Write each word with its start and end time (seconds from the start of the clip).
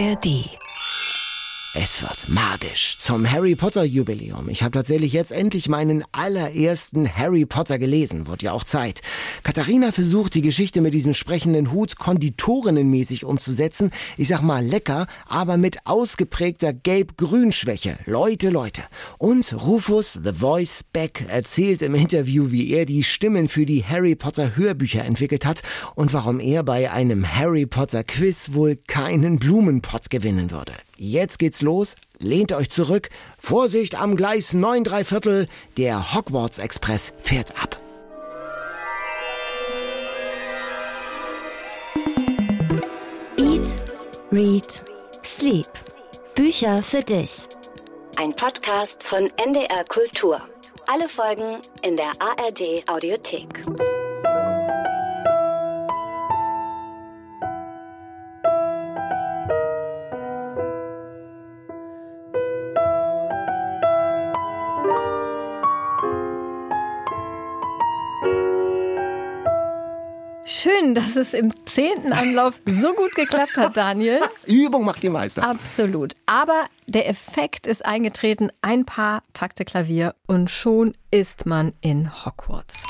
ARD 0.00 0.59
es 1.74 2.02
wird 2.02 2.28
magisch 2.28 2.98
zum 2.98 3.30
Harry 3.30 3.54
Potter 3.54 3.84
Jubiläum. 3.84 4.48
Ich 4.48 4.64
habe 4.64 4.72
tatsächlich 4.72 5.12
jetzt 5.12 5.30
endlich 5.30 5.68
meinen 5.68 6.02
allerersten 6.10 7.08
Harry 7.08 7.46
Potter 7.46 7.78
gelesen. 7.78 8.26
Wird 8.26 8.42
ja 8.42 8.50
auch 8.50 8.64
Zeit. 8.64 9.02
Katharina 9.44 9.92
versucht 9.92 10.34
die 10.34 10.42
Geschichte 10.42 10.80
mit 10.80 10.94
diesem 10.94 11.14
sprechenden 11.14 11.70
Hut 11.70 11.96
konditorinnenmäßig 11.96 13.24
umzusetzen. 13.24 13.92
Ich 14.16 14.26
sag 14.26 14.42
mal 14.42 14.64
lecker, 14.64 15.06
aber 15.28 15.58
mit 15.58 15.86
ausgeprägter 15.86 16.72
Gelb-Grün-Schwäche. 16.72 17.98
Leute, 18.04 18.50
Leute. 18.50 18.82
Und 19.18 19.52
Rufus 19.52 20.14
The 20.14 20.32
Voice 20.32 20.82
Beck 20.92 21.24
erzählt 21.28 21.82
im 21.82 21.94
Interview, 21.94 22.50
wie 22.50 22.70
er 22.72 22.84
die 22.84 23.04
Stimmen 23.04 23.48
für 23.48 23.64
die 23.64 23.84
Harry 23.84 24.16
Potter 24.16 24.56
Hörbücher 24.56 25.04
entwickelt 25.04 25.46
hat 25.46 25.62
und 25.94 26.12
warum 26.12 26.40
er 26.40 26.64
bei 26.64 26.90
einem 26.90 27.32
Harry 27.36 27.66
Potter 27.66 28.02
Quiz 28.02 28.54
wohl 28.54 28.74
keinen 28.88 29.38
Blumenpott 29.38 30.10
gewinnen 30.10 30.50
würde. 30.50 30.72
Jetzt 31.02 31.38
geht's 31.38 31.62
los. 31.62 31.96
Lehnt 32.18 32.52
euch 32.52 32.68
zurück. 32.68 33.08
Vorsicht 33.38 33.94
am 33.94 34.16
Gleis 34.16 34.52
9 34.52 34.84
3 34.84 35.04
Viertel. 35.04 35.48
Der 35.78 36.14
Hogwarts 36.14 36.58
Express 36.58 37.14
fährt 37.22 37.54
ab. 37.58 37.80
Eat, 43.38 43.80
Read, 44.30 44.84
Sleep. 45.24 45.70
Bücher 46.34 46.82
für 46.82 47.02
dich. 47.02 47.48
Ein 48.18 48.36
Podcast 48.36 49.02
von 49.02 49.30
NDR 49.42 49.84
Kultur. 49.88 50.42
Alle 50.86 51.08
Folgen 51.08 51.62
in 51.80 51.96
der 51.96 52.10
ARD 52.20 52.86
Audiothek. 52.90 53.62
Schön, 70.52 70.96
dass 70.96 71.14
es 71.14 71.32
im 71.32 71.52
zehnten 71.64 72.12
Anlauf 72.12 72.60
so 72.66 72.92
gut 72.94 73.14
geklappt 73.14 73.56
hat, 73.56 73.76
Daniel. 73.76 74.18
Übung 74.46 74.84
macht 74.84 75.00
die 75.00 75.08
Meister. 75.08 75.48
Absolut. 75.48 76.16
Aber 76.26 76.64
der 76.88 77.08
Effekt 77.08 77.68
ist 77.68 77.86
eingetreten, 77.86 78.50
ein 78.60 78.84
paar 78.84 79.22
Takte 79.32 79.64
Klavier 79.64 80.16
und 80.26 80.50
schon 80.50 80.96
ist 81.12 81.46
man 81.46 81.72
in 81.80 82.10
Hogwarts. 82.26 82.82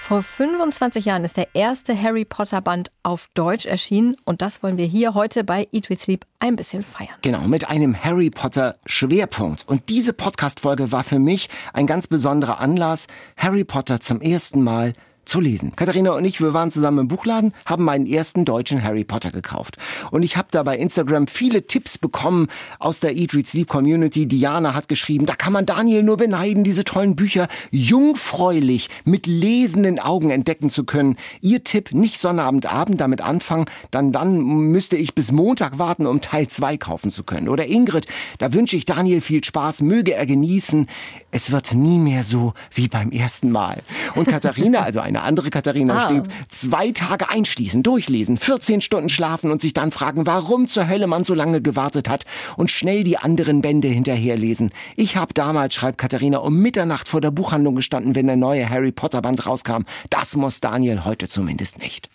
Vor 0.00 0.22
25 0.22 1.04
Jahren 1.04 1.24
ist 1.24 1.36
der 1.36 1.48
erste 1.54 2.00
Harry 2.00 2.24
Potter 2.24 2.60
Band 2.60 2.92
auf 3.02 3.28
Deutsch 3.34 3.66
erschienen 3.66 4.16
und 4.24 4.40
das 4.42 4.62
wollen 4.62 4.78
wir 4.78 4.86
hier 4.86 5.14
heute 5.14 5.42
bei 5.42 5.66
Eat 5.72 5.90
With 5.90 6.02
Sleep 6.02 6.24
ein 6.38 6.54
bisschen 6.54 6.84
feiern. 6.84 7.16
Genau, 7.22 7.48
mit 7.48 7.68
einem 7.68 8.00
Harry 8.04 8.30
Potter 8.30 8.76
Schwerpunkt. 8.86 9.66
Und 9.66 9.88
diese 9.88 10.12
Podcast-Folge 10.12 10.92
war 10.92 11.02
für 11.02 11.18
mich 11.18 11.50
ein 11.72 11.88
ganz 11.88 12.06
besonderer 12.06 12.60
Anlass, 12.60 13.08
Harry 13.36 13.64
Potter 13.64 13.98
zum 13.98 14.20
ersten 14.20 14.62
Mal 14.62 14.92
zu 15.28 15.40
lesen. 15.40 15.72
Katharina 15.76 16.12
und 16.12 16.24
ich, 16.24 16.40
wir 16.40 16.54
waren 16.54 16.70
zusammen 16.70 17.00
im 17.00 17.08
Buchladen, 17.08 17.52
haben 17.66 17.84
meinen 17.84 18.06
ersten 18.06 18.44
deutschen 18.44 18.82
Harry 18.82 19.04
Potter 19.04 19.30
gekauft. 19.30 19.76
Und 20.10 20.22
ich 20.22 20.36
habe 20.36 20.48
da 20.50 20.62
bei 20.62 20.76
Instagram 20.76 21.26
viele 21.26 21.66
Tipps 21.66 21.98
bekommen 21.98 22.48
aus 22.78 23.00
der 23.00 23.14
Eat, 23.16 23.34
Read, 23.34 23.46
Sleep 23.46 23.68
Community. 23.68 24.26
Diana 24.26 24.74
hat 24.74 24.88
geschrieben, 24.88 25.26
da 25.26 25.34
kann 25.34 25.52
man 25.52 25.66
Daniel 25.66 26.02
nur 26.02 26.16
beneiden, 26.16 26.64
diese 26.64 26.84
tollen 26.84 27.14
Bücher 27.14 27.46
jungfräulich 27.70 28.88
mit 29.04 29.26
lesenden 29.26 29.98
Augen 29.98 30.30
entdecken 30.30 30.70
zu 30.70 30.84
können. 30.84 31.16
Ihr 31.40 31.62
Tipp, 31.62 31.92
nicht 31.92 32.18
Sonnabendabend 32.18 33.00
damit 33.00 33.20
anfangen, 33.20 33.66
dann 33.90 34.12
dann 34.12 34.38
müsste 34.38 34.96
ich 34.96 35.14
bis 35.14 35.30
Montag 35.30 35.78
warten, 35.78 36.06
um 36.06 36.20
Teil 36.20 36.48
2 36.48 36.78
kaufen 36.78 37.10
zu 37.10 37.22
können. 37.22 37.48
Oder 37.48 37.66
Ingrid, 37.66 38.06
da 38.38 38.54
wünsche 38.54 38.76
ich 38.76 38.86
Daniel 38.86 39.20
viel 39.20 39.44
Spaß, 39.44 39.82
möge 39.82 40.14
er 40.14 40.24
genießen. 40.24 40.86
Es 41.30 41.50
wird 41.50 41.74
nie 41.74 41.98
mehr 41.98 42.24
so 42.24 42.54
wie 42.72 42.88
beim 42.88 43.10
ersten 43.10 43.50
Mal. 43.50 43.82
Und 44.14 44.26
Katharina, 44.26 44.80
also 44.80 45.00
eine 45.00 45.17
eine 45.18 45.26
andere 45.26 45.50
Katharina 45.50 46.04
ah. 46.04 46.08
schrieb, 46.08 46.28
zwei 46.48 46.92
Tage 46.92 47.28
einschließen, 47.28 47.82
durchlesen, 47.82 48.38
14 48.38 48.80
Stunden 48.80 49.08
schlafen 49.08 49.50
und 49.50 49.60
sich 49.60 49.74
dann 49.74 49.92
fragen, 49.92 50.26
warum 50.26 50.68
zur 50.68 50.88
Hölle 50.88 51.06
man 51.06 51.24
so 51.24 51.34
lange 51.34 51.60
gewartet 51.60 52.08
hat 52.08 52.24
und 52.56 52.70
schnell 52.70 53.04
die 53.04 53.18
anderen 53.18 53.60
Bände 53.60 53.88
hinterherlesen. 53.88 54.70
Ich 54.96 55.16
habe 55.16 55.34
damals, 55.34 55.74
schreibt 55.74 55.98
Katharina, 55.98 56.38
um 56.38 56.56
Mitternacht 56.56 57.08
vor 57.08 57.20
der 57.20 57.30
Buchhandlung 57.30 57.74
gestanden, 57.74 58.14
wenn 58.14 58.26
der 58.26 58.36
neue 58.36 58.68
Harry 58.68 58.92
Potter 58.92 59.22
Band 59.22 59.44
rauskam. 59.46 59.82
Das 60.10 60.36
muss 60.36 60.60
Daniel 60.60 61.04
heute 61.04 61.28
zumindest 61.28 61.78
nicht. 61.78 62.08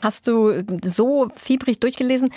Hast 0.00 0.28
du 0.28 0.62
so 0.84 1.28
fiebrig 1.36 1.80
durchgelesen? 1.80 2.30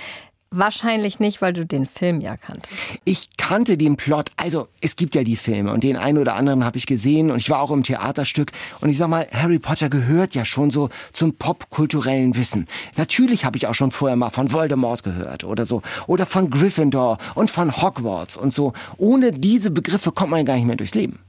Wahrscheinlich 0.50 1.20
nicht, 1.20 1.42
weil 1.42 1.52
du 1.52 1.66
den 1.66 1.86
Film 1.86 2.22
ja 2.22 2.38
kanntest. 2.38 2.74
Ich 3.04 3.30
kannte 3.38 3.78
den 3.78 3.98
Plot. 3.98 4.32
Also, 4.38 4.70
es 4.80 4.96
gibt 4.96 5.14
ja 5.14 5.24
die 5.24 5.36
Filme 5.36 5.74
und 5.74 5.84
den 5.84 5.98
einen 5.98 6.18
oder 6.18 6.36
anderen 6.36 6.64
habe 6.64 6.78
ich 6.78 6.86
gesehen 6.86 7.32
und 7.32 7.38
ich 7.38 7.50
war 7.50 7.62
auch 7.62 7.72
im 7.72 7.84
Theaterstück. 7.84 8.52
Und 8.80 8.90
ich 8.90 8.98
sag 8.98 9.10
mal, 9.10 9.28
Harry 9.34 9.60
Potter 9.60 9.90
gehört 9.90 10.36
ja 10.36 10.46
schon 10.46 10.72
so 10.72 10.90
zum 11.12 11.34
popkulturellen 11.34 12.36
Wissen. 12.38 12.68
Natürlich 12.96 13.44
habe 13.44 13.58
ich 13.58 13.68
auch 13.68 13.76
schon 13.76 13.92
vorher 13.92 14.16
mal 14.16 14.30
von 14.30 14.52
Voldemort 14.52 15.04
gehört 15.04 15.44
oder 15.44 15.66
so. 15.66 15.82
Oder 16.08 16.26
von 16.26 16.50
Gryffindor 16.50 17.18
und 17.36 17.52
von 17.52 17.82
Hogwarts 17.82 18.38
und 18.38 18.54
so. 18.54 18.72
Ohne 18.98 19.34
diese 19.34 19.70
Begriffe 19.70 20.12
kommt 20.14 20.32
man 20.32 20.46
gar 20.46 20.56
nicht 20.56 20.66
mehr 20.66 20.78
durchs 20.78 20.96
Leben. 20.96 21.20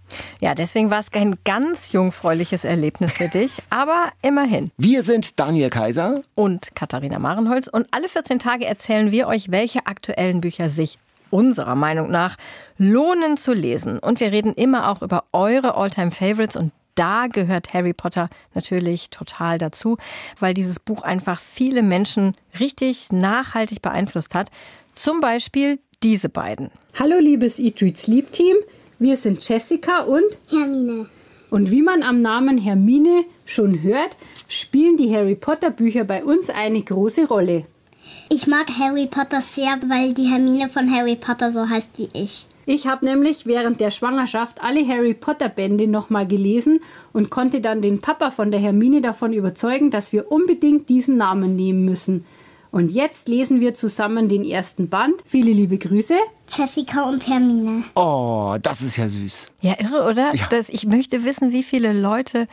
Ja, 0.40 0.54
deswegen 0.54 0.90
war 0.90 1.00
es 1.00 1.10
kein 1.10 1.36
ganz 1.44 1.92
jungfräuliches 1.92 2.64
Erlebnis 2.64 3.12
für 3.12 3.28
dich, 3.28 3.62
aber 3.70 4.10
immerhin. 4.22 4.70
Wir 4.76 5.02
sind 5.02 5.38
Daniel 5.38 5.70
Kaiser 5.70 6.22
und 6.34 6.74
Katharina 6.74 7.18
Marenholz 7.18 7.68
und 7.68 7.86
alle 7.90 8.08
14 8.08 8.38
Tage 8.38 8.66
erzählen 8.66 9.10
wir 9.10 9.28
euch, 9.28 9.50
welche 9.50 9.86
aktuellen 9.86 10.40
Bücher 10.40 10.70
sich 10.70 10.98
unserer 11.30 11.74
Meinung 11.74 12.10
nach 12.10 12.36
lohnen 12.78 13.36
zu 13.36 13.52
lesen. 13.52 13.98
Und 13.98 14.20
wir 14.20 14.32
reden 14.32 14.54
immer 14.54 14.88
auch 14.88 15.02
über 15.02 15.24
eure 15.32 15.74
Alltime 15.74 16.10
Favorites 16.10 16.56
und 16.56 16.72
da 16.94 17.28
gehört 17.28 17.74
Harry 17.74 17.92
Potter 17.92 18.28
natürlich 18.54 19.10
total 19.10 19.58
dazu, 19.58 19.98
weil 20.40 20.52
dieses 20.52 20.80
Buch 20.80 21.02
einfach 21.02 21.40
viele 21.40 21.82
Menschen 21.82 22.34
richtig 22.58 23.12
nachhaltig 23.12 23.82
beeinflusst 23.82 24.34
hat. 24.34 24.50
Zum 24.94 25.20
Beispiel 25.20 25.78
diese 26.02 26.28
beiden. 26.28 26.70
Hallo 26.98 27.18
liebes 27.18 27.60
Eat, 27.60 27.80
Read, 27.82 27.96
Sleep 27.96 28.32
Team. 28.32 28.56
Wir 29.00 29.16
sind 29.16 29.48
Jessica 29.48 30.00
und 30.00 30.24
Hermine. 30.50 31.06
Und 31.50 31.70
wie 31.70 31.82
man 31.82 32.02
am 32.02 32.20
Namen 32.20 32.58
Hermine 32.58 33.24
schon 33.44 33.84
hört, 33.84 34.16
spielen 34.48 34.96
die 34.96 35.14
Harry 35.14 35.36
Potter 35.36 35.70
Bücher 35.70 36.02
bei 36.02 36.24
uns 36.24 36.50
eine 36.50 36.82
große 36.82 37.28
Rolle. 37.28 37.64
Ich 38.28 38.48
mag 38.48 38.66
Harry 38.80 39.06
Potter 39.06 39.40
sehr, 39.40 39.78
weil 39.86 40.14
die 40.14 40.26
Hermine 40.26 40.68
von 40.68 40.90
Harry 40.90 41.14
Potter 41.14 41.52
so 41.52 41.68
heißt 41.68 41.92
wie 41.96 42.08
ich. 42.12 42.46
Ich 42.66 42.88
habe 42.88 43.04
nämlich 43.04 43.46
während 43.46 43.80
der 43.80 43.92
Schwangerschaft 43.92 44.64
alle 44.64 44.86
Harry 44.86 45.14
Potter 45.14 45.48
Bände 45.48 45.86
nochmal 45.86 46.26
gelesen 46.26 46.80
und 47.12 47.30
konnte 47.30 47.60
dann 47.60 47.80
den 47.80 48.00
Papa 48.00 48.32
von 48.32 48.50
der 48.50 48.58
Hermine 48.58 49.00
davon 49.00 49.32
überzeugen, 49.32 49.92
dass 49.92 50.12
wir 50.12 50.32
unbedingt 50.32 50.88
diesen 50.88 51.16
Namen 51.16 51.54
nehmen 51.54 51.84
müssen. 51.84 52.26
Und 52.70 52.90
jetzt 52.90 53.28
lesen 53.28 53.60
wir 53.60 53.74
zusammen 53.74 54.28
den 54.28 54.44
ersten 54.44 54.88
Band. 54.88 55.14
Viele 55.24 55.52
liebe 55.52 55.78
Grüße. 55.78 56.14
Jessica 56.48 57.08
und 57.08 57.26
Hermine. 57.28 57.84
Oh, 57.94 58.56
das 58.62 58.82
ist 58.82 58.96
ja 58.96 59.08
süß. 59.08 59.48
Ja, 59.62 59.76
irre, 59.78 60.08
oder? 60.08 60.34
Ja. 60.34 60.46
Das, 60.50 60.68
ich 60.68 60.86
möchte 60.86 61.24
wissen, 61.24 61.52
wie 61.52 61.62
viele 61.62 61.92
Leute 61.92 62.46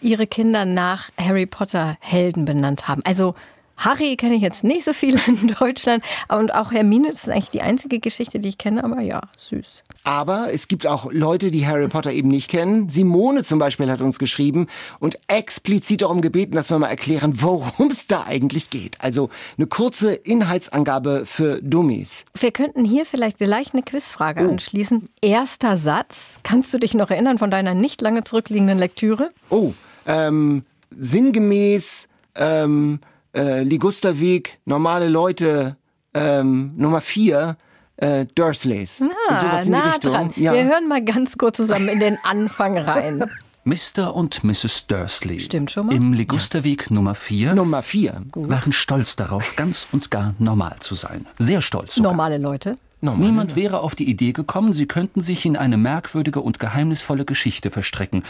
ihre 0.00 0.26
Kinder 0.26 0.64
nach 0.64 1.10
Harry 1.18 1.46
Potter 1.46 1.96
Helden 2.00 2.44
benannt 2.44 2.88
haben. 2.88 3.02
Also 3.04 3.34
Harry 3.80 4.16
kenne 4.16 4.34
ich 4.34 4.42
jetzt 4.42 4.62
nicht 4.62 4.84
so 4.84 4.92
viel 4.92 5.18
in 5.26 5.54
Deutschland. 5.58 6.04
Und 6.28 6.54
auch 6.54 6.70
Hermine, 6.70 7.10
das 7.10 7.24
ist 7.24 7.30
eigentlich 7.30 7.50
die 7.50 7.62
einzige 7.62 7.98
Geschichte, 7.98 8.38
die 8.38 8.50
ich 8.50 8.58
kenne, 8.58 8.84
aber 8.84 9.00
ja, 9.00 9.22
süß. 9.38 9.82
Aber 10.04 10.52
es 10.52 10.68
gibt 10.68 10.86
auch 10.86 11.10
Leute, 11.10 11.50
die 11.50 11.66
Harry 11.66 11.88
Potter 11.88 12.12
eben 12.12 12.28
nicht 12.28 12.50
kennen. 12.50 12.90
Simone 12.90 13.42
zum 13.42 13.58
Beispiel 13.58 13.90
hat 13.90 14.02
uns 14.02 14.18
geschrieben 14.18 14.66
und 14.98 15.18
explizit 15.28 16.02
darum 16.02 16.20
gebeten, 16.20 16.54
dass 16.54 16.70
wir 16.70 16.78
mal 16.78 16.88
erklären, 16.88 17.40
worum 17.42 17.90
es 17.90 18.06
da 18.06 18.24
eigentlich 18.24 18.68
geht. 18.68 19.00
Also 19.00 19.30
eine 19.56 19.66
kurze 19.66 20.12
Inhaltsangabe 20.14 21.24
für 21.24 21.60
Dummies. 21.62 22.26
Wir 22.38 22.52
könnten 22.52 22.84
hier 22.84 23.06
vielleicht 23.06 23.38
gleich 23.38 23.72
eine 23.72 23.82
Quizfrage 23.82 24.46
oh. 24.46 24.50
anschließen. 24.50 25.08
Erster 25.22 25.78
Satz. 25.78 26.38
Kannst 26.42 26.74
du 26.74 26.78
dich 26.78 26.92
noch 26.92 27.10
erinnern 27.10 27.38
von 27.38 27.50
deiner 27.50 27.74
nicht 27.74 28.02
lange 28.02 28.24
zurückliegenden 28.24 28.78
Lektüre? 28.78 29.30
Oh, 29.48 29.72
ähm, 30.06 30.64
sinngemäß, 30.98 32.08
ähm, 32.34 33.00
äh, 33.36 33.62
Ligusterweg, 33.62 34.60
normale 34.64 35.08
Leute, 35.08 35.76
ähm, 36.14 36.72
Nummer 36.76 37.00
vier, 37.00 37.56
äh, 37.96 38.26
Dursleys. 38.34 39.02
Ah, 39.28 39.40
Sowas 39.40 39.66
in 39.66 39.72
die 39.72 39.78
Richtung. 39.78 40.32
Ja. 40.36 40.52
Wir 40.52 40.64
hören 40.64 40.88
mal 40.88 41.04
ganz 41.04 41.36
kurz 41.38 41.56
zusammen 41.58 41.88
in 41.88 42.00
den 42.00 42.18
Anfang 42.24 42.76
rein. 42.78 43.24
Mr. 43.64 44.14
und 44.14 44.42
Mrs. 44.42 44.86
Dursley 44.86 45.38
Stimmt 45.38 45.70
schon 45.70 45.86
mal. 45.86 45.94
im 45.94 46.14
Ligusterweg 46.14 46.86
ja. 46.88 46.94
Nummer 46.94 47.14
4 47.14 47.54
Nummer 47.54 47.82
4 47.82 48.22
waren 48.34 48.72
stolz 48.72 49.16
darauf, 49.16 49.54
ganz 49.56 49.86
und 49.92 50.10
gar 50.10 50.34
normal 50.38 50.76
zu 50.80 50.94
sein. 50.94 51.26
Sehr 51.38 51.60
stolz. 51.60 51.96
Sogar. 51.96 52.12
Normale 52.12 52.38
Leute. 52.38 52.78
Normale 53.02 53.26
Niemand 53.26 53.50
Leute. 53.50 53.60
wäre 53.60 53.80
auf 53.80 53.94
die 53.94 54.08
Idee 54.08 54.32
gekommen, 54.32 54.72
sie 54.72 54.86
könnten 54.86 55.20
sich 55.20 55.44
in 55.44 55.56
eine 55.58 55.76
merkwürdige 55.76 56.40
und 56.40 56.58
geheimnisvolle 56.58 57.26
Geschichte 57.26 57.70
verstrecken. 57.70 58.24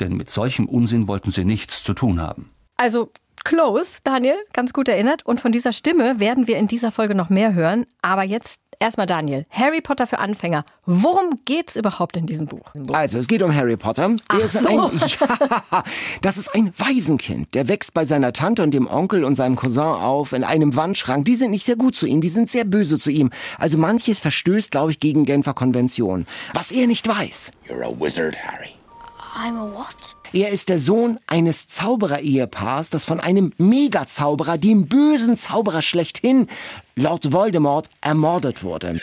Denn 0.00 0.14
mit 0.16 0.30
solchem 0.30 0.64
Unsinn 0.66 1.06
wollten 1.06 1.30
sie 1.30 1.44
nichts 1.44 1.82
zu 1.84 1.92
tun 1.92 2.18
haben. 2.20 2.50
Also 2.78 3.10
Close, 3.44 3.98
Daniel, 4.04 4.36
ganz 4.52 4.72
gut 4.72 4.88
erinnert. 4.88 5.26
Und 5.26 5.40
von 5.40 5.52
dieser 5.52 5.72
Stimme 5.72 6.20
werden 6.20 6.46
wir 6.46 6.56
in 6.56 6.68
dieser 6.68 6.92
Folge 6.92 7.14
noch 7.14 7.30
mehr 7.30 7.54
hören. 7.54 7.86
Aber 8.02 8.22
jetzt 8.22 8.58
erstmal 8.82 9.06
Daniel. 9.06 9.46
Harry 9.50 9.80
Potter 9.80 10.06
für 10.06 10.18
Anfänger. 10.18 10.64
Worum 10.84 11.40
geht's 11.44 11.76
überhaupt 11.76 12.16
in 12.16 12.26
diesem 12.26 12.46
Buch? 12.46 12.72
Also, 12.92 13.18
es 13.18 13.28
geht 13.28 13.42
um 13.42 13.54
Harry 13.54 13.76
Potter. 13.76 14.16
Ach 14.28 14.38
ist 14.38 14.52
so. 14.52 14.68
ein, 14.68 14.76
ja, 15.20 15.82
das 16.20 16.36
ist 16.36 16.54
ein 16.54 16.72
Waisenkind. 16.76 17.54
Der 17.54 17.68
wächst 17.68 17.94
bei 17.94 18.04
seiner 18.04 18.32
Tante 18.32 18.62
und 18.62 18.72
dem 18.72 18.86
Onkel 18.86 19.24
und 19.24 19.36
seinem 19.36 19.56
Cousin 19.56 19.82
auf 19.82 20.32
in 20.32 20.44
einem 20.44 20.76
Wandschrank. 20.76 21.24
Die 21.24 21.36
sind 21.36 21.52
nicht 21.52 21.64
sehr 21.64 21.76
gut 21.76 21.96
zu 21.96 22.06
ihm, 22.06 22.20
die 22.20 22.28
sind 22.28 22.48
sehr 22.48 22.64
böse 22.64 22.98
zu 22.98 23.10
ihm. 23.10 23.30
Also 23.58 23.78
manches 23.78 24.20
verstößt, 24.20 24.70
glaube 24.70 24.90
ich, 24.90 25.00
gegen 25.00 25.24
Genfer 25.24 25.54
Konvention. 25.54 26.26
Was 26.52 26.72
er 26.72 26.86
nicht 26.86 27.06
weiß. 27.08 27.52
You're 27.68 27.84
a 27.84 28.00
wizard, 28.00 28.36
Harry. 28.36 28.74
I'm 29.34 29.56
a 29.56 29.64
what? 29.64 30.16
Er 30.34 30.48
ist 30.48 30.70
der 30.70 30.78
Sohn 30.78 31.18
eines 31.26 31.68
Zauberer-Ehepaars, 31.68 32.88
das 32.88 33.04
von 33.04 33.20
einem 33.20 33.52
Megazauberer, 33.58 34.56
dem 34.56 34.86
bösen 34.86 35.36
Zauberer 35.36 35.82
schlechthin, 35.82 36.46
Lord 36.96 37.32
Voldemort, 37.32 37.90
ermordet 38.00 38.62
wurde. 38.62 38.98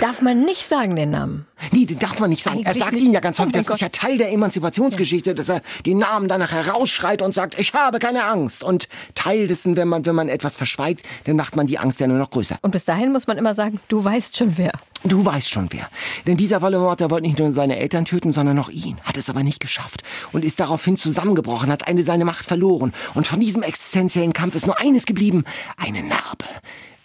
Darf 0.00 0.22
man 0.22 0.44
nicht 0.44 0.66
sagen 0.68 0.96
den 0.96 1.10
Namen? 1.10 1.46
Nee, 1.72 1.84
den 1.84 1.98
darf 1.98 2.18
man 2.20 2.30
nicht 2.30 2.42
sagen. 2.42 2.60
Er 2.60 2.68
Eigentlich 2.70 2.82
sagt 2.82 2.92
nicht. 2.92 3.04
ihn 3.04 3.12
ja 3.12 3.20
ganz 3.20 3.38
Oh 3.38 3.42
häufig. 3.42 3.54
mein 3.54 3.64
Das 3.64 3.74
ist 3.74 3.80
ja 3.80 3.88
Gott. 3.88 3.96
Teil 4.00 4.18
der 4.18 4.32
Emanzipationsgeschichte, 4.32 5.34
dass 5.34 5.48
er 5.50 5.60
den 5.84 5.98
Namen 5.98 6.26
danach 6.28 6.52
herausschreit 6.52 7.20
und 7.20 7.34
sagt, 7.34 7.58
ich 7.60 7.74
habe 7.74 7.98
keine 7.98 8.24
Angst. 8.24 8.64
Und 8.64 8.88
Teil 9.14 9.46
dessen, 9.46 9.76
wenn 9.76 9.88
man, 9.88 10.06
wenn 10.06 10.14
man 10.14 10.28
etwas 10.30 10.56
verschweigt, 10.56 11.02
dann 11.24 11.36
macht 11.36 11.56
man 11.56 11.66
die 11.66 11.78
Angst 11.78 12.00
ja 12.00 12.06
nur 12.06 12.16
noch 12.18 12.30
größer. 12.30 12.56
Und 12.62 12.70
bis 12.70 12.84
dahin 12.84 13.12
muss 13.12 13.26
man 13.26 13.36
immer 13.36 13.54
sagen, 13.54 13.78
du 13.88 14.02
weißt 14.02 14.36
schon 14.36 14.56
wer. 14.56 14.72
Du 15.04 15.24
weißt 15.24 15.50
schon 15.50 15.68
wer. 15.70 15.86
Denn 16.26 16.36
dieser 16.36 16.62
Voldemort, 16.62 17.00
der 17.00 17.10
wollte 17.10 17.26
nicht 17.26 17.38
nur 17.38 17.52
seine 17.52 17.78
Eltern 17.78 18.04
töten, 18.04 18.32
sondern 18.32 18.58
auch 18.58 18.68
ihn. 18.70 18.96
Hat 19.04 19.16
es 19.16 19.28
aber 19.30 19.42
nicht 19.42 19.60
geschafft. 19.60 20.02
Und 20.32 20.44
ist 20.44 20.60
daraufhin 20.60 20.96
zusammengebrochen, 20.96 21.70
hat 21.70 21.88
eine 21.88 22.04
seine 22.04 22.24
Macht 22.24 22.46
verloren. 22.46 22.92
Und 23.14 23.26
von 23.26 23.40
diesem 23.40 23.62
existenziellen 23.62 24.32
Kampf 24.32 24.54
ist 24.54 24.66
nur 24.66 24.78
eines 24.80 25.04
geblieben. 25.06 25.44
Eine 25.76 26.02
Narbe. 26.02 26.44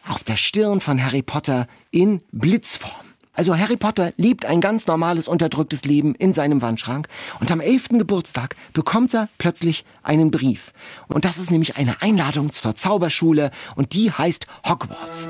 Auf 0.07 0.24
der 0.24 0.38
Stirn 0.38 0.81
von 0.81 1.03
Harry 1.03 1.24
Potter 1.24 1.68
in 1.95 2.21
Blitzform. 2.33 2.92
Also 3.33 3.57
Harry 3.57 3.77
Potter 3.77 4.12
lebt 4.18 4.45
ein 4.45 4.59
ganz 4.59 4.86
normales, 4.86 5.27
unterdrücktes 5.27 5.86
Leben 5.86 6.13
in 6.15 6.33
seinem 6.33 6.62
Wandschrank. 6.62 7.07
Und 7.39 7.51
am 7.51 7.62
11. 7.62 7.89
Geburtstag 7.89 8.56
bekommt 8.74 9.13
er 9.13 9.30
plötzlich 9.38 9.86
einen 10.03 10.30
Brief. 10.30 10.74
Und 11.07 11.25
das 11.25 11.38
ist 11.38 11.51
nämlich 11.51 11.77
eine 11.77 12.01
Einladung 12.01 12.51
zur 12.51 12.75
Zauberschule. 12.75 13.51
Und 13.75 13.94
die 13.94 14.12
heißt 14.12 14.45
Hogwarts. 14.68 15.30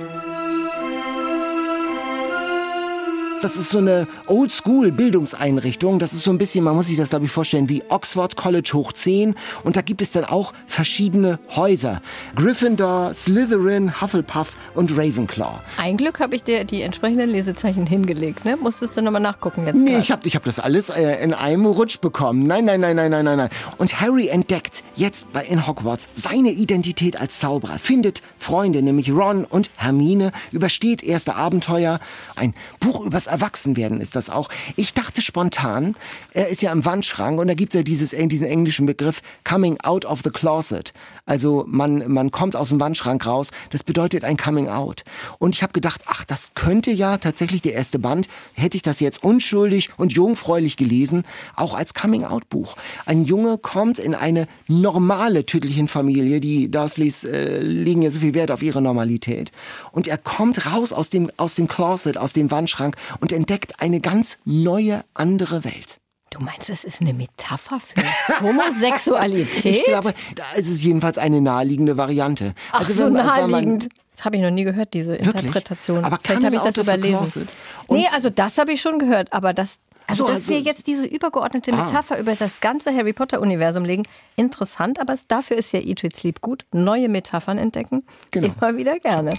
Das 3.41 3.57
ist 3.57 3.69
so 3.69 3.77
eine 3.77 4.07
Oldschool-Bildungseinrichtung. 4.27 5.99
Das 5.99 6.13
ist 6.13 6.23
so 6.23 6.31
ein 6.31 6.37
bisschen, 6.37 6.63
man 6.63 6.75
muss 6.75 6.87
sich 6.87 6.97
das 6.97 7.09
glaube 7.09 7.25
ich 7.25 7.31
vorstellen, 7.31 7.69
wie 7.69 7.83
Oxford 7.89 8.35
College 8.35 8.71
hoch 8.73 8.93
10. 8.93 9.35
Und 9.63 9.75
da 9.75 9.81
gibt 9.81 10.01
es 10.01 10.11
dann 10.11 10.25
auch 10.25 10.53
verschiedene 10.67 11.39
Häuser. 11.55 12.01
Gryffindor, 12.35 13.13
Slytherin, 13.13 14.01
Hufflepuff 14.01 14.55
und 14.73 14.97
Ravenclaw. 14.97 15.59
Ein 15.77 15.97
Glück 15.97 16.19
habe 16.19 16.35
ich 16.35 16.43
dir 16.43 16.63
die 16.63 16.81
entsprechenden 16.81 17.29
Lesezeichen 17.29 17.85
hingelegt, 17.85 18.45
ne? 18.45 18.57
Musstest 18.57 18.97
du 18.97 19.01
nochmal 19.01 19.21
nachgucken 19.21 19.65
jetzt. 19.67 19.75
Nee, 19.75 19.91
grad. 19.91 20.01
ich 20.01 20.11
habe 20.11 20.27
ich 20.27 20.35
hab 20.35 20.43
das 20.43 20.59
alles 20.59 20.89
äh, 20.89 21.23
in 21.23 21.33
einem 21.33 21.65
Rutsch 21.65 21.99
bekommen. 21.99 22.43
Nein, 22.43 22.65
nein, 22.65 22.79
nein, 22.79 22.95
nein, 22.95 23.11
nein, 23.11 23.25
nein, 23.25 23.37
nein. 23.37 23.49
Und 23.77 24.01
Harry 24.01 24.27
entdeckt 24.27 24.83
jetzt 24.95 25.31
bei 25.33 25.43
in 25.43 25.67
Hogwarts 25.67 26.09
seine 26.15 26.51
Identität 26.51 27.19
als 27.19 27.39
Zauberer, 27.39 27.79
findet 27.79 28.21
Freunde, 28.37 28.81
nämlich 28.81 29.11
Ron 29.11 29.45
und 29.45 29.69
Hermine, 29.77 30.31
übersteht 30.51 31.03
erste 31.03 31.35
Abenteuer. 31.35 31.99
Ein 32.35 32.53
Buch 32.79 33.05
übers 33.05 33.25
Erwachsenwerden 33.27 34.01
ist 34.01 34.16
das 34.16 34.30
auch. 34.30 34.50
Ich 34.75 34.94
dachte 34.94 35.22
spontan, 35.22 35.95
er 36.33 36.50
ist 36.50 36.62
ja 36.62 36.72
im 36.72 36.86
Wandschrank 36.86 37.39
und 37.39 37.48
da 37.48 37.54
gibt's 37.54 37.75
ja 37.75 37.83
dieses, 37.83 38.13
äh, 38.13 38.27
diesen 38.27 38.48
englischen 38.48 38.86
Begriff 38.86 39.22
Coming 39.44 39.77
out 39.81 40.06
of 40.06 40.22
the 40.24 40.30
closet. 40.30 40.94
Also 41.25 41.66
man, 41.68 42.12
man 42.12 42.31
kommt 42.31 42.56
aus 42.56 42.69
dem 42.69 42.80
Wandschrank 42.80 43.25
raus. 43.25 43.51
Das 43.72 43.83
bedeutet 43.83 44.24
ein 44.24 44.38
Coming 44.38 44.68
out. 44.68 45.04
Und 45.39 45.56
ich 45.56 45.63
habe 45.63 45.74
gedacht, 45.74 46.01
ach, 46.06 46.24
das 46.24 46.51
könnte 46.54 46.92
ja 46.92 47.18
tatsächlich 47.18 47.62
der 47.62 47.74
erste 47.74 48.00
Band, 48.00 48.27
hätte 48.54 48.77
ich 48.77 48.83
das 48.83 49.00
jetzt 49.00 49.24
unschuldig 49.24 49.89
und 49.98 50.13
jungfräulich 50.13 50.78
gelesen, 50.78 51.24
auch 51.56 51.74
als 51.74 51.94
Coming-out-Buch. 51.94 52.75
Ein 53.06 53.24
Junge 53.24 53.57
kommt 53.57 54.00
in 54.00 54.13
eine 54.13 54.48
normale 54.68 55.45
Tüttelchen-Familie, 55.45 56.39
die 56.39 56.69
Dursleys 56.69 57.24
äh, 57.24 57.60
legen 57.60 58.01
ja 58.01 58.12
so 58.12 58.19
viel 58.19 58.33
Wert 58.33 58.51
auf 58.51 58.62
ihre 58.62 58.81
Normalität. 58.81 59.51
Und 59.92 60.07
er 60.07 60.18
kommt 60.18 60.66
raus 60.71 60.94
aus 60.94 61.10
dem, 61.10 61.31
aus 61.38 61.56
dem 61.56 61.68
Closet, 61.68 62.18
aus 62.18 62.33
dem 62.33 62.51
Wandschrank 62.51 62.95
und 63.21 63.31
entdeckt 63.31 63.81
eine 63.81 64.00
ganz 64.00 64.38
neue, 64.45 65.03
andere 65.13 65.63
Welt. 65.63 66.00
Du 66.31 66.41
meinst, 66.44 66.69
es 66.69 66.83
ist 66.83 67.00
eine 67.01 67.13
Metapher 67.13 67.79
für 67.79 68.01
Homosexualität? 68.41 69.65
Ich 69.65 69.83
glaube, 69.85 70.13
da 70.35 70.44
ist 70.57 70.69
es 70.69 70.83
jedenfalls 70.83 71.17
eine 71.17 71.39
naheliegende 71.41 71.97
Variante. 71.97 72.53
Ach, 72.71 72.79
Also 72.81 72.94
so 72.94 73.09
naheliegend. 73.09 73.89
Das 74.15 74.25
habe 74.25 74.38
ich 74.38 74.41
noch 74.41 74.50
nie 74.51 74.63
gehört, 74.63 74.94
diese 74.94 75.12
Wirklich? 75.12 75.27
Interpretation. 75.35 76.03
Aber 76.03 76.17
Vielleicht 76.23 76.44
habe 76.45 76.56
ich 76.56 76.62
das 76.62 76.77
überlesen. 76.77 77.47
Nee, 77.89 78.07
also 78.13 78.29
das 78.29 78.57
habe 78.57 78.71
ich 78.73 78.81
schon 78.81 79.00
gehört, 79.00 79.31
aber 79.33 79.53
das. 79.53 79.77
Also, 80.07 80.27
So, 80.27 80.33
dass 80.33 80.47
wir 80.50 80.57
also- 80.57 80.69
jetzt 80.69 80.85
diese 80.88 81.06
übergeordnete 81.07 81.73
Ah. 81.73 81.83
Metapher 81.85 82.19
über 82.19 82.35
das 82.35 82.61
ganze 82.61 82.95
Harry 82.95 83.11
Potter-Universum 83.11 83.83
legen, 83.85 84.03
interessant, 84.35 85.00
aber 85.00 85.15
dafür 85.27 85.57
ist 85.57 85.73
ja 85.73 85.79
Eat, 85.79 86.03
Sleep 86.15 86.41
gut. 86.41 86.65
Neue 86.71 87.09
Metaphern 87.09 87.57
entdecken, 87.57 88.03
Genau. 88.29 88.53
immer 88.56 88.77
wieder 88.77 89.00
gerne. 89.00 89.31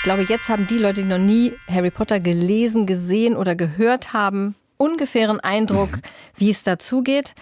Ich 0.00 0.04
glaube, 0.04 0.22
jetzt 0.22 0.48
haben 0.48 0.66
die 0.66 0.78
Leute, 0.78 1.02
die 1.02 1.08
noch 1.08 1.18
nie 1.18 1.52
Harry 1.68 1.90
Potter 1.90 2.20
gelesen, 2.20 2.86
gesehen 2.86 3.36
oder 3.36 3.54
gehört 3.54 4.14
haben, 4.14 4.54
ungefähren 4.78 5.40
Eindruck, 5.40 5.98
wie 6.36 6.48
es 6.48 6.62
dazugeht. 6.62 7.34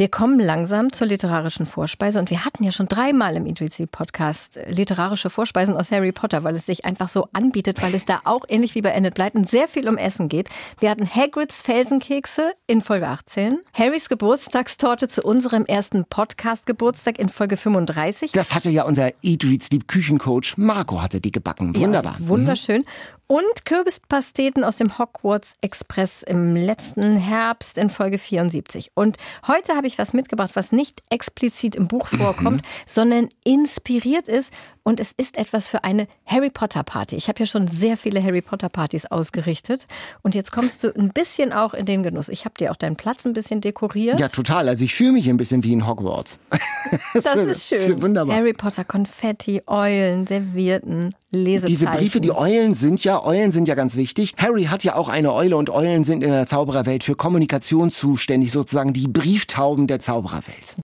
Wir 0.00 0.08
kommen 0.08 0.40
langsam 0.40 0.94
zur 0.94 1.08
literarischen 1.08 1.66
Vorspeise 1.66 2.18
und 2.18 2.30
wir 2.30 2.46
hatten 2.46 2.64
ja 2.64 2.72
schon 2.72 2.88
dreimal 2.88 3.36
im 3.36 3.44
Intuitiv 3.44 3.90
Podcast 3.90 4.56
äh, 4.56 4.70
literarische 4.70 5.28
Vorspeisen 5.28 5.76
aus 5.76 5.92
Harry 5.92 6.10
Potter, 6.10 6.42
weil 6.42 6.54
es 6.54 6.64
sich 6.64 6.86
einfach 6.86 7.10
so 7.10 7.28
anbietet, 7.34 7.82
weil 7.82 7.94
es 7.94 8.06
da 8.06 8.22
auch 8.24 8.46
ähnlich 8.48 8.74
wie 8.74 8.80
bei 8.80 8.92
Enid 8.92 9.12
Blyton 9.12 9.44
sehr 9.44 9.68
viel 9.68 9.86
um 9.90 9.98
Essen 9.98 10.30
geht. 10.30 10.48
Wir 10.78 10.88
hatten 10.88 11.06
Hagrids 11.06 11.60
Felsenkekse 11.60 12.52
in 12.66 12.80
Folge 12.80 13.08
18, 13.08 13.58
Harrys 13.74 14.08
Geburtstagstorte 14.08 15.08
zu 15.08 15.20
unserem 15.20 15.66
ersten 15.66 16.06
Podcast 16.06 16.64
Geburtstag 16.64 17.18
in 17.18 17.28
Folge 17.28 17.58
35. 17.58 18.32
Das 18.32 18.54
hatte 18.54 18.70
ja 18.70 18.84
unser 18.84 19.10
Eat, 19.22 19.44
Read, 19.44 19.62
Sleep 19.62 19.86
Küchencoach 19.86 20.54
Marco 20.56 21.02
hatte 21.02 21.20
die 21.20 21.30
gebacken. 21.30 21.76
Wunderbar. 21.76 22.16
Ja, 22.18 22.26
wunderschön. 22.26 22.86
Und 23.30 23.64
Kürbispasteten 23.64 24.64
aus 24.64 24.74
dem 24.74 24.98
Hogwarts 24.98 25.52
Express 25.60 26.24
im 26.24 26.56
letzten 26.56 27.16
Herbst 27.16 27.78
in 27.78 27.88
Folge 27.88 28.18
74. 28.18 28.90
Und 28.94 29.18
heute 29.46 29.76
habe 29.76 29.86
ich 29.86 29.89
was 29.98 30.12
mitgebracht, 30.12 30.52
was 30.54 30.72
nicht 30.72 31.02
explizit 31.10 31.74
im 31.74 31.88
Buch 31.88 32.06
vorkommt, 32.08 32.62
sondern 32.86 33.28
inspiriert 33.44 34.28
ist. 34.28 34.52
Und 34.82 34.98
es 34.98 35.12
ist 35.12 35.36
etwas 35.36 35.68
für 35.68 35.84
eine 35.84 36.08
Harry 36.24 36.50
Potter 36.50 36.82
Party. 36.82 37.16
Ich 37.16 37.28
habe 37.28 37.38
ja 37.38 37.46
schon 37.46 37.68
sehr 37.68 37.96
viele 37.96 38.22
Harry 38.22 38.40
Potter 38.40 38.68
Partys 38.68 39.06
ausgerichtet. 39.06 39.86
Und 40.22 40.34
jetzt 40.34 40.52
kommst 40.52 40.82
du 40.82 40.92
ein 40.94 41.10
bisschen 41.10 41.52
auch 41.52 41.74
in 41.74 41.86
den 41.86 42.02
Genuss. 42.02 42.28
Ich 42.28 42.44
habe 42.44 42.54
dir 42.58 42.72
auch 42.72 42.76
deinen 42.76 42.96
Platz 42.96 43.26
ein 43.26 43.32
bisschen 43.32 43.60
dekoriert. 43.60 44.18
Ja, 44.18 44.28
total. 44.28 44.68
Also 44.68 44.84
ich 44.84 44.94
fühle 44.94 45.12
mich 45.12 45.28
ein 45.28 45.36
bisschen 45.36 45.62
wie 45.62 45.72
in 45.72 45.86
Hogwarts. 45.86 46.38
das 47.14 47.36
ist 47.36 47.68
schön. 47.68 48.00
Wunderbar. 48.02 48.36
Harry 48.36 48.54
Potter, 48.54 48.84
Konfetti, 48.84 49.62
Eulen, 49.66 50.26
Servierten, 50.26 51.14
Lesezeichen. 51.30 51.66
Diese 51.66 51.86
Briefe, 51.86 52.20
die 52.20 52.32
Eulen 52.32 52.74
sind 52.74 53.02
ja, 53.04 53.24
Eulen 53.24 53.50
sind 53.50 53.68
ja 53.68 53.74
ganz 53.74 53.96
wichtig. 53.96 54.34
Harry 54.38 54.64
hat 54.64 54.84
ja 54.84 54.96
auch 54.96 55.08
eine 55.08 55.32
Eule 55.32 55.56
und 55.56 55.70
Eulen 55.70 56.04
sind 56.04 56.22
in 56.22 56.30
der 56.30 56.46
Zaubererwelt 56.46 57.04
für 57.04 57.14
Kommunikation 57.14 57.90
zuständig, 57.90 58.52
sozusagen 58.52 58.92
die 58.92 59.08
Brieftauben 59.08 59.86
der 59.86 60.00
Zaubererwelt. 60.00 60.76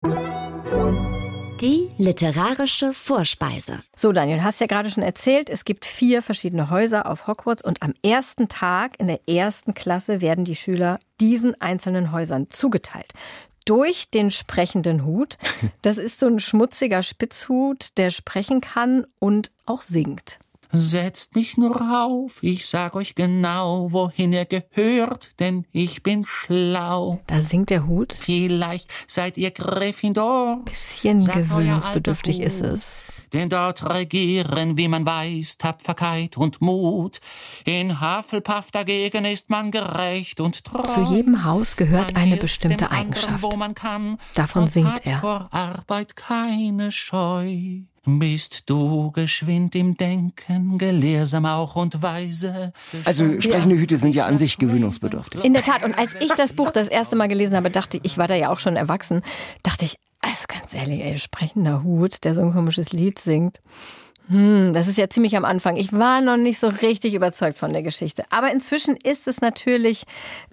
Die 1.63 1.89
literarische 1.97 2.93
Vorspeise. 2.93 3.81
So, 3.97 4.13
Daniel, 4.13 4.45
hast 4.45 4.61
ja 4.61 4.67
gerade 4.67 4.91
schon 4.91 5.03
erzählt, 5.03 5.49
es 5.49 5.65
gibt 5.65 5.87
vier 5.87 6.21
verschiedene 6.21 6.69
Häuser 6.69 7.11
auf 7.11 7.27
Hogwarts 7.27 7.65
und 7.65 7.83
am 7.83 7.95
ersten 8.05 8.49
Tag 8.49 9.01
in 9.01 9.07
der 9.07 9.21
ersten 9.27 9.73
Klasse 9.73 10.21
werden 10.21 10.45
die 10.45 10.55
Schüler 10.55 10.99
diesen 11.19 11.59
einzelnen 11.59 12.13
Häusern 12.13 12.49
zugeteilt. 12.51 13.11
Durch 13.67 14.09
den 14.11 14.31
sprechenden 14.31 15.05
Hut. 15.05 15.37
Das 15.83 15.99
ist 15.99 16.19
so 16.19 16.27
ein 16.27 16.41
schmutziger 16.41 17.03
Spitzhut, 17.03 17.89
der 17.97 18.11
sprechen 18.11 18.61
kann 18.61 19.07
und 19.19 19.51
auch 19.67 19.83
singt. 19.83 20.39
Setzt 20.73 21.37
mich 21.37 21.57
nur 21.57 21.81
auf, 21.81 22.43
ich 22.43 22.67
sag 22.67 22.97
euch 22.97 23.15
genau, 23.15 23.93
wohin 23.93 24.33
ihr 24.33 24.47
gehört, 24.47 25.39
denn 25.39 25.65
ich 25.73 26.03
bin 26.03 26.25
schlau. 26.27 27.21
Da 27.29 27.41
singt 27.41 27.71
der 27.71 27.87
Hut. 27.87 28.13
Vielleicht 28.13 28.91
seid 29.07 29.39
ihr 29.39 29.53
Gryffindor. 29.53 30.63
Bisschen 30.65 31.21
sagt 31.21 31.39
gewöhnungsbedürftig 31.39 32.41
ist 32.41 32.63
es. 32.63 33.06
Denn 33.37 33.51
dort 33.51 33.85
regieren, 33.93 34.79
wie 34.79 34.89
man 34.89 35.05
weiß, 35.05 35.59
Tapferkeit 35.59 36.39
und 36.39 36.63
Mut. 36.63 37.21
In 37.67 38.01
Hufflepuff 38.01 38.71
dagegen 38.71 39.27
ist 39.27 39.51
man 39.51 39.71
gerecht 39.71 40.41
und 40.41 40.65
treu. 40.65 40.85
Zu 40.85 41.03
jedem 41.13 41.45
Haus 41.45 41.77
gehört 41.77 42.15
Man 42.15 42.23
eine 42.23 42.37
bestimmte 42.39 42.91
anderen, 42.91 43.13
Eigenschaft. 43.13 43.43
Wo 43.43 43.55
man 43.55 43.75
kann, 43.75 44.17
Davon 44.33 44.63
und 44.63 44.73
singt 44.73 44.91
hat 44.91 45.05
er. 45.05 45.19
vor 45.19 45.49
Arbeit 45.51 46.17
keine 46.17 46.91
Scheu. 46.91 47.81
Bist 48.07 48.71
du 48.71 49.11
geschwind 49.11 49.75
im 49.75 49.99
Denken, 49.99 50.79
gelehrsam 50.79 51.45
auch 51.45 51.77
und 51.77 52.01
weise. 52.01 52.73
Also 53.05 53.39
sprechende 53.43 53.77
Hüte 53.77 53.99
sind 53.99 54.15
ja 54.15 54.25
an 54.25 54.39
sich 54.39 54.57
gewöhnungsbedürftig. 54.57 55.45
In 55.45 55.53
der 55.53 55.63
Tat. 55.63 55.85
Und 55.85 55.99
als 55.99 56.15
ich 56.21 56.33
das 56.39 56.55
Buch 56.55 56.71
das 56.71 56.89
erste 56.89 57.17
Mal 57.17 57.27
gelesen 57.27 57.55
habe, 57.55 57.69
dachte 57.69 57.99
ich, 57.99 58.05
ich 58.13 58.17
war 58.17 58.29
da 58.29 58.35
ja 58.35 58.51
auch 58.51 58.61
schon 58.61 58.77
erwachsen, 58.77 59.21
dachte 59.63 59.85
ich, 59.85 59.99
also 60.27 60.45
ganz 60.49 60.75
ehrlich, 60.75 61.05
ey, 61.05 61.19
sprechender 61.19 61.83
Hut, 61.83 62.25
der 62.25 62.35
so 62.35 62.43
ein 62.43 62.53
komisches 62.53 62.93
Lied 62.93 63.19
singt. 63.19 63.61
Hm, 64.29 64.73
das 64.75 64.89
ist 64.89 64.99
ja 64.99 65.09
ziemlich 65.09 65.37
am 65.37 65.45
Anfang. 65.45 65.77
Ich 65.77 65.93
war 65.93 66.21
noch 66.21 66.37
nicht 66.37 66.59
so 66.59 66.67
richtig 66.67 67.15
überzeugt 67.15 67.57
von 67.59 67.73
der 67.73 67.83
Geschichte. 67.83 68.25
Aber 68.31 68.51
inzwischen 68.51 68.97
ist 68.97 69.29
es 69.29 69.41
natürlich 69.41 70.05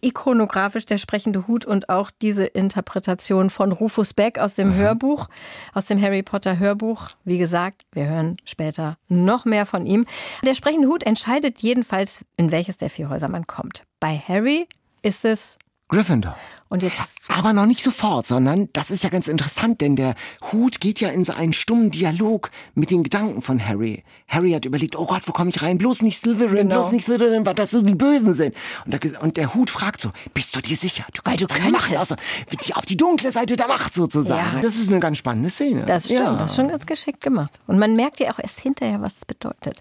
ikonografisch 0.01 0.85
der 0.85 0.99
sprechende 0.99 1.47
Hut 1.47 1.65
und 1.65 1.89
auch 1.89 2.11
diese 2.11 2.45
Interpretation 2.45 3.49
von 3.49 3.71
Rufus 3.71 4.13
Beck 4.13 4.37
aus 4.37 4.53
dem 4.53 4.75
Hörbuch, 4.75 5.27
aus 5.73 5.85
dem 5.85 5.99
Harry 5.99 6.21
Potter 6.21 6.59
Hörbuch. 6.59 7.09
Wie 7.23 7.39
gesagt, 7.39 7.85
wir 7.93 8.05
hören 8.05 8.37
später 8.43 8.97
noch 9.07 9.45
mehr 9.45 9.65
von 9.65 9.87
ihm. 9.87 10.05
Der 10.45 10.53
sprechende 10.53 10.87
Hut 10.87 11.03
entscheidet 11.03 11.59
jedenfalls, 11.59 12.23
in 12.37 12.51
welches 12.51 12.77
der 12.77 12.91
vier 12.91 13.09
Häuser 13.09 13.27
man 13.27 13.47
kommt. 13.47 13.85
Bei 13.99 14.21
Harry 14.27 14.67
ist 15.01 15.25
es 15.25 15.57
Gryffindor. 15.89 16.35
und 16.69 16.81
jetzt 16.81 16.95
Aber 17.27 17.53
noch 17.53 17.67
nicht 17.67 17.83
sofort, 17.83 18.25
sondern 18.25 18.67
das 18.73 18.89
ist 18.89 19.03
ja 19.03 19.09
ganz 19.09 19.27
interessant, 19.27 19.79
denn 19.81 19.95
der 19.95 20.15
Hut 20.51 20.79
geht 20.81 20.99
ja 21.01 21.09
in 21.09 21.23
so 21.23 21.33
einen 21.33 21.53
stummen 21.53 21.91
Dialog 21.91 22.49
mit 22.73 22.89
den 22.89 23.03
Gedanken 23.03 23.41
von 23.43 23.63
Harry. 23.63 24.03
Harry 24.27 24.51
hat 24.53 24.65
überlegt, 24.65 24.95
oh 24.97 25.05
Gott, 25.05 25.21
wo 25.27 25.33
komme 25.33 25.51
ich 25.51 25.61
rein? 25.61 25.77
Bloß 25.77 26.01
nicht 26.01 26.17
Slytherin, 26.17 26.55
Genau. 26.69 26.79
bloß 26.81 26.93
nicht 26.93 27.03
Slytherin, 27.05 27.45
weil 27.45 27.53
das 27.53 27.69
so 27.71 27.81
die 27.83 27.93
Bösen 27.93 28.33
sind. 28.33 28.55
Und 28.85 28.93
der, 29.03 29.21
und 29.21 29.37
der 29.37 29.53
Hut 29.53 29.69
fragt 29.69 30.01
so, 30.01 30.11
bist 30.33 30.55
du 30.55 30.61
dir 30.61 30.75
sicher? 30.77 31.05
Du 31.13 31.21
Weil 31.23 31.37
kannst 31.37 31.41
du 31.41 31.47
deine 31.59 31.71
Macht 31.71 31.91
die, 31.91 32.73
auf 32.73 32.85
die 32.85 32.97
dunkle 32.97 33.31
Seite 33.31 33.55
der 33.55 33.67
Macht 33.67 33.93
sozusagen. 33.93 34.55
Ja. 34.55 34.59
Das 34.61 34.75
ist 34.75 34.89
eine 34.89 34.99
ganz 34.99 35.19
spannende 35.19 35.51
Szene. 35.51 35.83
Das 35.85 36.05
stimmt, 36.05 36.21
Ja. 36.21 36.35
das 36.37 36.49
ist 36.51 36.55
schon 36.55 36.69
ganz 36.69 36.85
geschickt 36.87 37.21
gemacht. 37.21 37.59
Und 37.67 37.77
man 37.77 37.95
merkt 37.95 38.19
ja 38.19 38.33
auch 38.33 38.39
erst 38.39 38.59
hinterher, 38.59 38.99
was 39.01 39.11
es 39.19 39.25
bedeutet. 39.25 39.79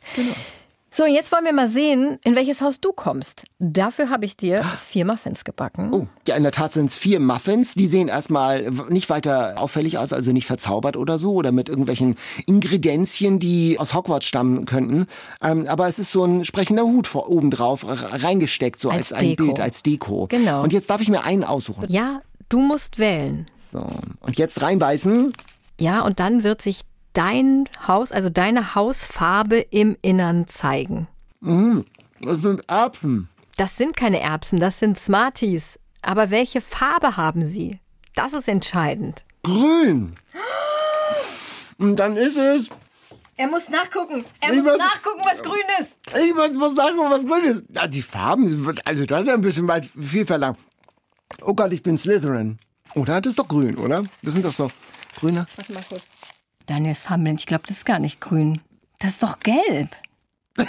So, 0.95 1.05
und 1.05 1.15
jetzt 1.15 1.33
wollen 1.33 1.47
wir 1.47 1.55
mal 1.55 1.69
sehen, 1.71 2.19
in 2.23 2.37
welches 2.37 2.61
Haus 2.61 2.79
du 2.79 2.93
kommst. 2.93 3.45
Dafür 3.59 4.11
habe 4.11 4.27
ich 4.27 4.37
dir 4.37 4.63
vier 4.63 5.07
Muffins 5.07 5.43
gebacken. 5.43 5.89
Oh, 5.91 6.07
ja, 6.29 6.37
in 6.37 6.43
der 6.43 6.53
Tat 6.53 6.71
sind 6.73 6.91
es 6.91 6.97
vier 6.97 7.19
Muffins. 7.19 7.73
Die 7.73 7.87
sehen 7.87 8.09
erstmal 8.09 8.71
nicht 8.91 9.09
weiter 9.09 9.55
auffällig 9.57 9.97
aus, 9.97 10.13
also 10.13 10.33
nicht 10.33 10.47
verzaubert 10.47 10.99
oder 10.99 11.19
so 11.19 11.33
oder 11.33 11.51
mit 11.51 11.71
irgendwelchen 11.71 12.17
Ingredienzien, 12.47 13.39
die 13.39 13.79
aus 13.79 13.95
Hogwarts 13.95 14.27
stammen 14.27 14.67
könnten. 14.67 15.07
Ähm, 15.43 15.67
aber 15.67 15.89
es 15.89 15.99
ist 15.99 16.13
so 16.13 16.25
ein 16.25 16.45
sprechender 16.45 16.83
Hut 16.83 17.07
vor 17.07 17.31
oben 17.31 17.51
drauf 17.51 17.85
r- 17.85 18.23
reingesteckt, 18.23 18.79
so 18.79 18.91
als, 18.91 19.15
Als 19.15 19.23
ein. 19.23 19.37
Bild, 19.37 19.61
als 19.61 19.83
Deko. 19.83 20.27
Genau. 20.29 20.63
Und 20.63 20.75
jetzt 20.75 20.91
darf 20.91 21.01
ich 21.01 21.09
mir 21.09 21.25
einen 21.25 21.43
aussuchen. 21.43 21.87
Ja, 21.89 22.21
du 22.51 22.61
musst 22.61 22.99
wählen. 22.99 23.47
So. 23.71 23.87
Und 24.21 24.37
jetzt 24.37 24.61
reinbeißen. 24.61 25.33
Ja, 25.81 26.03
und 26.03 26.21
dann 26.21 26.43
wird 26.45 26.61
sich 26.61 26.83
dein 27.13 27.69
Haus, 27.87 28.13
also 28.13 28.31
deine 28.31 28.75
Hausfarbe 28.75 29.59
im 29.71 29.97
Innern 30.03 30.47
zeigen. 30.49 31.09
Das 32.21 32.41
sind 32.41 32.69
Erbsen. 32.69 33.29
Das 33.57 33.77
sind 33.77 33.97
keine 33.97 34.21
Erbsen, 34.21 34.59
das 34.61 34.79
sind 34.79 34.99
Smarties. 34.99 35.79
Aber 36.03 36.31
welche 36.31 36.61
Farbe 36.61 37.17
haben 37.17 37.45
sie? 37.45 37.79
Das 38.15 38.33
ist 38.33 38.49
entscheidend. 38.49 39.25
Grün. 39.43 40.17
Und 41.79 41.97
dann 41.97 42.17
ist 42.17 42.37
es. 42.37 42.69
Er 43.37 43.49
muss 43.49 43.69
nachgucken. 43.69 44.25
Er 44.41 44.53
Ich 44.53 44.63
muss- 44.63 44.79
nachgucken, 44.79 45.23
was 45.25 45.43
grün 45.43 45.63
ist. 45.81 45.97
Ich 46.23 46.35
muss, 46.35 46.53
muss 46.53 46.75
nachgucken, 46.75 47.11
was 47.11 47.27
grün 47.27 47.45
ist. 47.45 47.65
Ah, 47.77 47.87
die 47.89 48.03
Farben, 48.03 48.45
also 48.85 49.07
das 49.07 49.21
ist 49.23 49.27
ja 49.29 49.35
ein 49.35 49.41
bisschen 49.41 49.67
weit 49.69 49.87
viel 49.87 50.27
verlangt. 50.27 50.59
Oh 51.41 51.55
Gott, 51.55 51.73
ich 51.73 51.83
bin 51.83 51.97
Slytherin. 51.99 52.59
Oder? 52.95 53.21
Das 53.21 53.31
ist 53.31 53.39
doch 53.39 53.49
grün, 53.49 53.77
oder? 53.79 54.03
Das 54.23 54.35
sind 54.35 54.45
doch 54.45 54.53
so 54.53 54.71
grüne. 55.19 55.47
Warte 55.57 55.73
mal 55.73 55.83
kurz. 55.89 56.03
Fummeln. 56.95 57.37
Ich 57.37 57.47
glaube, 57.47 57.65
das 57.67 57.79
ist 57.79 57.87
gar 57.87 57.99
nicht 57.99 58.21
grün. 58.21 58.61
Das 58.99 59.13
ist 59.13 59.23
doch 59.23 59.39
gelb. 59.41 59.89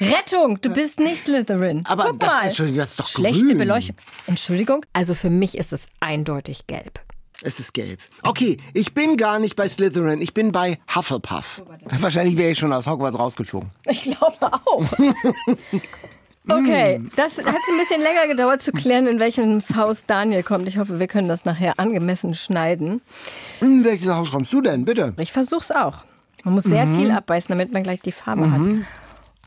Rettung, 0.00 0.60
du 0.60 0.70
bist 0.70 0.98
nicht 1.00 1.22
Slytherin. 1.22 1.84
Aber 1.86 2.10
Guck 2.10 2.20
das- 2.20 2.30
mal. 2.30 2.42
Entschuldigung, 2.46 2.78
das 2.78 2.90
ist 2.90 3.00
doch 3.00 3.08
Schlechte 3.08 3.46
grün. 3.46 3.58
Beleuchtung. 3.58 3.96
Entschuldigung, 4.26 4.84
also 4.92 5.14
für 5.14 5.30
mich 5.30 5.56
ist 5.56 5.72
es 5.72 5.88
eindeutig 6.00 6.66
gelb. 6.66 7.00
Es 7.42 7.60
ist 7.60 7.74
gelb. 7.74 8.00
Okay, 8.22 8.56
ich 8.72 8.94
bin 8.94 9.16
gar 9.18 9.38
nicht 9.38 9.56
bei 9.56 9.68
Slytherin, 9.68 10.22
ich 10.22 10.32
bin 10.32 10.52
bei 10.52 10.78
Hufflepuff. 10.94 11.62
Wahrscheinlich 11.84 12.36
wäre 12.38 12.50
ich 12.52 12.58
schon 12.58 12.72
aus 12.72 12.86
Hogwarts 12.86 13.18
rausgeflogen. 13.18 13.70
Ich 13.88 14.02
glaube 14.04 14.52
auch. 14.52 14.84
Okay, 16.48 17.00
das 17.16 17.38
hat 17.38 17.46
ein 17.46 17.78
bisschen 17.78 18.00
länger 18.00 18.28
gedauert 18.28 18.62
zu 18.62 18.70
klären, 18.72 19.06
in 19.06 19.18
welchem 19.18 19.60
Haus 19.74 20.06
Daniel 20.06 20.42
kommt. 20.42 20.68
Ich 20.68 20.78
hoffe, 20.78 21.00
wir 21.00 21.08
können 21.08 21.28
das 21.28 21.44
nachher 21.44 21.78
angemessen 21.78 22.34
schneiden. 22.34 23.00
In 23.60 23.84
welches 23.84 24.08
Haus 24.08 24.30
kommst 24.30 24.52
du 24.52 24.60
denn, 24.60 24.84
bitte? 24.84 25.14
Ich 25.18 25.32
versuch's 25.32 25.72
auch. 25.72 26.04
Man 26.44 26.54
muss 26.54 26.64
sehr 26.64 26.86
viel 26.86 27.10
abbeißen, 27.10 27.48
damit 27.48 27.72
man 27.72 27.82
gleich 27.82 28.00
die 28.00 28.12
Farbe 28.12 28.48
hat. 28.50 28.60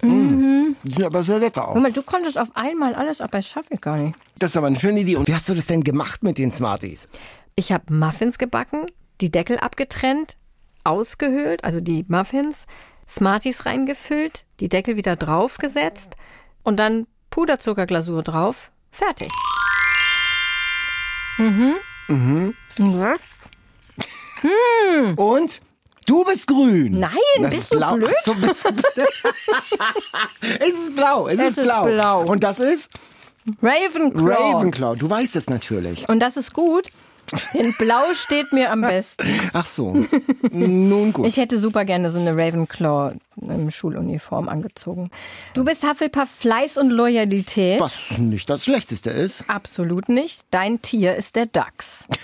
Die 0.02 0.94
sind 0.94 1.04
aber 1.06 1.24
sehr 1.24 1.40
lecker 1.40 1.62
Guck 1.62 1.76
auch. 1.76 1.82
mal, 1.82 1.92
du 1.92 2.04
konntest 2.04 2.38
auf 2.38 2.50
einmal 2.56 2.96
alles 2.96 3.22
ab, 3.22 3.32
das 3.32 3.48
schaffe 3.48 3.70
ich 3.72 3.82
gar 3.82 3.98
nicht. 3.98 4.18
Das 4.38 4.52
ist 4.52 4.58
aber 4.58 4.68
eine 4.68 4.80
schöne 4.80 5.00
Idee. 5.02 5.16
Und 5.16 5.28
wie 5.28 5.34
hast 5.34 5.48
du 5.48 5.54
das 5.54 5.68
denn 5.68 5.84
gemacht 5.84 6.24
mit 6.24 6.38
den 6.38 6.52
Smarties? 6.52 7.08
Ich 7.56 7.72
habe 7.72 7.94
Muffins 7.94 8.38
gebacken, 8.38 8.86
die 9.22 9.32
Deckel 9.32 9.58
abgetrennt, 9.58 10.38
ausgehöhlt, 10.84 11.64
also 11.64 11.82
die 11.82 12.06
Muffins, 12.08 12.66
Smarties 13.08 13.66
reingefüllt, 13.66 14.46
die 14.60 14.70
Deckel 14.70 14.96
wieder 14.96 15.16
draufgesetzt 15.16 16.16
und 16.70 16.78
dann 16.78 17.08
Puderzuckerglasur 17.32 18.22
drauf. 18.22 18.70
Fertig. 18.92 19.32
Und 25.16 25.62
du 26.06 26.24
bist 26.26 26.48
grün. 26.48 27.00
Nein, 27.00 27.12
Das 27.40 27.50
bist 27.52 27.64
ist 27.64 27.72
du 27.74 27.78
blau. 27.78 27.96
blöd? 27.96 28.10
Ach 28.20 28.24
so, 28.26 28.34
bist 28.36 28.66
du 28.66 28.72
blöd. 28.72 29.08
es 30.60 30.70
ist 30.70 30.96
blau. 30.96 31.28
Es, 31.28 31.40
Es 31.40 31.50
ist, 31.52 31.58
ist 31.60 31.66
blau. 31.66 31.84
blau. 31.84 32.22
Und 32.26 32.44
das 32.44 32.60
ist 32.60 32.90
Ravenclaw. 33.62 34.54
Ravenclaw. 34.54 34.96
Du 34.96 35.10
weißt 35.10 35.36
es 35.36 35.50
natürlich. 35.50 36.08
Und 36.08 36.20
das 36.20 36.38
ist 36.38 36.54
gut, 36.54 36.90
denn 37.54 37.74
Blau 37.78 38.14
steht 38.14 38.52
mir 38.54 38.72
am 38.72 38.82
besten. 38.82 39.28
Ach 39.54 39.66
so. 39.66 39.96
Nun 40.52 41.14
gut. 41.14 41.28
Ich 41.28 41.38
hätte 41.38 41.60
super 41.60 41.86
gerne 41.86 42.10
so 42.10 42.20
eine 42.20 42.32
Ravenclaw 42.36 43.16
im 43.42 43.72
Schuluniform 43.72 44.50
angezogen. 44.50 45.12
Du 45.54 45.64
bist 45.64 45.84
Hufflepuff 45.84 46.30
Fleiß 46.30 46.78
und 46.78 46.90
Loyalität. 46.92 47.80
Was 47.80 47.98
nicht 48.18 48.50
das 48.50 48.64
Schlechteste 48.66 49.10
ist. 49.10 49.46
Absolut 49.48 50.10
nicht. 50.10 50.42
Dein 50.52 50.82
Tier 50.82 51.16
ist 51.16 51.36
der 51.36 51.46
Dachs. 51.46 52.06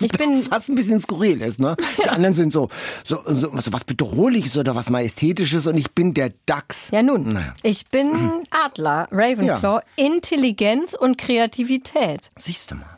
Ich 0.00 0.10
bin 0.10 0.44
was 0.50 0.68
ein 0.68 0.74
bisschen 0.74 0.98
skurril 0.98 1.40
ist, 1.42 1.60
ne? 1.60 1.76
Die 2.02 2.08
anderen 2.08 2.34
sind 2.34 2.52
so, 2.52 2.68
so, 3.04 3.20
so, 3.24 3.52
so 3.60 3.72
was 3.72 3.84
Bedrohliches 3.84 4.56
oder 4.56 4.74
was 4.74 4.90
Majestätisches 4.90 5.68
und 5.68 5.76
ich 5.76 5.92
bin 5.92 6.12
der 6.12 6.32
Dachs. 6.44 6.88
Ja, 6.90 7.04
nun, 7.04 7.28
Naja. 7.28 7.54
ich 7.62 7.86
bin 7.86 8.10
Adler, 8.50 9.06
Ravenclaw, 9.12 9.80
Intelligenz 9.94 10.94
und 10.94 11.18
Kreativität. 11.18 12.32
Siehst 12.36 12.72
du 12.72 12.76
mal. 12.76 12.91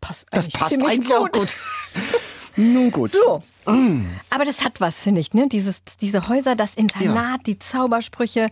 Das 0.00 0.24
passt 0.24 0.26
Das 0.30 0.48
passt 0.48 0.82
eigentlich 0.84 1.14
auch 1.14 1.30
gut. 1.30 1.56
Nun 2.56 2.90
gut. 2.90 3.12
So. 3.12 3.42
Aber 4.30 4.44
das 4.44 4.64
hat 4.64 4.80
was, 4.80 5.00
finde 5.00 5.20
ich, 5.20 5.34
ne? 5.34 5.48
Dieses, 5.48 5.82
diese 6.00 6.28
Häuser, 6.28 6.56
das 6.56 6.74
Internat, 6.74 7.46
die 7.46 7.58
Zaubersprüche. 7.58 8.48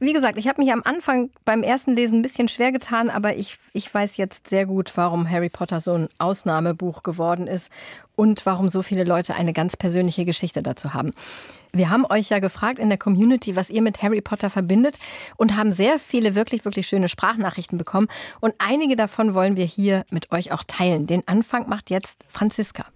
Wie 0.00 0.12
gesagt, 0.12 0.38
ich 0.38 0.48
habe 0.48 0.60
mich 0.60 0.72
am 0.72 0.82
Anfang 0.84 1.30
beim 1.44 1.62
ersten 1.62 1.94
Lesen 1.94 2.18
ein 2.18 2.22
bisschen 2.22 2.48
schwer 2.48 2.72
getan, 2.72 3.10
aber 3.10 3.36
ich, 3.36 3.58
ich 3.72 3.92
weiß 3.92 4.16
jetzt 4.16 4.48
sehr 4.48 4.66
gut, 4.66 4.92
warum 4.96 5.28
Harry 5.28 5.48
Potter 5.48 5.80
so 5.80 5.94
ein 5.94 6.08
Ausnahmebuch 6.18 7.02
geworden 7.02 7.46
ist 7.46 7.70
und 8.16 8.46
warum 8.46 8.70
so 8.70 8.82
viele 8.82 9.04
Leute 9.04 9.34
eine 9.34 9.52
ganz 9.52 9.76
persönliche 9.76 10.24
Geschichte 10.24 10.62
dazu 10.62 10.94
haben. 10.94 11.12
Wir 11.72 11.90
haben 11.90 12.06
euch 12.08 12.28
ja 12.28 12.38
gefragt 12.38 12.78
in 12.78 12.88
der 12.88 12.98
Community, 12.98 13.56
was 13.56 13.68
ihr 13.68 13.82
mit 13.82 14.00
Harry 14.02 14.20
Potter 14.20 14.48
verbindet 14.48 14.98
und 15.36 15.56
haben 15.56 15.72
sehr 15.72 15.98
viele 15.98 16.36
wirklich, 16.36 16.64
wirklich 16.64 16.86
schöne 16.86 17.08
Sprachnachrichten 17.08 17.78
bekommen. 17.78 18.06
Und 18.40 18.54
einige 18.58 18.94
davon 18.94 19.34
wollen 19.34 19.56
wir 19.56 19.64
hier 19.64 20.04
mit 20.10 20.30
euch 20.30 20.52
auch 20.52 20.62
teilen. 20.66 21.06
Den 21.08 21.26
Anfang 21.26 21.68
macht 21.68 21.90
jetzt 21.90 22.20
Franziska. 22.28 22.86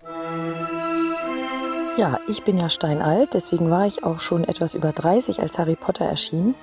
Ja, 1.98 2.20
ich 2.28 2.44
bin 2.44 2.56
ja 2.56 2.70
steinalt, 2.70 3.34
deswegen 3.34 3.72
war 3.72 3.84
ich 3.84 4.04
auch 4.04 4.20
schon 4.20 4.44
etwas 4.44 4.74
über 4.74 4.92
30, 4.92 5.42
als 5.42 5.58
Harry 5.58 5.74
Potter 5.74 6.04
erschien. 6.04 6.54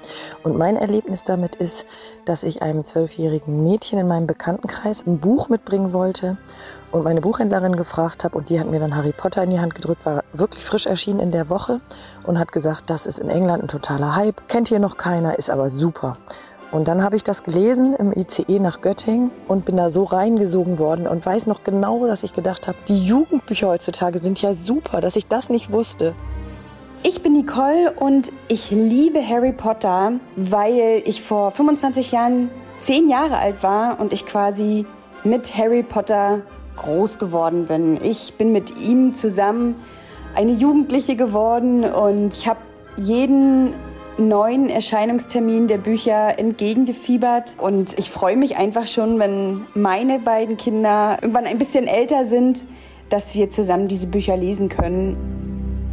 Und 0.44 0.58
mein 0.58 0.78
Erlebnis 0.78 1.26
damit 1.26 1.56
ist, 1.56 1.86
dass 2.24 2.42
ich 2.42 2.62
einem 2.62 2.86
zwölfjährigen 2.86 3.62
Mädchen 3.62 4.00
in 4.00 4.08
meinem 4.08 4.28
Bekanntenkreis 4.28 5.06
ein 5.06 5.20
Buch 5.20 5.50
mitbringen 5.50 5.92
wollte 5.92 6.38
und 6.94 7.04
meine 7.04 7.20
Buchhändlerin 7.20 7.76
gefragt 7.76 8.24
habe 8.24 8.38
und 8.38 8.48
die 8.48 8.62
hat 8.62 8.72
mir 8.72 8.80
dann 8.80 8.96
Harry 8.96 9.12
Potter 9.12 9.44
in 9.44 9.50
die 9.50 9.60
Hand 9.60 9.76
gedrückt, 9.76 10.06
war 10.06 10.24
wirklich 10.32 10.64
frisch 10.64 10.86
erschienen 10.86 11.20
in 11.20 11.34
der 11.34 11.50
Woche 11.50 11.82
und 12.26 12.40
hat 12.40 12.54
gesagt, 12.54 12.90
das 12.90 13.06
ist 13.06 13.20
in 13.20 13.28
England 13.28 13.62
ein 13.62 13.68
totaler 13.68 14.16
Hype, 14.16 14.48
kennt 14.48 14.70
hier 14.70 14.80
noch 14.80 14.96
keiner, 14.96 15.38
ist 15.38 15.50
aber 15.50 15.70
super. 15.70 16.16
Und 16.76 16.90
dann 16.90 17.02
habe 17.02 17.16
ich 17.16 17.24
das 17.24 17.44
gelesen 17.44 17.94
im 17.94 18.12
ICE 18.12 18.60
nach 18.60 18.82
Göttingen 18.82 19.32
und 19.48 19.64
bin 19.64 19.78
da 19.78 19.90
so 19.90 20.04
reingesogen 20.04 20.78
worden 20.78 21.08
und 21.08 21.26
weiß 21.26 21.48
noch 21.48 21.64
genau, 21.64 22.06
dass 22.06 22.22
ich 22.22 22.34
gedacht 22.34 22.68
habe, 22.68 22.78
die 22.90 23.02
Jugendbücher 23.02 23.70
heutzutage 23.70 24.20
sind 24.20 24.42
ja 24.42 24.54
super, 24.54 25.00
dass 25.00 25.16
ich 25.16 25.26
das 25.26 25.50
nicht 25.50 25.72
wusste. 25.72 26.16
Ich 27.02 27.24
bin 27.24 27.32
Nicole 27.32 27.94
und 27.98 28.30
ich 28.50 28.72
liebe 28.72 29.26
Harry 29.26 29.54
Potter, 29.54 30.20
weil 30.36 31.02
ich 31.06 31.24
vor 31.24 31.52
25 31.52 32.12
Jahren 32.12 32.50
zehn 32.80 33.10
Jahre 33.10 33.38
alt 33.38 33.64
war 33.64 34.02
und 34.02 34.12
ich 34.12 34.26
quasi 34.26 34.86
mit 35.24 35.58
Harry 35.58 35.82
Potter 35.82 36.42
groß 36.76 37.20
geworden 37.20 37.68
bin. 37.68 38.04
Ich 38.04 38.34
bin 38.34 38.52
mit 38.52 38.78
ihm 38.78 39.14
zusammen 39.14 39.76
eine 40.36 40.52
Jugendliche 40.52 41.16
geworden 41.16 41.86
und 41.86 42.34
ich 42.34 42.50
habe 42.50 42.60
jeden 42.98 43.74
neuen 44.18 44.70
Erscheinungstermin 44.70 45.68
der 45.68 45.78
Bücher 45.78 46.40
entgegengefiebert 46.40 47.56
und 47.60 47.98
ich 48.00 48.10
freue 48.10 48.38
mich 48.38 48.58
einfach 48.58 48.88
schon, 48.88 49.20
wenn 49.20 49.66
meine 49.74 50.20
beiden 50.20 50.58
Kinder 50.58 51.18
irgendwann 51.22 51.46
ein 51.46 51.58
bisschen 51.58 51.88
älter 51.88 52.26
sind, 52.26 52.66
dass 53.10 53.36
wir 53.36 53.50
zusammen 53.50 53.88
diese 53.88 54.08
Bücher 54.08 54.38
lesen 54.38 54.70
können. 54.70 55.18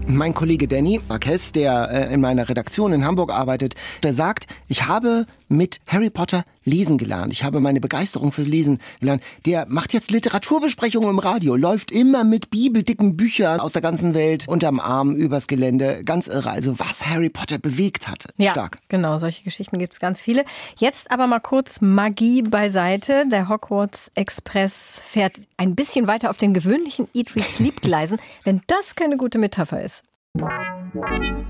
Mein 0.06 0.34
Kollege 0.34 0.66
Danny 0.66 1.00
Marquez, 1.08 1.52
der 1.52 1.88
äh, 1.90 2.14
in 2.14 2.20
meiner 2.20 2.48
Redaktion 2.48 2.92
in 2.92 3.04
Hamburg 3.04 3.32
arbeitet, 3.32 3.74
der 4.02 4.12
sagt, 4.12 4.46
ich 4.66 4.86
habe 4.88 5.26
mit 5.48 5.78
Harry 5.86 6.10
Potter 6.10 6.42
lesen 6.64 6.98
gelernt. 6.98 7.32
Ich 7.32 7.44
habe 7.44 7.60
meine 7.60 7.80
Begeisterung 7.80 8.32
für 8.32 8.42
Lesen 8.42 8.78
gelernt. 9.00 9.22
Der 9.46 9.66
macht 9.68 9.92
jetzt 9.92 10.10
Literaturbesprechungen 10.10 11.10
im 11.10 11.18
Radio, 11.18 11.56
läuft 11.56 11.90
immer 11.90 12.24
mit 12.24 12.50
bibeldicken 12.50 13.16
Büchern 13.16 13.60
aus 13.60 13.72
der 13.72 13.82
ganzen 13.82 14.14
Welt 14.14 14.46
unterm 14.48 14.80
Arm 14.80 15.14
übers 15.14 15.46
Gelände. 15.46 16.04
Ganz 16.04 16.28
irre. 16.28 16.50
Also 16.50 16.78
was 16.78 17.06
Harry 17.06 17.30
Potter 17.30 17.58
bewegt 17.58 18.08
hat. 18.08 18.26
Ja, 18.36 18.52
Stark. 18.52 18.78
genau. 18.88 19.18
Solche 19.18 19.44
Geschichten 19.44 19.78
gibt 19.78 19.92
es 19.94 20.00
ganz 20.00 20.22
viele. 20.22 20.44
Jetzt 20.76 21.10
aber 21.10 21.26
mal 21.26 21.40
kurz 21.40 21.80
Magie 21.80 22.42
beiseite. 22.42 23.24
Der 23.30 23.48
Hogwarts 23.48 24.10
Express 24.14 25.00
fährt 25.04 25.40
ein 25.56 25.74
bisschen 25.74 26.06
weiter 26.06 26.30
auf 26.30 26.36
den 26.36 26.54
gewöhnlichen 26.54 27.08
Eat, 27.14 27.34
Read, 27.34 27.44
Sleep 27.44 27.80
Gleisen, 27.80 28.18
wenn 28.44 28.62
das 28.66 28.94
keine 28.96 29.16
gute 29.16 29.38
Metapher 29.38 29.82
ist. 29.82 30.02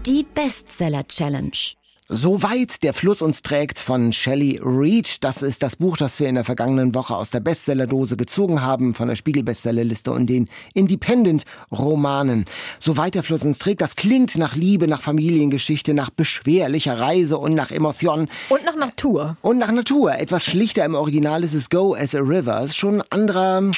Die 0.07 0.26
Bestseller 0.35 1.07
Challenge. 1.07 1.52
Soweit 2.14 2.83
der 2.83 2.92
Fluss 2.92 3.23
uns 3.23 3.40
trägt 3.40 3.78
von 3.78 4.12
Shelley 4.12 4.61
Reed. 4.62 5.25
Das 5.25 5.40
ist 5.40 5.62
das 5.62 5.76
Buch, 5.76 5.97
das 5.97 6.21
wir 6.21 6.28
in 6.28 6.35
der 6.35 6.45
vergangenen 6.45 6.95
Woche 6.95 7.16
aus 7.16 7.31
der 7.31 7.40
Bestsellerdose 7.40 8.19
gezogen 8.19 8.61
haben, 8.61 8.92
von 8.92 9.09
der 9.09 9.16
Spiegel-Bestsellerliste 9.16 10.12
und 10.12 10.26
den 10.26 10.50
Independent-Romanen. 10.75 12.45
Soweit 12.78 13.14
der 13.14 13.23
Fluss 13.23 13.45
uns 13.45 13.59
trägt, 13.59 13.81
das 13.81 13.97
klingt 13.97 14.37
nach 14.37 14.57
Liebe, 14.57 14.88
nach 14.88 15.00
Familiengeschichte, 15.00 15.95
nach 15.95 16.11
beschwerlicher 16.11 17.00
Reise 17.00 17.38
und 17.38 17.54
nach 17.54 17.71
Emotionen. 17.71 18.28
Und 18.50 18.62
nach 18.66 18.76
Natur. 18.76 19.38
Und 19.40 19.57
nach 19.57 19.73
Natur. 19.73 20.14
Etwas 20.14 20.45
schlichter 20.45 20.85
im 20.85 20.95
Original 20.95 21.42
ist 21.42 21.54
es 21.54 21.71
Go 21.71 21.95
as 21.95 22.14
a 22.14 22.19
River. 22.19 22.61
Ist 22.61 22.76
schon 22.76 23.00
ein 23.00 23.07
anderer, 23.09 23.71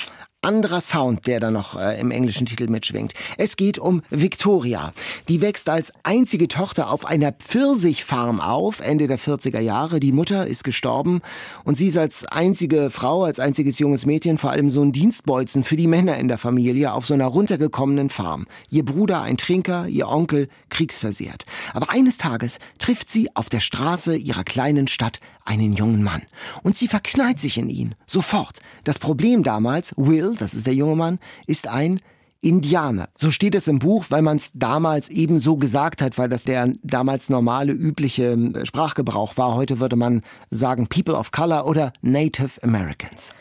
anderer 0.44 0.80
Sound, 0.80 1.26
der 1.26 1.40
da 1.40 1.50
noch 1.50 1.80
äh, 1.80 1.98
im 1.98 2.10
englischen 2.10 2.46
Titel 2.46 2.68
mitschwingt. 2.68 3.14
Es 3.38 3.56
geht 3.56 3.78
um 3.78 4.02
Victoria. 4.10 4.92
Die 5.28 5.40
wächst 5.40 5.68
als 5.68 5.92
einzige 6.02 6.48
Tochter 6.48 6.90
auf 6.90 7.06
einer 7.06 7.32
Pfirsichfarm 7.32 8.40
auf, 8.40 8.80
Ende 8.80 9.06
der 9.06 9.18
40er 9.18 9.60
Jahre. 9.60 10.00
Die 10.00 10.12
Mutter 10.12 10.46
ist 10.46 10.62
gestorben 10.62 11.22
und 11.64 11.76
sie 11.76 11.86
ist 11.86 11.96
als 11.96 12.26
einzige 12.26 12.90
Frau, 12.90 13.24
als 13.24 13.40
einziges 13.40 13.78
junges 13.78 14.06
Mädchen 14.06 14.38
vor 14.38 14.50
allem 14.50 14.70
so 14.70 14.82
ein 14.82 14.92
Dienstbolzen 14.92 15.64
für 15.64 15.76
die 15.76 15.86
Männer 15.86 16.18
in 16.18 16.28
der 16.28 16.38
Familie 16.38 16.92
auf 16.92 17.06
so 17.06 17.14
einer 17.14 17.26
runtergekommenen 17.26 18.10
Farm. 18.10 18.46
Ihr 18.70 18.84
Bruder 18.84 19.22
ein 19.22 19.38
Trinker, 19.38 19.86
ihr 19.88 20.08
Onkel 20.08 20.48
kriegsversehrt. 20.68 21.46
Aber 21.72 21.90
eines 21.90 22.18
Tages 22.18 22.58
trifft 22.78 23.08
sie 23.08 23.34
auf 23.34 23.48
der 23.48 23.60
Straße 23.60 24.16
ihrer 24.16 24.44
kleinen 24.44 24.88
Stadt 24.88 25.20
einen 25.44 25.72
jungen 25.72 26.02
Mann. 26.02 26.22
Und 26.62 26.76
sie 26.76 26.88
verknallt 26.88 27.38
sich 27.38 27.58
in 27.58 27.70
ihn. 27.70 27.94
Sofort. 28.06 28.60
Das 28.84 28.98
Problem 28.98 29.42
damals, 29.42 29.94
Will, 29.96 30.34
das 30.38 30.54
ist 30.54 30.66
der 30.66 30.74
junge 30.74 30.96
Mann, 30.96 31.18
ist 31.46 31.68
ein 31.68 32.00
Indianer. 32.44 33.08
So 33.16 33.30
steht 33.30 33.54
es 33.54 33.68
im 33.68 33.78
Buch, 33.78 34.06
weil 34.10 34.20
man 34.20 34.36
es 34.36 34.50
damals 34.54 35.08
eben 35.08 35.38
so 35.38 35.56
gesagt 35.56 36.02
hat, 36.02 36.18
weil 36.18 36.28
das 36.28 36.44
der 36.44 36.74
damals 36.82 37.30
normale, 37.30 37.72
übliche 37.72 38.32
äh, 38.32 38.66
Sprachgebrauch 38.66 39.36
war. 39.38 39.54
Heute 39.54 39.80
würde 39.80 39.96
man 39.96 40.20
sagen 40.50 40.86
People 40.86 41.14
of 41.14 41.32
Color 41.32 41.66
oder 41.66 41.92
Native 42.02 42.62
Americans. 42.62 43.32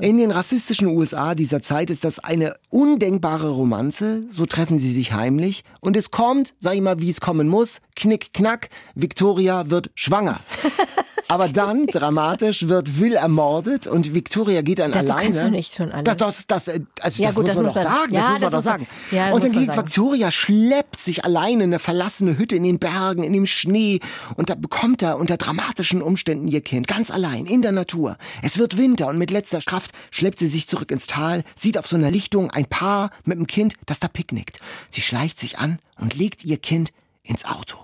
In 0.00 0.16
den 0.16 0.30
rassistischen 0.30 0.88
USA 0.88 1.34
dieser 1.34 1.60
Zeit 1.60 1.90
ist 1.90 2.04
das 2.04 2.20
eine 2.20 2.54
undenkbare 2.70 3.50
Romanze. 3.50 4.22
So 4.30 4.46
treffen 4.46 4.78
sie 4.78 4.92
sich 4.92 5.12
heimlich. 5.12 5.64
Und 5.80 5.96
es 5.96 6.10
kommt, 6.10 6.54
sag 6.58 6.74
ich 6.74 6.80
mal, 6.80 7.00
wie 7.00 7.10
es 7.10 7.20
kommen 7.20 7.48
muss. 7.48 7.80
Knick, 7.96 8.32
knack. 8.32 8.70
Victoria 8.94 9.70
wird 9.70 9.90
schwanger. 9.94 10.38
Aber 11.30 11.48
dann, 11.48 11.86
dramatisch, 11.86 12.68
wird 12.68 12.98
Will 12.98 13.14
ermordet 13.14 13.86
und 13.86 14.14
Victoria 14.14 14.62
geht 14.62 14.78
dann 14.78 14.92
Das 14.92 15.02
alleine. 15.02 15.22
kannst 15.24 15.42
du 15.42 15.50
nicht 15.50 15.74
schon 15.74 15.92
alles. 15.92 16.04
Das, 16.04 16.16
das, 16.16 16.46
das, 16.46 16.68
äh, 16.68 16.80
also 17.02 17.22
Ja, 17.22 17.28
das 17.28 17.36
gut, 17.36 17.44
muss 17.44 17.48
das 17.54 17.56
man 17.56 17.64
muss 17.66 17.74
doch 17.74 17.84
man- 17.84 17.94
sagen. 17.94 18.14
ja, 18.14 18.20
das 18.20 18.30
muss 18.30 18.40
man 18.40 18.50
das 18.50 18.64
doch 18.64 18.70
sagen. 18.70 18.86
ja, 19.10 19.26
das 19.26 19.34
und 19.34 19.44
dann 19.44 19.52
geht. 19.52 19.76
Victoria, 19.76 20.32
schleppt 20.32 21.00
sich 21.02 21.24
alleine 21.26 21.64
in 21.64 21.70
eine 21.70 21.78
verlassene 21.78 22.38
Hütte 22.38 22.56
in 22.56 22.62
den 22.62 22.78
Bergen, 22.78 23.22
in 23.24 23.34
dem 23.34 23.44
Schnee. 23.44 24.00
Und 24.36 24.48
da 24.48 24.54
bekommt 24.54 25.02
er 25.02 25.18
unter 25.18 25.36
dramatischen 25.36 26.00
Umständen 26.00 26.48
ihr 26.48 26.62
Kind. 26.62 26.86
Ganz 26.88 27.10
allein, 27.10 27.44
in 27.44 27.60
der 27.60 27.72
Natur. 27.72 28.16
Es 28.42 28.56
wird 28.56 28.78
Winter 28.78 29.08
und 29.08 29.18
mit 29.18 29.30
letzter 29.30 29.58
Kraft 29.60 29.90
schleppt 30.10 30.38
sie 30.38 30.48
sich 30.48 30.66
zurück 30.66 30.90
ins 30.90 31.06
Tal, 31.06 31.44
sieht 31.54 31.76
auf 31.76 31.86
so 31.86 31.96
einer 31.96 32.10
Lichtung 32.10 32.50
ein 32.50 32.64
Paar 32.64 33.10
mit 33.24 33.36
dem 33.36 33.46
Kind, 33.46 33.74
das 33.84 34.00
da 34.00 34.08
picknickt. 34.08 34.60
Sie 34.88 35.02
schleicht 35.02 35.38
sich 35.38 35.58
an 35.58 35.78
und 36.00 36.14
legt 36.16 36.42
ihr 36.44 36.56
Kind 36.56 36.90
ins 37.22 37.44
Auto 37.44 37.76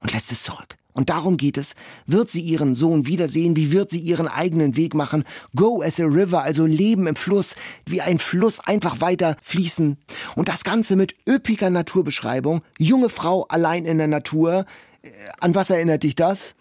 und 0.00 0.14
lässt 0.14 0.32
es 0.32 0.42
zurück. 0.42 0.76
Und 0.96 1.10
darum 1.10 1.36
geht 1.36 1.58
es. 1.58 1.74
Wird 2.06 2.28
sie 2.30 2.40
ihren 2.40 2.74
Sohn 2.74 3.06
wiedersehen? 3.06 3.54
Wie 3.54 3.70
wird 3.70 3.90
sie 3.90 3.98
ihren 3.98 4.28
eigenen 4.28 4.76
Weg 4.76 4.94
machen? 4.94 5.24
Go 5.54 5.82
as 5.82 6.00
a 6.00 6.04
river, 6.04 6.42
also 6.42 6.64
leben 6.64 7.06
im 7.06 7.16
Fluss, 7.16 7.54
wie 7.84 8.00
ein 8.00 8.18
Fluss 8.18 8.60
einfach 8.60 9.02
weiter 9.02 9.36
fließen. 9.42 9.98
Und 10.36 10.48
das 10.48 10.64
Ganze 10.64 10.96
mit 10.96 11.14
üppiger 11.28 11.68
Naturbeschreibung. 11.68 12.62
Junge 12.78 13.10
Frau 13.10 13.44
allein 13.48 13.84
in 13.84 13.98
der 13.98 14.06
Natur. 14.06 14.64
Äh, 15.02 15.10
An 15.38 15.54
was 15.54 15.68
erinnert 15.68 16.02
dich 16.02 16.16
das? 16.16 16.54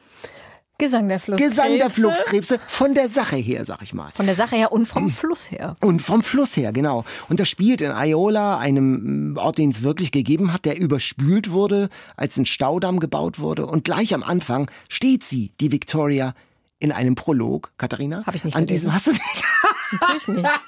Gesang 0.78 1.08
der 1.08 1.20
Flusskrebse. 1.20 1.50
Gesang 1.56 1.78
der 1.78 1.90
Flusskrebse. 1.90 2.60
Von 2.68 2.94
der 2.94 3.08
Sache 3.10 3.38
her, 3.38 3.64
sag 3.66 3.82
ich 3.82 3.94
mal. 3.94 4.10
Von 4.10 4.26
der 4.26 4.36
Sache 4.36 4.58
her 4.58 4.72
und 4.74 4.86
vom 4.86 5.10
Fluss 5.10 5.50
her. 5.50 5.78
Und 5.80 6.02
vom 6.02 6.22
Fluss 6.22 6.58
her, 6.58 6.74
genau. 6.74 7.06
Und 7.30 7.40
das 7.40 7.48
spielt 7.48 7.82
in 7.82 7.92
Iola, 7.92 8.58
einem 8.58 9.38
Ort, 9.38 9.58
den 9.58 9.70
es 9.70 9.84
wirklich 9.84 10.12
gegeben 10.12 10.52
hat, 10.52 10.66
der 10.66 10.78
überspült 10.78 11.52
wurde, 11.52 11.90
als 12.18 12.36
ein 12.38 12.46
Staudamm 12.46 13.00
gebaut 13.00 13.40
wurde. 13.40 13.66
Und 13.66 13.86
gleich 13.86 14.14
am 14.14 14.24
Anfang 14.24 14.70
steht 14.90 15.24
sie, 15.24 15.52
die 15.62 15.72
Victoria, 15.72 16.34
in 16.80 16.92
einem 16.92 17.16
Prolog. 17.16 17.72
Katharina? 17.78 18.24
Hab 18.26 18.36
ich 18.36 18.44
nicht 18.44 18.56
An 18.56 18.66
gelesen. 18.66 18.92
diesem 18.92 18.94
hast 18.94 19.08
du 19.08 19.12
nicht. 19.12 19.44
Natürlich 20.02 20.28
nicht. 20.28 20.50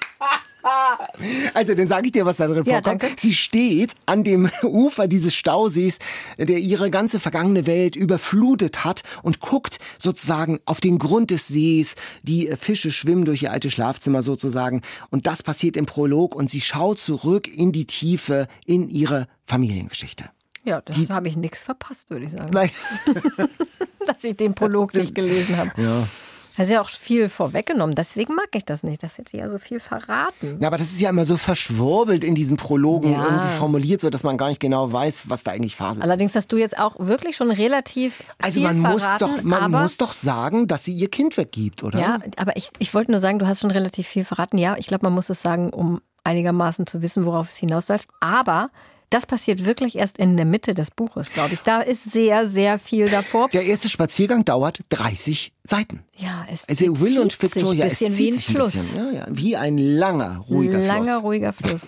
Also, 1.54 1.74
dann 1.76 1.88
sage 1.88 2.08
ich 2.08 2.12
dir, 2.12 2.26
was 2.26 2.38
da 2.38 2.48
drin 2.48 2.64
Ja, 2.66 2.82
vorkommt. 2.82 3.04
danke. 3.04 3.16
Sie 3.20 3.34
steht 3.34 3.94
an 4.06 4.24
dem 4.24 4.50
Ufer 4.64 5.08
dieses 5.08 5.36
Stausees, 5.36 6.00
der 6.38 6.60
ihre 6.60 6.90
ganze 6.90 7.20
vergangene 7.20 7.66
Welt 7.68 7.96
überflutet 7.96 8.84
hat 8.84 9.04
und 9.24 9.40
guckt 9.40 9.80
sozusagen 10.00 10.60
auf 10.66 10.82
den 10.82 10.98
Grund 10.98 11.32
des 11.32 11.48
Sees. 11.48 11.96
Die 12.24 12.50
Fische 12.60 12.92
schwimmen 12.92 13.26
durch 13.26 13.44
ihr 13.44 13.52
altes 13.52 13.74
Schlafzimmer 13.74 14.22
sozusagen. 14.22 14.82
Und 15.10 15.28
das 15.28 15.44
passiert 15.44 15.78
im 15.78 15.86
Prolog 15.86 16.36
und 16.36 16.50
sie 16.50 16.62
schaut 16.62 17.00
zurück 17.00 17.48
in 17.48 17.72
die 17.72 17.86
Tiefe, 17.86 18.48
in 18.66 18.88
ihre 18.90 19.28
Familiengeschichte. 19.46 20.26
Ja, 20.64 20.82
das 20.82 20.98
habe 21.10 21.30
ich 21.30 21.38
nichts 21.38 21.64
verpasst, 21.64 22.10
würde 22.10 22.26
ich 22.26 22.32
sagen. 22.32 22.50
Nein. 22.52 22.70
Dass 24.06 24.24
ich 24.24 24.36
den 24.36 24.54
Prolog 24.54 24.94
nicht 24.94 25.16
gelesen 25.16 25.56
habe. 25.58 25.72
Ja. 25.82 26.08
Das 26.58 26.68
ist 26.68 26.74
ja 26.74 26.82
auch 26.82 26.90
viel 26.90 27.30
vorweggenommen. 27.30 27.96
Deswegen 27.96 28.34
mag 28.36 28.50
ich 28.54 28.66
das 28.66 28.82
nicht. 28.84 29.04
Das 29.04 29.18
hätte 29.18 29.38
ja 29.38 29.50
so 29.50 29.60
viel 29.60 29.80
verraten. 29.80 30.58
Ja, 30.60 30.68
aber 30.68 30.78
das 30.78 30.88
ist 30.92 31.00
ja 31.00 31.10
immer 31.12 31.24
so 31.26 31.38
verschwurbelt 31.38 32.24
in 32.24 32.36
diesen 32.36 32.58
Prologen 32.58 33.12
Ja. 33.12 33.24
irgendwie 33.26 33.48
formuliert, 33.58 34.02
so 34.02 34.10
dass 34.10 34.24
man 34.24 34.38
gar 34.38 34.50
nicht 34.50 34.60
genau 34.60 34.92
weiß, 34.92 35.30
was 35.30 35.44
da 35.44 35.52
eigentlich 35.52 35.76
Phase 35.76 36.00
ist. 36.00 36.04
Allerdings 36.04 36.36
hast 36.36 36.52
du 36.52 36.58
jetzt 36.58 36.78
auch 36.80 36.96
wirklich 37.00 37.36
schon 37.38 37.52
relativ 37.52 38.24
Also 38.42 38.60
man 38.62 38.80
muss 38.80 39.04
verraten, 39.04 39.20
doch, 39.36 39.44
man 39.44 39.72
muss 39.72 39.98
doch 39.98 40.12
sagen, 40.12 40.68
dass 40.68 40.84
sie 40.84 40.94
ihr 40.94 41.10
Kind 41.10 41.38
weggibt, 41.38 41.84
oder? 41.84 42.00
Ja, 42.00 42.20
aber 42.38 42.58
ich, 42.58 42.72
ich 42.80 42.94
wollte 42.94 43.12
nur 43.12 43.20
sagen, 43.20 43.40
du 43.40 43.48
hast 43.48 43.62
schon 43.62 43.72
relativ 43.72 44.08
viel 44.08 44.26
verraten. 44.26 44.58
Ja, 44.58 44.76
ich 44.78 44.88
glaube, 44.88 45.06
man 45.06 45.14
muss 45.14 45.30
es 45.30 45.42
sagen, 45.42 45.70
um 45.70 46.02
einigermaßen 46.24 46.88
zu 46.88 47.02
wissen, 47.02 47.26
worauf 47.26 47.50
es 47.50 47.58
hinausläuft. 47.58 48.10
Aber 48.20 48.70
das 49.10 49.26
passiert 49.26 49.64
wirklich 49.66 49.96
erst 49.98 50.18
in 50.18 50.36
der 50.38 50.46
Mitte 50.46 50.74
des 50.74 50.92
Buches, 50.92 51.30
glaube 51.32 51.54
ich. 51.54 51.62
Da 51.62 51.82
ist 51.82 52.12
sehr, 52.12 52.50
sehr 52.50 52.78
viel 52.80 53.06
davor. 53.10 53.48
Der 53.50 53.64
erste 53.64 53.88
Spaziergang 53.90 54.44
dauert 54.46 54.80
30 54.90 55.54
Seiten. 55.64 56.04
Ja, 56.18 56.46
es 56.52 56.68
Also 56.68 57.00
Will 57.00 57.20
und 57.20 57.42
Victoria, 57.42 57.86
ein 57.86 57.92
es 57.92 58.00
zieht 58.00 58.18
wie 58.18 58.28
ein 58.30 58.34
sich 58.34 58.50
ein 58.50 58.56
Fluss. 58.56 58.72
bisschen. 58.74 58.96
Ja, 59.14 59.20
ja, 59.20 59.26
wie 59.30 59.56
ein 59.56 59.78
langer, 59.78 60.38
ruhiger 60.50 60.80
Langer, 60.80 61.06
Fluss. 61.06 61.24
ruhiger 61.24 61.54
Fluss. 61.54 61.82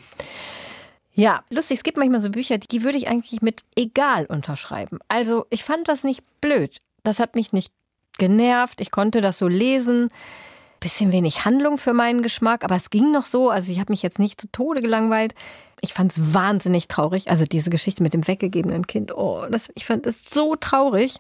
Ja, 1.14 1.44
lustig, 1.50 1.78
es 1.78 1.84
gibt 1.84 1.98
manchmal 1.98 2.22
so 2.22 2.30
Bücher, 2.30 2.58
die 2.58 2.84
würde 2.84 2.98
ich 2.98 3.10
eigentlich 3.10 3.42
mit 3.42 3.62
egal 3.76 4.26
unterschreiben. 4.26 5.00
Also 5.10 5.46
ich 5.50 5.64
fand 5.66 5.88
das 5.90 6.04
nicht 6.06 6.24
blöd. 6.40 6.78
Das 7.04 7.20
hat 7.20 7.36
mich 7.36 7.52
nicht 7.52 7.74
genervt. 8.18 8.80
Ich 8.80 8.92
konnte 8.92 9.20
das 9.20 9.38
so 9.38 9.48
lesen. 9.48 10.10
Bisschen 10.80 11.12
wenig 11.12 11.44
Handlung 11.44 11.78
für 11.78 11.94
meinen 11.94 12.22
Geschmack, 12.24 12.64
aber 12.64 12.78
es 12.78 12.90
ging 12.90 13.12
noch 13.12 13.26
so. 13.26 13.50
Also 13.50 13.70
ich 13.70 13.82
habe 13.82 13.92
mich 13.92 14.02
jetzt 14.02 14.18
nicht 14.20 14.40
zu 14.40 14.48
Tode 14.50 14.82
gelangweilt. 14.82 15.36
Ich 15.82 15.94
fand 15.94 16.12
es 16.12 16.34
wahnsinnig 16.34 16.88
traurig. 16.88 17.30
Also 17.30 17.46
diese 17.46 17.70
Geschichte 17.70 18.04
mit 18.04 18.14
dem 18.14 18.28
weggegebenen 18.28 18.88
Kind. 18.88 19.12
Oh, 19.16 19.46
das, 19.50 19.68
ich 19.76 19.86
fand 19.86 20.06
es 20.06 20.30
so 20.30 20.56
traurig. 20.56 21.16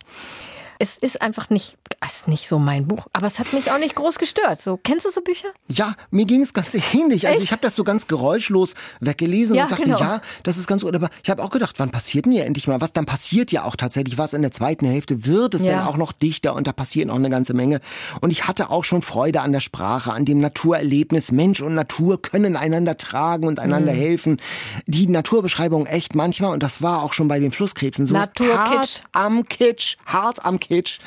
Es 0.81 0.97
ist 0.97 1.21
einfach 1.21 1.49
nicht, 1.49 1.77
es 1.99 2.19
ist 2.19 2.27
nicht 2.29 2.47
so 2.47 2.57
mein 2.57 2.87
Buch. 2.87 3.07
Aber 3.11 3.27
es 3.27 3.37
hat 3.37 3.51
mich 3.51 3.69
auch 3.69 3.79
nicht 3.79 3.95
groß 3.95 4.17
gestört. 4.17 4.61
So, 4.61 4.77
kennst 4.81 5.05
du 5.05 5.11
so 5.11 5.19
Bücher? 5.19 5.49
Ja, 5.67 5.93
mir 6.09 6.23
ging 6.23 6.41
es 6.41 6.53
ganz 6.53 6.73
ähnlich. 6.93 7.27
Also 7.27 7.39
Echt? 7.39 7.43
ich 7.43 7.51
habe 7.51 7.61
das 7.61 7.75
so 7.75 7.83
ganz 7.83 8.07
geräuschlos 8.07 8.75
weggelesen 9.01 9.57
Ja, 9.57 9.63
und 9.63 9.71
dachte, 9.73 9.83
genau. 9.83 9.99
ja, 9.99 10.21
das 10.43 10.55
ist 10.55 10.67
ganz 10.67 10.83
gut. 10.83 10.95
Aber 10.95 11.09
ich 11.21 11.29
habe 11.29 11.43
auch 11.43 11.49
gedacht, 11.49 11.79
wann 11.79 11.89
passiert 11.89 12.23
denn 12.27 12.31
hier 12.31 12.45
endlich 12.45 12.65
mal 12.69 12.79
was? 12.79 12.93
Dann 12.93 13.05
passiert 13.05 13.51
ja 13.51 13.65
auch 13.65 13.75
tatsächlich 13.75 14.17
was. 14.17 14.31
In 14.33 14.41
der 14.41 14.51
zweiten 14.51 14.85
Hälfte 14.85 15.25
wird 15.25 15.53
es 15.53 15.63
Ja. 15.63 15.79
dann 15.79 15.85
auch 15.85 15.97
noch 15.97 16.13
dichter 16.13 16.55
und 16.55 16.65
da 16.65 16.71
passiert 16.71 17.07
noch 17.09 17.15
eine 17.15 17.29
ganze 17.29 17.53
Menge. 17.53 17.81
Und 18.21 18.31
ich 18.31 18.47
hatte 18.47 18.69
auch 18.69 18.85
schon 18.85 19.01
Freude 19.01 19.41
an 19.41 19.51
der 19.51 19.59
Sprache, 19.59 20.13
an 20.13 20.23
dem 20.23 20.37
Naturerlebnis. 20.37 21.33
Mensch 21.33 21.59
und 21.59 21.75
Natur 21.75 22.21
können 22.21 22.55
einander 22.55 22.95
tragen 22.95 23.47
und 23.47 23.59
einander 23.59 23.91
Mhm. 23.91 23.97
helfen. 23.97 24.37
Die 24.85 25.07
Naturbeschreibung 25.07 25.85
echt 25.85 26.15
manchmal, 26.15 26.53
und 26.53 26.63
das 26.63 26.81
war 26.81 27.03
auch 27.03 27.13
schon 27.13 27.27
bei 27.27 27.39
den 27.39 27.51
Flusskrebsen 27.51 28.05
so, 28.05 28.13
Naturkitsch. 28.13 28.57
hart 28.57 29.03
am 29.11 29.43
Kitsch, 29.43 29.97
hart 30.05 30.45
am 30.45 30.59
Kitsch. 30.59 30.99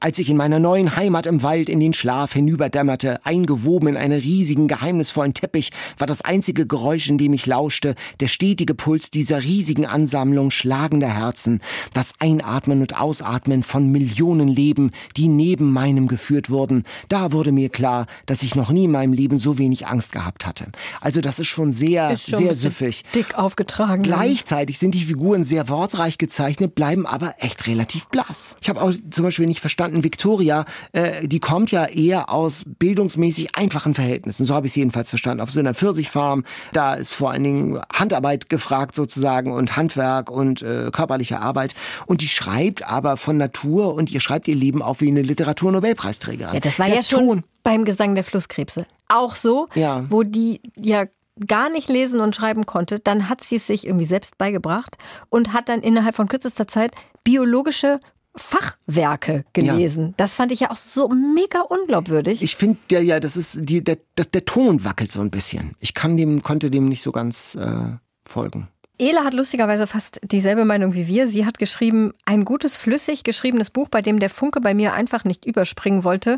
Als 0.00 0.18
ich 0.18 0.30
in 0.30 0.36
meiner 0.36 0.58
neuen 0.58 0.96
Heimat 0.96 1.26
im 1.26 1.42
Wald 1.42 1.68
in 1.68 1.80
den 1.80 1.92
Schlaf 1.92 2.32
hinüberdämmerte, 2.32 3.24
eingewoben 3.24 3.88
in 3.88 3.96
einen 3.96 4.20
riesigen, 4.20 4.68
geheimnisvollen 4.68 5.34
Teppich, 5.34 5.70
war 5.98 6.06
das 6.06 6.20
einzige 6.22 6.66
Geräusch, 6.66 7.08
in 7.08 7.18
dem 7.18 7.32
ich 7.32 7.46
lauschte, 7.46 7.94
der 8.20 8.28
stetige 8.28 8.74
Puls 8.74 9.10
dieser 9.10 9.42
riesigen 9.42 9.86
Ansammlung 9.86 10.50
schlagender 10.50 11.08
Herzen, 11.08 11.60
das 11.94 12.12
Einatmen 12.18 12.80
und 12.80 12.98
Ausatmen 12.98 13.62
von 13.62 13.90
Millionen 13.90 14.48
Leben, 14.48 14.92
die 15.16 15.28
neben 15.28 15.72
meinem 15.72 16.06
geführt 16.06 16.50
wurden. 16.50 16.84
Da 17.08 17.32
wurde 17.32 17.52
mir 17.52 17.68
klar, 17.68 18.06
dass 18.26 18.42
ich 18.42 18.54
noch 18.54 18.70
nie 18.70 18.84
in 18.84 18.92
meinem 18.92 19.12
Leben 19.12 19.38
so 19.38 19.58
wenig 19.58 19.86
Angst 19.86 20.12
gehabt 20.12 20.46
hatte. 20.46 20.66
Also 21.00 21.20
das 21.20 21.38
ist 21.38 21.48
schon 21.48 21.72
sehr, 21.72 22.10
Ist 22.12 22.30
schon 22.30 22.38
sehr 22.40 22.54
süffig. 22.54 23.04
Dick 23.14 23.36
aufgetragen. 23.36 24.02
Gleichzeitig 24.02 24.78
sind 24.78 24.94
die 24.94 25.02
Figuren 25.02 25.44
sehr 25.44 25.68
wortreich 25.68 26.18
gezeichnet, 26.18 26.74
bleiben 26.74 27.06
aber 27.06 27.34
echt 27.38 27.66
relativ 27.66 28.08
blass. 28.08 28.56
Ich 28.60 28.68
habe 28.68 28.82
auch 28.82 28.92
zum 29.10 29.24
Beispiel 29.24 29.46
nicht 29.46 29.60
verstanden, 29.60 29.87
Victoria, 30.04 30.64
äh, 30.92 31.26
die 31.26 31.40
kommt 31.40 31.70
ja 31.70 31.84
eher 31.86 32.30
aus 32.30 32.64
bildungsmäßig 32.66 33.54
einfachen 33.56 33.94
Verhältnissen. 33.94 34.46
So 34.46 34.54
habe 34.54 34.66
ich 34.66 34.72
es 34.72 34.76
jedenfalls 34.76 35.08
verstanden. 35.08 35.40
Auf 35.42 35.50
so 35.50 35.60
einer 35.60 35.74
Pfirsichfarm, 35.74 36.44
da 36.72 36.94
ist 36.94 37.12
vor 37.12 37.30
allen 37.30 37.44
Dingen 37.44 37.80
Handarbeit 37.92 38.48
gefragt 38.48 38.94
sozusagen 38.94 39.52
und 39.52 39.76
Handwerk 39.76 40.30
und 40.30 40.62
äh, 40.62 40.90
körperliche 40.92 41.40
Arbeit. 41.40 41.74
Und 42.06 42.22
die 42.22 42.28
schreibt 42.28 42.88
aber 42.88 43.16
von 43.16 43.36
Natur 43.36 43.94
und 43.94 44.10
ihr 44.10 44.20
schreibt 44.20 44.48
ihr 44.48 44.54
Leben 44.54 44.82
auch 44.82 45.00
wie 45.00 45.08
eine 45.08 45.22
Literaturnobelpreisträgerin. 45.22 46.54
Ja, 46.54 46.60
das 46.60 46.78
war 46.78 46.86
Der 46.86 46.96
ja 46.96 47.02
schon 47.02 47.20
Ton, 47.20 47.42
beim 47.64 47.84
Gesang 47.84 48.14
der 48.14 48.24
Flusskrebse. 48.24 48.86
Auch 49.08 49.36
so, 49.36 49.68
Ja. 49.74 50.04
wo 50.08 50.22
die 50.22 50.60
ja 50.76 51.04
gar 51.46 51.70
nicht 51.70 51.88
lesen 51.88 52.20
und 52.20 52.34
schreiben 52.34 52.66
konnte, 52.66 52.98
dann 52.98 53.28
hat 53.28 53.44
sie 53.44 53.56
es 53.56 53.66
sich 53.66 53.86
irgendwie 53.86 54.06
selbst 54.06 54.38
beigebracht 54.38 54.96
und 55.28 55.52
hat 55.52 55.68
dann 55.68 55.80
innerhalb 55.82 56.16
von 56.16 56.28
kürzester 56.28 56.66
Zeit 56.66 56.92
biologische 57.22 58.00
Fachwerke 58.38 59.44
gelesen. 59.52 60.14
Das 60.16 60.34
fand 60.34 60.52
ich 60.52 60.60
ja 60.60 60.70
auch 60.70 60.76
so 60.76 61.08
mega 61.08 61.60
unglaubwürdig. 61.60 62.42
Ich 62.42 62.56
finde 62.56 62.78
ja, 62.90 63.00
ja, 63.00 63.20
das 63.20 63.36
ist 63.36 63.58
die, 63.60 63.82
der, 63.82 63.98
das, 64.14 64.30
der 64.30 64.44
Ton 64.44 64.84
wackelt 64.84 65.12
so 65.12 65.20
ein 65.20 65.30
bisschen. 65.30 65.74
Ich 65.80 65.94
kann 65.94 66.16
dem, 66.16 66.42
konnte 66.42 66.70
dem 66.70 66.88
nicht 66.88 67.02
so 67.02 67.12
ganz 67.12 67.54
äh, 67.54 67.96
folgen. 68.24 68.68
Ela 68.98 69.24
hat 69.24 69.34
lustigerweise 69.34 69.86
fast 69.86 70.20
dieselbe 70.24 70.64
Meinung 70.64 70.92
wie 70.94 71.06
wir. 71.06 71.28
Sie 71.28 71.46
hat 71.46 71.58
geschrieben, 71.58 72.14
ein 72.24 72.44
gutes, 72.44 72.76
flüssig 72.76 73.22
geschriebenes 73.22 73.70
Buch, 73.70 73.88
bei 73.88 74.02
dem 74.02 74.18
der 74.18 74.28
Funke 74.28 74.60
bei 74.60 74.74
mir 74.74 74.92
einfach 74.92 75.24
nicht 75.24 75.44
überspringen 75.44 76.02
wollte. 76.02 76.36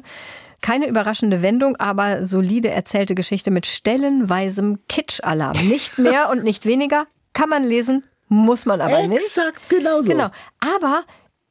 Keine 0.60 0.86
überraschende 0.86 1.40
Wendung, 1.40 1.76
aber 1.76 2.26
solide 2.26 2.68
erzählte 2.68 3.14
Geschichte 3.14 3.50
mit 3.50 3.66
stellenweisem 3.66 4.78
Kitsch-Alarm. 4.88 5.56
Nicht 5.68 5.98
mehr 5.98 6.28
und 6.30 6.44
nicht 6.44 6.66
weniger. 6.66 7.06
Kann 7.32 7.48
man 7.48 7.64
lesen, 7.64 8.04
muss 8.28 8.66
man 8.66 8.82
aber 8.82 9.06
nicht. 9.06 9.22
Exakt, 9.22 9.68
genau 9.70 10.02
so. 10.02 10.10
Genau. 10.10 10.28
Aber 10.60 11.04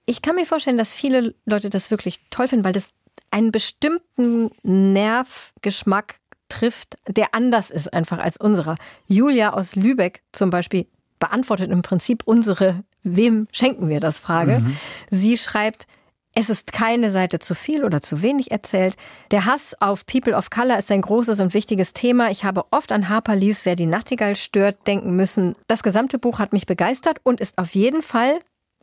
ich 0.09 0.23
kann 0.23 0.35
mir 0.35 0.47
vorstellen, 0.47 0.79
dass 0.79 0.95
viele 0.95 1.35
Leute 1.45 1.69
das 1.69 1.91
wirklich 1.91 2.19
toll 2.31 2.47
finden, 2.47 2.65
weil 2.65 2.73
das 2.73 2.89
einen 3.29 3.51
bestimmten 3.51 4.49
Nervgeschmack 4.63 6.15
trifft, 6.47 6.95
der 7.07 7.35
anders 7.35 7.69
ist 7.69 7.93
einfach 7.93 8.17
als 8.17 8.37
unserer. 8.37 8.75
Julia 9.05 9.53
aus 9.53 9.75
Lübeck 9.75 10.23
zum 10.31 10.49
Beispiel 10.49 10.87
beantwortet 11.19 11.69
im 11.69 11.83
Prinzip 11.83 12.23
unsere 12.25 12.83
Wem 13.03 13.47
schenken 13.51 13.87
wir 13.87 13.99
das 13.99 14.17
Frage. 14.17 14.63
Sie 15.11 15.37
schreibt, 15.37 15.85
es 16.35 16.49
ist 16.49 16.71
keine 16.71 17.09
Seite 17.11 17.39
zu 17.39 17.55
viel 17.55 17.83
oder 17.85 18.01
zu 18.01 18.21
wenig 18.21 18.51
erzählt. 18.51 18.95
Der 19.31 19.45
Hass 19.45 19.75
auf 19.79 20.05
People 20.05 20.35
of 20.35 20.49
Color 20.49 20.77
ist 20.79 20.91
ein 20.91 21.01
großes 21.01 21.39
und 21.39 21.53
wichtiges 21.53 21.93
Thema. 21.93 22.29
Ich 22.29 22.43
habe 22.43 22.65
oft 22.71 22.91
an 22.91 23.09
Harper 23.09 23.35
Lees 23.35 23.65
Wer 23.65 23.75
die 23.75 23.85
Nachtigall 23.85 24.35
stört 24.35 24.87
denken 24.87 25.15
müssen. 25.15 25.55
Das 25.67 25.83
gesamte 25.83 26.19
Buch 26.19 26.39
hat 26.39 26.51
mich 26.51 26.65
begeistert 26.65 27.19
und 27.23 27.39
ist 27.39 27.57
auf 27.57 27.73
jeden 27.73 28.01
Fall, 28.01 28.39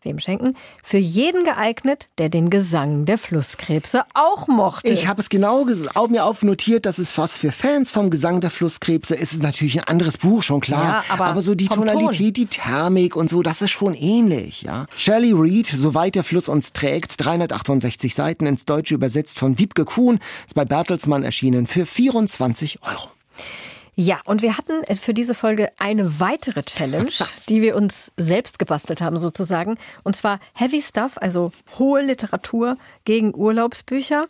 wem 0.06 0.18
schenken, 0.18 0.54
für 0.82 0.98
jeden 0.98 1.44
geeignet, 1.44 2.08
der 2.16 2.30
den 2.30 2.48
Gesang 2.48 3.04
der 3.04 3.18
Flusskrebse 3.18 4.04
auch 4.14 4.48
mochte. 4.48 4.88
Ich 4.88 5.06
habe 5.06 5.20
es 5.20 5.28
genau 5.28 5.66
mir 6.08 6.24
aufnotiert, 6.24 6.86
dass 6.86 6.98
es 6.98 7.12
fast 7.12 7.38
für 7.38 7.52
Fans 7.52 7.90
vom 7.90 8.08
Gesang 8.10 8.40
der 8.40 8.50
Flusskrebse 8.50 9.14
ist. 9.14 9.34
Es 9.34 9.42
natürlich 9.42 9.78
ein 9.78 9.88
anderes 9.88 10.18
Buch, 10.18 10.42
schon 10.42 10.60
klar. 10.60 11.04
Ja, 11.08 11.14
aber 11.18 11.42
so 11.42 11.54
die 11.54 11.66
Tonalität, 11.66 12.36
die 12.36 12.46
Thermik 12.46 13.16
und 13.16 13.28
so, 13.28 13.42
das 13.42 13.60
ist 13.60 13.70
schon 13.70 13.92
ähnlich, 13.94 14.62
ja. 14.62 14.86
Shelley 14.96 15.32
Reed, 15.32 15.66
Soweit 15.66 16.14
der 16.14 16.24
Fluss 16.24 16.48
uns 16.48 16.72
trägt, 16.72 17.24
368 17.24 18.14
Seiten 18.14 18.46
ins 18.46 18.64
Deutsche 18.64 18.94
übersetzt 18.94 19.38
von 19.38 19.58
Wiebke 19.58 19.84
Kuhn, 19.84 20.18
ist 20.46 20.54
bei 20.54 20.64
Bertelsmann 20.64 21.24
erschienen 21.24 21.66
für 21.66 21.86
24 21.86 22.80
Euro. 22.82 23.10
Ja, 23.98 24.20
und 24.26 24.42
wir 24.42 24.58
hatten 24.58 24.84
für 24.94 25.14
diese 25.14 25.34
Folge 25.34 25.70
eine 25.78 26.20
weitere 26.20 26.62
Challenge, 26.62 27.10
die 27.48 27.62
wir 27.62 27.74
uns 27.74 28.12
selbst 28.18 28.58
gebastelt 28.58 29.00
haben 29.00 29.18
sozusagen. 29.18 29.78
Und 30.04 30.14
zwar 30.14 30.38
Heavy 30.52 30.82
Stuff, 30.82 31.16
also 31.18 31.50
hohe 31.78 32.02
Literatur 32.02 32.76
gegen 33.04 33.34
Urlaubsbücher. 33.34 34.26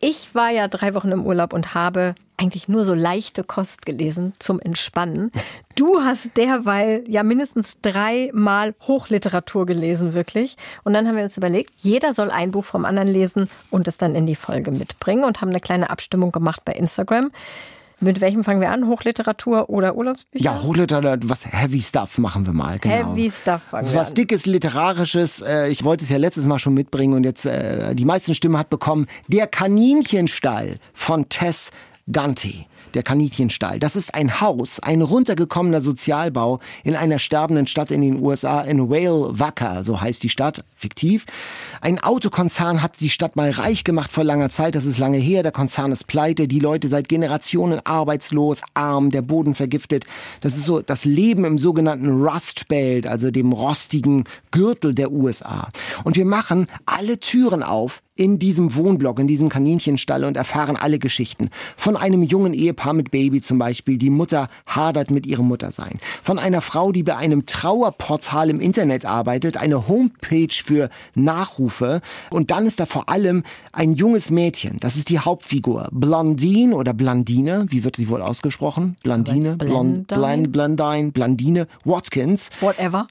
Ich 0.00 0.36
war 0.36 0.50
ja 0.50 0.68
drei 0.68 0.94
Wochen 0.94 1.10
im 1.10 1.26
Urlaub 1.26 1.52
und 1.52 1.74
habe 1.74 2.14
eigentlich 2.36 2.68
nur 2.68 2.84
so 2.84 2.94
leichte 2.94 3.42
Kost 3.42 3.84
gelesen 3.84 4.34
zum 4.38 4.60
Entspannen. 4.60 5.32
Du 5.74 6.00
hast 6.02 6.36
derweil 6.36 7.02
ja 7.08 7.24
mindestens 7.24 7.78
dreimal 7.82 8.76
Hochliteratur 8.86 9.66
gelesen, 9.66 10.14
wirklich. 10.14 10.56
Und 10.84 10.92
dann 10.92 11.08
haben 11.08 11.16
wir 11.16 11.24
uns 11.24 11.36
überlegt, 11.36 11.72
jeder 11.76 12.14
soll 12.14 12.30
ein 12.30 12.52
Buch 12.52 12.64
vom 12.64 12.84
anderen 12.84 13.08
lesen 13.08 13.50
und 13.70 13.88
es 13.88 13.96
dann 13.96 14.14
in 14.14 14.26
die 14.26 14.36
Folge 14.36 14.70
mitbringen 14.70 15.24
und 15.24 15.40
haben 15.40 15.48
eine 15.48 15.58
kleine 15.58 15.90
Abstimmung 15.90 16.30
gemacht 16.30 16.64
bei 16.64 16.74
Instagram. 16.74 17.32
Mit 18.00 18.20
welchem 18.20 18.44
fangen 18.44 18.60
wir 18.60 18.70
an? 18.70 18.86
Hochliteratur 18.86 19.68
oder 19.70 19.96
Urlaubsbücher? 19.96 20.44
Ja, 20.44 20.62
Hochliteratur, 20.62 21.28
was 21.28 21.44
Heavy 21.46 21.82
Stuff 21.82 22.18
machen 22.18 22.46
wir 22.46 22.52
mal, 22.52 22.78
genau. 22.78 22.94
Heavy 22.94 23.30
Stuff 23.30 23.62
fangen 23.62 23.84
Also 23.84 23.94
wir 23.94 24.00
was 24.00 24.10
an. 24.10 24.14
dickes, 24.14 24.46
literarisches. 24.46 25.40
Äh, 25.40 25.68
ich 25.68 25.82
wollte 25.82 26.04
es 26.04 26.10
ja 26.10 26.16
letztes 26.16 26.44
Mal 26.44 26.60
schon 26.60 26.74
mitbringen 26.74 27.14
und 27.14 27.24
jetzt 27.24 27.44
äh, 27.44 27.94
die 27.96 28.04
meisten 28.04 28.34
Stimmen 28.36 28.56
hat 28.56 28.70
bekommen. 28.70 29.06
Der 29.26 29.48
Kaninchenstall 29.48 30.78
von 30.94 31.28
Tess 31.28 31.70
Ganti. 32.10 32.66
Der 32.94 33.02
Kaninchenstall. 33.02 33.78
Das 33.80 33.96
ist 33.96 34.14
ein 34.14 34.40
Haus, 34.40 34.80
ein 34.80 35.02
runtergekommener 35.02 35.80
Sozialbau 35.80 36.60
in 36.84 36.96
einer 36.96 37.18
sterbenden 37.18 37.66
Stadt 37.66 37.90
in 37.90 38.00
den 38.00 38.22
USA, 38.22 38.60
in 38.62 38.88
Whale 38.88 39.38
Wacker, 39.38 39.84
so 39.84 40.00
heißt 40.00 40.22
die 40.22 40.28
Stadt, 40.28 40.64
fiktiv. 40.76 41.26
Ein 41.80 42.02
Autokonzern 42.02 42.82
hat 42.82 43.00
die 43.00 43.10
Stadt 43.10 43.36
mal 43.36 43.50
reich 43.50 43.84
gemacht 43.84 44.12
vor 44.12 44.24
langer 44.24 44.50
Zeit, 44.50 44.74
das 44.74 44.84
ist 44.84 44.98
lange 44.98 45.18
her. 45.18 45.42
Der 45.42 45.52
Konzern 45.52 45.92
ist 45.92 46.06
pleite, 46.06 46.48
die 46.48 46.60
Leute 46.60 46.88
seit 46.88 47.08
Generationen 47.08 47.80
arbeitslos, 47.84 48.62
arm, 48.74 49.10
der 49.10 49.22
Boden 49.22 49.54
vergiftet. 49.54 50.04
Das 50.40 50.56
ist 50.56 50.64
so 50.64 50.80
das 50.80 51.04
Leben 51.04 51.44
im 51.44 51.58
sogenannten 51.58 52.22
Rust 52.24 52.68
Belt, 52.68 53.06
also 53.06 53.30
dem 53.30 53.52
rostigen 53.52 54.24
Gürtel 54.50 54.94
der 54.94 55.12
USA. 55.12 55.70
Und 56.04 56.16
wir 56.16 56.24
machen 56.24 56.66
alle 56.86 57.18
Türen 57.18 57.62
auf 57.62 58.02
in 58.18 58.38
diesem 58.38 58.74
Wohnblock, 58.74 59.20
in 59.20 59.28
diesem 59.28 59.48
Kaninchenstall 59.48 60.24
und 60.24 60.36
erfahren 60.36 60.76
alle 60.76 60.98
Geschichten. 60.98 61.50
Von 61.76 61.96
einem 61.96 62.24
jungen 62.24 62.52
Ehepaar 62.52 62.92
mit 62.92 63.12
Baby 63.12 63.40
zum 63.40 63.58
Beispiel. 63.58 63.96
Die 63.96 64.10
Mutter 64.10 64.48
hadert 64.66 65.12
mit 65.12 65.24
ihrem 65.24 65.46
Muttersein. 65.46 66.00
Von 66.22 66.38
einer 66.40 66.60
Frau, 66.60 66.90
die 66.90 67.04
bei 67.04 67.16
einem 67.16 67.46
Trauerportal 67.46 68.50
im 68.50 68.58
Internet 68.58 69.04
arbeitet, 69.04 69.56
eine 69.56 69.86
Homepage 69.86 70.48
für 70.50 70.90
Nachrufe. 71.14 72.00
Und 72.30 72.50
dann 72.50 72.66
ist 72.66 72.80
da 72.80 72.86
vor 72.86 73.08
allem 73.08 73.44
ein 73.72 73.92
junges 73.92 74.32
Mädchen. 74.32 74.78
Das 74.80 74.96
ist 74.96 75.10
die 75.10 75.20
Hauptfigur. 75.20 75.88
Blondine 75.92 76.74
oder 76.74 76.94
Blandine. 76.94 77.66
Wie 77.68 77.84
wird 77.84 77.98
die 77.98 78.08
wohl 78.08 78.20
ausgesprochen? 78.20 78.96
Blandine? 79.04 79.54
Blond, 79.54 80.08
Blondine? 80.08 80.48
Blond, 80.48 80.76
Blondine, 80.76 81.10
Blandine 81.12 81.66
Watkins. 81.84 82.50
Whatever. 82.60 83.06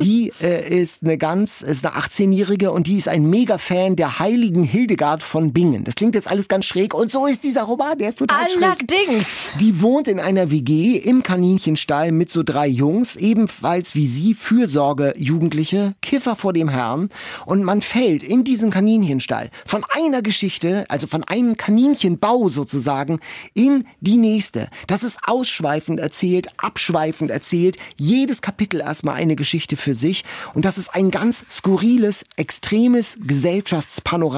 Die 0.00 0.32
äh, 0.40 0.80
ist 0.80 1.02
eine 1.02 1.18
ganz, 1.18 1.60
ist 1.60 1.84
eine 1.84 1.96
18-Jährige 1.96 2.70
und 2.70 2.86
die 2.86 2.96
ist 2.96 3.08
ein 3.08 3.28
Mega-Fan 3.28 3.96
der 3.96 4.20
heiligen 4.20 4.43
Hildegard 4.52 5.22
von 5.22 5.52
Bingen. 5.52 5.84
Das 5.84 5.94
klingt 5.94 6.14
jetzt 6.14 6.30
alles 6.30 6.48
ganz 6.48 6.66
schräg 6.66 6.92
und 6.92 7.10
so 7.10 7.26
ist 7.26 7.44
dieser 7.44 7.62
Roman, 7.62 7.96
der 7.96 8.10
ist 8.10 8.18
total 8.18 8.48
schräg. 8.50 8.62
Allerdings. 8.62 9.26
Die 9.58 9.80
wohnt 9.80 10.06
in 10.08 10.20
einer 10.20 10.50
WG 10.50 10.98
im 10.98 11.22
Kaninchenstall 11.22 12.12
mit 12.12 12.30
so 12.30 12.42
drei 12.42 12.66
Jungs, 12.66 13.16
ebenfalls 13.16 13.94
wie 13.94 14.06
sie 14.06 14.34
Fürsorge 14.34 15.14
Jugendliche, 15.16 15.94
Kiffer 16.02 16.36
vor 16.36 16.52
dem 16.52 16.68
Herrn. 16.68 17.08
Und 17.46 17.64
man 17.64 17.80
fällt 17.80 18.22
in 18.22 18.44
diesem 18.44 18.70
Kaninchenstall 18.70 19.48
von 19.64 19.84
einer 19.88 20.20
Geschichte, 20.20 20.84
also 20.88 21.06
von 21.06 21.24
einem 21.24 21.56
Kaninchenbau 21.56 22.48
sozusagen, 22.50 23.20
in 23.54 23.86
die 24.00 24.16
nächste. 24.16 24.68
Das 24.88 25.02
ist 25.02 25.20
ausschweifend 25.24 26.00
erzählt, 26.00 26.48
abschweifend 26.58 27.30
erzählt. 27.30 27.78
Jedes 27.96 28.42
Kapitel 28.42 28.80
erstmal 28.80 29.14
eine 29.14 29.36
Geschichte 29.36 29.76
für 29.76 29.94
sich. 29.94 30.24
Und 30.52 30.66
das 30.66 30.76
ist 30.76 30.94
ein 30.94 31.10
ganz 31.10 31.44
skurriles, 31.50 32.26
extremes 32.36 33.16
Gesellschaftspanorama 33.26 34.33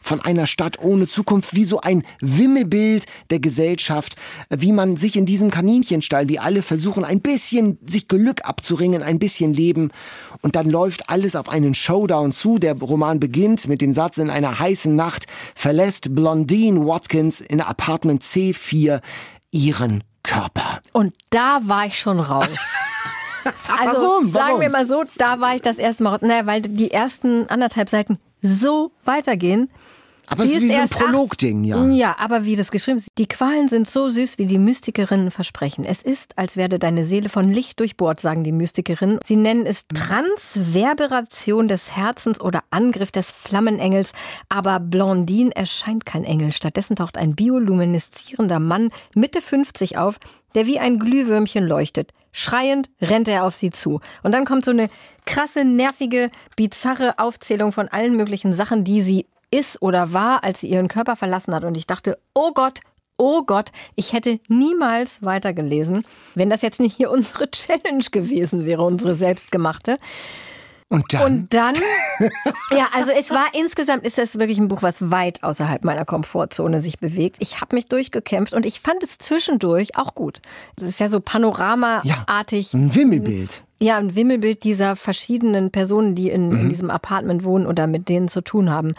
von 0.00 0.20
einer 0.20 0.46
Stadt 0.46 0.78
ohne 0.78 1.06
Zukunft, 1.08 1.54
wie 1.54 1.64
so 1.64 1.80
ein 1.80 2.02
Wimmelbild 2.20 3.06
der 3.30 3.40
Gesellschaft, 3.40 4.16
wie 4.50 4.72
man 4.72 4.96
sich 4.96 5.16
in 5.16 5.26
diesem 5.26 5.50
Kaninchenstall, 5.50 6.28
wie 6.28 6.38
alle 6.38 6.62
versuchen, 6.62 7.04
ein 7.04 7.20
bisschen 7.20 7.78
sich 7.86 8.08
Glück 8.08 8.44
abzuringen, 8.44 9.02
ein 9.02 9.18
bisschen 9.18 9.52
Leben. 9.52 9.90
Und 10.40 10.56
dann 10.56 10.68
läuft 10.68 11.08
alles 11.08 11.36
auf 11.36 11.48
einen 11.48 11.74
Showdown 11.74 12.32
zu. 12.32 12.58
Der 12.58 12.74
Roman 12.74 13.20
beginnt 13.20 13.68
mit 13.68 13.80
dem 13.80 13.92
Satz, 13.92 14.18
in 14.18 14.30
einer 14.30 14.58
heißen 14.58 14.94
Nacht 14.94 15.26
verlässt 15.54 16.14
Blondine 16.14 16.86
Watkins 16.86 17.40
in 17.40 17.60
Apartment 17.60 18.22
C4 18.22 19.00
ihren 19.50 20.04
Körper. 20.22 20.80
Und 20.92 21.14
da 21.30 21.60
war 21.64 21.86
ich 21.86 21.98
schon 21.98 22.20
raus. 22.20 22.48
Also 23.44 24.02
Warum? 24.02 24.28
sagen 24.28 24.44
Warum? 24.46 24.60
wir 24.60 24.70
mal 24.70 24.86
so, 24.86 25.02
da 25.16 25.40
war 25.40 25.56
ich 25.56 25.62
das 25.62 25.76
erste 25.76 26.04
Mal. 26.04 26.16
Naja, 26.20 26.46
weil 26.46 26.62
die 26.62 26.92
ersten 26.92 27.48
anderthalb 27.48 27.88
Seiten 27.88 28.18
so 28.42 28.92
weitergehen. 29.04 29.70
Aber 30.28 30.44
es 30.44 30.52
ist 30.52 30.62
wie 30.62 30.70
so 30.70 30.78
ein 30.78 30.88
Prolog-Ding, 30.88 31.64
ja. 31.64 31.84
Ja, 31.86 32.16
aber 32.18 32.44
wie 32.44 32.56
das 32.56 32.70
geschrieben 32.70 32.98
ist. 32.98 33.08
Die 33.18 33.26
Qualen 33.26 33.68
sind 33.68 33.90
so 33.90 34.08
süß, 34.08 34.38
wie 34.38 34.46
die 34.46 34.58
Mystikerinnen 34.58 35.30
versprechen. 35.30 35.84
Es 35.84 36.00
ist, 36.00 36.38
als 36.38 36.56
werde 36.56 36.78
deine 36.78 37.04
Seele 37.04 37.28
von 37.28 37.50
Licht 37.52 37.80
durchbohrt, 37.80 38.20
sagen 38.20 38.44
die 38.44 38.52
Mystikerinnen. 38.52 39.18
Sie 39.26 39.36
nennen 39.36 39.66
es 39.66 39.86
Transverberation 39.88 41.68
des 41.68 41.96
Herzens 41.96 42.40
oder 42.40 42.62
Angriff 42.70 43.10
des 43.10 43.30
Flammenengels. 43.30 44.12
Aber 44.48 44.80
Blondine 44.80 45.54
erscheint 45.54 46.06
kein 46.06 46.24
Engel. 46.24 46.52
Stattdessen 46.52 46.96
taucht 46.96 47.18
ein 47.18 47.34
biolumineszierender 47.34 48.60
Mann 48.60 48.90
Mitte 49.14 49.42
50 49.42 49.98
auf, 49.98 50.18
der 50.54 50.66
wie 50.66 50.78
ein 50.78 50.98
Glühwürmchen 50.98 51.66
leuchtet. 51.66 52.12
Schreiend 52.32 52.90
rennt 53.00 53.28
er 53.28 53.44
auf 53.44 53.54
sie 53.54 53.70
zu. 53.70 54.00
Und 54.22 54.32
dann 54.32 54.44
kommt 54.44 54.64
so 54.64 54.70
eine 54.70 54.88
krasse, 55.26 55.64
nervige, 55.64 56.30
bizarre 56.56 57.18
Aufzählung 57.18 57.72
von 57.72 57.88
allen 57.88 58.16
möglichen 58.16 58.54
Sachen, 58.54 58.84
die 58.84 59.02
sie 59.02 59.26
ist 59.50 59.82
oder 59.82 60.12
war, 60.12 60.42
als 60.42 60.60
sie 60.60 60.68
ihren 60.68 60.88
Körper 60.88 61.14
verlassen 61.14 61.54
hat. 61.54 61.64
Und 61.64 61.76
ich 61.76 61.86
dachte, 61.86 62.18
oh 62.34 62.52
Gott, 62.52 62.80
oh 63.18 63.42
Gott, 63.42 63.70
ich 63.94 64.12
hätte 64.12 64.40
niemals 64.48 65.22
weitergelesen, 65.22 66.04
wenn 66.34 66.50
das 66.50 66.62
jetzt 66.62 66.80
nicht 66.80 66.96
hier 66.96 67.10
unsere 67.12 67.50
Challenge 67.50 68.04
gewesen 68.10 68.64
wäre, 68.64 68.82
unsere 68.82 69.14
selbstgemachte. 69.14 69.98
Und 70.92 71.14
dann? 71.14 71.22
Und 71.22 71.54
dann, 71.54 71.74
ja, 72.70 72.88
also 72.92 73.10
es 73.12 73.30
war 73.30 73.46
insgesamt, 73.54 74.04
ist 74.04 74.18
das 74.18 74.38
wirklich 74.38 74.58
ein 74.58 74.68
Buch, 74.68 74.82
was 74.82 75.10
weit 75.10 75.42
außerhalb 75.42 75.84
meiner 75.84 76.04
Komfortzone 76.04 76.82
sich 76.82 76.98
bewegt. 76.98 77.36
Ich 77.38 77.62
habe 77.62 77.74
mich 77.74 77.86
durchgekämpft 77.86 78.52
und 78.52 78.66
ich 78.66 78.80
fand 78.80 79.02
es 79.02 79.16
zwischendurch 79.16 79.96
auch 79.96 80.14
gut. 80.14 80.42
Es 80.76 80.82
ist 80.82 81.00
ja 81.00 81.08
so 81.08 81.20
panoramaartig. 81.20 82.72
Ja, 82.74 82.78
ein 82.78 82.94
Wimmelbild. 82.94 83.62
Ja, 83.80 83.96
ein 83.96 84.14
Wimmelbild 84.14 84.64
dieser 84.64 84.94
verschiedenen 84.94 85.70
Personen, 85.70 86.14
die 86.14 86.28
in, 86.28 86.50
mhm. 86.50 86.60
in 86.60 86.68
diesem 86.68 86.90
Apartment 86.90 87.42
wohnen 87.44 87.66
oder 87.66 87.86
mit 87.86 88.10
denen 88.10 88.28
zu 88.28 88.42
tun 88.42 88.68
haben. 88.68 88.92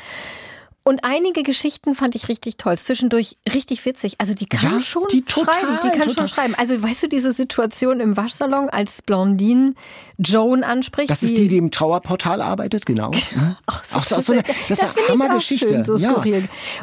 Und 0.85 1.05
einige 1.05 1.43
Geschichten 1.43 1.95
fand 1.95 2.13
ich 2.13 2.27
richtig 2.27 2.57
toll. 2.57 2.77
Zwischendurch 2.77 3.37
richtig 3.53 3.85
witzig. 3.85 4.15
Also 4.17 4.33
die 4.33 4.45
kann 4.45 4.73
ja, 4.73 4.79
schon 4.81 5.07
die 5.09 5.21
total, 5.21 5.53
schreiben. 5.53 5.79
Die 5.83 5.89
kann 5.89 6.07
total. 6.09 6.13
schon 6.13 6.27
schreiben. 6.27 6.55
Also 6.57 6.83
weißt 6.83 7.03
du, 7.03 7.07
diese 7.07 7.31
Situation 7.31 8.01
im 8.01 8.17
Waschsalon, 8.17 8.69
als 8.69 9.01
Blondine 9.01 9.75
Joan 10.17 10.63
anspricht. 10.63 11.09
Das 11.09 11.23
ist 11.23 11.37
die, 11.37 11.47
die 11.47 11.55
im 11.55 11.71
Trauerportal 11.71 12.41
arbeitet, 12.41 12.85
genau. 12.85 13.11
Ach, 13.65 13.83
so, 13.85 13.97
Ach, 13.97 14.03
so, 14.03 14.19
so 14.19 14.33
eine, 14.33 14.43
das, 14.67 14.79
das 14.79 14.89
ist 14.89 14.97
eine 14.97 15.07
Hammergeschichte. 15.07 15.67
Schön, 15.69 15.83
so 15.85 15.95
ja. 15.95 16.21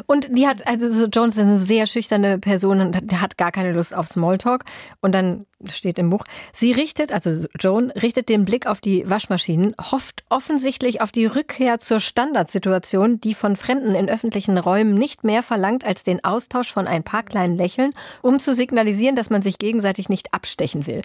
Und 0.07 0.35
die 0.35 0.47
hat, 0.47 0.65
also 0.65 0.91
so 0.91 1.05
Joan 1.05 1.29
ist 1.29 1.37
eine 1.37 1.59
sehr 1.59 1.85
schüchterne 1.85 2.39
Person 2.39 2.81
und 2.81 3.21
hat 3.21 3.37
gar 3.37 3.51
keine 3.51 3.71
Lust 3.71 3.93
auf 3.93 4.07
Smalltalk. 4.07 4.65
Und 5.01 5.13
dann 5.13 5.45
steht 5.69 5.99
im 5.99 6.09
Buch. 6.09 6.23
Sie 6.53 6.71
richtet, 6.71 7.11
also 7.11 7.47
Joan, 7.59 7.91
richtet 7.91 8.29
den 8.29 8.45
Blick 8.45 8.67
auf 8.67 8.81
die 8.81 9.09
Waschmaschinen, 9.09 9.75
hofft 9.91 10.23
offensichtlich 10.29 11.01
auf 11.01 11.11
die 11.11 11.25
Rückkehr 11.25 11.79
zur 11.79 11.99
Standardsituation, 11.99 13.21
die 13.21 13.33
von 13.33 13.55
Fremden 13.55 13.95
in 13.95 14.09
öffentlichen 14.09 14.57
Räumen 14.57 14.93
nicht 14.93 15.23
mehr 15.23 15.43
verlangt 15.43 15.85
als 15.85 16.03
den 16.03 16.23
Austausch 16.23 16.71
von 16.71 16.87
ein 16.87 17.03
paar 17.03 17.23
kleinen 17.23 17.57
Lächeln, 17.57 17.93
um 18.21 18.39
zu 18.39 18.55
signalisieren, 18.55 19.15
dass 19.15 19.29
man 19.29 19.43
sich 19.43 19.57
gegenseitig 19.57 20.09
nicht 20.09 20.33
abstechen 20.33 20.87
will. 20.87 21.01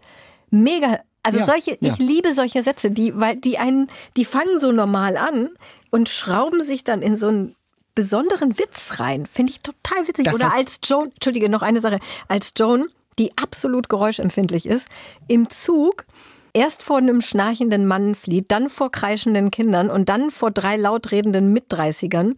Mega 0.50 0.98
also 1.26 1.40
ja, 1.40 1.46
solche, 1.46 1.76
ja. 1.80 1.92
ich 1.92 1.98
liebe 1.98 2.32
solche 2.34 2.62
Sätze, 2.62 2.92
die, 2.92 3.18
weil 3.18 3.34
die 3.34 3.58
einen, 3.58 3.88
die 4.16 4.24
fangen 4.24 4.60
so 4.60 4.70
normal 4.70 5.16
an 5.16 5.48
und 5.90 6.08
schrauben 6.08 6.62
sich 6.62 6.84
dann 6.84 7.02
in 7.02 7.18
so 7.18 7.26
einen 7.26 7.56
besonderen 7.96 8.56
Witz 8.58 9.00
rein. 9.00 9.26
Finde 9.26 9.50
ich 9.50 9.60
total 9.60 10.06
witzig. 10.06 10.26
Das 10.26 10.34
Oder 10.36 10.54
als 10.54 10.78
Joan, 10.84 11.08
Entschuldige, 11.08 11.48
noch 11.48 11.62
eine 11.62 11.80
Sache, 11.80 11.98
als 12.28 12.52
Joan 12.56 12.86
die 13.18 13.36
absolut 13.36 13.88
geräuschempfindlich 13.88 14.66
ist, 14.66 14.88
im 15.28 15.50
Zug 15.50 16.06
erst 16.52 16.82
vor 16.82 16.98
einem 16.98 17.20
schnarchenden 17.20 17.86
Mann 17.86 18.14
flieht, 18.14 18.50
dann 18.50 18.70
vor 18.70 18.90
kreischenden 18.90 19.50
Kindern 19.50 19.90
und 19.90 20.08
dann 20.08 20.30
vor 20.30 20.50
drei 20.50 20.76
laut 20.76 21.10
redenden 21.12 21.52
Mitdreißigern. 21.52 22.34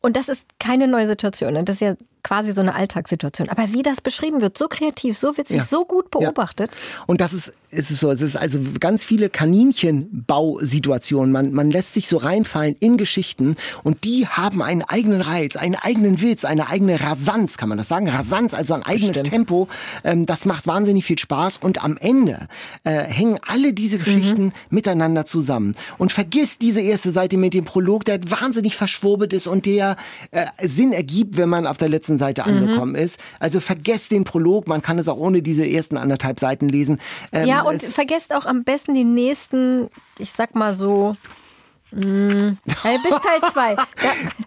Und 0.00 0.16
das 0.16 0.28
ist 0.28 0.44
keine 0.58 0.88
neue 0.88 1.06
Situation. 1.06 1.64
Das 1.64 1.76
ist 1.76 1.80
ja 1.80 1.94
quasi 2.22 2.52
so 2.52 2.60
eine 2.60 2.74
Alltagssituation. 2.74 3.48
Aber 3.48 3.72
wie 3.72 3.82
das 3.82 4.02
beschrieben 4.02 4.42
wird, 4.42 4.58
so 4.58 4.68
kreativ, 4.68 5.16
so 5.16 5.38
witzig, 5.38 5.58
ja. 5.58 5.64
so 5.64 5.84
gut 5.84 6.10
beobachtet. 6.10 6.70
Ja. 6.70 7.04
Und 7.06 7.20
das 7.20 7.32
ist, 7.32 7.52
ist 7.70 7.90
es 7.90 8.00
so. 8.00 8.10
Es 8.10 8.20
ist 8.20 8.36
also 8.36 8.58
ganz 8.80 9.04
viele 9.04 9.30
Kaninchenbausituationen. 9.30 11.30
Man, 11.32 11.52
man 11.52 11.70
lässt 11.70 11.94
sich 11.94 12.08
so 12.08 12.18
reinfallen 12.18 12.76
in 12.80 12.98
Geschichten 12.98 13.56
und 13.82 14.04
die 14.04 14.26
haben 14.26 14.60
einen 14.62 14.82
eigenen 14.82 15.22
Reiz, 15.22 15.56
einen 15.56 15.76
eigenen 15.76 16.20
Witz, 16.20 16.44
eine 16.44 16.68
eigene 16.68 17.00
Rasanz, 17.00 17.56
kann 17.56 17.70
man 17.70 17.78
das 17.78 17.88
sagen? 17.88 18.08
Rasanz, 18.08 18.52
also 18.52 18.74
ein 18.74 18.82
eigenes 18.82 19.14
Bestimmt. 19.14 19.30
Tempo. 19.30 19.68
Ähm, 20.04 20.26
das 20.26 20.44
macht 20.44 20.66
wahnsinnig 20.66 21.06
viel 21.06 21.18
Spaß 21.18 21.56
und 21.58 21.82
am 21.82 21.96
Ende 21.96 22.48
äh, 22.84 23.04
hängen 23.04 23.38
alle 23.46 23.72
diese 23.72 23.96
Geschichten 23.98 24.46
mhm. 24.46 24.52
miteinander 24.70 25.24
zusammen. 25.24 25.74
Und 25.98 26.12
vergiss 26.12 26.58
diese 26.58 26.80
erste 26.80 27.10
Seite 27.10 27.38
mit 27.38 27.54
dem 27.54 27.64
Prolog, 27.64 28.04
der 28.04 28.18
wahnsinnig 28.30 28.76
verschwurbelt 28.76 29.32
ist 29.32 29.46
und 29.46 29.66
der 29.66 29.96
äh, 30.30 30.46
Sinn 30.60 30.92
ergibt, 30.92 31.36
wenn 31.36 31.48
man 31.48 31.66
auf 31.66 31.76
der 31.76 31.88
letzten 31.88 32.18
Seite 32.18 32.42
mhm. 32.42 32.48
angekommen 32.48 32.94
ist. 32.94 33.20
Also 33.40 33.60
vergesst 33.60 34.10
den 34.10 34.24
Prolog, 34.24 34.68
man 34.68 34.82
kann 34.82 34.98
es 34.98 35.08
auch 35.08 35.18
ohne 35.18 35.42
diese 35.42 35.68
ersten 35.68 35.96
anderthalb 35.96 36.40
Seiten 36.40 36.68
lesen. 36.68 37.00
Ähm, 37.32 37.46
ja, 37.46 37.62
und 37.62 37.80
vergesst 37.82 38.34
auch 38.34 38.46
am 38.46 38.64
besten 38.64 38.94
die 38.94 39.04
nächsten, 39.04 39.88
ich 40.18 40.32
sag 40.32 40.54
mal 40.54 40.74
so, 40.74 41.16
Mm, 41.90 42.58
äh, 42.84 42.98
bis 43.02 43.14
Teil 43.22 43.52
2. 43.52 43.76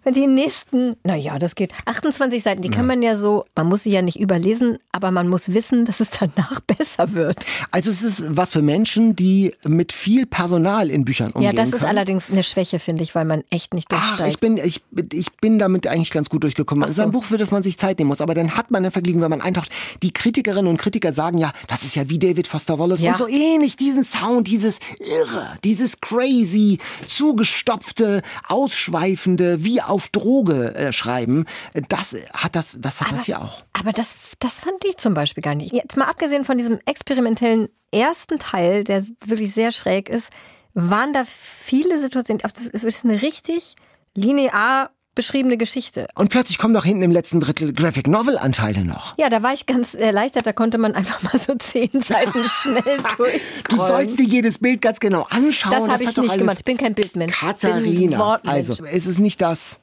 Ja, 0.06 0.12
die 0.12 0.28
nächsten, 0.28 0.96
naja, 1.04 1.40
das 1.40 1.56
geht. 1.56 1.74
28 1.86 2.44
Seiten, 2.44 2.62
die 2.62 2.70
kann 2.70 2.86
man 2.86 3.02
ja 3.02 3.18
so, 3.18 3.46
man 3.56 3.68
muss 3.68 3.84
sie 3.84 3.92
ja 3.92 4.02
nicht 4.02 4.20
überlesen, 4.20 4.78
aber 4.92 5.12
man 5.12 5.28
muss 5.28 5.54
wissen, 5.54 5.86
dass 5.86 6.00
es 6.00 6.10
danach 6.12 6.60
besser 6.78 7.14
wird. 7.14 7.46
Also 7.72 7.90
es 7.90 8.04
ist 8.04 8.24
was 8.28 8.52
für 8.52 8.62
Menschen, 8.62 9.16
die 9.16 9.54
mit 9.68 9.92
viel 9.92 10.26
Personal 10.26 10.90
in 10.90 11.04
Büchern 11.06 11.32
umgehen 11.32 11.52
Ja, 11.52 11.56
das 11.56 11.70
ist 11.70 11.80
können. 11.80 11.90
allerdings 11.90 12.30
eine 12.30 12.44
Schwäche, 12.44 12.80
finde 12.80 13.04
ich, 13.04 13.16
weil 13.16 13.26
man 13.26 13.44
echt 13.50 13.74
nicht 13.74 13.92
durchsteigt. 13.92 14.22
Ach, 14.22 14.28
ich 14.28 14.40
bin, 14.40 14.58
ich, 14.58 14.82
ich 15.12 15.32
bin 15.34 15.58
damit 15.58 15.88
eigentlich 15.88 16.12
ganz 16.12 16.30
gut 16.30 16.44
durchgekommen. 16.44 16.88
Es 16.90 16.96
so. 16.96 17.02
ist 17.02 17.08
ein 17.08 17.12
Buch, 17.12 17.26
für 17.26 17.38
das 17.38 17.52
man 17.52 17.64
sich 17.64 17.78
Zeit 17.78 17.98
nehmen 17.98 18.10
muss, 18.10 18.22
aber 18.22 18.34
dann 18.34 18.56
hat 18.56 18.70
man 18.70 18.86
ein 18.86 18.92
Vergnügen, 18.92 19.22
wenn 19.22 19.30
man 19.30 19.42
eintaucht. 19.42 19.72
Die 20.04 20.12
Kritikerinnen 20.12 20.68
und 20.68 20.78
Kritiker 20.78 21.12
sagen 21.12 21.38
ja, 21.38 21.52
das 21.68 21.84
ist 21.84 21.96
ja 21.96 22.08
wie 22.10 22.20
David 22.20 22.48
Foster 22.48 22.78
Wallace 22.78 23.02
ja. 23.02 23.12
und 23.12 23.18
so 23.18 23.28
ähnlich, 23.28 23.76
diesen 23.78 24.04
Sound, 24.04 24.48
dieses 24.48 24.80
Irre, 25.00 25.58
dieses 25.64 26.00
Crazy, 26.02 26.78
zu 27.08 27.31
zugestopfte, 27.32 28.22
ausschweifende, 28.48 29.64
wie 29.64 29.82
auf 29.82 30.10
Droge 30.10 30.76
äh, 30.76 30.92
schreiben, 30.92 31.46
das 31.88 32.16
hat 32.34 32.58
das, 32.58 32.78
das 32.82 33.00
hat 33.00 33.08
aber, 33.08 33.18
das 33.18 33.26
hier 33.26 33.42
auch. 33.42 33.64
Aber 33.72 33.94
das, 33.94 34.16
das 34.40 34.58
fand 34.58 34.84
ich 34.84 34.98
zum 34.98 35.14
Beispiel 35.14 35.42
gar 35.42 35.56
nicht. 35.56 35.72
Jetzt 35.72 35.96
mal 35.96 36.06
abgesehen 36.06 36.44
von 36.44 36.58
diesem 36.58 36.80
experimentellen 36.86 37.70
ersten 37.92 38.38
Teil, 38.38 38.84
der 38.84 39.06
wirklich 39.26 39.54
sehr 39.54 39.72
schräg 39.72 40.10
ist, 40.10 40.30
waren 40.74 41.14
da 41.14 41.24
viele 41.26 42.00
Situationen, 42.00 42.42
das 42.42 42.84
ist 42.84 43.06
eine 43.06 43.22
richtig 43.22 43.76
linear 44.14 44.92
beschriebene 45.16 45.58
Geschichte. 45.58 46.08
Und 46.16 46.30
plötzlich 46.30 46.58
kommen 46.58 46.74
doch 46.74 46.86
hinten 46.86 47.04
im 47.04 47.12
letzten 47.12 47.40
Drittel 47.40 47.74
Graphic 47.74 48.08
Novel 48.08 48.38
Anteile 48.38 48.86
noch. 48.86 49.18
Ja, 49.18 49.30
da 49.30 49.44
war 49.44 49.54
ich 49.54 49.66
ganz 49.66 49.94
erleichtert, 49.94 50.46
da 50.46 50.54
konnte 50.54 50.78
man 50.78 50.96
einfach 50.96 51.22
mal 51.24 51.38
so 51.38 51.54
zehn 51.56 51.90
Seiten 52.02 52.44
schnell 52.48 52.98
durch. 53.18 53.42
Du 53.70 53.78
sollst 53.78 54.20
dir 54.20 54.26
jedes 54.26 54.60
Bild 54.60 54.82
ganz 54.82 55.00
genau 55.00 55.24
anschauen. 55.30 55.72
Das, 55.72 55.82
das 55.82 55.92
habe 55.94 56.04
ich 56.04 56.18
nicht 56.18 56.38
gemacht. 56.38 56.58
Ich 56.60 56.66
bin 56.66 56.78
kein 56.78 56.94
Bildmensch. 56.94 57.38
Katharina, 57.38 58.40
also 58.46 58.84
ist 58.84 59.06
es 59.06 59.20
nicht 59.20 59.42
das 59.42 59.80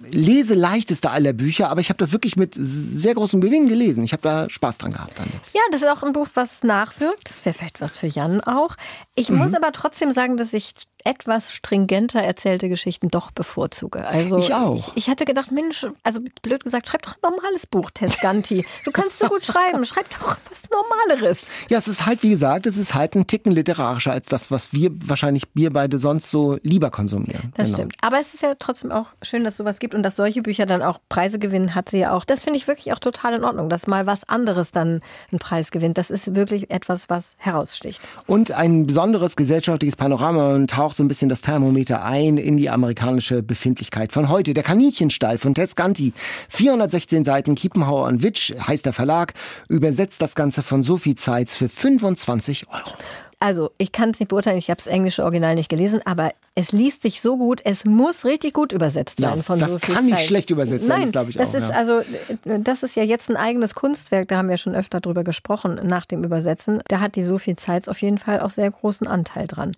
leseleichteste 0.00 1.10
aller 1.10 1.32
Bücher, 1.32 1.70
aber 1.70 1.80
ich 1.80 1.88
habe 1.88 1.98
das 1.98 2.12
wirklich 2.12 2.36
mit 2.36 2.54
sehr 2.56 3.14
großem 3.14 3.40
Gewinn 3.40 3.68
gelesen. 3.68 4.04
Ich 4.04 4.12
habe 4.12 4.22
da 4.22 4.48
Spaß 4.48 4.78
dran 4.78 4.92
gehabt 4.92 5.18
dann 5.18 5.26
jetzt. 5.34 5.54
Ja, 5.54 5.60
das 5.72 5.82
ist 5.82 5.88
auch 5.88 6.04
ein 6.04 6.12
Buch, 6.12 6.28
was 6.34 6.62
nachwirkt. 6.62 7.28
Das 7.28 7.44
wäre 7.44 7.54
vielleicht 7.54 7.80
was 7.80 7.96
für 7.96 8.06
Jan 8.06 8.40
auch. 8.40 8.76
Ich 9.16 9.28
mhm. 9.28 9.38
muss 9.38 9.54
aber 9.54 9.72
trotzdem 9.72 10.12
sagen, 10.12 10.36
dass 10.36 10.54
ich 10.54 10.74
etwas 11.08 11.54
stringenter 11.54 12.20
erzählte 12.20 12.68
Geschichten 12.68 13.08
doch 13.08 13.30
bevorzuge. 13.30 14.06
Also 14.06 14.36
ich 14.36 14.52
auch. 14.52 14.88
Ich, 14.88 15.04
ich 15.04 15.08
hatte 15.08 15.24
gedacht, 15.24 15.50
Mensch, 15.50 15.86
also 16.02 16.20
blöd 16.42 16.64
gesagt, 16.64 16.86
schreib 16.86 17.00
doch 17.00 17.14
ein 17.14 17.20
normales 17.22 17.66
Buch, 17.66 17.90
Tescanti. 17.90 18.66
Du 18.84 18.90
kannst 18.90 19.18
so 19.18 19.26
gut 19.28 19.42
schreiben, 19.42 19.86
schreib 19.86 20.04
doch 20.10 20.36
was 20.50 20.68
Normaleres. 20.70 21.46
Ja, 21.70 21.78
es 21.78 21.88
ist 21.88 22.04
halt, 22.04 22.22
wie 22.22 22.28
gesagt, 22.28 22.66
es 22.66 22.76
ist 22.76 22.92
halt 22.92 23.14
ein 23.14 23.26
Ticken 23.26 23.52
literarischer 23.52 24.12
als 24.12 24.26
das, 24.26 24.50
was 24.50 24.74
wir 24.74 24.90
wahrscheinlich 25.08 25.44
wir 25.54 25.72
beide 25.72 25.96
sonst 25.96 26.30
so 26.30 26.58
lieber 26.62 26.90
konsumieren. 26.90 27.54
Das 27.56 27.68
genau. 27.68 27.78
stimmt. 27.78 27.94
Aber 28.02 28.20
es 28.20 28.34
ist 28.34 28.42
ja 28.42 28.54
trotzdem 28.58 28.92
auch 28.92 29.06
schön, 29.22 29.44
dass 29.44 29.56
sowas 29.56 29.78
gibt 29.78 29.94
und 29.94 30.02
dass 30.02 30.16
solche 30.16 30.42
Bücher 30.42 30.66
dann 30.66 30.82
auch 30.82 31.00
Preise 31.08 31.38
gewinnen, 31.38 31.74
hat 31.74 31.88
sie 31.88 32.00
ja 32.00 32.12
auch. 32.12 32.26
Das 32.26 32.44
finde 32.44 32.58
ich 32.58 32.68
wirklich 32.68 32.92
auch 32.92 32.98
total 32.98 33.32
in 33.32 33.44
Ordnung, 33.44 33.70
dass 33.70 33.86
mal 33.86 34.04
was 34.04 34.28
anderes 34.28 34.72
dann 34.72 35.00
einen 35.30 35.38
Preis 35.38 35.70
gewinnt. 35.70 35.96
Das 35.96 36.10
ist 36.10 36.34
wirklich 36.34 36.70
etwas, 36.70 37.08
was 37.08 37.34
heraussticht. 37.38 38.02
Und 38.26 38.52
ein 38.52 38.86
besonderes 38.86 39.36
gesellschaftliches 39.36 39.96
Panorama 39.96 40.54
und 40.54 40.68
taucht 40.68 40.97
so 40.98 41.04
ein 41.04 41.08
bisschen 41.08 41.30
das 41.30 41.40
Thermometer 41.40 42.04
ein 42.04 42.36
in 42.36 42.58
die 42.58 42.68
amerikanische 42.68 43.42
Befindlichkeit 43.42 44.12
von 44.12 44.28
heute. 44.28 44.52
Der 44.52 44.62
Kaninchenstall 44.62 45.38
von 45.38 45.54
Tess 45.54 45.74
Ganti. 45.76 46.12
416 46.50 47.24
Seiten, 47.24 47.54
Kiepenhauer 47.54 48.06
und 48.06 48.22
Witsch 48.22 48.52
heißt 48.66 48.84
der 48.84 48.92
Verlag, 48.92 49.32
übersetzt 49.68 50.20
das 50.20 50.34
Ganze 50.34 50.62
von 50.62 50.82
Sophie 50.82 51.14
Zeitz 51.14 51.54
für 51.54 51.70
25 51.70 52.68
Euro. 52.68 52.92
Also, 53.40 53.70
ich 53.78 53.92
kann 53.92 54.10
es 54.10 54.18
nicht 54.18 54.30
beurteilen, 54.30 54.58
ich 54.58 54.68
habe 54.68 54.78
das 54.78 54.88
englische 54.88 55.22
Original 55.22 55.54
nicht 55.54 55.68
gelesen, 55.68 56.00
aber 56.04 56.32
es 56.56 56.72
liest 56.72 57.02
sich 57.02 57.20
so 57.20 57.36
gut, 57.36 57.60
es 57.64 57.84
muss 57.84 58.24
richtig 58.24 58.52
gut 58.52 58.72
übersetzt 58.72 59.20
sein 59.20 59.36
ja, 59.36 59.42
von 59.44 59.60
das 59.60 59.74
Sophie 59.74 59.92
kann 59.92 60.06
nicht 60.06 60.22
schlecht 60.22 60.50
übersetzt 60.50 60.86
sein, 60.86 61.12
glaube 61.12 61.30
ich 61.30 61.36
das 61.36 61.50
auch. 61.50 61.54
Ist 61.54 61.68
ja. 61.68 61.76
also, 61.76 62.00
das 62.44 62.82
ist 62.82 62.96
ja 62.96 63.04
jetzt 63.04 63.30
ein 63.30 63.36
eigenes 63.36 63.76
Kunstwerk, 63.76 64.26
da 64.26 64.38
haben 64.38 64.48
wir 64.48 64.56
schon 64.56 64.74
öfter 64.74 65.00
drüber 65.00 65.22
gesprochen 65.22 65.78
nach 65.84 66.04
dem 66.04 66.24
Übersetzen. 66.24 66.82
Da 66.88 66.98
hat 66.98 67.14
die 67.14 67.22
Sophie 67.22 67.54
Zeitz 67.54 67.86
auf 67.86 68.02
jeden 68.02 68.18
Fall 68.18 68.40
auch 68.40 68.50
sehr 68.50 68.72
großen 68.72 69.06
Anteil 69.06 69.46
dran. 69.46 69.76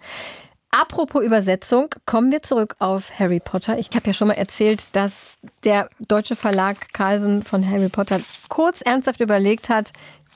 Apropos 0.73 1.25
Übersetzung, 1.25 1.89
kommen 2.07 2.31
wir 2.31 2.43
zurück 2.43 2.77
auf 2.79 3.19
Harry 3.19 3.41
Potter. 3.41 3.79
Ich 3.79 3.89
habe 3.95 4.07
ja 4.07 4.13
schon 4.13 4.29
mal 4.29 4.35
erzählt, 4.35 4.87
dass 4.93 5.37
der 5.65 5.91
deutsche 6.07 6.37
Verlag 6.37 6.93
Carlsen 6.93 7.43
von 7.43 7.69
Harry 7.69 7.89
Potter 7.89 8.21
kurz 8.49 8.81
ernsthaft 8.81 9.21
überlegt 9.21 9.69
hat, 9.69 9.93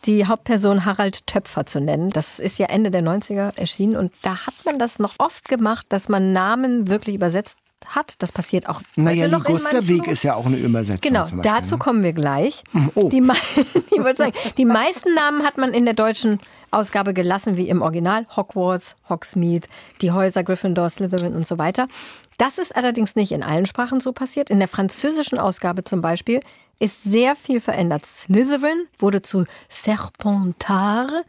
die 0.06 0.26
Hauptperson 0.26 0.84
Harald 0.84 1.26
Töpfer 1.28 1.66
zu 1.66 1.80
nennen. 1.80 2.10
Das 2.10 2.40
ist 2.40 2.58
ja 2.58 2.66
Ende 2.66 2.90
der 2.90 3.02
90er 3.02 3.56
erschienen 3.56 3.96
und 3.96 4.12
da 4.22 4.46
hat 4.46 4.54
man 4.64 4.78
das 4.78 4.98
noch 4.98 5.14
oft 5.18 5.48
gemacht, 5.48 5.86
dass 5.88 6.08
man 6.08 6.32
Namen 6.32 6.88
wirklich 6.88 7.14
übersetzt 7.14 7.56
hat. 7.88 8.14
Das 8.18 8.32
passiert 8.32 8.68
auch. 8.68 8.80
Naja, 8.96 9.26
Ligusterweg 9.26 10.06
ist 10.06 10.22
ja 10.22 10.34
auch 10.34 10.46
eine 10.46 10.56
Übersetzung. 10.56 11.00
Genau, 11.00 11.22
Beispiel, 11.22 11.42
dazu 11.42 11.74
ne? 11.74 11.78
kommen 11.78 12.02
wir 12.02 12.12
gleich. 12.12 12.64
Oh. 12.94 13.08
Die, 13.08 13.22
ich 13.90 14.16
sagen, 14.16 14.32
die 14.56 14.64
meisten 14.64 15.14
Namen 15.14 15.44
hat 15.44 15.58
man 15.58 15.72
in 15.72 15.84
der 15.84 15.94
deutschen 15.94 16.40
Ausgabe 16.70 17.14
gelassen, 17.14 17.56
wie 17.56 17.68
im 17.68 17.82
Original. 17.82 18.26
Hogwarts, 18.36 18.96
Hogsmeade, 19.08 19.68
die 20.00 20.12
Häuser 20.12 20.42
Gryffindor, 20.42 20.90
Slytherin 20.90 21.34
und 21.34 21.46
so 21.46 21.58
weiter. 21.58 21.88
Das 22.36 22.58
ist 22.58 22.74
allerdings 22.74 23.14
nicht 23.14 23.32
in 23.32 23.42
allen 23.42 23.66
Sprachen 23.66 24.00
so 24.00 24.12
passiert. 24.12 24.50
In 24.50 24.58
der 24.58 24.68
französischen 24.68 25.38
Ausgabe 25.38 25.84
zum 25.84 26.00
Beispiel 26.00 26.40
ist 26.80 27.04
sehr 27.04 27.36
viel 27.36 27.60
verändert. 27.60 28.04
Slytherin 28.06 28.86
wurde 28.98 29.22
zu 29.22 29.44
Serpentard, 29.68 31.24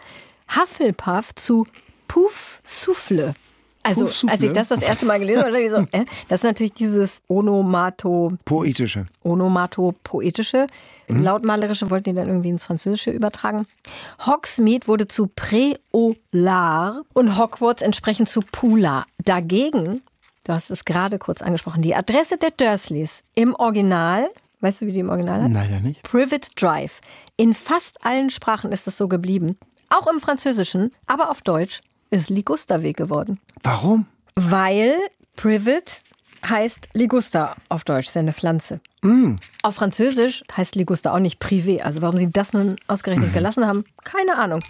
Hufflepuff 0.55 1.35
zu 1.35 1.67
Pouf 2.07 2.61
Souffle. 2.63 3.33
Also, 3.85 4.05
als 4.27 4.41
ich 4.41 4.51
das 4.51 4.69
das 4.69 4.81
erste 4.81 5.05
Mal 5.05 5.19
gelesen 5.19 5.43
habe, 5.43 5.61
ich 5.61 5.69
so, 5.69 5.77
äh, 5.91 6.05
das 6.27 6.39
ist 6.39 6.43
natürlich 6.43 6.73
dieses 6.73 7.21
Onomato, 7.27 8.31
Poetische. 8.43 9.05
Onomatopoetische. 9.23 10.67
Lautmalerische 11.07 11.91
wollten 11.91 12.09
die 12.09 12.15
dann 12.15 12.27
irgendwie 12.27 12.49
ins 12.49 12.65
Französische 12.65 13.11
übertragen. 13.11 13.67
Hogsmeade 14.25 14.87
wurde 14.87 15.07
zu 15.07 15.27
Préolard 15.27 17.05
und 17.13 17.37
Hogwarts 17.37 17.83
entsprechend 17.83 18.27
zu 18.27 18.41
Pula. 18.41 19.05
Dagegen, 19.23 20.01
du 20.45 20.53
hast 20.53 20.71
es 20.71 20.83
gerade 20.83 21.19
kurz 21.19 21.43
angesprochen, 21.43 21.83
die 21.83 21.93
Adresse 21.93 22.37
der 22.37 22.49
Dursleys 22.51 23.21
im 23.35 23.53
Original, 23.53 24.29
weißt 24.61 24.81
du, 24.81 24.87
wie 24.87 24.93
die 24.93 24.99
im 24.99 25.09
Original 25.09 25.43
hat? 25.43 25.51
Leider 25.51 25.79
nicht. 25.79 26.01
Privet 26.01 26.59
Drive. 26.59 27.01
In 27.37 27.53
fast 27.53 28.03
allen 28.03 28.31
Sprachen 28.31 28.71
ist 28.71 28.87
es 28.87 28.97
so 28.97 29.07
geblieben. 29.07 29.57
Auch 29.89 30.07
im 30.07 30.19
Französischen, 30.19 30.91
aber 31.05 31.29
auf 31.29 31.43
Deutsch 31.43 31.81
ist 32.09 32.29
Ligusterweg 32.29 32.97
geworden. 32.97 33.39
Warum? 33.63 34.05
Weil 34.35 34.95
Privet 35.35 36.03
heißt 36.47 36.89
Ligusta 36.93 37.55
auf 37.69 37.83
Deutsch, 37.83 38.07
ist 38.07 38.15
ja 38.15 38.21
eine 38.21 38.33
Pflanze. 38.33 38.79
Auf 39.63 39.75
Französisch 39.75 40.43
heißt 40.55 40.75
Ligusta 40.75 41.13
auch 41.13 41.19
nicht 41.19 41.41
Privé. 41.41 41.81
Also 41.81 42.01
warum 42.01 42.17
sie 42.17 42.31
das 42.31 42.53
nun 42.53 42.77
ausgerechnet 42.87 43.33
gelassen 43.33 43.65
haben, 43.65 43.85
keine 44.03 44.37
Ahnung. 44.37 44.61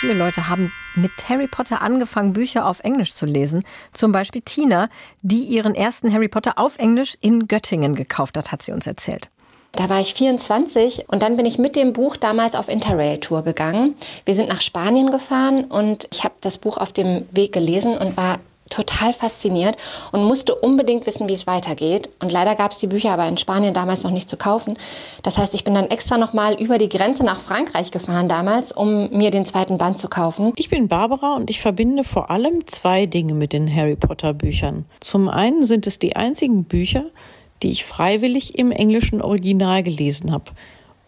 Viele 0.00 0.14
Leute 0.14 0.48
haben 0.48 0.72
mit 0.96 1.12
Harry 1.28 1.46
Potter 1.46 1.80
angefangen, 1.80 2.32
Bücher 2.32 2.66
auf 2.66 2.80
Englisch 2.80 3.14
zu 3.14 3.24
lesen. 3.24 3.62
Zum 3.92 4.10
Beispiel 4.10 4.42
Tina, 4.42 4.88
die 5.22 5.44
ihren 5.44 5.74
ersten 5.74 6.12
Harry 6.12 6.28
Potter 6.28 6.58
auf 6.58 6.78
Englisch 6.78 7.16
in 7.20 7.46
Göttingen 7.46 7.94
gekauft 7.94 8.36
hat, 8.36 8.50
hat 8.50 8.62
sie 8.62 8.72
uns 8.72 8.86
erzählt. 8.86 9.30
Da 9.72 9.88
war 9.88 10.00
ich 10.00 10.12
24 10.14 11.08
und 11.08 11.22
dann 11.22 11.36
bin 11.36 11.46
ich 11.46 11.58
mit 11.58 11.76
dem 11.76 11.94
Buch 11.94 12.16
damals 12.16 12.54
auf 12.54 12.68
Interrail-Tour 12.68 13.42
gegangen. 13.42 13.94
Wir 14.26 14.34
sind 14.34 14.50
nach 14.50 14.60
Spanien 14.60 15.10
gefahren 15.10 15.64
und 15.64 16.08
ich 16.12 16.24
habe 16.24 16.34
das 16.42 16.58
Buch 16.58 16.76
auf 16.76 16.92
dem 16.92 17.26
Weg 17.30 17.52
gelesen 17.52 17.96
und 17.96 18.16
war 18.18 18.38
total 18.72 19.12
fasziniert 19.12 19.76
und 20.12 20.24
musste 20.24 20.54
unbedingt 20.54 21.06
wissen, 21.06 21.28
wie 21.28 21.34
es 21.34 21.46
weitergeht. 21.46 22.08
Und 22.20 22.32
leider 22.32 22.54
gab 22.54 22.72
es 22.72 22.78
die 22.78 22.86
Bücher 22.86 23.10
aber 23.12 23.26
in 23.28 23.36
Spanien 23.36 23.74
damals 23.74 24.02
noch 24.02 24.10
nicht 24.10 24.28
zu 24.28 24.36
kaufen. 24.36 24.76
Das 25.22 25.38
heißt, 25.38 25.54
ich 25.54 25.64
bin 25.64 25.74
dann 25.74 25.90
extra 25.90 26.18
nochmal 26.18 26.54
über 26.60 26.78
die 26.78 26.88
Grenze 26.88 27.24
nach 27.24 27.40
Frankreich 27.40 27.90
gefahren 27.90 28.28
damals, 28.28 28.72
um 28.72 29.10
mir 29.10 29.30
den 29.30 29.44
zweiten 29.44 29.78
Band 29.78 29.98
zu 29.98 30.08
kaufen. 30.08 30.52
Ich 30.56 30.70
bin 30.70 30.88
Barbara 30.88 31.36
und 31.36 31.50
ich 31.50 31.60
verbinde 31.60 32.04
vor 32.04 32.30
allem 32.30 32.66
zwei 32.66 33.06
Dinge 33.06 33.34
mit 33.34 33.52
den 33.52 33.74
Harry 33.74 33.96
Potter 33.96 34.32
Büchern. 34.32 34.86
Zum 35.00 35.28
einen 35.28 35.66
sind 35.66 35.86
es 35.86 35.98
die 35.98 36.16
einzigen 36.16 36.64
Bücher, 36.64 37.04
die 37.62 37.70
ich 37.70 37.84
freiwillig 37.84 38.58
im 38.58 38.72
englischen 38.72 39.22
Original 39.22 39.82
gelesen 39.82 40.32
habe, 40.32 40.52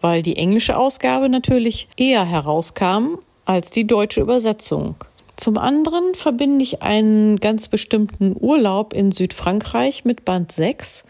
weil 0.01 0.23
die 0.23 0.37
englische 0.37 0.77
Ausgabe 0.77 1.29
natürlich 1.29 1.89
eher 1.97 2.25
herauskam 2.25 3.19
als 3.45 3.71
die 3.71 3.87
deutsche 3.87 4.21
Übersetzung. 4.21 4.97
Zum 5.37 5.59
anderen 5.59 6.15
verbinde 6.15 6.63
ich 6.63 6.83
einen 6.83 7.41
ganz 7.41 7.69
bestimmten 7.69 8.37
Urlaub 8.39 8.93
in 8.93 9.11
Südfrankreich 9.11 10.05
mit 10.05 10.25
Band 10.25 10.53
6, 10.53 11.05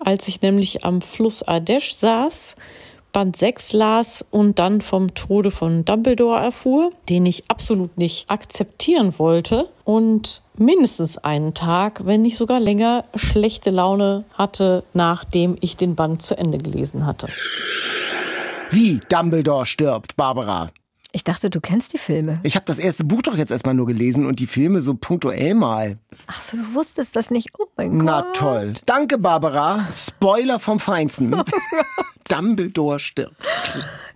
als 0.00 0.26
ich 0.28 0.42
nämlich 0.42 0.84
am 0.84 1.02
Fluss 1.02 1.46
Ardèche 1.46 1.94
saß, 1.94 2.56
Band 3.12 3.36
6 3.36 3.72
las 3.72 4.24
und 4.30 4.58
dann 4.58 4.80
vom 4.80 5.14
Tode 5.14 5.50
von 5.50 5.84
Dumbledore 5.84 6.40
erfuhr, 6.40 6.92
den 7.08 7.26
ich 7.26 7.44
absolut 7.48 7.98
nicht 7.98 8.30
akzeptieren 8.30 9.14
wollte 9.18 9.68
und 9.84 10.42
mindestens 10.56 11.18
einen 11.18 11.54
Tag, 11.54 12.06
wenn 12.06 12.22
nicht 12.22 12.36
sogar 12.36 12.60
länger, 12.60 13.04
schlechte 13.14 13.70
Laune 13.70 14.24
hatte, 14.34 14.84
nachdem 14.94 15.56
ich 15.60 15.76
den 15.76 15.94
Band 15.94 16.22
zu 16.22 16.36
Ende 16.38 16.58
gelesen 16.58 17.06
hatte. 17.06 17.28
Wie 18.70 19.00
Dumbledore 19.08 19.66
stirbt, 19.66 20.16
Barbara. 20.16 20.70
Ich 21.12 21.24
dachte, 21.24 21.50
du 21.50 21.60
kennst 21.60 21.92
die 21.92 21.98
Filme. 21.98 22.38
Ich 22.44 22.54
habe 22.54 22.64
das 22.66 22.78
erste 22.78 23.02
Buch 23.04 23.22
doch 23.22 23.36
jetzt 23.36 23.50
erstmal 23.50 23.74
nur 23.74 23.86
gelesen 23.86 24.26
und 24.26 24.38
die 24.38 24.46
Filme 24.46 24.80
so 24.80 24.94
punktuell 24.94 25.54
mal. 25.54 25.98
Ach 26.28 26.40
so, 26.40 26.56
du 26.56 26.74
wusstest 26.74 27.16
das 27.16 27.30
nicht. 27.30 27.50
Oh 27.58 27.66
mein 27.76 27.96
Na 27.98 28.20
Gott. 28.22 28.36
toll. 28.36 28.72
Danke, 28.86 29.18
Barbara. 29.18 29.88
Spoiler 29.92 30.60
vom 30.60 30.78
Feinsten. 30.78 31.34
Dumbledore 32.28 33.00
stirbt. 33.00 33.34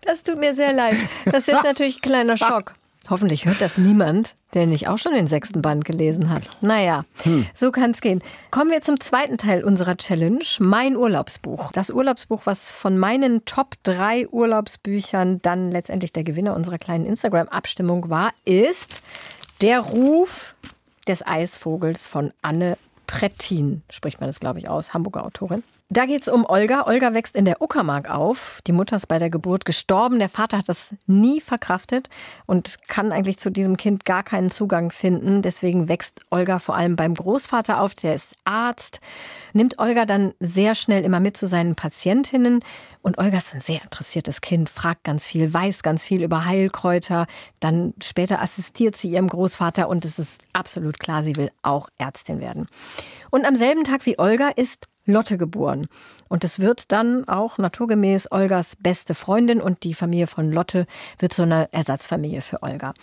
Das 0.03 0.23
tut 0.23 0.39
mir 0.39 0.55
sehr 0.55 0.73
leid. 0.73 0.97
Das 1.25 1.35
ist 1.41 1.49
jetzt 1.49 1.65
natürlich 1.65 1.97
ein 1.99 2.03
kleiner 2.03 2.37
Schock. 2.37 2.75
Hoffentlich 3.11 3.45
hört 3.45 3.61
das 3.61 3.77
niemand, 3.77 4.35
der 4.55 4.67
nicht 4.67 4.89
auch 4.89 4.97
schon 4.97 5.13
den 5.15 5.27
sechsten 5.27 5.61
Band 5.61 5.85
gelesen 5.85 6.31
hat. 6.31 6.49
Naja, 6.63 7.05
so 7.55 7.71
kann's 7.71 8.01
gehen. 8.01 8.23
Kommen 8.51 8.71
wir 8.71 8.81
zum 8.81 8.99
zweiten 8.99 9.37
Teil 9.37 9.63
unserer 9.63 9.97
Challenge, 9.97 10.45
mein 10.59 10.97
Urlaubsbuch. 10.97 11.71
Das 11.73 11.91
Urlaubsbuch, 11.91 12.43
was 12.45 12.73
von 12.73 12.97
meinen 12.97 13.45
Top 13.45 13.75
3 13.83 14.29
Urlaubsbüchern 14.29 15.41
dann 15.43 15.71
letztendlich 15.71 16.13
der 16.13 16.25
Gewinner 16.25 16.55
unserer 16.55 16.79
kleinen 16.79 17.05
Instagram-Abstimmung 17.05 18.09
war, 18.09 18.31
ist 18.45 19.03
Der 19.61 19.81
Ruf 19.81 20.57
des 21.07 21.27
Eisvogels 21.27 22.07
von 22.07 22.33
Anne 22.41 22.79
Prettin, 23.07 23.83
spricht 23.91 24.21
man 24.21 24.29
das, 24.29 24.41
glaube 24.41 24.59
ich, 24.59 24.69
aus, 24.69 24.95
Hamburger 24.95 25.27
Autorin. 25.27 25.63
Da 25.95 26.07
geht's 26.07 26.27
um 26.27 26.45
Olga. 26.45 26.89
Olga 26.89 27.15
wächst 27.15 27.37
in 27.37 27.45
der 27.45 27.63
Uckermark 27.63 28.11
auf. 28.11 28.59
Die 28.67 28.73
Mutter 28.73 28.97
ist 28.97 29.07
bei 29.07 29.21
der 29.21 29.31
Geburt 29.31 29.65
gestorben. 29.65 30.19
Der 30.19 30.29
Vater 30.29 30.59
hat 30.59 30.69
das 30.69 30.93
nie 31.07 31.41
verkraftet 31.41 32.09
und 32.47 32.81
kann 32.89 33.13
eigentlich 33.13 33.39
zu 33.39 33.49
diesem 33.49 33.77
Kind 33.77 34.05
gar 34.05 34.25
keinen 34.25 34.51
Zugang 34.51 34.91
finden. 34.91 35.41
Deswegen 35.41 35.89
wächst 35.89 36.23
Olga 36.31 36.59
vor 36.59 36.75
allem 36.75 36.97
beim 36.97 37.15
Großvater 37.15 37.81
auf. 37.81 37.95
Der 37.95 38.17
ist 38.17 38.35
Arzt. 38.43 38.99
Nimmt 39.53 39.79
Olga 39.79 40.05
dann 40.05 40.35
sehr 40.41 40.75
schnell 40.75 41.05
immer 41.05 41.21
mit 41.21 41.37
zu 41.37 41.47
seinen 41.47 41.77
Patientinnen. 41.77 42.59
Und 43.01 43.19
Olga 43.19 43.39
ist 43.39 43.55
ein 43.55 43.61
sehr 43.61 43.85
interessiertes 43.85 44.41
Kind, 44.41 44.71
fragt 44.71 45.05
ganz 45.05 45.29
viel, 45.29 45.55
weiß 45.55 45.85
ganz 45.85 46.05
viel 46.05 46.25
über 46.25 46.45
Heilkräuter. 46.45 47.29
Dann 47.61 47.95
später 48.03 48.43
assistiert 48.43 48.97
sie 48.97 49.11
ihrem 49.11 49.29
Großvater 49.29 49.89
und 49.89 50.05
es 50.05 50.19
ist 50.19 50.43
absolut 50.55 50.99
klar, 50.99 51.23
sie 51.23 51.37
will 51.37 51.53
auch 51.63 51.89
Ärztin 51.99 52.41
werden. 52.41 52.67
Und 53.31 53.47
am 53.47 53.55
selben 53.55 53.85
Tag 53.85 54.07
wie 54.07 54.19
Olga 54.19 54.49
ist 54.49 54.89
Lotte 55.07 55.39
geboren. 55.39 55.87
Und 56.29 56.45
es 56.45 56.61
wird 56.61 56.93
dann 56.93 57.27
auch 57.29 57.59
naturgemäß 57.59 58.33
Olgas 58.33 58.77
beste 58.77 59.15
Freundin 59.15 59.61
und 59.61 59.83
die 59.85 59.95
Familie 59.95 60.27
von 60.27 60.51
Lotte 60.51 60.87
wird 61.19 61.33
so 61.33 61.43
eine 61.43 61.73
Ersatzfamilie 61.73 62.41
für 62.41 62.63
Olga. 62.63 62.95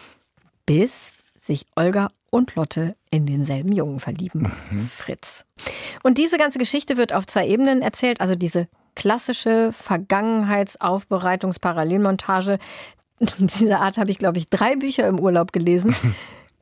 Bis 0.65 1.13
sich 1.39 1.65
Olga 1.75 2.09
und 2.29 2.55
Lotte 2.55 2.95
in 3.09 3.25
denselben 3.25 3.71
Jungen 3.73 3.99
verlieben, 3.99 4.51
Fritz. 4.89 5.45
Und 6.03 6.17
diese 6.17 6.37
ganze 6.37 6.59
Geschichte 6.59 6.97
wird 6.97 7.13
auf 7.13 7.25
zwei 7.27 7.47
Ebenen 7.47 7.81
erzählt, 7.81 8.19
also 8.21 8.35
diese 8.35 8.67
klassische 8.95 9.71
Vergangenheitsaufbereitungs-Parallelmontage. 9.73 12.59
Diese 13.37 13.79
Art 13.79 13.97
habe 13.97 14.11
ich, 14.11 14.17
glaube 14.17 14.39
ich, 14.39 14.49
drei 14.49 14.75
Bücher 14.75 15.07
im 15.07 15.17
Urlaub 15.19 15.53
gelesen. 15.53 15.95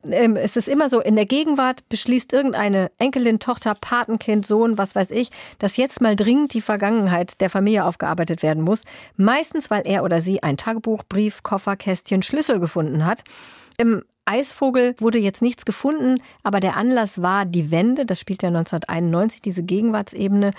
Ähm, 0.08 0.36
es 0.36 0.56
ist 0.56 0.68
immer 0.68 0.88
so, 0.88 1.00
in 1.00 1.16
der 1.16 1.26
Gegenwart 1.26 1.88
beschließt 1.88 2.32
irgendeine 2.32 2.90
Enkelin, 2.98 3.38
Tochter, 3.38 3.74
Patenkind, 3.74 4.46
Sohn, 4.46 4.78
was 4.78 4.94
weiß 4.94 5.10
ich, 5.10 5.30
dass 5.58 5.76
jetzt 5.76 6.00
mal 6.00 6.16
dringend 6.16 6.54
die 6.54 6.60
Vergangenheit 6.60 7.40
der 7.40 7.50
Familie 7.50 7.84
aufgearbeitet 7.84 8.42
werden 8.42 8.62
muss. 8.62 8.82
Meistens, 9.16 9.70
weil 9.70 9.82
er 9.86 10.04
oder 10.04 10.20
sie 10.20 10.42
ein 10.42 10.56
Tagebuch, 10.56 11.02
Brief, 11.08 11.42
Koffer, 11.42 11.76
Kästchen, 11.76 12.22
Schlüssel 12.22 12.60
gefunden 12.60 13.04
hat. 13.04 13.22
Im 13.76 14.02
Eisvogel 14.24 14.94
wurde 14.98 15.18
jetzt 15.18 15.42
nichts 15.42 15.64
gefunden, 15.64 16.22
aber 16.42 16.60
der 16.60 16.76
Anlass 16.76 17.20
war 17.20 17.46
die 17.46 17.70
Wende. 17.70 18.06
Das 18.06 18.20
spielt 18.20 18.42
ja 18.42 18.48
1991, 18.48 19.42
diese 19.42 19.62
Gegenwartsebene. 19.62 20.52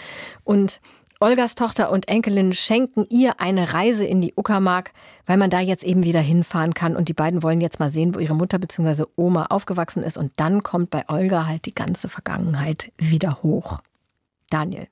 Und 0.44 0.82
Olgas 1.24 1.54
Tochter 1.54 1.92
und 1.92 2.08
Enkelin 2.08 2.52
schenken 2.52 3.06
ihr 3.12 3.40
eine 3.40 3.74
Reise 3.74 4.06
in 4.06 4.22
die 4.22 4.34
Uckermark, 4.36 4.92
weil 5.28 5.38
man 5.38 5.52
da 5.52 5.60
jetzt 5.60 5.84
eben 5.84 6.04
wieder 6.04 6.20
hinfahren 6.20 6.74
kann. 6.74 6.96
Und 6.96 7.10
die 7.10 7.14
beiden 7.14 7.44
wollen 7.44 7.62
jetzt 7.62 7.80
mal 7.80 7.92
sehen, 7.92 8.16
wo 8.16 8.20
ihre 8.20 8.34
Mutter 8.34 8.58
bzw. 8.58 9.04
Oma 9.16 9.46
aufgewachsen 9.46 10.02
ist. 10.02 10.18
Und 10.18 10.32
dann 10.38 10.64
kommt 10.64 10.90
bei 10.90 11.08
Olga 11.10 11.46
halt 11.46 11.68
die 11.68 11.76
ganze 11.76 12.10
Vergangenheit 12.10 12.92
wieder 12.98 13.44
hoch. 13.44 13.82
Daniel, 14.50 14.88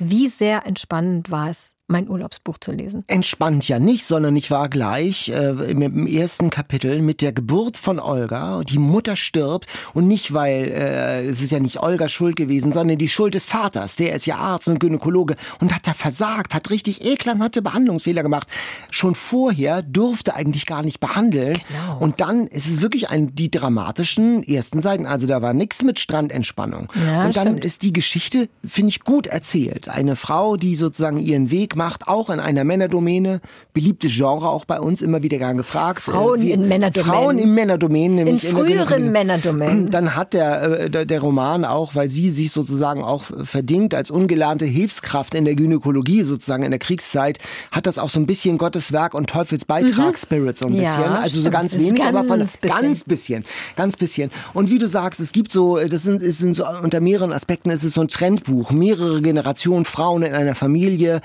wie 0.00 0.26
sehr 0.26 0.66
entspannend 0.66 1.30
war 1.30 1.50
es, 1.50 1.76
mein 1.90 2.08
Urlaubsbuch 2.08 2.58
zu 2.58 2.72
lesen. 2.72 3.04
Entspannt 3.08 3.66
ja 3.68 3.78
nicht, 3.78 4.04
sondern 4.04 4.36
ich 4.36 4.50
war 4.50 4.68
gleich 4.68 5.28
äh, 5.28 5.74
dem 5.74 6.06
ersten 6.06 6.50
Kapitel 6.50 7.02
mit 7.02 7.20
der 7.20 7.32
Geburt 7.32 7.76
von 7.76 7.98
Olga. 7.98 8.62
Die 8.64 8.78
Mutter 8.78 9.16
stirbt 9.16 9.66
und 9.92 10.06
nicht, 10.06 10.32
weil 10.32 10.68
äh, 10.68 11.24
es 11.26 11.42
ist 11.42 11.50
ja 11.50 11.60
nicht 11.60 11.82
Olga 11.82 12.08
schuld 12.08 12.36
gewesen, 12.36 12.72
sondern 12.72 12.98
die 12.98 13.08
Schuld 13.08 13.34
des 13.34 13.46
Vaters. 13.46 13.96
Der 13.96 14.14
ist 14.14 14.26
ja 14.26 14.36
Arzt 14.36 14.68
und 14.68 14.78
Gynäkologe 14.78 15.36
und 15.60 15.74
hat 15.74 15.86
da 15.86 15.94
versagt, 15.94 16.54
hat 16.54 16.70
richtig 16.70 17.04
ekelhafte 17.04 17.62
Behandlungsfehler 17.62 18.22
gemacht. 18.22 18.48
Schon 18.90 19.14
vorher 19.14 19.82
durfte 19.82 20.34
eigentlich 20.34 20.66
gar 20.66 20.82
nicht 20.82 21.00
behandeln. 21.00 21.58
Genau. 21.68 21.98
Und 21.98 22.20
dann 22.20 22.46
ist 22.46 22.68
es 22.68 22.80
wirklich 22.80 23.10
ein, 23.10 23.34
die 23.34 23.50
dramatischen 23.50 24.42
ersten 24.44 24.80
Seiten. 24.80 25.06
Also 25.06 25.26
da 25.26 25.42
war 25.42 25.54
nichts 25.54 25.82
mit 25.82 25.98
Strandentspannung. 25.98 26.88
Ja, 26.94 27.26
und 27.26 27.36
dann 27.36 27.48
stimmt. 27.48 27.64
ist 27.64 27.82
die 27.82 27.92
Geschichte, 27.92 28.48
finde 28.66 28.90
ich, 28.90 29.00
gut 29.00 29.26
erzählt. 29.26 29.88
Eine 29.88 30.14
Frau, 30.14 30.56
die 30.56 30.76
sozusagen 30.76 31.18
ihren 31.18 31.50
Weg 31.50 31.76
macht, 31.80 32.08
auch 32.08 32.28
in 32.28 32.40
einer 32.40 32.62
Männerdomäne, 32.64 33.40
beliebtes 33.72 34.12
Genre 34.14 34.48
auch 34.50 34.66
bei 34.66 34.78
uns, 34.80 35.00
immer 35.00 35.22
wieder 35.22 35.38
gern 35.38 35.56
gefragt. 35.56 36.02
Frauen 36.02 36.40
Äh, 36.40 36.42
wie- 36.44 36.50
in 36.52 36.68
Männerdomänen. 36.68 37.10
Frauen 37.12 37.38
in 37.38 37.54
Männerdomänen. 37.54 38.18
In 38.18 38.24
Nämlich 38.24 38.46
früheren 38.48 38.66
Gynäkologie. 38.66 39.10
Männerdomänen. 39.10 39.90
Dann 39.90 40.14
hat 40.14 40.34
der, 40.34 40.62
äh, 40.62 40.90
der, 40.90 41.06
der 41.06 41.20
Roman 41.20 41.64
auch, 41.64 41.94
weil 41.94 42.08
sie 42.10 42.28
sich 42.30 42.52
sozusagen 42.52 43.02
auch 43.02 43.24
verdingt 43.44 43.94
als 43.94 44.10
ungelernte 44.10 44.66
Hilfskraft 44.66 45.34
in 45.34 45.44
der 45.46 45.54
Gynäkologie 45.54 46.22
sozusagen 46.22 46.62
in 46.64 46.70
der 46.70 46.78
Kriegszeit, 46.80 47.38
hat 47.72 47.86
das 47.86 47.98
auch 47.98 48.10
so 48.10 48.20
ein 48.20 48.26
bisschen 48.26 48.58
Gottes 48.58 48.92
Werk 48.92 49.14
und 49.14 49.30
Teufels 49.30 49.64
Beitrag 49.64 50.18
Spirit 50.18 50.58
so 50.58 50.66
ein 50.66 50.72
Mhm. 50.72 50.82
Ja, 50.82 50.96
bisschen. 50.96 51.12
Also 51.12 51.40
so 51.40 51.50
ganz 51.50 51.72
wenig, 51.78 52.02
aber 52.04 52.24
von 52.24 52.40
ganz 52.40 52.56
bisschen. 52.58 52.80
ganz 52.82 53.04
bisschen, 53.04 53.44
ganz 53.76 53.96
bisschen. 53.96 54.30
Und 54.52 54.70
wie 54.70 54.78
du 54.78 54.86
sagst, 54.88 55.18
es 55.20 55.32
gibt 55.32 55.50
so, 55.50 55.76
das 55.78 56.02
sind, 56.02 56.20
es 56.20 56.38
sind 56.38 56.54
so 56.54 56.64
unter 56.82 57.00
mehreren 57.00 57.32
Aspekten, 57.32 57.70
es 57.70 57.84
ist 57.84 57.94
so 57.94 58.02
ein 58.02 58.08
Trendbuch. 58.08 58.70
Mehrere 58.70 59.22
Generationen 59.22 59.84
Frauen 59.86 60.22
in 60.22 60.34
einer 60.34 60.54
Familie 60.54 61.20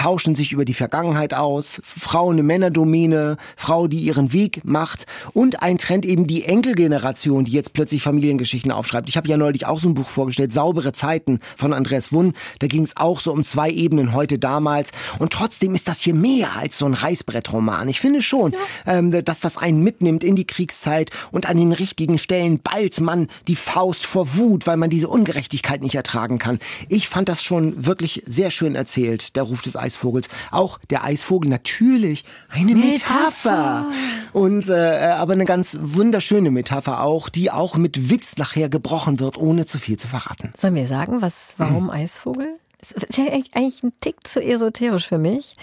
tauschen 0.00 0.34
sich 0.34 0.52
über 0.52 0.64
die 0.64 0.72
Vergangenheit 0.72 1.34
aus. 1.34 1.82
Frau 1.84 2.30
eine 2.30 2.42
Männerdomäne, 2.42 3.36
Frau, 3.54 3.86
die 3.86 3.98
ihren 3.98 4.32
Weg 4.32 4.64
macht 4.64 5.04
und 5.34 5.62
ein 5.62 5.76
Trend 5.76 6.06
eben 6.06 6.26
die 6.26 6.46
Enkelgeneration, 6.46 7.44
die 7.44 7.52
jetzt 7.52 7.74
plötzlich 7.74 8.02
Familiengeschichten 8.02 8.72
aufschreibt. 8.72 9.10
Ich 9.10 9.18
habe 9.18 9.28
ja 9.28 9.36
neulich 9.36 9.66
auch 9.66 9.78
so 9.78 9.90
ein 9.90 9.94
Buch 9.94 10.08
vorgestellt, 10.08 10.52
Saubere 10.52 10.92
Zeiten 10.92 11.38
von 11.54 11.74
Andreas 11.74 12.12
Wunn. 12.12 12.32
Da 12.60 12.66
ging 12.66 12.82
es 12.82 12.96
auch 12.96 13.20
so 13.20 13.30
um 13.30 13.44
zwei 13.44 13.68
Ebenen, 13.68 14.14
heute, 14.14 14.38
damals. 14.38 14.92
Und 15.18 15.34
trotzdem 15.34 15.74
ist 15.74 15.86
das 15.86 16.00
hier 16.00 16.14
mehr 16.14 16.56
als 16.56 16.78
so 16.78 16.86
ein 16.86 16.94
Reißbrettroman. 16.94 17.90
Ich 17.90 18.00
finde 18.00 18.22
schon, 18.22 18.54
ähm, 18.86 19.10
dass 19.22 19.40
das 19.40 19.58
einen 19.58 19.82
mitnimmt 19.82 20.24
in 20.24 20.34
die 20.34 20.46
Kriegszeit 20.46 21.10
und 21.30 21.46
an 21.46 21.58
den 21.58 21.72
richtigen 21.72 22.16
Stellen 22.16 22.58
ballt 22.60 23.00
man 23.00 23.28
die 23.48 23.56
Faust 23.56 24.06
vor 24.06 24.34
Wut, 24.36 24.66
weil 24.66 24.78
man 24.78 24.88
diese 24.88 25.08
Ungerechtigkeit 25.08 25.82
nicht 25.82 25.94
ertragen 25.94 26.38
kann. 26.38 26.58
Ich 26.88 27.10
fand 27.10 27.28
das 27.28 27.42
schon 27.42 27.84
wirklich 27.84 28.22
sehr 28.24 28.50
schön 28.50 28.74
erzählt, 28.74 29.36
der 29.36 29.42
Ruf 29.42 29.60
des 29.60 29.76
Eisvogels. 29.80 30.28
Auch 30.50 30.78
der 30.90 31.04
Eisvogel 31.04 31.50
natürlich 31.50 32.24
eine 32.50 32.74
Metapher. 32.74 33.86
Und 34.32 34.68
äh, 34.68 35.14
aber 35.16 35.32
eine 35.32 35.44
ganz 35.44 35.76
wunderschöne 35.80 36.50
Metapher 36.50 37.02
auch, 37.02 37.28
die 37.28 37.50
auch 37.50 37.76
mit 37.76 38.10
Witz 38.10 38.36
nachher 38.36 38.68
gebrochen 38.68 39.18
wird, 39.20 39.36
ohne 39.38 39.66
zu 39.66 39.78
viel 39.78 39.98
zu 39.98 40.08
verraten. 40.08 40.52
Sollen 40.56 40.74
wir 40.74 40.86
sagen, 40.86 41.22
was, 41.22 41.54
warum 41.58 41.90
Eisvogel? 41.90 42.54
Das 42.80 42.92
ist 42.92 43.18
ja 43.18 43.24
eigentlich- 43.24 43.54
eigentlich 43.54 43.82
ein 43.82 43.92
Tick 44.00 44.26
zu 44.26 44.42
esoterisch 44.42 45.08
für 45.08 45.18
mich. 45.18 45.54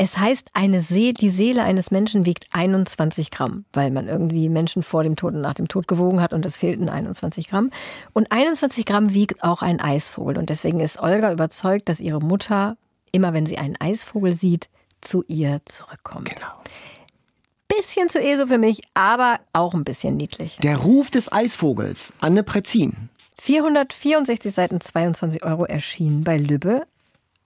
Es 0.00 0.16
heißt, 0.16 0.50
eine 0.54 0.80
See 0.80 1.12
die 1.12 1.28
Seele 1.28 1.64
eines 1.64 1.90
Menschen 1.90 2.24
wiegt 2.24 2.46
21 2.52 3.32
Gramm, 3.32 3.64
weil 3.72 3.90
man 3.90 4.06
irgendwie 4.06 4.48
Menschen 4.48 4.84
vor 4.84 5.02
dem 5.02 5.16
Tod 5.16 5.34
und 5.34 5.40
nach 5.40 5.54
dem 5.54 5.66
Tod 5.66 5.88
gewogen 5.88 6.20
hat 6.20 6.32
und 6.32 6.46
es 6.46 6.56
fehlten 6.56 6.88
21 6.88 7.48
Gramm. 7.48 7.70
Und 8.12 8.30
21 8.30 8.84
Gramm 8.86 9.12
wiegt 9.12 9.42
auch 9.42 9.60
ein 9.60 9.80
Eisvogel. 9.80 10.38
Und 10.38 10.50
deswegen 10.50 10.78
ist 10.78 11.00
Olga 11.00 11.32
überzeugt, 11.32 11.88
dass 11.88 11.98
ihre 11.98 12.20
Mutter, 12.20 12.76
immer 13.12 13.32
wenn 13.32 13.46
sie 13.46 13.58
einen 13.58 13.76
Eisvogel 13.80 14.32
sieht, 14.32 14.68
zu 15.00 15.24
ihr 15.28 15.60
zurückkommt. 15.64 16.30
Genau. 16.30 16.46
Bisschen 17.68 18.08
zu 18.08 18.20
ESO 18.20 18.46
für 18.46 18.58
mich, 18.58 18.80
aber 18.94 19.40
auch 19.52 19.74
ein 19.74 19.84
bisschen 19.84 20.16
niedlich. 20.16 20.56
Der 20.62 20.78
Ruf 20.78 21.10
des 21.10 21.30
Eisvogels, 21.30 22.12
Anne 22.20 22.42
Prezin. 22.42 23.10
464 23.40 24.52
Seiten, 24.52 24.80
22 24.80 25.44
Euro 25.44 25.64
erschienen 25.64 26.24
bei 26.24 26.38
Lübbe. 26.38 26.86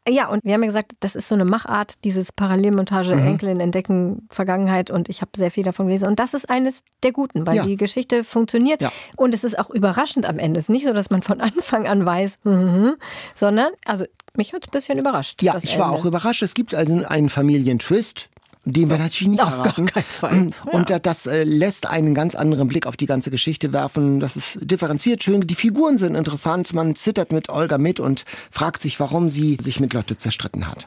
Ja, 0.08 0.28
und 0.28 0.42
wir 0.44 0.54
haben 0.54 0.62
ja 0.62 0.66
gesagt, 0.66 0.92
das 0.98 1.14
ist 1.14 1.28
so 1.28 1.36
eine 1.36 1.44
Machart, 1.44 1.94
dieses 2.02 2.32
Parallelmontage 2.32 3.14
Mhm. 3.14 3.26
Enkelin 3.26 3.60
entdecken 3.60 4.26
Vergangenheit 4.30 4.90
und 4.90 5.08
ich 5.08 5.20
habe 5.20 5.30
sehr 5.36 5.50
viel 5.52 5.62
davon 5.62 5.86
gelesen. 5.86 6.08
Und 6.08 6.18
das 6.18 6.34
ist 6.34 6.50
eines 6.50 6.82
der 7.04 7.12
guten, 7.12 7.46
weil 7.46 7.54
Ja. 7.56 7.62
die 7.64 7.76
Geschichte 7.76 8.24
funktioniert 8.24 8.82
Ja. 8.82 8.90
und 9.16 9.32
es 9.32 9.44
ist 9.44 9.56
auch 9.58 9.70
überraschend 9.70 10.28
am 10.28 10.40
Ende. 10.40 10.58
Es 10.58 10.64
ist 10.64 10.70
nicht 10.70 10.86
so, 10.86 10.92
dass 10.92 11.10
man 11.10 11.22
von 11.22 11.40
Anfang 11.40 11.86
an 11.86 12.04
weiß, 12.04 12.40
mhm, 12.42 12.94
sondern, 13.36 13.70
also 13.86 14.04
mich 14.36 14.52
hat 14.52 14.62
es 14.64 14.68
ein 14.68 14.72
bisschen 14.72 14.98
überrascht. 14.98 15.40
Ja, 15.42 15.56
ich 15.62 15.78
war 15.78 15.86
Ende. 15.90 15.98
auch 16.00 16.04
überrascht. 16.04 16.42
Es 16.42 16.54
gibt 16.54 16.74
also 16.74 17.04
einen 17.04 17.28
Familientwist. 17.30 18.28
Den 18.64 18.88
wir 18.90 18.96
natürlich 18.98 19.28
nicht 19.32 19.42
Auf 19.42 19.56
gar 19.56 19.72
verraten. 19.74 19.86
keinen 19.86 20.04
Fall. 20.04 20.46
Und 20.72 20.88
da- 20.90 21.00
das 21.00 21.26
äh, 21.26 21.42
lässt 21.42 21.86
einen 21.88 22.14
ganz 22.14 22.36
anderen 22.36 22.68
Blick 22.68 22.86
auf 22.86 22.96
die 22.96 23.06
ganze 23.06 23.32
Geschichte 23.32 23.72
werfen. 23.72 24.20
Das 24.20 24.36
ist 24.36 24.56
differenziert 24.60 25.24
schön. 25.24 25.40
Die 25.40 25.56
Figuren 25.56 25.98
sind 25.98 26.14
interessant. 26.14 26.72
Man 26.72 26.94
zittert 26.94 27.32
mit 27.32 27.48
Olga 27.48 27.76
mit 27.76 27.98
und 27.98 28.24
fragt 28.52 28.80
sich, 28.80 29.00
warum 29.00 29.28
sie 29.28 29.58
sich 29.60 29.80
mit 29.80 29.94
Lotte 29.94 30.16
zerstritten 30.16 30.68
hat. 30.68 30.86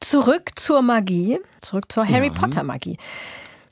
Zurück 0.00 0.52
zur 0.56 0.80
Magie, 0.80 1.38
zurück 1.60 1.92
zur 1.92 2.08
Harry 2.08 2.28
Ja. 2.28 2.32
Potter 2.32 2.62
Magie. 2.62 2.96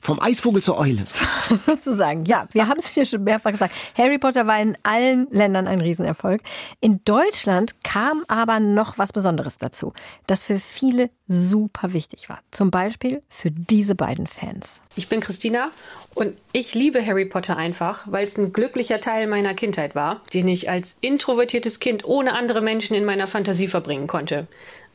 Vom 0.01 0.21
Eisvogel 0.21 0.63
zur 0.63 0.77
Eule. 0.77 1.03
sozusagen. 1.49 2.25
Ja, 2.25 2.47
wir 2.51 2.67
haben 2.67 2.79
es 2.79 2.87
hier 2.87 3.05
schon 3.05 3.23
mehrfach 3.23 3.51
gesagt. 3.51 3.73
Harry 3.97 4.17
Potter 4.17 4.47
war 4.47 4.61
in 4.61 4.77
allen 4.83 5.27
Ländern 5.31 5.67
ein 5.67 5.81
Riesenerfolg. 5.81 6.41
In 6.79 7.01
Deutschland 7.05 7.83
kam 7.83 8.23
aber 8.27 8.59
noch 8.59 8.97
was 8.97 9.13
Besonderes 9.13 9.57
dazu, 9.57 9.93
das 10.27 10.43
für 10.43 10.59
viele 10.59 11.09
super 11.27 11.93
wichtig 11.93 12.29
war. 12.29 12.39
Zum 12.51 12.71
Beispiel 12.71 13.21
für 13.29 13.51
diese 13.51 13.95
beiden 13.95 14.27
Fans. 14.27 14.81
Ich 14.95 15.09
bin 15.09 15.19
Christina 15.19 15.71
und 16.15 16.33
ich 16.51 16.73
liebe 16.73 17.05
Harry 17.05 17.25
Potter 17.25 17.57
einfach, 17.57 18.07
weil 18.09 18.25
es 18.25 18.37
ein 18.37 18.51
glücklicher 18.51 18.99
Teil 18.99 19.27
meiner 19.27 19.53
Kindheit 19.53 19.95
war, 19.95 20.21
den 20.33 20.47
ich 20.47 20.69
als 20.69 20.95
introvertiertes 21.01 21.79
Kind 21.79 22.03
ohne 22.05 22.33
andere 22.33 22.61
Menschen 22.61 22.95
in 22.95 23.05
meiner 23.05 23.27
Fantasie 23.27 23.67
verbringen 23.67 24.07
konnte. 24.07 24.47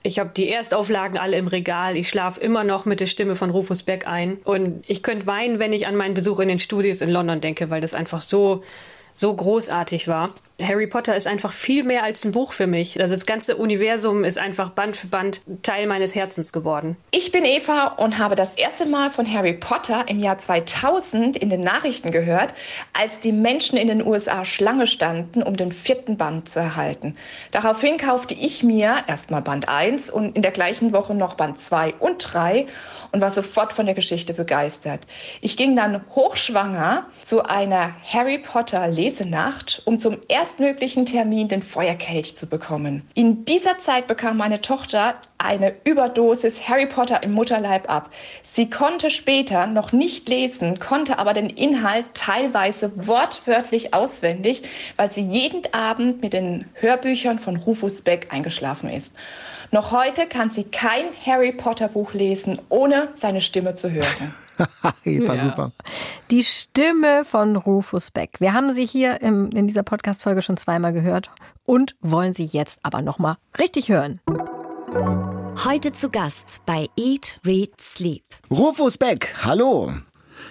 Ich 0.07 0.19
habe 0.19 0.31
die 0.37 0.51
Erstauflagen 0.51 1.17
alle 1.17 1.39
im 1.39 1.49
Regal. 1.49 1.97
Ich 1.97 2.11
schlafe 2.11 2.39
immer 2.39 2.63
noch 2.63 2.85
mit 2.85 3.01
der 3.01 3.07
Stimme 3.07 3.37
von 3.37 3.49
Rufus 3.49 3.85
Beck 3.85 4.07
ein. 4.07 4.37
Und 4.45 4.85
ich 4.87 5.03
könnte 5.03 5.27
weinen, 5.27 5.59
wenn 5.59 5.73
ich 5.73 5.87
an 5.87 5.97
meinen 5.97 6.13
Besuch 6.13 6.41
in 6.41 6.49
den 6.49 6.61
Studios 6.61 7.01
in 7.01 7.09
London 7.09 7.41
denke, 7.41 7.71
weil 7.71 7.81
das 7.81 7.95
einfach 7.95 8.21
so, 8.21 8.63
so 9.15 9.35
großartig 9.35 10.09
war. 10.09 10.31
Harry 10.61 10.87
Potter 10.87 11.17
ist 11.17 11.27
einfach 11.27 11.53
viel 11.53 11.83
mehr 11.83 12.05
als 12.05 12.25
ein 12.25 12.31
Buch 12.31 12.53
für 12.53 12.69
mich. 12.69 13.01
Also 13.01 13.15
das 13.15 13.27
ganze 13.27 13.57
Universum 13.57 14.23
ist 14.23 14.39
einfach 14.39 14.71
Band 14.71 14.97
für 14.97 15.09
Band 15.09 15.41
Teil 15.63 15.89
meines 15.89 16.15
Herzens 16.15 16.53
geworden. 16.53 16.97
Ich 17.11 17.33
bin 17.33 17.45
Eva 17.45 17.87
und 17.97 18.19
habe 18.19 18.37
das 18.37 18.57
erste 18.57 18.87
Mal 18.87 19.11
von 19.11 19.31
Harry 19.33 19.55
Potter 19.55 20.05
im 20.07 20.21
Jahr 20.21 20.39
2000 20.39 21.37
in 21.37 21.51
den 21.51 21.61
Nachrichten 21.61 22.13
gehört, 22.13 22.55
als 22.93 23.19
die 23.19 23.33
Menschen 23.33 23.77
in 23.77 23.89
den 23.89 24.07
USA 24.07 24.45
Schlange 24.45 24.87
standen, 24.87 25.43
um 25.43 25.57
den 25.57 25.73
vierten 25.73 26.17
Band 26.17 26.49
zu 26.49 26.61
erhalten. 26.61 27.17
Daraufhin 27.51 27.99
kaufte 27.99 28.35
ich 28.35 28.63
mir 28.63 28.99
erstmal 29.09 29.43
Band 29.43 29.69
1 29.69 30.09
und 30.09 30.37
in 30.37 30.43
der 30.43 30.53
gleichen 30.53 30.93
Woche 30.93 31.15
noch 31.15 31.35
Band 31.35 31.59
2 31.59 31.95
und 31.95 32.19
3 32.19 32.67
und 33.15 33.21
war 33.21 33.31
sofort 33.31 33.73
von 33.73 33.87
der 33.87 33.95
Geschichte 33.95 34.35
begeistert. 34.35 35.07
Ich 35.41 35.57
ging 35.57 35.77
dann 35.77 36.05
hochschwanger 36.11 37.07
zu 37.23 37.45
einer 37.45 37.95
Harry 38.03 38.39
Potter 38.39 38.89
Lesenacht, 38.89 39.83
um 39.85 40.01
zum 40.01 40.19
erstmöglichen 40.27 41.07
Termin 41.07 41.47
den 41.47 41.63
Feuerkelch 41.63 42.37
zu 42.37 42.49
bekommen. 42.49 43.09
In 43.15 43.45
dieser 43.45 43.79
Zeit 43.79 44.09
bekam 44.09 44.37
meine 44.37 44.61
Tochter 44.61 45.15
eine 45.39 45.75
Überdosis 45.85 46.69
Harry 46.69 46.87
Potter 46.87 47.23
im 47.23 47.31
Mutterleib 47.31 47.89
ab. 47.89 48.11
Sie 48.43 48.69
konnte 48.69 49.11
später 49.11 49.69
noch 49.69 49.93
nicht 49.93 50.29
lesen, 50.29 50.81
konnte 50.81 51.21
aber 51.21 51.35
den 51.35 51.51
Inhalt 51.51 52.07
teilweise 52.15 52.91
wortwörtlich 52.97 53.95
auswendig, 53.95 54.65
weil 54.97 55.13
sie 55.13 55.23
jeden 55.23 55.63
Abend 55.73 56.21
mit 56.21 56.33
den 56.33 56.65
Hörbüchern 56.75 57.39
von 57.39 57.55
Rufus 57.57 58.03
Beck 58.03 58.29
eingeschlafen 58.31 58.91
ist. 58.91 59.13
Noch 59.71 59.91
heute 59.91 60.27
kann 60.27 60.51
sie 60.51 60.65
kein 60.65 61.07
Harry 61.27 61.53
Potter 61.53 61.89
Buch 61.89 62.13
lesen, 62.13 62.59
ohne 62.69 63.09
seine 63.17 63.41
Stimme 63.41 63.75
zu 63.75 63.91
hören. 63.91 64.35
Eva, 65.05 65.35
Ja. 65.35 65.43
super. 65.43 65.73
Die 66.31 66.45
Stimme 66.45 67.25
von 67.25 67.57
Rufus 67.57 68.11
Beck. 68.11 68.41
Wir 68.41 68.53
haben 68.53 68.73
sie 68.75 68.87
hier 68.87 69.21
im, 69.21 69.51
in 69.51 69.67
dieser 69.67 69.83
Podcast-Folge 69.83 70.43
schon 70.43 70.57
zweimal 70.57 70.93
gehört 70.93 71.31
und 71.65 71.97
wollen 72.01 72.35
sie 72.35 72.45
jetzt 72.45 72.79
aber 72.83 73.03
nochmal 73.03 73.37
richtig 73.59 73.89
hören. 73.89 74.21
Heute 75.65 75.93
zu 75.93 76.11
Gast 76.11 76.61
bei 76.67 76.89
Eat, 76.97 77.41
Read, 77.45 77.73
Sleep. 77.81 78.23
Rufus 78.51 78.97
Beck, 78.99 79.35
hallo. 79.43 79.93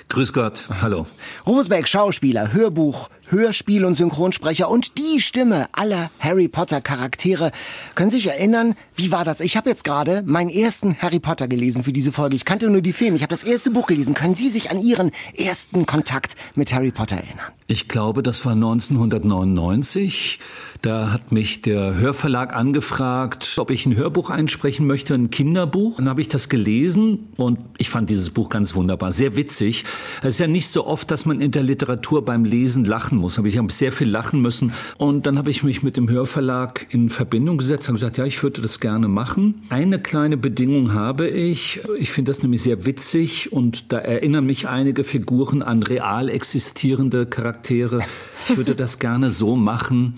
Grüß 0.09 0.34
Gott, 0.34 0.68
hallo. 0.82 1.07
Rufus 1.47 1.70
Beck, 1.70 1.88
Schauspieler, 1.88 2.51
Hörbuch, 2.51 3.09
Hörspiel 3.28 3.86
und 3.86 3.95
Synchronsprecher 3.95 4.69
und 4.69 4.97
die 4.97 5.19
Stimme 5.21 5.67
aller 5.71 6.11
Harry 6.19 6.47
Potter 6.47 6.82
Charaktere. 6.82 7.51
Können 7.95 8.09
Sie 8.09 8.17
sich 8.17 8.28
erinnern, 8.28 8.76
wie 8.95 9.11
war 9.11 9.26
das? 9.26 9.39
Ich 9.39 9.57
habe 9.57 9.69
jetzt 9.69 9.84
gerade 9.84 10.24
meinen 10.26 10.49
ersten 10.49 10.97
Harry 10.99 11.19
Potter 11.19 11.47
gelesen 11.47 11.84
für 11.84 11.93
diese 11.93 12.11
Folge. 12.11 12.36
Ich 12.36 12.45
kannte 12.45 12.69
nur 12.69 12.82
die 12.82 12.93
Filme. 12.93 13.15
Ich 13.15 13.24
habe 13.24 13.34
das 13.34 13.43
erste 13.43 13.71
Buch 13.71 13.88
gelesen. 13.88 14.13
Können 14.13 14.36
Sie 14.36 14.49
sich 14.49 14.71
an 14.71 14.80
Ihren 14.80 15.11
ersten 15.36 15.86
Kontakt 15.86 16.36
mit 16.55 16.74
Harry 16.74 16.91
Potter 16.91 17.15
erinnern? 17.15 17.51
Ich 17.67 17.88
glaube, 17.88 18.24
das 18.24 18.45
war 18.45 18.53
1999. 18.53 20.39
Da 20.82 21.13
hat 21.13 21.32
mich 21.32 21.61
der 21.61 21.95
Hörverlag 21.95 22.53
angefragt, 22.53 23.55
ob 23.57 23.71
ich 23.71 23.86
ein 23.86 23.95
Hörbuch 23.95 24.30
einsprechen 24.30 24.86
möchte, 24.86 25.13
ein 25.13 25.30
Kinderbuch. 25.32 25.95
Dann 25.95 26.09
habe 26.09 26.19
ich 26.19 26.28
das 26.28 26.49
gelesen 26.49 27.30
und 27.38 27.59
ich 27.78 27.89
fand 27.89 28.09
dieses 28.09 28.32
Buch 28.32 28.49
ganz 28.49 28.76
wunderbar, 28.76 29.13
sehr 29.13 29.38
witzig. 29.38 29.86
Es 30.21 30.36
ist 30.36 30.39
ja 30.39 30.47
nicht 30.47 30.67
so 30.67 30.86
oft, 30.86 31.09
dass 31.09 31.26
man 31.26 31.39
in 31.39 31.51
der 31.51 31.63
Literatur 31.63 32.26
beim 32.26 32.43
Lesen 32.43 32.84
lachen 32.84 33.12
muss, 33.18 33.39
aber 33.39 33.47
ich 33.47 33.57
habe 33.57 33.72
sehr 33.72 33.91
viel 33.91 34.09
lachen 34.09 34.41
müssen. 34.41 34.74
Und 34.97 35.26
dann 35.26 35.38
habe 35.38 35.49
ich 35.49 35.64
mich 35.64 35.84
mit 35.84 35.97
dem 35.97 36.09
Hörverlag 36.09 36.88
in 36.89 37.09
Verbindung 37.09 37.57
gesetzt 37.57 37.89
und 37.89 37.95
gesagt, 37.95 38.18
ja, 38.18 38.26
ich 38.26 38.41
würde 38.43 38.61
das 38.61 38.80
gerne 38.80 39.07
machen. 39.07 39.61
Eine 39.70 39.99
kleine 39.99 40.38
Bedingung 40.38 40.93
habe 40.93 41.28
ich. 41.28 41.82
Ich 41.99 42.11
finde 42.11 42.32
das 42.32 42.41
nämlich 42.41 42.61
sehr 42.61 42.86
witzig 42.86 43.51
und 43.51 43.91
da 43.91 43.99
erinnern 43.99 44.45
mich 44.45 44.68
einige 44.68 45.03
Figuren 45.03 45.61
an 45.61 45.84
real 45.84 46.30
existierende 46.30 47.26
Charaktere. 47.26 48.01
Ich 48.49 48.57
würde 48.57 48.76
das 48.76 48.99
gerne 48.99 49.30
so 49.30 49.55
machen 49.55 50.16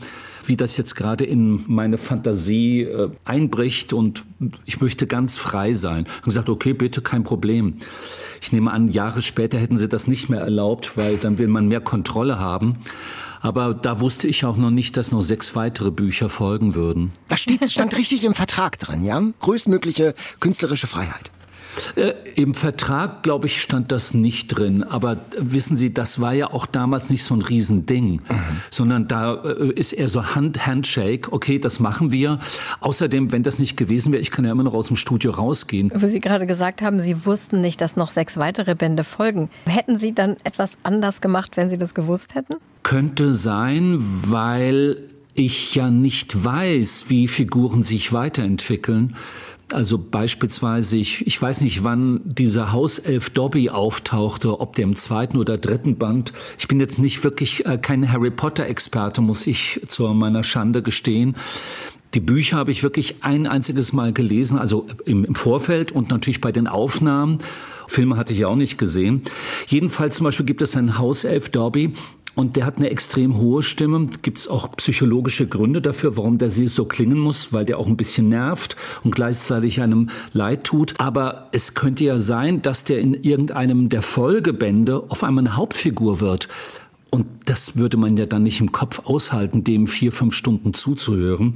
wie 0.48 0.58
das 0.58 0.78
jetzt 0.78 0.96
gerade 0.96 1.26
in 1.26 1.64
meine 1.68 1.98
Fantasie 1.98 2.82
äh, 2.82 3.10
einbricht 3.24 3.94
und 3.94 4.26
ich 4.66 4.82
möchte 4.82 5.08
ganz 5.08 5.38
frei 5.38 5.74
sein. 5.74 6.06
Und 6.18 6.26
gesagt, 6.26 6.50
okay, 6.50 6.74
bitte, 6.74 7.02
kein 7.02 7.24
Problem. 7.24 7.76
Ich 8.42 8.52
nehme 8.52 8.72
an, 8.72 8.88
Jahre 8.88 9.22
später 9.22 9.58
hätten 9.58 9.78
sie 9.78 9.90
das 9.90 10.08
nicht 10.08 10.30
mehr 10.30 10.42
erlaubt, 10.42 10.98
weil 10.98 11.18
dann 11.18 11.38
will 11.38 11.48
man 11.48 11.68
mehr 11.68 11.82
Kontrolle 11.82 12.40
haben. 12.40 12.78
Aber 13.42 13.76
da 13.76 14.00
wusste 14.00 14.28
ich 14.28 14.44
auch 14.44 14.58
noch 14.58 14.72
nicht, 14.72 14.98
dass 14.98 15.12
noch 15.12 15.22
sechs 15.22 15.56
weitere 15.56 15.92
Bücher 15.92 16.30
folgen 16.30 16.74
würden. 16.74 17.12
Das 17.28 17.42
steht, 17.42 17.70
stand 17.70 17.96
richtig 17.96 18.24
im 18.24 18.34
Vertrag 18.34 18.80
drin, 18.80 19.04
ja? 19.04 19.22
Größtmögliche 19.40 20.16
künstlerische 20.40 20.88
Freiheit. 20.88 21.32
Äh, 21.96 22.14
Im 22.36 22.54
Vertrag, 22.54 23.24
glaube 23.24 23.48
ich, 23.48 23.62
stand 23.62 23.92
das 23.92 24.14
nicht 24.14 24.48
drin. 24.48 24.84
Aber 24.84 25.14
äh, 25.14 25.18
wissen 25.40 25.76
Sie, 25.76 25.94
das 25.94 26.20
war 26.20 26.34
ja 26.34 26.52
auch 26.52 26.66
damals 26.66 27.10
nicht 27.10 27.24
so 27.24 27.36
ein 27.36 27.42
Riesending, 27.42 28.14
mhm. 28.14 28.22
sondern 28.70 29.08
da 29.08 29.36
äh, 29.44 29.72
ist 29.74 29.94
eher 29.94 30.08
so 30.08 30.36
Hand, 30.36 30.66
Handshake. 30.66 31.32
Okay, 31.32 31.60
das 31.60 31.80
machen 31.80 32.12
wir. 32.12 32.40
Außerdem, 32.80 33.32
wenn 33.32 33.44
das 33.44 33.60
nicht 33.60 33.78
gewesen 33.78 34.12
wäre, 34.12 34.22
ich 34.22 34.32
kann 34.32 34.46
ja 34.46 34.52
immer 34.52 34.64
noch 34.64 34.74
aus 34.74 34.88
dem 34.88 34.96
Studio 34.96 35.32
rausgehen. 35.32 35.92
Wo 35.96 36.08
Sie 36.08 36.20
gerade 36.20 36.46
gesagt 36.46 36.82
haben, 36.82 37.00
Sie 37.00 37.26
wussten 37.26 37.62
nicht, 37.62 37.82
dass 37.82 37.96
noch 37.96 38.12
sechs 38.12 38.38
weitere 38.38 38.76
Bände 38.76 39.04
folgen. 39.04 39.50
Hätten 39.66 40.00
Sie 40.00 40.14
dann 40.14 40.38
etwas 40.44 40.72
anders 40.84 41.22
gemacht, 41.22 41.58
wenn 41.58 41.70
Sie 41.70 41.78
das 41.78 41.94
gewusst 41.94 42.36
hätten? 42.36 42.56
Könnte 42.84 43.32
sein, 43.32 43.98
weil 44.00 44.98
ich 45.36 45.76
ja 45.76 45.90
nicht 45.90 46.46
weiß, 46.46 47.06
wie 47.10 47.28
Figuren 47.28 47.84
sich 47.84 48.14
weiterentwickeln. 48.14 49.16
Also 49.72 49.98
beispielsweise, 49.98 50.98
ich, 50.98 51.26
ich 51.26 51.42
weiß 51.42 51.62
nicht, 51.62 51.84
wann 51.84 52.22
dieser 52.24 52.72
Hauself 52.72 53.32
Dobby 53.32 53.70
auftauchte, 53.70 54.60
ob 54.60 54.76
der 54.76 54.84
im 54.84 54.96
zweiten 54.96 55.38
oder 55.38 55.58
dritten 55.58 55.98
Band. 55.98 56.34
Ich 56.60 56.68
bin 56.68 56.80
jetzt 56.80 57.00
nicht 57.00 57.24
wirklich 57.24 57.66
äh, 57.66 57.78
kein 57.80 58.12
Harry 58.12 58.30
Potter-Experte, 58.30 59.22
muss 59.22 59.48
ich 59.48 59.82
zu 59.88 60.08
meiner 60.10 60.44
Schande 60.44 60.84
gestehen. 60.84 61.36
Die 62.14 62.20
Bücher 62.20 62.58
habe 62.58 62.72
ich 62.72 62.84
wirklich 62.84 63.18
ein 63.22 63.48
einziges 63.48 63.92
Mal 63.92 64.14
gelesen, 64.14 64.58
also 64.58 64.88
im, 65.06 65.36
Vorfeld 65.36 65.92
und 65.92 66.12
natürlich 66.12 66.42
bei 66.42 66.52
den 66.52 66.68
Aufnahmen. 66.68 67.40
Filme 67.88 68.18
hatte 68.18 68.34
ich 68.34 68.46
auch 68.46 68.56
nicht 68.56 68.78
gesehen. 68.78 69.22
Jedenfalls 69.68 70.18
zum 70.18 70.24
Beispiel 70.24 70.46
gibt 70.46 70.62
es 70.62 70.78
einen 70.78 70.98
Hauself 70.98 71.50
Dobby, 71.50 71.94
und 72.36 72.58
der 72.58 72.66
hat 72.66 72.78
eine 72.78 72.90
extrem 72.90 73.38
hohe 73.38 73.64
Stimme. 73.64 74.08
Gibt 74.22 74.40
es 74.40 74.48
auch 74.48 74.70
psychologische 74.76 75.48
Gründe 75.48 75.82
dafür, 75.82 76.18
warum 76.18 76.38
der 76.38 76.50
sie 76.50 76.68
so 76.68 76.86
klingen 76.86 77.18
muss, 77.18 77.54
weil 77.54 77.66
der 77.66 77.80
auch 77.80 77.88
ein 77.88 77.98
bisschen 77.98 78.30
nervt 78.30 78.76
und 79.04 79.16
gleichzeitig 79.16 79.82
einem 79.82 80.10
leid 80.34 80.66
tut. 80.66 80.94
Aber 80.98 81.50
es 81.52 81.74
könnte 81.74 82.04
ja 82.04 82.20
sein, 82.20 82.62
dass 82.62 82.84
der 82.84 83.00
in 83.00 83.14
irgendeinem 83.14 83.90
der 83.90 84.02
Folgebände 84.02 85.04
auf 85.10 85.24
einmal 85.24 85.46
eine 85.46 85.56
Hauptfigur 85.56 86.20
wird. 86.20 86.50
Und 87.16 87.28
das 87.46 87.78
würde 87.78 87.96
man 87.96 88.18
ja 88.18 88.26
dann 88.26 88.44
nicht 88.44 88.60
im 88.60 88.74
Kopf 88.74 89.04
aushalten, 89.06 89.64
dem 89.64 89.88
vier, 89.88 90.12
fünf 90.12 90.34
Stunden 90.34 90.74
zuzuhören. 90.74 91.54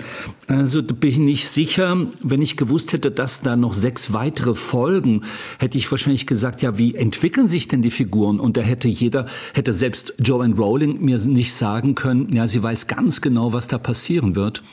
Also 0.47 0.81
bin 0.81 1.09
ich 1.09 1.17
nicht 1.17 1.49
sicher. 1.49 1.97
Wenn 2.23 2.41
ich 2.41 2.55
gewusst 2.55 2.93
hätte, 2.93 3.11
dass 3.11 3.41
da 3.41 3.57
noch 3.57 3.73
sechs 3.73 4.13
weitere 4.13 4.55
Folgen, 4.55 5.25
hätte 5.59 5.77
ich 5.77 5.91
wahrscheinlich 5.91 6.25
gesagt, 6.25 6.61
ja, 6.61 6.77
wie 6.77 6.95
entwickeln 6.95 7.49
sich 7.49 7.67
denn 7.67 7.81
die 7.81 7.91
Figuren? 7.91 8.39
Und 8.39 8.55
da 8.55 8.61
hätte 8.61 8.87
jeder, 8.87 9.25
hätte 9.53 9.73
selbst 9.73 10.13
Joanne 10.17 10.55
Rowling 10.55 11.01
mir 11.01 11.17
nicht 11.17 11.53
sagen 11.53 11.93
können, 11.93 12.33
ja, 12.33 12.47
sie 12.47 12.63
weiß 12.63 12.87
ganz 12.87 13.19
genau, 13.19 13.51
was 13.51 13.67
da 13.67 13.77
passieren 13.77 14.37
wird. 14.37 14.63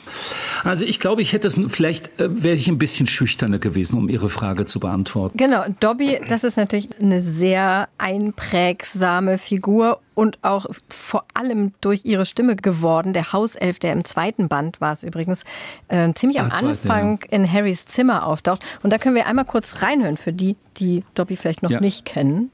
Also 0.63 0.85
ich 0.85 1.01
glaube, 1.01 1.21
ich 1.21 1.33
hätte 1.33 1.49
es, 1.49 1.59
vielleicht 1.67 2.17
äh, 2.21 2.43
wäre 2.43 2.55
ich 2.55 2.69
ein 2.69 2.77
bisschen 2.77 3.07
schüchterner 3.07 3.59
gewesen, 3.59 3.97
um 3.97 4.07
Ihre 4.07 4.29
Frage 4.29 4.63
zu 4.63 4.79
beantworten. 4.79 5.37
Genau, 5.37 5.65
Dobby, 5.81 6.17
das 6.29 6.45
ist 6.45 6.55
natürlich 6.55 6.87
eine 7.01 7.21
sehr 7.21 7.89
einprägsame 7.97 9.37
Figur 9.37 9.99
und 10.17 10.39
auch 10.41 10.65
vor 10.89 11.25
allem 11.33 11.73
durch 11.81 12.01
ihre 12.05 12.25
Stimme 12.25 12.55
geworden. 12.55 13.13
Der 13.13 13.33
Hauself, 13.33 13.79
der 13.79 13.93
im 13.93 14.05
zweiten 14.05 14.47
Band 14.47 14.81
war 14.81 14.93
es 14.93 15.03
übrigens, 15.03 15.43
äh, 15.87 16.13
ziemlich 16.13 16.39
am 16.39 16.51
Anfang 16.51 17.19
ja. 17.23 17.37
in 17.37 17.51
Harrys 17.51 17.85
Zimmer 17.85 18.25
auftaucht. 18.25 18.61
Und 18.83 18.91
da 18.91 18.97
können 18.97 19.15
wir 19.15 19.27
einmal 19.27 19.45
kurz 19.45 19.81
reinhören 19.81 20.17
für 20.17 20.33
die, 20.33 20.55
die 20.77 21.03
Dobby 21.15 21.35
vielleicht 21.35 21.63
noch 21.63 21.71
ja. 21.71 21.79
nicht 21.79 22.05
kennen. 22.05 22.51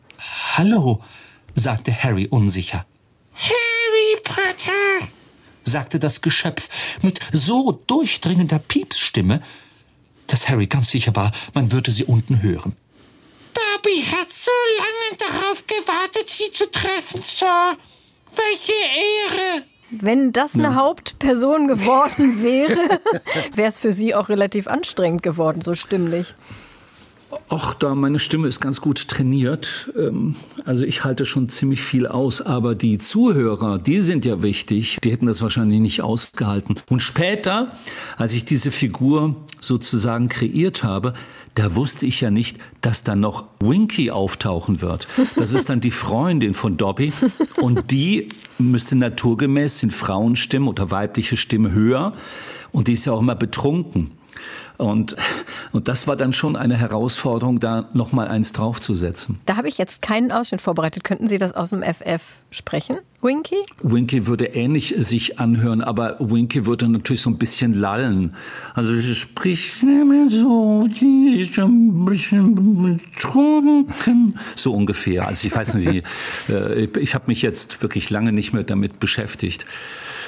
Hallo, 0.55 1.01
sagte 1.55 1.91
Harry 1.91 2.27
unsicher. 2.27 2.85
Harry 3.33 4.21
Potter, 4.23 5.07
sagte 5.63 5.99
das 5.99 6.21
Geschöpf 6.21 6.69
mit 7.01 7.19
so 7.31 7.71
durchdringender 7.71 8.59
Piepsstimme, 8.59 9.41
dass 10.27 10.49
Harry 10.49 10.67
ganz 10.67 10.89
sicher 10.89 11.15
war, 11.15 11.31
man 11.53 11.71
würde 11.71 11.91
sie 11.91 12.05
unten 12.05 12.41
hören. 12.41 12.75
Dobby 13.53 14.01
hat 14.01 14.31
so 14.31 14.51
lange 14.77 15.17
darauf 15.17 15.65
gewartet, 15.67 16.29
Sie 16.29 16.49
zu 16.49 16.69
treffen, 16.71 17.21
Sir. 17.21 17.77
Welche 18.35 18.73
Ehre! 18.73 19.63
Wenn 19.91 20.33
das 20.33 20.55
eine 20.55 20.63
ja. 20.63 20.75
Hauptperson 20.75 21.67
geworden 21.67 22.41
wäre, 22.43 22.99
wäre 23.53 23.69
es 23.69 23.77
für 23.77 23.93
Sie 23.93 24.15
auch 24.15 24.29
relativ 24.29 24.67
anstrengend 24.67 25.21
geworden, 25.21 25.61
so 25.61 25.75
stimmlich. 25.75 26.33
Ach, 27.49 27.73
da 27.73 27.95
meine 27.95 28.19
Stimme 28.19 28.47
ist 28.47 28.59
ganz 28.59 28.81
gut 28.81 29.07
trainiert. 29.07 29.91
Ähm, 29.97 30.35
also 30.65 30.85
ich 30.85 31.03
halte 31.03 31.25
schon 31.25 31.49
ziemlich 31.49 31.81
viel 31.81 32.07
aus, 32.07 32.41
aber 32.41 32.75
die 32.75 32.97
Zuhörer, 32.97 33.79
die 33.79 33.99
sind 33.99 34.25
ja 34.25 34.41
wichtig. 34.41 34.97
Die 35.03 35.11
hätten 35.11 35.25
das 35.25 35.41
wahrscheinlich 35.41 35.79
nicht 35.79 36.01
ausgehalten. 36.01 36.79
Und 36.89 37.01
später, 37.01 37.75
als 38.17 38.33
ich 38.33 38.45
diese 38.45 38.71
Figur 38.71 39.35
sozusagen 39.59 40.29
kreiert 40.29 40.83
habe, 40.83 41.13
da 41.55 41.75
wusste 41.75 42.05
ich 42.05 42.21
ja 42.21 42.31
nicht, 42.31 42.57
dass 42.81 43.03
da 43.03 43.15
noch 43.15 43.45
Winky 43.59 44.11
auftauchen 44.11 44.81
wird. 44.81 45.07
Das 45.35 45.53
ist 45.53 45.69
dann 45.69 45.81
die 45.81 45.91
Freundin 45.91 46.53
von 46.53 46.77
Dobby 46.77 47.13
und 47.61 47.91
die 47.91 48.29
müsste 48.57 48.97
naturgemäß 48.97 49.79
sind 49.79 49.93
Frauenstimmen 49.93 50.67
oder 50.67 50.91
weibliche 50.91 51.37
Stimme 51.37 51.71
höher 51.71 52.13
und 52.71 52.87
die 52.87 52.93
ist 52.93 53.05
ja 53.05 53.13
auch 53.13 53.21
immer 53.21 53.35
betrunken. 53.35 54.11
Und, 54.77 55.15
und 55.71 55.87
das 55.87 56.07
war 56.07 56.15
dann 56.15 56.33
schon 56.33 56.55
eine 56.55 56.75
Herausforderung, 56.75 57.59
da 57.59 57.89
noch 57.93 58.11
mal 58.11 58.27
eins 58.27 58.53
draufzusetzen. 58.53 59.39
Da 59.45 59.57
habe 59.57 59.67
ich 59.67 59.77
jetzt 59.77 60.01
keinen 60.01 60.31
Ausschnitt 60.31 60.61
vorbereitet. 60.61 61.03
Könnten 61.03 61.27
Sie 61.27 61.37
das 61.37 61.53
aus 61.53 61.69
dem 61.69 61.83
FF 61.83 62.21
sprechen, 62.49 62.97
Winky? 63.21 63.55
Winky 63.81 64.27
würde 64.27 64.45
ähnlich 64.47 64.95
sich 64.97 65.39
anhören, 65.39 65.81
aber 65.81 66.17
Winky 66.19 66.65
würde 66.65 66.87
natürlich 66.89 67.21
so 67.21 67.29
ein 67.29 67.37
bisschen 67.37 67.73
lallen. 67.73 68.35
Also 68.73 68.93
sie 68.95 69.15
spricht 69.15 69.83
nicht 69.83 70.05
mehr 70.05 70.27
so, 70.29 70.87
die 70.87 71.41
ist 71.41 71.57
ein 71.59 72.05
bisschen 72.05 72.99
betrunken. 72.99 74.39
So 74.55 74.73
ungefähr. 74.73 75.27
Also 75.27 75.47
ich 75.47 75.55
weiß 75.55 75.75
nicht, 75.75 76.03
äh, 76.49 76.85
ich 76.99 77.15
habe 77.15 77.25
mich 77.27 77.41
jetzt 77.41 77.81
wirklich 77.81 78.09
lange 78.09 78.33
nicht 78.33 78.53
mehr 78.53 78.63
damit 78.63 78.99
beschäftigt 78.99 79.65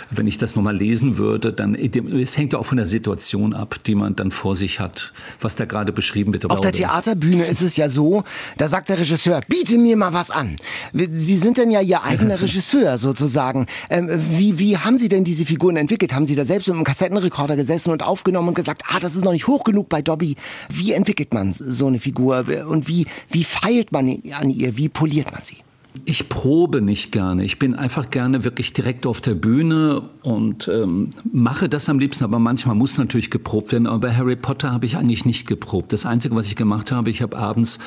wenn 0.09 0.27
ich 0.27 0.37
das 0.37 0.55
nochmal 0.55 0.75
lesen 0.75 1.17
würde, 1.17 1.53
dann, 1.53 1.75
es 1.75 2.37
hängt 2.37 2.53
ja 2.53 2.59
auch 2.59 2.65
von 2.65 2.77
der 2.77 2.85
Situation 2.85 3.53
ab, 3.53 3.75
die 3.85 3.95
man 3.95 4.15
dann 4.15 4.31
vor 4.31 4.55
sich 4.55 4.79
hat, 4.79 5.13
was 5.39 5.55
da 5.55 5.65
gerade 5.65 5.91
beschrieben 5.91 6.33
wird. 6.33 6.49
Auf 6.49 6.61
der 6.61 6.71
Theaterbühne 6.71 7.45
ist 7.45 7.61
es 7.61 7.77
ja 7.77 7.89
so, 7.89 8.23
da 8.57 8.67
sagt 8.67 8.89
der 8.89 8.99
Regisseur, 8.99 9.41
biete 9.47 9.77
mir 9.77 9.97
mal 9.97 10.13
was 10.13 10.31
an. 10.31 10.57
Sie 10.93 11.37
sind 11.37 11.57
denn 11.57 11.71
ja 11.71 11.81
Ihr 11.81 12.03
eigener 12.03 12.41
Regisseur 12.41 12.97
sozusagen. 12.97 13.65
Ähm, 13.89 14.09
wie, 14.31 14.59
wie 14.59 14.77
haben 14.77 14.97
Sie 14.97 15.09
denn 15.09 15.23
diese 15.23 15.45
Figuren 15.45 15.77
entwickelt? 15.77 16.13
Haben 16.13 16.25
Sie 16.25 16.35
da 16.35 16.45
selbst 16.45 16.67
mit 16.67 16.75
einem 16.75 16.85
Kassettenrekorder 16.85 17.55
gesessen 17.55 17.91
und 17.91 18.03
aufgenommen 18.03 18.49
und 18.49 18.55
gesagt, 18.55 18.83
ah, 18.89 18.99
das 18.99 19.15
ist 19.15 19.25
noch 19.25 19.31
nicht 19.31 19.47
hoch 19.47 19.63
genug 19.63 19.89
bei 19.89 20.01
Dobby? 20.01 20.35
Wie 20.69 20.93
entwickelt 20.93 21.33
man 21.33 21.53
so 21.53 21.87
eine 21.87 21.99
Figur 21.99 22.45
und 22.67 22.87
wie, 22.87 23.07
wie 23.29 23.43
feilt 23.43 23.91
man 23.91 24.21
an 24.31 24.49
ihr? 24.49 24.77
Wie 24.77 24.89
poliert 24.89 25.31
man 25.31 25.43
sie? 25.43 25.57
Ich 26.03 26.29
probe 26.29 26.81
nicht 26.81 27.11
gerne. 27.11 27.43
Ich 27.43 27.57
bin 27.57 27.73
einfach 27.73 28.09
gerne 28.09 28.43
wirklich 28.43 28.73
direkt 28.73 29.05
auf 29.05 29.21
der 29.21 29.35
Bühne 29.35 30.09
und 30.21 30.67
ähm, 30.67 31.11
mache 31.31 31.69
das 31.69 31.89
am 31.89 31.99
liebsten. 31.99 32.23
Aber 32.23 32.39
manchmal 32.39 32.75
muss 32.75 32.97
natürlich 32.97 33.31
geprobt 33.31 33.71
werden. 33.71 33.87
Aber 33.87 33.99
bei 34.07 34.15
Harry 34.15 34.35
Potter 34.35 34.71
habe 34.71 34.85
ich 34.85 34.97
eigentlich 34.97 35.25
nicht 35.25 35.47
geprobt. 35.47 35.93
Das 35.93 36.05
Einzige, 36.05 36.35
was 36.35 36.47
ich 36.47 36.55
gemacht 36.55 36.91
habe, 36.91 37.09
ich 37.09 37.21
habe 37.21 37.37
abends 37.37 37.79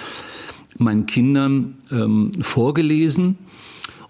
meinen 0.79 1.07
Kindern 1.07 1.77
ähm, 1.91 2.33
vorgelesen 2.41 3.39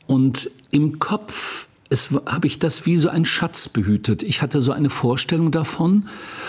und 0.07 0.51
im 0.70 0.99
Kopf 0.99 1.68
es 1.91 2.11
habe 2.26 2.47
ich 2.47 2.59
das 2.59 2.84
wie 2.84 2.97
so 2.97 3.09
ein 3.09 3.24
Schatz 3.24 3.68
behütet. 3.68 4.22
Ich 4.22 4.43
hatte 4.43 4.61
so 4.61 4.72
eine 4.72 4.91
Vorstellung 4.91 5.51
davon 5.51 6.09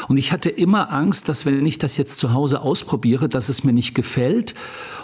und 0.10 0.18
ich 0.18 0.34
hatte 0.34 0.50
immer 0.50 0.92
Angst, 0.92 1.30
dass 1.30 1.46
wenn 1.46 1.66
ich 1.66 1.78
das 1.78 1.96
jetzt 1.96 2.20
zu 2.20 2.34
Hause 2.34 2.62
ausprobiere, 2.62 3.30
dass 3.30 3.48
es 3.48 3.64
mir 3.64 3.72
nicht 3.72 3.96
gefällt 3.96 4.54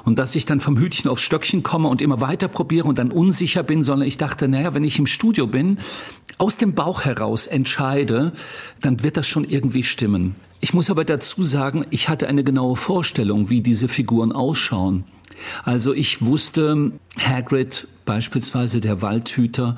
und 0.04 0.20
dass 0.20 0.36
ich 0.36 0.46
dann 0.46 0.60
vom 0.60 0.78
Hütchen 0.78 1.10
aufs 1.10 1.22
Stöckchen 1.22 1.64
komme 1.64 1.88
und 1.88 2.02
immer 2.02 2.20
weiter 2.20 2.50
probiere 2.50 2.88
und 2.88 2.98
dann 2.98 3.12
unsicher 3.12 3.64
bin, 3.64 3.82
sondern 3.82 4.08
ich 4.08 4.18
dachte, 4.18 4.50
naja, 4.50 4.74
wenn 4.74 4.84
ich 4.84 5.00
im 5.00 5.08
Studio 5.08 5.48
bin, 5.48 5.80
aus 6.38 6.58
dem 6.58 6.74
Bauch 6.74 7.06
heraus 7.06 7.48
entscheide, 7.48 8.34
dann 8.82 9.04
wird 9.04 9.16
das 9.16 9.28
schon 9.28 9.46
irgendwie 9.46 9.84
stimmen. 9.84 10.36
Ich 10.60 10.74
muss 10.74 10.90
aber 10.90 11.06
dazu 11.06 11.44
sagen, 11.44 11.86
ich 11.92 12.10
hatte 12.10 12.28
eine 12.28 12.44
genaue 12.44 12.76
Vorstellung, 12.76 13.50
wie 13.50 13.62
diese 13.62 13.88
Figuren 13.88 14.34
ausschauen. 14.34 15.06
Also 15.64 15.94
ich 15.94 16.26
wusste, 16.26 16.92
Hagrid 17.18 17.88
beispielsweise, 18.06 18.82
der 18.82 19.02
Waldhüter, 19.02 19.78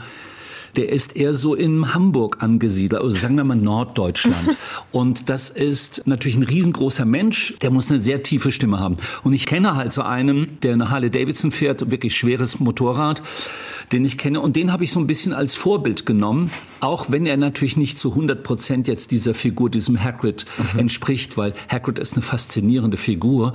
der 0.78 0.89
ist 0.89 1.15
eher 1.15 1.34
so 1.34 1.55
in 1.55 1.93
Hamburg 1.93 2.41
angesiedelt, 2.41 3.01
also 3.01 3.17
sagen 3.17 3.36
wir 3.36 3.43
mal 3.43 3.55
Norddeutschland. 3.55 4.57
Und 4.91 5.30
das 5.30 5.49
ist 5.49 6.03
natürlich 6.05 6.38
ein 6.38 6.43
riesengroßer 6.43 7.05
Mensch, 7.05 7.55
der 7.61 7.71
muss 7.71 7.89
eine 7.89 7.99
sehr 7.99 8.23
tiefe 8.23 8.51
Stimme 8.51 8.80
haben. 8.80 8.97
Und 9.23 9.34
ich 9.34 9.45
kenne 9.47 9.75
halt 9.75 9.91
so 9.91 10.03
einen, 10.03 10.59
der 10.61 10.73
eine 10.73 10.89
Harley 10.89 11.09
Davidson 11.09 11.51
fährt, 11.51 11.89
wirklich 11.91 12.15
schweres 12.15 12.59
Motorrad, 12.59 13.21
den 13.91 14.05
ich 14.05 14.17
kenne. 14.17 14.39
Und 14.39 14.55
den 14.55 14.71
habe 14.71 14.84
ich 14.84 14.91
so 14.91 14.99
ein 14.99 15.07
bisschen 15.07 15.34
als 15.34 15.55
Vorbild 15.55 16.05
genommen, 16.05 16.51
auch 16.80 17.09
wenn 17.09 17.25
er 17.25 17.38
natürlich 17.38 17.75
nicht 17.75 17.97
zu 17.97 18.11
100 18.11 18.43
Prozent 18.43 18.88
jetzt 18.88 19.11
dieser 19.11 19.34
Figur, 19.34 19.69
diesem 19.69 20.01
Hagrid 20.01 20.45
mhm. 20.73 20.80
entspricht, 20.80 21.38
weil 21.38 21.53
Hagrid 21.69 21.99
ist 21.99 22.13
eine 22.13 22.21
faszinierende 22.21 22.97
Figur 22.97 23.53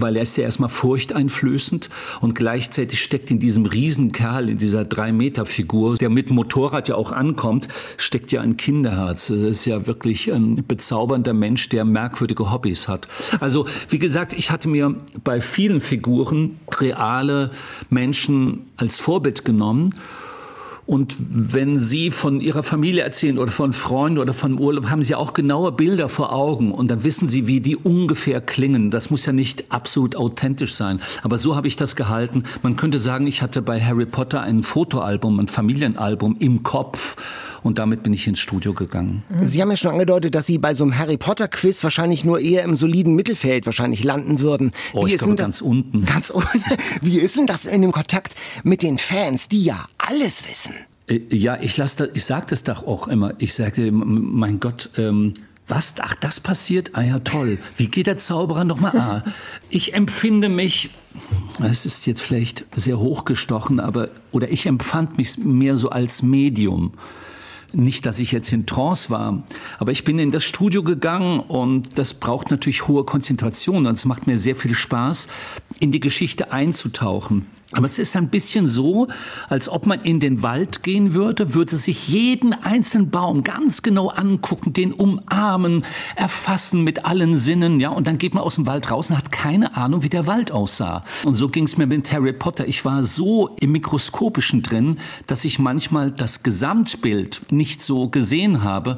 weil 0.00 0.16
er 0.16 0.22
ist 0.22 0.36
ja 0.36 0.44
erstmal 0.44 0.68
furchteinflößend 0.68 1.88
und 2.20 2.34
gleichzeitig 2.34 3.02
steckt 3.02 3.30
in 3.30 3.38
diesem 3.38 3.66
Riesenkerl, 3.66 4.48
in 4.48 4.58
dieser 4.58 4.84
drei 4.84 5.12
Meter 5.12 5.46
Figur, 5.46 5.96
der 5.96 6.10
mit 6.10 6.30
Motorrad 6.30 6.88
ja 6.88 6.94
auch 6.94 7.12
ankommt, 7.12 7.68
steckt 7.96 8.32
ja 8.32 8.40
ein 8.40 8.56
Kinderherz. 8.56 9.28
Das 9.28 9.38
ist 9.38 9.64
ja 9.64 9.86
wirklich 9.86 10.32
ein 10.32 10.64
bezaubernder 10.66 11.34
Mensch, 11.34 11.68
der 11.68 11.84
merkwürdige 11.84 12.50
Hobbys 12.50 12.88
hat. 12.88 13.08
Also 13.40 13.66
wie 13.88 13.98
gesagt, 13.98 14.32
ich 14.32 14.50
hatte 14.50 14.68
mir 14.68 14.94
bei 15.24 15.40
vielen 15.40 15.80
Figuren 15.80 16.58
reale 16.80 17.50
Menschen 17.90 18.66
als 18.76 18.98
Vorbild 18.98 19.44
genommen 19.44 19.94
und 20.88 21.16
wenn 21.18 21.78
Sie 21.78 22.10
von 22.10 22.40
Ihrer 22.40 22.62
Familie 22.62 23.02
erzählen 23.02 23.38
oder 23.38 23.52
von 23.52 23.74
Freunden 23.74 24.18
oder 24.20 24.32
von 24.32 24.58
Urlaub, 24.58 24.88
haben 24.88 25.02
Sie 25.02 25.14
auch 25.14 25.34
genaue 25.34 25.70
Bilder 25.70 26.08
vor 26.08 26.32
Augen 26.32 26.72
und 26.72 26.90
dann 26.90 27.04
wissen 27.04 27.28
Sie, 27.28 27.46
wie 27.46 27.60
die 27.60 27.76
ungefähr 27.76 28.40
klingen. 28.40 28.90
Das 28.90 29.10
muss 29.10 29.26
ja 29.26 29.34
nicht 29.34 29.70
absolut 29.70 30.16
authentisch 30.16 30.72
sein. 30.74 31.02
Aber 31.22 31.36
so 31.36 31.54
habe 31.56 31.68
ich 31.68 31.76
das 31.76 31.94
gehalten. 31.94 32.44
Man 32.62 32.76
könnte 32.76 33.00
sagen, 33.00 33.26
ich 33.26 33.42
hatte 33.42 33.60
bei 33.60 33.78
Harry 33.82 34.06
Potter 34.06 34.40
ein 34.40 34.62
Fotoalbum, 34.62 35.38
ein 35.38 35.48
Familienalbum 35.48 36.36
im 36.38 36.62
Kopf. 36.62 37.16
Und 37.68 37.78
damit 37.78 38.02
bin 38.02 38.14
ich 38.14 38.26
ins 38.26 38.40
Studio 38.40 38.72
gegangen. 38.72 39.24
Sie 39.42 39.60
haben 39.60 39.68
ja 39.68 39.76
schon 39.76 39.90
angedeutet, 39.90 40.34
dass 40.34 40.46
Sie 40.46 40.56
bei 40.56 40.72
so 40.72 40.84
einem 40.84 40.96
Harry 40.96 41.18
Potter 41.18 41.48
Quiz 41.48 41.84
wahrscheinlich 41.84 42.24
nur 42.24 42.40
eher 42.40 42.62
im 42.62 42.76
soliden 42.76 43.14
Mittelfeld 43.14 43.66
wahrscheinlich 43.66 44.02
landen 44.04 44.40
würden. 44.40 44.72
Oh, 44.94 45.04
Wie 45.04 45.12
ich 45.12 45.18
glaube, 45.18 45.36
ganz 45.36 45.60
unten. 45.60 46.04
Ganz 46.06 46.30
unten. 46.30 46.62
Wie 47.02 47.18
ist 47.18 47.36
denn 47.36 47.46
das 47.46 47.66
in 47.66 47.82
dem 47.82 47.92
Kontakt 47.92 48.34
mit 48.62 48.82
den 48.82 48.96
Fans, 48.96 49.50
die 49.50 49.64
ja 49.64 49.84
alles 49.98 50.48
wissen? 50.48 50.72
Äh, 51.08 51.20
ja, 51.30 51.58
ich 51.60 51.76
lasse 51.76 52.06
das, 52.06 52.16
ich 52.16 52.24
sage 52.24 52.46
das 52.48 52.64
doch 52.64 52.86
auch 52.86 53.06
immer. 53.06 53.34
Ich 53.36 53.52
sage, 53.52 53.92
mein 53.92 54.60
Gott, 54.60 54.88
ähm, 54.96 55.34
was? 55.66 55.96
Ach, 55.98 56.14
das 56.14 56.40
passiert? 56.40 56.92
Ah 56.94 57.02
ja, 57.02 57.18
toll. 57.18 57.58
Wie 57.76 57.88
geht 57.88 58.06
der 58.06 58.16
Zauberer 58.16 58.64
nochmal? 58.64 58.96
Ah, 58.96 59.24
ich 59.68 59.92
empfinde 59.92 60.48
mich, 60.48 60.88
es 61.62 61.84
ist 61.84 62.06
jetzt 62.06 62.22
vielleicht 62.22 62.64
sehr 62.72 62.98
hochgestochen, 62.98 63.78
aber, 63.78 64.08
oder 64.32 64.50
ich 64.50 64.64
empfand 64.64 65.18
mich 65.18 65.36
mehr 65.36 65.76
so 65.76 65.90
als 65.90 66.22
Medium. 66.22 66.94
Nicht, 67.72 68.06
dass 68.06 68.18
ich 68.18 68.32
jetzt 68.32 68.50
in 68.52 68.64
Trance 68.64 69.10
war, 69.10 69.42
aber 69.78 69.92
ich 69.92 70.02
bin 70.02 70.18
in 70.18 70.30
das 70.30 70.44
Studio 70.44 70.82
gegangen 70.82 71.40
und 71.40 71.98
das 71.98 72.14
braucht 72.14 72.50
natürlich 72.50 72.88
hohe 72.88 73.04
Konzentration 73.04 73.86
und 73.86 73.92
es 73.92 74.06
macht 74.06 74.26
mir 74.26 74.38
sehr 74.38 74.56
viel 74.56 74.74
Spaß, 74.74 75.28
in 75.78 75.92
die 75.92 76.00
Geschichte 76.00 76.50
einzutauchen. 76.50 77.46
Aber 77.72 77.84
es 77.84 77.98
ist 77.98 78.16
ein 78.16 78.28
bisschen 78.28 78.66
so, 78.66 79.08
als 79.48 79.68
ob 79.68 79.86
man 79.86 80.00
in 80.00 80.20
den 80.20 80.42
Wald 80.42 80.82
gehen 80.82 81.12
würde, 81.12 81.52
würde 81.52 81.76
sich 81.76 82.08
jeden 82.08 82.54
einzelnen 82.54 83.10
Baum 83.10 83.44
ganz 83.44 83.82
genau 83.82 84.08
angucken, 84.08 84.72
den 84.72 84.94
umarmen, 84.94 85.84
erfassen 86.16 86.82
mit 86.82 87.04
allen 87.04 87.36
Sinnen, 87.36 87.78
ja, 87.78 87.90
und 87.90 88.06
dann 88.06 88.16
geht 88.16 88.32
man 88.32 88.42
aus 88.42 88.54
dem 88.54 88.66
Wald 88.66 88.90
raus 88.90 89.10
und 89.10 89.18
hat 89.18 89.32
keine 89.32 89.76
Ahnung, 89.76 90.02
wie 90.02 90.08
der 90.08 90.26
Wald 90.26 90.50
aussah. 90.50 91.04
Und 91.24 91.34
so 91.34 91.48
ging 91.48 91.64
es 91.64 91.76
mir 91.76 91.86
mit 91.86 92.10
Harry 92.10 92.32
Potter. 92.32 92.66
Ich 92.66 92.86
war 92.86 93.02
so 93.04 93.54
im 93.60 93.72
Mikroskopischen 93.72 94.62
drin, 94.62 94.98
dass 95.26 95.44
ich 95.44 95.58
manchmal 95.58 96.10
das 96.10 96.42
Gesamtbild 96.42 97.42
nicht 97.50 97.82
so 97.82 98.08
gesehen 98.08 98.62
habe 98.64 98.96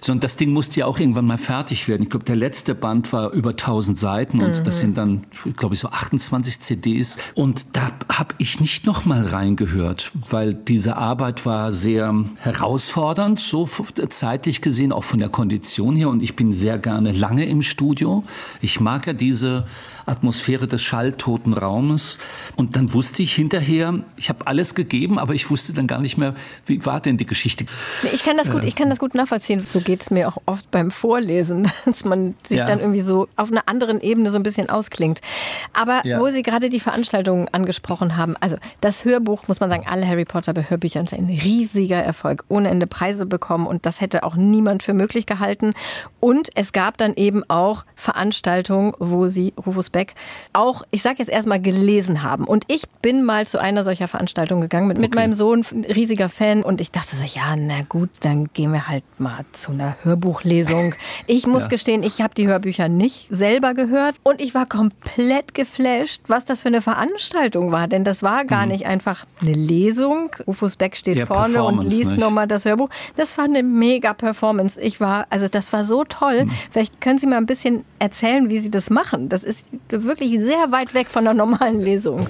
sondern 0.00 0.20
das 0.20 0.36
Ding 0.36 0.52
musste 0.52 0.80
ja 0.80 0.86
auch 0.86 0.98
irgendwann 0.98 1.26
mal 1.26 1.38
fertig 1.38 1.88
werden. 1.88 2.02
Ich 2.02 2.10
glaube, 2.10 2.24
der 2.24 2.36
letzte 2.36 2.74
Band 2.74 3.12
war 3.12 3.32
über 3.32 3.50
1000 3.50 3.98
Seiten 3.98 4.40
und 4.40 4.60
mhm. 4.60 4.64
das 4.64 4.80
sind 4.80 4.98
dann, 4.98 5.26
glaube 5.56 5.74
ich, 5.74 5.80
so 5.80 5.88
28 5.88 6.60
CDs. 6.60 7.18
Und 7.34 7.76
da 7.76 7.90
habe 8.08 8.34
ich 8.38 8.60
nicht 8.60 8.86
noch 8.86 9.04
mal 9.04 9.24
reingehört, 9.24 10.12
weil 10.30 10.54
diese 10.54 10.96
Arbeit 10.96 11.46
war 11.46 11.72
sehr 11.72 12.14
herausfordernd, 12.36 13.40
so 13.40 13.68
zeitlich 14.08 14.60
gesehen, 14.60 14.92
auch 14.92 15.04
von 15.04 15.18
der 15.18 15.28
Kondition 15.28 15.96
her. 15.96 16.08
Und 16.08 16.22
ich 16.22 16.36
bin 16.36 16.52
sehr 16.52 16.78
gerne 16.78 17.12
lange 17.12 17.46
im 17.46 17.62
Studio. 17.62 18.24
Ich 18.60 18.80
mag 18.80 19.06
ja 19.06 19.12
diese 19.12 19.66
Atmosphäre 20.08 20.66
des 20.66 20.82
schalltoten 20.82 21.52
Raumes. 21.52 22.18
Und 22.56 22.76
dann 22.76 22.94
wusste 22.94 23.22
ich 23.22 23.34
hinterher, 23.34 23.94
ich 24.16 24.28
habe 24.28 24.46
alles 24.46 24.74
gegeben, 24.74 25.18
aber 25.18 25.34
ich 25.34 25.50
wusste 25.50 25.72
dann 25.72 25.86
gar 25.86 26.00
nicht 26.00 26.16
mehr, 26.16 26.34
wie 26.66 26.84
war 26.84 27.00
denn 27.00 27.16
die 27.16 27.26
Geschichte. 27.26 27.66
Ich 28.12 28.24
kann 28.24 28.36
das 28.36 28.50
gut, 28.50 28.64
ich 28.64 28.74
kann 28.74 28.90
das 28.90 28.98
gut 28.98 29.14
nachvollziehen. 29.14 29.64
So 29.64 29.80
geht 29.80 30.02
es 30.02 30.10
mir 30.10 30.28
auch 30.28 30.38
oft 30.46 30.70
beim 30.70 30.90
Vorlesen, 30.90 31.70
dass 31.84 32.04
man 32.04 32.34
sich 32.46 32.58
ja. 32.58 32.66
dann 32.66 32.80
irgendwie 32.80 33.02
so 33.02 33.28
auf 33.36 33.50
einer 33.50 33.68
anderen 33.68 34.00
Ebene 34.00 34.30
so 34.30 34.36
ein 34.36 34.42
bisschen 34.42 34.70
ausklingt. 34.70 35.20
Aber 35.72 36.02
ja. 36.04 36.20
wo 36.20 36.28
Sie 36.28 36.42
gerade 36.42 36.70
die 36.70 36.80
Veranstaltungen 36.80 37.48
angesprochen 37.52 38.16
haben, 38.16 38.36
also 38.40 38.56
das 38.80 39.04
Hörbuch, 39.04 39.48
muss 39.48 39.60
man 39.60 39.70
sagen, 39.70 39.84
alle 39.86 40.06
Harry 40.06 40.24
Potter 40.24 40.54
Hörbücher 40.68 41.06
sind 41.06 41.28
ein 41.28 41.40
riesiger 41.42 42.02
Erfolg, 42.02 42.44
ohne 42.48 42.68
Ende 42.68 42.86
Preise 42.86 43.26
bekommen 43.26 43.66
und 43.66 43.86
das 43.86 44.00
hätte 44.00 44.24
auch 44.24 44.34
niemand 44.34 44.82
für 44.82 44.94
möglich 44.94 45.26
gehalten. 45.26 45.74
Und 46.20 46.50
es 46.54 46.72
gab 46.72 46.96
dann 46.96 47.14
eben 47.14 47.48
auch 47.48 47.84
Veranstaltungen, 47.94 48.92
wo 48.98 49.28
Sie 49.28 49.52
Rufus 49.64 49.90
Beck 49.90 49.97
Beck 49.98 50.14
auch, 50.52 50.82
ich 50.92 51.02
sage 51.02 51.16
jetzt 51.18 51.28
erstmal, 51.28 51.60
gelesen 51.60 52.22
haben. 52.22 52.44
Und 52.44 52.64
ich 52.68 52.88
bin 53.02 53.24
mal 53.24 53.48
zu 53.48 53.58
einer 53.58 53.82
solcher 53.82 54.06
Veranstaltung 54.06 54.60
gegangen 54.60 54.86
mit, 54.86 54.98
okay. 54.98 55.06
mit 55.06 55.14
meinem 55.16 55.34
Sohn, 55.34 55.64
riesiger 55.88 56.28
Fan. 56.28 56.62
Und 56.62 56.80
ich 56.80 56.92
dachte 56.92 57.16
so, 57.16 57.24
ja, 57.24 57.56
na 57.56 57.82
gut, 57.88 58.10
dann 58.20 58.48
gehen 58.52 58.72
wir 58.72 58.86
halt 58.86 59.02
mal 59.18 59.44
zu 59.52 59.72
einer 59.72 59.96
Hörbuchlesung. 60.02 60.94
Ich 61.26 61.46
muss 61.46 61.64
ja. 61.64 61.68
gestehen, 61.68 62.02
ich 62.02 62.22
habe 62.22 62.34
die 62.34 62.46
Hörbücher 62.46 62.88
nicht 62.88 63.28
selber 63.30 63.74
gehört. 63.74 64.16
Und 64.22 64.40
ich 64.40 64.54
war 64.54 64.66
komplett 64.66 65.52
geflasht, 65.52 66.22
was 66.26 66.44
das 66.44 66.62
für 66.62 66.68
eine 66.68 66.80
Veranstaltung 66.80 67.70
war. 67.72 67.88
Denn 67.88 68.04
das 68.04 68.22
war 68.22 68.44
gar 68.44 68.64
mhm. 68.64 68.72
nicht 68.72 68.86
einfach 68.86 69.26
eine 69.42 69.52
Lesung. 69.52 70.30
Rufus 70.46 70.76
Beck 70.76 70.96
steht 70.96 71.18
ja, 71.18 71.26
vorne 71.26 71.62
und 71.62 71.82
liest 71.82 72.16
nochmal 72.16 72.46
das 72.46 72.64
Hörbuch. 72.64 72.88
Das 73.16 73.36
war 73.36 73.44
eine 73.44 73.62
mega 73.62 74.14
Performance. 74.14 74.80
Ich 74.80 75.00
war, 75.00 75.26
also 75.30 75.48
das 75.48 75.72
war 75.72 75.84
so 75.84 76.04
toll. 76.04 76.44
Mhm. 76.44 76.50
Vielleicht 76.70 77.00
können 77.00 77.18
Sie 77.18 77.26
mal 77.26 77.36
ein 77.36 77.46
bisschen 77.46 77.84
erzählen, 77.98 78.48
wie 78.50 78.58
Sie 78.58 78.70
das 78.70 78.90
machen. 78.90 79.28
Das 79.28 79.42
ist 79.42 79.66
wirklich 79.90 80.38
sehr 80.40 80.70
weit 80.70 80.94
weg 80.94 81.08
von 81.08 81.24
der 81.24 81.34
normalen 81.34 81.80
Lesung. 81.80 82.26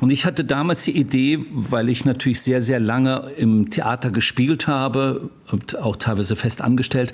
Und 0.00 0.10
ich 0.10 0.24
hatte 0.24 0.44
damals 0.44 0.84
die 0.84 0.96
Idee, 0.96 1.38
weil 1.50 1.88
ich 1.88 2.04
natürlich 2.04 2.40
sehr, 2.40 2.60
sehr 2.60 2.80
lange 2.80 3.32
im 3.36 3.70
Theater 3.70 4.10
gespielt 4.10 4.66
habe, 4.66 5.30
und 5.50 5.78
auch 5.78 5.96
teilweise 5.96 6.36
fest 6.36 6.60
angestellt, 6.60 7.12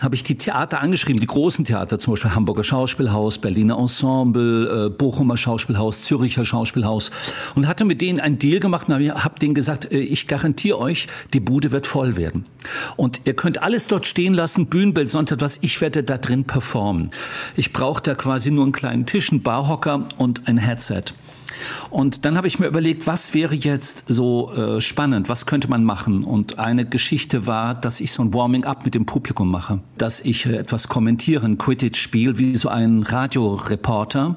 habe 0.00 0.14
ich 0.14 0.24
die 0.24 0.36
Theater 0.36 0.80
angeschrieben, 0.80 1.20
die 1.20 1.26
großen 1.26 1.64
Theater, 1.64 1.98
zum 1.98 2.14
Beispiel 2.14 2.34
Hamburger 2.34 2.64
Schauspielhaus, 2.64 3.38
Berliner 3.38 3.78
Ensemble, 3.78 4.86
äh, 4.86 4.90
Bochumer 4.90 5.36
Schauspielhaus, 5.36 6.02
Züricher 6.02 6.44
Schauspielhaus 6.44 7.10
und 7.54 7.66
hatte 7.66 7.84
mit 7.84 8.00
denen 8.00 8.20
einen 8.20 8.38
Deal 8.38 8.60
gemacht 8.60 8.88
und 8.88 9.24
habe 9.24 9.38
denen 9.38 9.54
gesagt, 9.54 9.92
äh, 9.92 9.98
ich 9.98 10.26
garantiere 10.26 10.78
euch, 10.78 11.06
die 11.34 11.40
Bude 11.40 11.72
wird 11.72 11.86
voll 11.86 12.16
werden. 12.16 12.46
Und 12.96 13.22
ihr 13.24 13.34
könnt 13.34 13.62
alles 13.62 13.86
dort 13.86 14.06
stehen 14.06 14.34
lassen, 14.34 14.66
Bühnenbild, 14.66 15.10
sonst 15.10 15.32
etwas, 15.32 15.58
ich 15.60 15.80
werde 15.80 16.02
da 16.02 16.18
drin 16.18 16.44
performen. 16.44 17.10
Ich 17.56 17.72
brauche 17.72 18.02
da 18.02 18.14
quasi 18.14 18.50
nur 18.50 18.64
einen 18.64 18.72
kleinen 18.72 19.06
Tisch, 19.06 19.30
einen 19.30 19.42
Barhocker 19.42 20.04
und 20.18 20.48
ein 20.48 20.58
Headset. 20.58 21.04
Und 21.90 22.24
dann 22.24 22.36
habe 22.36 22.46
ich 22.46 22.58
mir 22.58 22.66
überlegt, 22.66 23.06
was 23.06 23.34
wäre 23.34 23.54
jetzt 23.54 24.04
so 24.08 24.52
äh, 24.52 24.80
spannend, 24.80 25.28
was 25.28 25.46
könnte 25.46 25.68
man 25.68 25.84
machen? 25.84 26.24
Und 26.24 26.58
eine 26.58 26.84
Geschichte 26.84 27.46
war, 27.46 27.74
dass 27.74 28.00
ich 28.00 28.12
so 28.12 28.22
ein 28.22 28.34
Warming-up 28.34 28.84
mit 28.84 28.94
dem 28.94 29.06
Publikum 29.06 29.50
mache, 29.50 29.80
dass 29.98 30.20
ich 30.20 30.46
äh, 30.46 30.56
etwas 30.56 30.88
kommentiere, 30.88 31.46
ein 31.46 31.58
Quidditch-Spiel, 31.58 32.38
wie 32.38 32.56
so 32.56 32.68
ein 32.68 33.02
Radioreporter. 33.02 34.36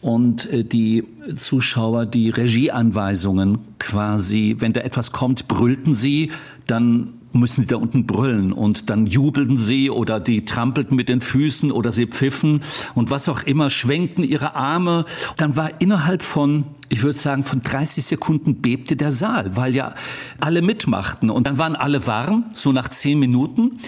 Und 0.00 0.50
äh, 0.50 0.64
die 0.64 1.04
Zuschauer 1.36 2.06
die 2.06 2.30
Regieanweisungen 2.30 3.58
quasi, 3.78 4.56
wenn 4.58 4.72
da 4.72 4.80
etwas 4.80 5.12
kommt, 5.12 5.48
brüllten 5.48 5.94
sie, 5.94 6.30
dann 6.66 7.19
müssen 7.32 7.62
sie 7.62 7.66
da 7.68 7.76
unten 7.76 8.06
brüllen 8.06 8.52
und 8.52 8.90
dann 8.90 9.06
jubelten 9.06 9.56
sie 9.56 9.90
oder 9.90 10.20
die 10.20 10.44
trampelten 10.44 10.96
mit 10.96 11.08
den 11.08 11.20
Füßen 11.20 11.70
oder 11.70 11.90
sie 11.90 12.06
pfiffen 12.06 12.62
und 12.94 13.10
was 13.10 13.28
auch 13.28 13.42
immer, 13.42 13.70
schwenkten 13.70 14.24
ihre 14.24 14.54
Arme. 14.54 15.04
Dann 15.36 15.56
war 15.56 15.80
innerhalb 15.80 16.22
von, 16.22 16.64
ich 16.88 17.02
würde 17.02 17.18
sagen, 17.18 17.44
von 17.44 17.62
30 17.62 18.04
Sekunden 18.04 18.60
bebte 18.60 18.96
der 18.96 19.12
Saal, 19.12 19.56
weil 19.56 19.74
ja 19.74 19.94
alle 20.40 20.62
mitmachten 20.62 21.30
und 21.30 21.46
dann 21.46 21.58
waren 21.58 21.76
alle 21.76 22.06
warm, 22.06 22.46
so 22.52 22.72
nach 22.72 22.88
zehn 22.88 23.18
Minuten. 23.18 23.78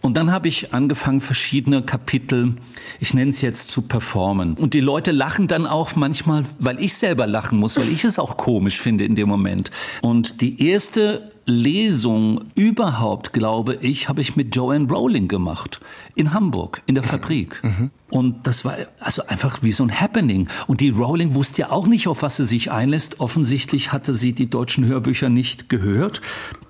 Und 0.00 0.16
dann 0.16 0.30
habe 0.30 0.48
ich 0.48 0.72
angefangen, 0.72 1.20
verschiedene 1.20 1.82
Kapitel, 1.82 2.54
ich 3.00 3.14
nenne 3.14 3.30
es 3.30 3.40
jetzt, 3.40 3.70
zu 3.70 3.82
performen. 3.82 4.54
Und 4.54 4.74
die 4.74 4.80
Leute 4.80 5.10
lachen 5.10 5.48
dann 5.48 5.66
auch 5.66 5.96
manchmal, 5.96 6.44
weil 6.60 6.80
ich 6.80 6.94
selber 6.94 7.26
lachen 7.26 7.58
muss, 7.58 7.76
weil 7.76 7.88
ich 7.88 8.04
es 8.04 8.18
auch 8.18 8.36
komisch 8.36 8.80
finde 8.80 9.04
in 9.04 9.16
dem 9.16 9.28
Moment. 9.28 9.70
Und 10.02 10.40
die 10.40 10.64
erste 10.64 11.32
Lesung 11.48 12.44
überhaupt, 12.54 13.32
glaube 13.32 13.78
ich, 13.80 14.08
habe 14.08 14.20
ich 14.20 14.36
mit 14.36 14.54
Joanne 14.54 14.86
Rowling 14.88 15.28
gemacht. 15.28 15.80
In 16.14 16.34
Hamburg, 16.34 16.82
in 16.86 16.94
der 16.94 17.04
Fabrik. 17.04 17.62
Und 18.10 18.46
das 18.46 18.64
war 18.64 18.76
also 19.00 19.22
einfach 19.26 19.62
wie 19.62 19.72
so 19.72 19.82
ein 19.82 20.00
Happening. 20.00 20.48
Und 20.66 20.80
die 20.80 20.90
Rowling 20.90 21.34
wusste 21.34 21.62
ja 21.62 21.70
auch 21.70 21.86
nicht, 21.86 22.06
auf 22.06 22.22
was 22.22 22.36
sie 22.36 22.44
sich 22.44 22.70
einlässt. 22.70 23.20
Offensichtlich 23.20 23.92
hatte 23.92 24.14
sie 24.14 24.32
die 24.32 24.48
deutschen 24.48 24.84
Hörbücher 24.84 25.30
nicht 25.30 25.68
gehört. 25.68 26.20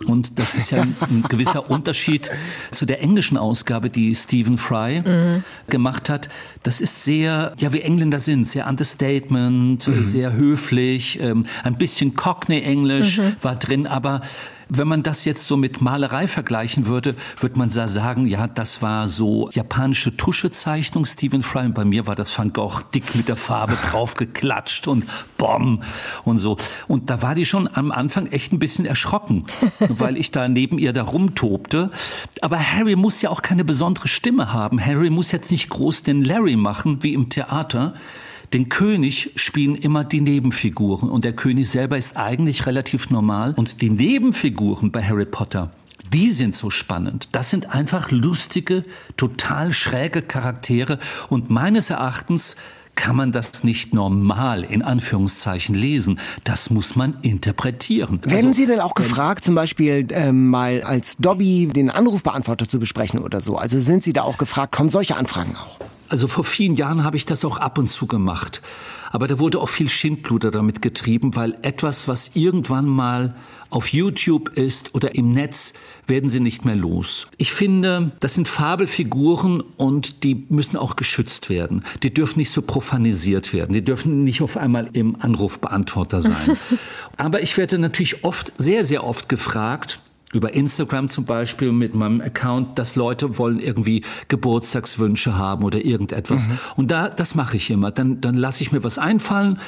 Und 0.07 0.39
das 0.39 0.55
ist 0.55 0.71
ja 0.71 0.83
ein, 0.83 0.95
ein 1.01 1.23
gewisser 1.29 1.69
Unterschied 1.71 2.31
zu 2.71 2.87
der 2.87 3.03
englischen 3.03 3.37
Ausgabe, 3.37 3.91
die 3.91 4.15
Stephen 4.15 4.57
Fry 4.59 5.01
Mhm. 5.01 5.43
gemacht 5.69 6.09
hat. 6.09 6.29
Das 6.63 6.81
ist 6.81 7.05
sehr, 7.05 7.53
ja, 7.59 7.73
wie 7.73 7.81
Engländer 7.83 8.21
sind, 8.21 8.47
sehr 8.47 8.67
Understatement, 8.69 9.87
äh, 9.89 10.03
sehr 10.03 10.33
höflich, 10.33 11.21
ähm, 11.21 11.47
ein 11.65 11.77
bisschen 11.79 12.15
Cockney-Englisch 12.15 13.19
Mhm. 13.19 13.37
war 13.43 13.57
drin, 13.57 13.87
aber 13.87 14.21
wenn 14.71 14.87
man 14.87 15.03
das 15.03 15.25
jetzt 15.25 15.47
so 15.47 15.57
mit 15.57 15.81
Malerei 15.81 16.29
vergleichen 16.29 16.85
würde, 16.85 17.15
würde 17.41 17.59
man 17.59 17.71
sa- 17.71 17.87
sagen, 17.89 18.27
ja, 18.27 18.47
das 18.47 18.83
war 18.83 19.07
so 19.07 19.49
japanische 19.51 20.15
Tuschezeichnung, 20.19 21.07
Stephen 21.07 21.43
Fry. 21.43 21.65
Und 21.65 21.75
bei 21.75 21.87
mir 21.87 22.07
war 22.07 22.15
das 22.15 22.39
Van 22.39 22.53
Gogh 22.53 22.83
dick 22.95 23.15
mit 23.15 23.29
der 23.29 23.37
Farbe 23.37 23.79
draufgeklatscht 23.91 24.87
und 24.87 25.05
Bom 25.39 25.83
und 26.25 26.37
so. 26.37 26.59
Und 26.87 27.09
da 27.09 27.23
war 27.23 27.35
die 27.35 27.47
schon 27.47 27.67
am 27.73 27.91
Anfang 27.91 28.27
echt 28.27 28.53
ein 28.53 28.59
bisschen 28.59 28.85
erschrocken, 28.85 29.47
weil 29.99 30.17
ich 30.17 30.31
da 30.31 30.49
neben 30.49 30.79
ihr 30.79 30.93
da 30.93 31.03
rumtobte. 31.03 31.91
Aber 32.41 32.59
Harry 32.59 32.97
muss 32.97 33.23
ja 33.23 33.31
auch 33.31 33.43
keine 33.43 33.65
besondere 33.65 34.09
Stimme 34.09 34.53
haben. 34.53 34.85
Harry 34.85 35.11
muss 35.11 35.33
jetzt 35.33 35.51
nicht 35.51 35.69
groß 35.69 36.03
den 36.03 36.25
Larry 36.25 36.57
machen, 36.57 37.03
wie 37.03 37.15
im 37.15 37.29
Theater. 37.29 37.95
Den 38.53 38.71
König 38.71 39.33
spielen 39.37 39.75
immer 39.75 40.05
die 40.05 40.23
Nebenfiguren 40.23 41.11
und 41.11 41.25
der 41.25 41.35
König 41.35 41.69
selber 41.69 41.99
ist 41.99 42.17
eigentlich 42.17 42.65
relativ 42.67 43.11
normal. 43.11 43.53
Und 43.57 43.83
die 43.83 43.91
Nebenfiguren 43.91 44.91
bei 44.91 45.03
Harry 45.03 45.27
Potter, 45.27 45.71
die 46.15 46.31
sind 46.31 46.57
so 46.57 46.71
spannend. 46.71 47.29
Das 47.33 47.51
sind 47.51 47.75
einfach 47.75 48.11
lustige, 48.11 48.85
total 49.19 49.73
schräge 49.73 50.23
Charaktere 50.23 50.99
und 51.29 51.51
meines 51.51 51.91
Erachtens 51.91 52.57
kann 52.99 53.15
man 53.15 53.31
das 53.31 53.63
nicht 53.63 53.95
normal 53.95 54.65
in 54.65 54.83
Anführungszeichen 54.83 55.75
lesen. 55.75 56.19
Das 56.43 56.69
muss 56.69 56.97
man 56.97 57.17
interpretieren. 57.23 58.21
Werden 58.25 58.49
Also, 58.49 58.53
Sie 58.53 58.67
denn 58.67 58.81
auch 58.81 58.95
gefragt, 58.95 59.45
zum 59.45 59.55
Beispiel 59.55 60.09
ähm, 60.11 60.49
mal 60.49 60.83
als 60.83 61.17
Dobby 61.17 61.69
den 61.73 61.91
Anrufbeantworter 61.91 62.69
zu 62.69 62.81
besprechen 62.81 63.21
oder 63.21 63.41
so? 63.41 63.57
Also 63.57 63.79
sind 63.79 64.03
Sie 64.03 64.13
da 64.13 64.23
auch 64.23 64.37
gefragt? 64.37 64.75
Kommen 64.75 64.91
solche 64.91 65.17
Anfragen 65.17 65.55
auch? 65.55 65.79
Also 66.09 66.27
vor 66.27 66.43
vielen 66.45 66.75
Jahren 66.75 67.05
habe 67.05 67.17
ich 67.17 67.25
das 67.25 67.45
auch 67.45 67.59
ab 67.59 67.79
und 67.79 67.87
zu 67.87 68.07
gemacht. 68.09 68.63
Aber 69.13 69.29
da 69.29 69.39
wurde 69.39 69.61
auch 69.61 69.69
viel 69.69 69.89
Schindluder 69.89 70.51
damit 70.51 70.83
getrieben, 70.83 71.37
weil 71.37 71.57
etwas, 71.63 72.09
was 72.09 72.33
irgendwann 72.35 72.87
mal 72.87 73.35
auf 73.71 73.89
YouTube 73.93 74.51
ist 74.51 74.95
oder 74.95 75.15
im 75.15 75.33
Netz, 75.33 75.75
werden 76.07 76.31
sie 76.31 76.41
nicht 76.41 76.65
mehr 76.65 76.77
los. 76.77 77.29
Ich 77.37 77.53
finde, 77.53 78.13
das 78.21 78.35
sind 78.35 78.49
Fabelfiguren 78.49 79.63
und 79.77 80.25
die 80.25 80.47
müssen 80.49 80.77
auch 80.77 80.97
geschützt 80.97 81.51
werden. 81.51 81.85
Die 82.03 82.13
dürfen 82.13 82.39
nicht 82.39 82.51
so 82.51 82.63
profanisiert 82.63 83.53
werden. 83.53 83.75
Die 83.75 83.85
dürfen 83.85 84.25
nicht 84.25 84.41
auf 84.41 84.57
einmal 84.57 84.89
im 84.95 85.17
Anrufbeantworter 85.21 86.21
sein. 86.21 86.57
Aber 87.17 87.43
ich 87.43 87.57
werde 87.57 87.79
natürlich 87.79 88.25
oft, 88.25 88.53
sehr, 88.57 88.85
sehr 88.85 89.05
oft 89.05 89.29
gefragt, 89.29 90.01
über 90.33 90.53
Instagram 90.53 91.09
zum 91.09 91.25
Beispiel 91.25 91.73
mit 91.73 91.95
meinem 91.95 92.21
Account, 92.21 92.79
dass 92.79 92.97
Leute 92.97 93.39
wollen 93.39 93.61
irgendwie 93.61 94.03
Geburtstagswünsche 94.29 95.37
haben 95.37 95.65
oder 95.65 95.85
irgendetwas. 95.85 96.49
Mhm. 96.49 96.59
Und 96.77 96.91
da, 96.91 97.09
das 97.09 97.35
mache 97.35 97.57
ich 97.57 97.71
immer. 97.71 97.91
Dann, 97.91 98.21
dann 98.21 98.37
lasse 98.37 98.63
ich 98.63 98.71
mir 98.71 98.85
was 98.85 98.99
einfallen. 98.99 99.59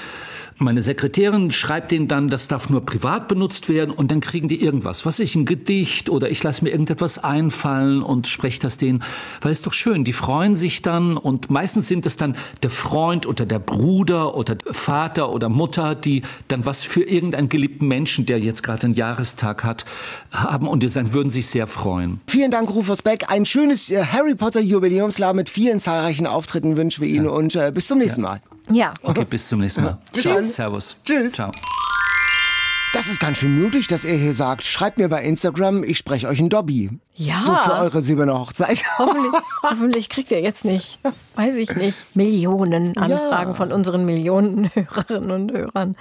Meine 0.62 0.82
Sekretärin 0.82 1.50
schreibt 1.50 1.90
denen 1.90 2.06
dann, 2.06 2.28
das 2.28 2.46
darf 2.46 2.68
nur 2.68 2.84
privat 2.84 3.28
benutzt 3.28 3.70
werden 3.70 3.92
und 3.92 4.10
dann 4.10 4.20
kriegen 4.20 4.46
die 4.46 4.62
irgendwas. 4.62 5.06
Was 5.06 5.18
ich 5.18 5.34
ein 5.34 5.46
Gedicht 5.46 6.10
oder 6.10 6.30
ich 6.30 6.42
lasse 6.42 6.62
mir 6.62 6.70
irgendetwas 6.70 7.18
einfallen 7.18 8.02
und 8.02 8.28
spreche 8.28 8.60
das 8.60 8.76
denen. 8.76 9.02
Weil 9.40 9.52
es 9.52 9.62
doch 9.62 9.72
schön, 9.72 10.04
die 10.04 10.12
freuen 10.12 10.56
sich 10.56 10.82
dann 10.82 11.16
und 11.16 11.50
meistens 11.50 11.88
sind 11.88 12.04
es 12.04 12.18
dann 12.18 12.36
der 12.62 12.68
Freund 12.68 13.26
oder 13.26 13.46
der 13.46 13.58
Bruder 13.58 14.36
oder 14.36 14.56
der 14.56 14.74
Vater 14.74 15.32
oder 15.32 15.48
Mutter, 15.48 15.94
die 15.94 16.20
dann 16.48 16.66
was 16.66 16.82
für 16.82 17.04
irgendeinen 17.04 17.48
geliebten 17.48 17.88
Menschen, 17.88 18.26
der 18.26 18.38
jetzt 18.38 18.62
gerade 18.62 18.84
einen 18.84 18.94
Jahrestag 18.94 19.64
hat, 19.64 19.86
haben 20.30 20.68
und 20.68 20.82
die 20.82 20.90
sagen, 20.90 21.14
würden 21.14 21.30
sich 21.30 21.46
sehr 21.46 21.68
freuen. 21.68 22.20
Vielen 22.26 22.50
Dank, 22.50 22.68
Rufus 22.68 23.00
Beck. 23.00 23.30
Ein 23.30 23.46
schönes 23.46 23.90
äh, 23.90 24.04
Harry 24.04 24.34
Potter 24.34 24.60
Jubiläumsjahr 24.60 25.32
mit 25.32 25.48
vielen 25.48 25.78
zahlreichen 25.78 26.26
Auftritten 26.26 26.76
wünschen 26.76 27.00
wir 27.00 27.08
Ihnen 27.08 27.28
und 27.28 27.56
äh, 27.56 27.72
bis 27.74 27.86
zum 27.86 27.96
nächsten 27.96 28.20
Mal. 28.20 28.42
Ja. 28.70 28.92
Okay, 29.02 29.24
bis 29.28 29.48
zum 29.48 29.60
nächsten 29.60 29.82
Mal. 29.84 29.98
Bis 30.12 30.22
Ciao. 30.22 30.34
dann. 30.34 30.44
Servus. 30.44 30.96
Tschüss. 31.04 31.32
Ciao. 31.32 31.50
Das 32.92 33.06
ist 33.06 33.20
ganz 33.20 33.38
schön 33.38 33.62
mutig, 33.62 33.86
dass 33.86 34.04
er 34.04 34.16
hier 34.16 34.34
sagt, 34.34 34.64
schreibt 34.64 34.98
mir 34.98 35.08
bei 35.08 35.22
Instagram, 35.22 35.84
ich 35.84 35.96
spreche 35.96 36.26
euch 36.26 36.40
ein 36.40 36.48
Dobby. 36.48 36.90
Ja. 37.14 37.38
So 37.38 37.54
für 37.54 37.72
eure 37.74 38.02
silberne 38.02 38.34
Hochzeit. 38.36 38.82
Hoffentlich, 38.98 39.32
hoffentlich 39.62 40.08
kriegt 40.08 40.30
ihr 40.32 40.40
jetzt 40.40 40.64
nicht, 40.64 40.98
weiß 41.36 41.54
ich 41.54 41.76
nicht, 41.76 41.96
Millionen 42.16 42.96
Anfragen 42.98 43.50
Ja. 43.50 43.54
von 43.54 43.70
unseren 43.70 44.04
Millionen 44.04 44.70
Hörerinnen 44.74 45.30
und 45.30 45.52
Hörern. 45.52 45.96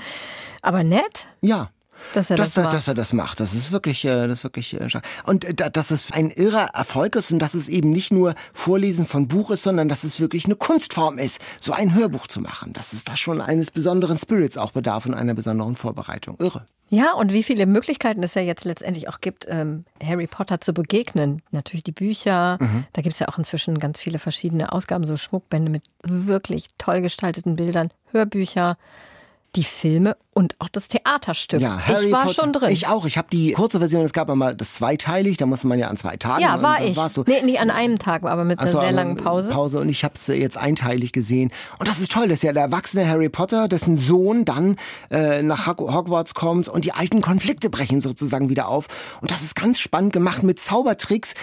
Aber 0.63 0.84
nett, 0.84 1.28
Ja. 1.41 1.70
Dass 2.14 2.30
er 2.30 2.38
das, 2.38 2.54
dass, 2.54 2.64
macht. 2.66 2.74
dass 2.74 2.88
er 2.88 2.93
das 2.93 3.14
macht. 3.14 3.39
Das 3.39 3.54
ist 3.54 3.72
wirklich, 3.72 4.04
äh, 4.06 4.28
das 4.28 4.39
ist 4.39 4.43
wirklich 4.43 4.80
äh, 4.80 4.89
stark. 4.89 5.06
Und 5.26 5.45
äh, 5.45 5.54
da- 5.54 5.70
dass 5.70 5.91
es 5.91 6.12
ein 6.12 6.32
irrer 6.32 6.70
Erfolg 6.74 7.16
ist 7.16 7.32
und 7.32 7.39
dass 7.39 7.54
es 7.54 7.68
eben 7.70 7.89
nicht 7.91 8.12
nur 8.12 8.34
Vorlesen 8.54 9.06
von 9.06 9.28
Buch 9.28 9.52
ist, 9.52 9.64
sondern 9.64 9.89
dass 9.89 10.04
es 10.04 10.20
wirklich 10.20 10.45
eine 10.45 10.56
Kunstform 10.56 11.18
ist, 11.18 11.39
so 11.60 11.74
ein 11.74 11.93
Hörbuch 11.93 12.28
zu 12.28 12.41
machen. 12.41 12.74
Dass 12.74 12.93
es 12.93 13.04
da 13.04 13.16
schon 13.18 13.41
eines 13.41 13.72
besonderen 13.72 14.18
Spirits 14.18 14.58
auch 14.58 14.72
bedarf 14.72 15.06
und 15.06 15.14
einer 15.14 15.34
besonderen 15.34 15.76
Vorbereitung. 15.76 16.36
Irre. 16.39 16.66
Ja, 16.91 17.14
und 17.14 17.32
wie 17.34 17.43
viele 17.43 17.68
Möglichkeiten 17.68 18.24
es 18.24 18.34
ja 18.34 18.41
jetzt 18.41 18.66
letztendlich 18.66 19.10
auch 19.10 19.22
gibt, 19.22 19.45
ähm, 19.47 19.86
Harry 20.04 20.26
Potter 20.26 20.60
zu 20.60 20.74
begegnen. 20.74 21.43
Natürlich 21.52 21.84
die 21.84 21.91
Bücher, 21.91 22.58
Mhm. 22.60 22.86
da 22.93 23.04
gibt's 23.04 23.20
ja 23.20 23.28
auch 23.28 23.38
inzwischen 23.38 23.78
ganz 23.78 24.02
viele 24.02 24.18
verschiedene 24.18 24.72
Ausgaben, 24.72 25.06
so 25.06 25.16
Schmuckbände 25.16 25.70
mit 25.70 25.84
wirklich 26.04 26.66
toll 26.80 27.02
gestalteten 27.02 27.56
Bildern, 27.56 27.91
Hörbücher, 28.12 28.76
die 29.56 29.64
Filme 29.64 30.16
und 30.34 30.56
auch 30.60 30.70
das 30.70 30.88
Theaterstück. 30.88 31.60
Ja, 31.60 31.80
Harry 31.86 32.06
ich 32.08 32.12
war 32.12 32.24
Potter. 32.26 32.41
schon 32.41 32.54
drin. 32.54 32.70
Ich 32.72 32.88
auch. 32.88 33.06
Ich 33.06 33.18
habe 33.18 33.28
die 33.32 33.52
kurze 33.54 33.80
Version, 33.80 34.04
es 34.04 34.14
gab 34.14 34.30
einmal 34.30 34.56
das 34.56 34.76
zweiteilig, 34.76 35.38
da 35.38 35.45
musste 35.45 35.68
man 35.68 35.78
ja 35.80 35.88
an 35.88 35.97
zwei 35.97 36.18
Tagen. 36.18 36.41
ja, 36.41 36.62
war 36.62 36.82
ich. 36.84 36.95
warst 36.95 37.18
du- 37.18 37.24
Nee, 37.28 37.41
nicht 37.41 37.60
an 37.60 37.70
einem 37.72 38.00
Tag, 38.00 38.24
aber 38.24 38.43
mit 38.45 38.60
einer 38.60 38.70
so, 38.70 38.80
sehr 38.80 38.91
langen 38.91 39.18
Pause. 39.18 39.50
Pause 39.50 39.80
und 39.80 39.89
ich 39.89 40.04
habe 40.04 40.14
es 40.16 40.28
jetzt 40.28 40.58
einteilig 40.58 41.12
gesehen. 41.12 41.52
Und 41.78 41.88
das 41.89 42.00
ist 42.00 42.12
toll, 42.12 42.28
dass 42.30 42.41
ja 42.41 42.54
der 42.54 42.64
erwachsene 42.64 43.08
Harry 43.08 43.30
Potter, 43.30 43.68
dessen 43.68 43.97
Sohn 43.97 44.45
dann 44.45 44.76
äh, 45.12 45.41
nach 45.41 45.68
Hog- 45.68 45.80
Hogwarts 45.93 46.34
kommt 46.34 46.68
und 46.70 46.86
die 46.86 46.93
alten 46.93 47.22
Konflikte 47.22 47.70
brechen 47.70 48.00
sozusagen 48.02 48.50
wieder 48.50 48.68
auf. 48.68 48.88
Und 49.22 49.32
das 49.32 49.41
ist 49.41 49.56
ganz 49.56 49.80
spannend 49.80 50.14
gemacht 50.14 50.43
mit 50.43 50.60
Zaubertricks. 50.60 51.34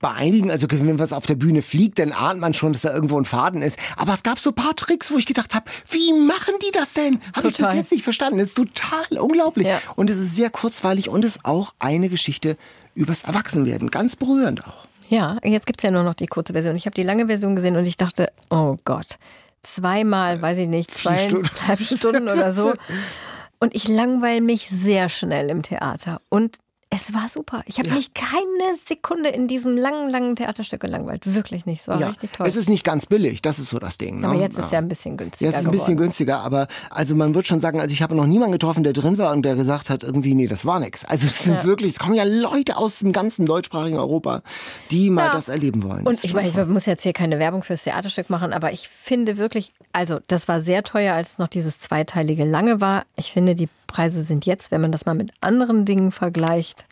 Bei 0.00 0.10
einigen, 0.12 0.50
also 0.50 0.66
wenn 0.70 0.98
was 0.98 1.12
auf 1.12 1.26
der 1.26 1.34
Bühne 1.36 1.62
fliegt, 1.62 1.98
dann 1.98 2.12
ahnt 2.12 2.40
man 2.40 2.54
schon, 2.54 2.72
dass 2.72 2.82
da 2.82 2.92
irgendwo 2.92 3.18
ein 3.18 3.24
Faden 3.24 3.62
ist. 3.62 3.78
Aber 3.96 4.12
es 4.14 4.22
gab 4.22 4.38
so 4.38 4.50
ein 4.50 4.54
paar 4.54 4.74
Tricks, 4.76 5.10
wo 5.12 5.18
ich 5.18 5.26
gedacht 5.26 5.54
habe, 5.54 5.66
wie 5.90 6.12
machen 6.12 6.54
die 6.66 6.70
das 6.72 6.94
denn? 6.94 7.20
Habe 7.34 7.48
ich 7.48 7.56
Total. 7.56 7.76
jetzt 7.76 7.92
nicht 7.92 8.04
verstanden. 8.04 8.38
Das 8.38 8.48
ist 8.48 8.56
total 8.56 9.18
unglaublich. 9.18 9.66
Ja. 9.66 9.80
Und 9.96 10.08
es 10.08 10.16
ist 10.18 10.36
sehr 10.36 10.50
kurzweilig 10.50 11.08
und 11.08 11.24
es 11.24 11.36
ist 11.36 11.44
auch 11.44 11.74
eine 11.78 12.08
Geschichte 12.08 12.56
übers 12.94 13.24
Erwachsenwerden. 13.24 13.90
Ganz 13.90 14.16
berührend 14.16 14.66
auch. 14.66 14.86
Ja, 15.08 15.38
jetzt 15.44 15.66
gibt's 15.66 15.82
ja 15.82 15.90
nur 15.90 16.04
noch 16.04 16.14
die 16.14 16.26
kurze 16.26 16.52
Version. 16.52 16.76
Ich 16.76 16.86
habe 16.86 16.94
die 16.94 17.02
lange 17.02 17.26
Version 17.26 17.56
gesehen 17.56 17.76
und 17.76 17.86
ich 17.86 17.96
dachte, 17.96 18.32
oh 18.50 18.76
Gott, 18.84 19.18
zweimal, 19.62 20.40
weiß 20.40 20.58
ich 20.58 20.68
nicht, 20.68 20.92
zweieinhalb 20.92 21.80
Stunden 21.80 22.28
oder 22.28 22.52
so. 22.52 22.72
Und 23.60 23.74
ich 23.74 23.88
langweile 23.88 24.42
mich 24.42 24.68
sehr 24.68 25.08
schnell 25.08 25.48
im 25.48 25.62
Theater. 25.62 26.20
Und 26.28 26.58
es 26.94 27.12
war 27.12 27.28
super. 27.28 27.62
Ich 27.66 27.78
habe 27.78 27.90
mich 27.90 28.14
keine 28.14 28.76
Sekunde 28.86 29.28
in 29.30 29.48
diesem 29.48 29.76
langen, 29.76 30.10
langen 30.10 30.36
Theaterstück 30.36 30.80
gelangweilt. 30.80 31.22
Wirklich 31.34 31.66
nicht. 31.66 31.82
Es 31.82 31.88
war 31.88 31.98
ja, 31.98 32.08
richtig 32.08 32.32
toll. 32.32 32.46
es 32.46 32.56
ist 32.56 32.68
nicht 32.68 32.84
ganz 32.84 33.06
billig, 33.06 33.42
das 33.42 33.58
ist 33.58 33.70
so 33.70 33.78
das 33.78 33.98
Ding. 33.98 34.20
Ne? 34.20 34.28
aber 34.28 34.38
jetzt 34.38 34.58
ist 34.58 34.70
ja 34.72 34.78
ein 34.78 34.88
bisschen 34.88 35.16
günstiger. 35.16 35.50
Ja, 35.50 35.56
es 35.56 35.60
ist 35.62 35.66
ein 35.66 35.72
bisschen 35.72 35.86
geworden. 35.96 36.04
günstiger, 36.06 36.38
aber 36.40 36.68
also 36.90 37.14
man 37.14 37.34
wird 37.34 37.46
schon 37.46 37.60
sagen, 37.60 37.80
also 37.80 37.92
ich 37.92 38.02
habe 38.02 38.14
noch 38.14 38.26
niemanden 38.26 38.52
getroffen, 38.52 38.84
der 38.84 38.92
drin 38.92 39.18
war 39.18 39.32
und 39.32 39.42
der 39.42 39.54
gesagt 39.56 39.90
hat, 39.90 40.04
irgendwie, 40.04 40.34
nee, 40.34 40.46
das 40.46 40.64
war 40.66 40.78
nix. 40.80 41.04
Also 41.04 41.26
das 41.26 41.44
sind 41.44 41.54
Ja. 41.54 41.64
wirklich, 41.64 41.92
es 41.92 41.98
kommen 41.98 42.14
ja 42.14 42.24
Leute 42.24 42.76
aus 42.76 43.00
dem 43.00 43.12
ganzen 43.12 43.46
deutschsprachigen 43.46 43.98
Europa, 43.98 44.42
die 44.90 45.10
mal 45.10 45.26
Ja. 45.26 45.32
das 45.32 45.48
erleben 45.48 45.82
wollen. 45.82 46.04
Das 46.04 46.16
Und 46.18 46.24
ich 46.24 46.34
meine, 46.34 46.48
ich 46.48 46.56
muss 46.66 46.86
jetzt 46.86 47.02
hier 47.02 47.12
keine 47.12 47.38
Werbung 47.38 47.62
fürs 47.62 47.84
Theaterstück 47.84 48.30
machen, 48.30 48.52
aber 48.52 48.72
ich 48.72 48.88
finde 48.88 49.36
wirklich, 49.38 49.72
also 49.92 50.20
das 50.28 50.48
war 50.48 50.60
sehr 50.60 50.82
teuer, 50.84 51.14
als 51.14 51.38
noch 51.38 51.48
dieses 51.48 51.80
zweiteilige 51.80 52.44
lange 52.44 52.80
war. 52.80 53.04
Ich 53.16 53.32
finde, 53.32 53.54
die 53.54 53.68
Preise 53.94 54.24
sind 54.24 54.44
jetzt, 54.44 54.72
wenn 54.72 54.80
man 54.80 54.90
das 54.90 55.06
mal 55.06 55.14
mit 55.14 55.30
anderen 55.40 55.84
Dingen 55.84 56.10
vergleicht, 56.10 56.84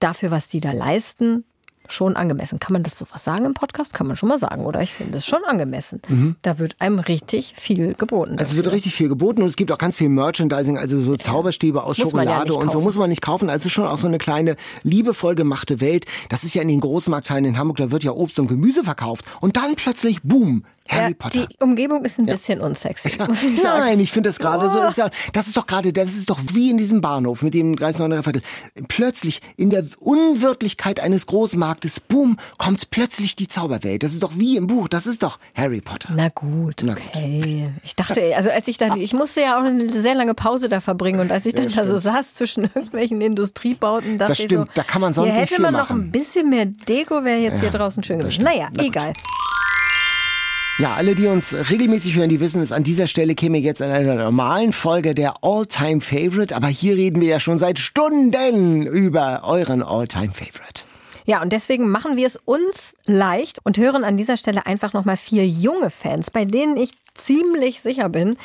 dafür, 0.00 0.32
was 0.32 0.48
die 0.48 0.60
da 0.60 0.72
leisten, 0.72 1.44
schon 1.88 2.16
angemessen. 2.16 2.58
Kann 2.58 2.72
man 2.72 2.82
das 2.82 2.98
so 2.98 3.04
was 3.12 3.22
sagen 3.22 3.44
im 3.44 3.54
Podcast? 3.54 3.94
Kann 3.94 4.08
man 4.08 4.16
schon 4.16 4.28
mal 4.28 4.38
sagen, 4.38 4.64
oder? 4.64 4.82
Ich 4.82 4.92
finde 4.92 5.18
es 5.18 5.26
schon 5.26 5.44
angemessen. 5.44 6.00
Mhm. 6.08 6.36
Da 6.42 6.58
wird 6.58 6.76
einem 6.80 6.98
richtig 6.98 7.54
viel 7.56 7.92
geboten. 7.92 8.38
Also 8.38 8.52
es 8.52 8.56
wird 8.56 8.72
richtig 8.72 8.94
viel 8.94 9.08
geboten 9.08 9.42
und 9.42 9.48
es 9.48 9.56
gibt 9.56 9.70
auch 9.70 9.78
ganz 9.78 9.96
viel 9.96 10.08
Merchandising, 10.08 10.78
also 10.78 11.00
so 11.00 11.16
Zauberstäbe 11.16 11.82
aus 11.82 11.98
Muss 11.98 11.98
ja 11.98 12.04
Schokolade 12.06 12.50
nicht 12.50 12.60
und 12.60 12.72
so 12.72 12.80
muss 12.80 12.96
man 12.96 13.10
nicht 13.10 13.22
kaufen. 13.22 13.48
Also 13.48 13.68
schon 13.68 13.86
auch 13.86 13.98
so 13.98 14.08
eine 14.08 14.18
kleine 14.18 14.56
liebevoll 14.82 15.34
gemachte 15.34 15.80
Welt. 15.80 16.06
Das 16.28 16.42
ist 16.42 16.54
ja 16.54 16.62
in 16.62 16.68
den 16.68 16.80
Großmarktteilen 16.80 17.44
in 17.44 17.58
Hamburg, 17.58 17.76
da 17.76 17.90
wird 17.92 18.02
ja 18.02 18.12
Obst 18.12 18.38
und 18.40 18.48
Gemüse 18.48 18.84
verkauft 18.84 19.24
und 19.40 19.56
dann 19.56 19.76
plötzlich 19.76 20.22
boom, 20.22 20.64
Harry 20.88 21.10
Ja, 21.10 21.16
Potter. 21.18 21.46
Die 21.46 21.56
Umgebung 21.62 22.04
ist 22.04 22.18
ein 22.18 22.26
bisschen 22.26 22.60
unsexy, 22.60 23.18
muss 23.26 23.42
ich 23.42 23.60
sagen. 23.60 23.80
Nein, 23.80 24.00
ich 24.00 24.12
finde 24.12 24.28
das 24.28 24.38
gerade 24.38 24.68
so. 24.70 24.80
Oh. 24.82 24.86
Ist 24.86 24.98
ja, 24.98 25.10
das 25.32 25.46
ist 25.46 25.56
doch 25.56 25.66
gerade, 25.66 25.92
das 25.92 26.10
ist 26.14 26.28
doch 26.28 26.38
wie 26.52 26.70
in 26.70 26.78
diesem 26.78 27.00
Bahnhof 27.00 27.42
mit 27.42 27.54
dem 27.54 27.76
Kreisneuner 27.76 28.22
Viertel. 28.22 28.42
Plötzlich 28.88 29.40
in 29.56 29.70
der 29.70 29.84
Unwirtlichkeit 30.00 31.00
eines 31.00 31.26
Großmarktes, 31.26 32.00
boom, 32.00 32.36
kommt 32.58 32.90
plötzlich 32.90 33.36
die 33.36 33.48
Zauberwelt. 33.48 34.02
Das 34.02 34.12
ist 34.12 34.22
doch 34.22 34.32
wie 34.36 34.56
im 34.56 34.66
Buch. 34.66 34.88
Das 34.88 35.06
ist 35.06 35.22
doch 35.22 35.38
Harry 35.54 35.80
Potter. 35.80 36.10
Na 36.16 36.28
gut, 36.28 36.82
okay. 36.82 37.68
Ich 37.84 37.96
dachte, 37.96 38.34
also 38.36 38.50
als 38.50 38.66
ich 38.68 38.78
dann, 38.78 39.00
ich 39.00 39.12
musste 39.12 39.40
ja 39.42 39.58
auch 39.58 39.64
eine 39.64 39.88
sehr 39.88 40.14
lange 40.14 40.34
Pause 40.34 40.68
da 40.68 40.80
verbringen 40.80 41.20
und 41.20 41.30
als 41.32 41.46
ich 41.46 41.54
dann 41.54 41.68
Ja, 41.70 41.76
da 41.84 41.86
so 41.86 41.98
saß 41.98 42.34
zwischen 42.34 42.64
irgendwelchen 42.74 43.20
Industriebauten, 43.20 44.18
dachte 44.18 44.32
Das 44.32 44.38
ich 44.40 44.44
stimmt, 44.46 44.66
so, 44.68 44.72
da 44.74 44.82
kann 44.82 45.00
man 45.00 45.12
sonst 45.12 45.30
hier 45.32 45.34
nicht 45.40 45.50
hätte 45.50 45.54
viel 45.56 45.62
man 45.62 45.72
noch 45.74 45.90
machen. 45.90 46.00
ein 46.02 46.10
bisschen 46.10 46.50
mehr 46.50 46.66
Deko, 46.66 47.24
wäre 47.24 47.38
jetzt 47.38 47.60
hier 47.60 47.70
Ja, 47.70 47.78
draußen 47.78 48.02
schön 48.02 48.18
gewesen. 48.18 48.44
Naja, 48.44 48.68
egal. 48.78 49.12
Ja, 50.78 50.94
alle, 50.94 51.14
die 51.14 51.26
uns 51.26 51.54
regelmäßig 51.70 52.16
hören, 52.16 52.30
die 52.30 52.40
wissen 52.40 52.62
es, 52.62 52.72
an 52.72 52.82
dieser 52.82 53.06
Stelle 53.06 53.34
käme 53.34 53.58
jetzt 53.58 53.82
in 53.82 53.90
einer 53.90 54.14
normalen 54.14 54.72
Folge 54.72 55.14
der 55.14 55.34
All-Time 55.42 56.00
Favorite. 56.00 56.56
Aber 56.56 56.68
hier 56.68 56.96
reden 56.96 57.20
wir 57.20 57.28
ja 57.28 57.40
schon 57.40 57.58
seit 57.58 57.78
Stunden 57.78 58.86
über 58.86 59.42
euren 59.44 59.82
All-Time 59.82 60.32
Favorite. 60.32 60.84
Ja, 61.26 61.42
und 61.42 61.52
deswegen 61.52 61.90
machen 61.90 62.16
wir 62.16 62.26
es 62.26 62.36
uns 62.36 62.94
leicht 63.04 63.58
und 63.64 63.76
hören 63.78 64.02
an 64.02 64.16
dieser 64.16 64.38
Stelle 64.38 64.66
einfach 64.66 64.94
nochmal 64.94 65.18
vier 65.18 65.46
junge 65.46 65.90
Fans, 65.90 66.30
bei 66.30 66.46
denen 66.46 66.76
ich 66.78 66.92
ziemlich 67.14 67.82
sicher 67.82 68.08
bin, 68.08 68.36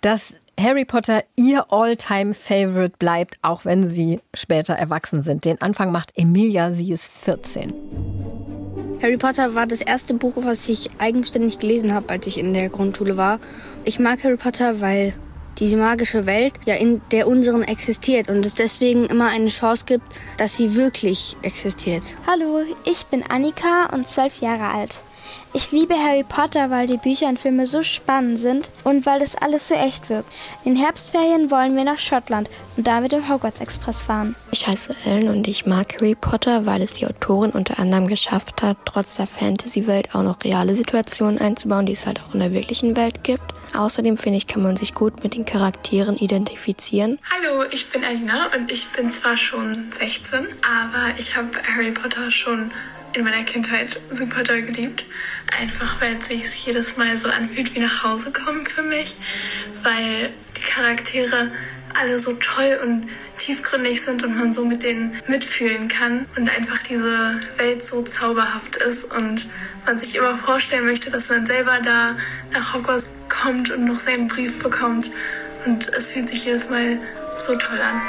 dass 0.00 0.34
Harry 0.58 0.84
Potter 0.84 1.24
ihr 1.36 1.72
All-Time-Favorite 1.72 2.94
bleibt, 2.98 3.38
auch 3.42 3.64
wenn 3.64 3.90
sie 3.90 4.20
später 4.32 4.74
erwachsen 4.74 5.22
sind. 5.22 5.44
Den 5.44 5.60
Anfang 5.60 5.90
macht 5.90 6.12
Emilia, 6.16 6.72
sie 6.72 6.92
ist 6.92 7.10
14. 7.10 7.74
Harry 9.04 9.18
Potter 9.18 9.54
war 9.54 9.66
das 9.66 9.82
erste 9.82 10.14
Buch, 10.14 10.32
was 10.36 10.66
ich 10.70 10.88
eigenständig 10.96 11.58
gelesen 11.58 11.92
habe, 11.92 12.08
als 12.08 12.26
ich 12.26 12.38
in 12.38 12.54
der 12.54 12.70
Grundschule 12.70 13.18
war. 13.18 13.38
Ich 13.84 13.98
mag 13.98 14.24
Harry 14.24 14.38
Potter, 14.38 14.80
weil 14.80 15.12
diese 15.58 15.76
magische 15.76 16.24
Welt 16.24 16.54
ja 16.64 16.76
in 16.76 17.02
der 17.10 17.28
unseren 17.28 17.64
existiert 17.64 18.30
und 18.30 18.46
es 18.46 18.54
deswegen 18.54 19.04
immer 19.04 19.28
eine 19.28 19.48
Chance 19.48 19.84
gibt, 19.84 20.06
dass 20.38 20.56
sie 20.56 20.74
wirklich 20.74 21.36
existiert. 21.42 22.16
Hallo, 22.26 22.62
ich 22.86 23.04
bin 23.04 23.22
Annika 23.22 23.90
und 23.92 24.08
zwölf 24.08 24.40
Jahre 24.40 24.68
alt. 24.74 24.96
Ich 25.56 25.70
liebe 25.70 25.94
Harry 25.94 26.24
Potter, 26.24 26.68
weil 26.70 26.88
die 26.88 26.96
Bücher 26.96 27.28
und 27.28 27.38
Filme 27.38 27.68
so 27.68 27.84
spannend 27.84 28.40
sind 28.40 28.70
und 28.82 29.06
weil 29.06 29.20
das 29.20 29.36
alles 29.36 29.68
so 29.68 29.76
echt 29.76 30.10
wirkt. 30.10 30.28
In 30.64 30.74
Herbstferien 30.74 31.48
wollen 31.48 31.76
wir 31.76 31.84
nach 31.84 32.00
Schottland 32.00 32.50
und 32.76 32.88
da 32.88 32.98
mit 32.98 33.12
dem 33.12 33.28
Hogwarts 33.28 33.60
Express 33.60 34.02
fahren. 34.02 34.34
Ich 34.50 34.66
heiße 34.66 34.90
Ellen 35.04 35.28
und 35.28 35.46
ich 35.46 35.64
mag 35.64 35.94
Harry 35.94 36.16
Potter, 36.16 36.66
weil 36.66 36.82
es 36.82 36.94
die 36.94 37.06
Autorin 37.06 37.52
unter 37.52 37.78
anderem 37.78 38.08
geschafft 38.08 38.64
hat, 38.64 38.78
trotz 38.84 39.14
der 39.14 39.28
Fantasy-Welt 39.28 40.16
auch 40.16 40.24
noch 40.24 40.42
reale 40.42 40.74
Situationen 40.74 41.40
einzubauen, 41.40 41.86
die 41.86 41.92
es 41.92 42.04
halt 42.04 42.20
auch 42.20 42.34
in 42.34 42.40
der 42.40 42.52
wirklichen 42.52 42.96
Welt 42.96 43.22
gibt. 43.22 43.54
Außerdem 43.76 44.16
finde 44.16 44.38
ich, 44.38 44.48
kann 44.48 44.64
man 44.64 44.76
sich 44.76 44.92
gut 44.92 45.22
mit 45.22 45.34
den 45.34 45.44
Charakteren 45.44 46.16
identifizieren. 46.16 47.20
Hallo, 47.30 47.62
ich 47.70 47.88
bin 47.90 48.02
Alina 48.02 48.48
und 48.56 48.72
ich 48.72 48.88
bin 48.88 49.08
zwar 49.08 49.36
schon 49.36 49.72
16, 49.92 50.48
aber 50.62 51.16
ich 51.16 51.36
habe 51.36 51.50
Harry 51.76 51.92
Potter 51.92 52.32
schon 52.32 52.72
in 53.16 53.24
meiner 53.24 53.44
Kindheit 53.44 54.00
super 54.10 54.42
doll 54.42 54.62
geliebt. 54.62 55.04
Einfach 55.60 56.00
weil 56.00 56.16
es 56.16 56.26
sich 56.26 56.66
jedes 56.66 56.96
Mal 56.96 57.16
so 57.16 57.28
anfühlt 57.28 57.74
wie 57.74 57.80
nach 57.80 58.02
Hause 58.02 58.32
kommen 58.32 58.66
für 58.66 58.82
mich, 58.82 59.16
weil 59.82 60.30
die 60.56 60.62
Charaktere 60.62 61.50
alle 62.00 62.18
so 62.18 62.32
toll 62.34 62.78
und 62.82 63.06
tiefgründig 63.36 64.02
sind 64.02 64.22
und 64.22 64.36
man 64.36 64.52
so 64.52 64.64
mit 64.64 64.82
denen 64.82 65.14
mitfühlen 65.28 65.88
kann 65.88 66.26
und 66.36 66.48
einfach 66.48 66.78
diese 66.78 67.40
Welt 67.58 67.84
so 67.84 68.02
zauberhaft 68.02 68.76
ist 68.76 69.04
und 69.04 69.46
man 69.86 69.98
sich 69.98 70.16
immer 70.16 70.34
vorstellen 70.34 70.86
möchte, 70.86 71.10
dass 71.10 71.28
man 71.28 71.46
selber 71.46 71.78
da 71.84 72.16
nach 72.52 72.74
Hogwarts 72.74 73.06
kommt 73.28 73.70
und 73.70 73.84
noch 73.84 73.98
seinen 73.98 74.28
Brief 74.28 74.62
bekommt 74.62 75.10
und 75.66 75.88
es 75.88 76.10
fühlt 76.12 76.28
sich 76.28 76.44
jedes 76.46 76.68
Mal 76.70 76.98
so 77.38 77.56
toll 77.56 77.80
an. 77.80 78.00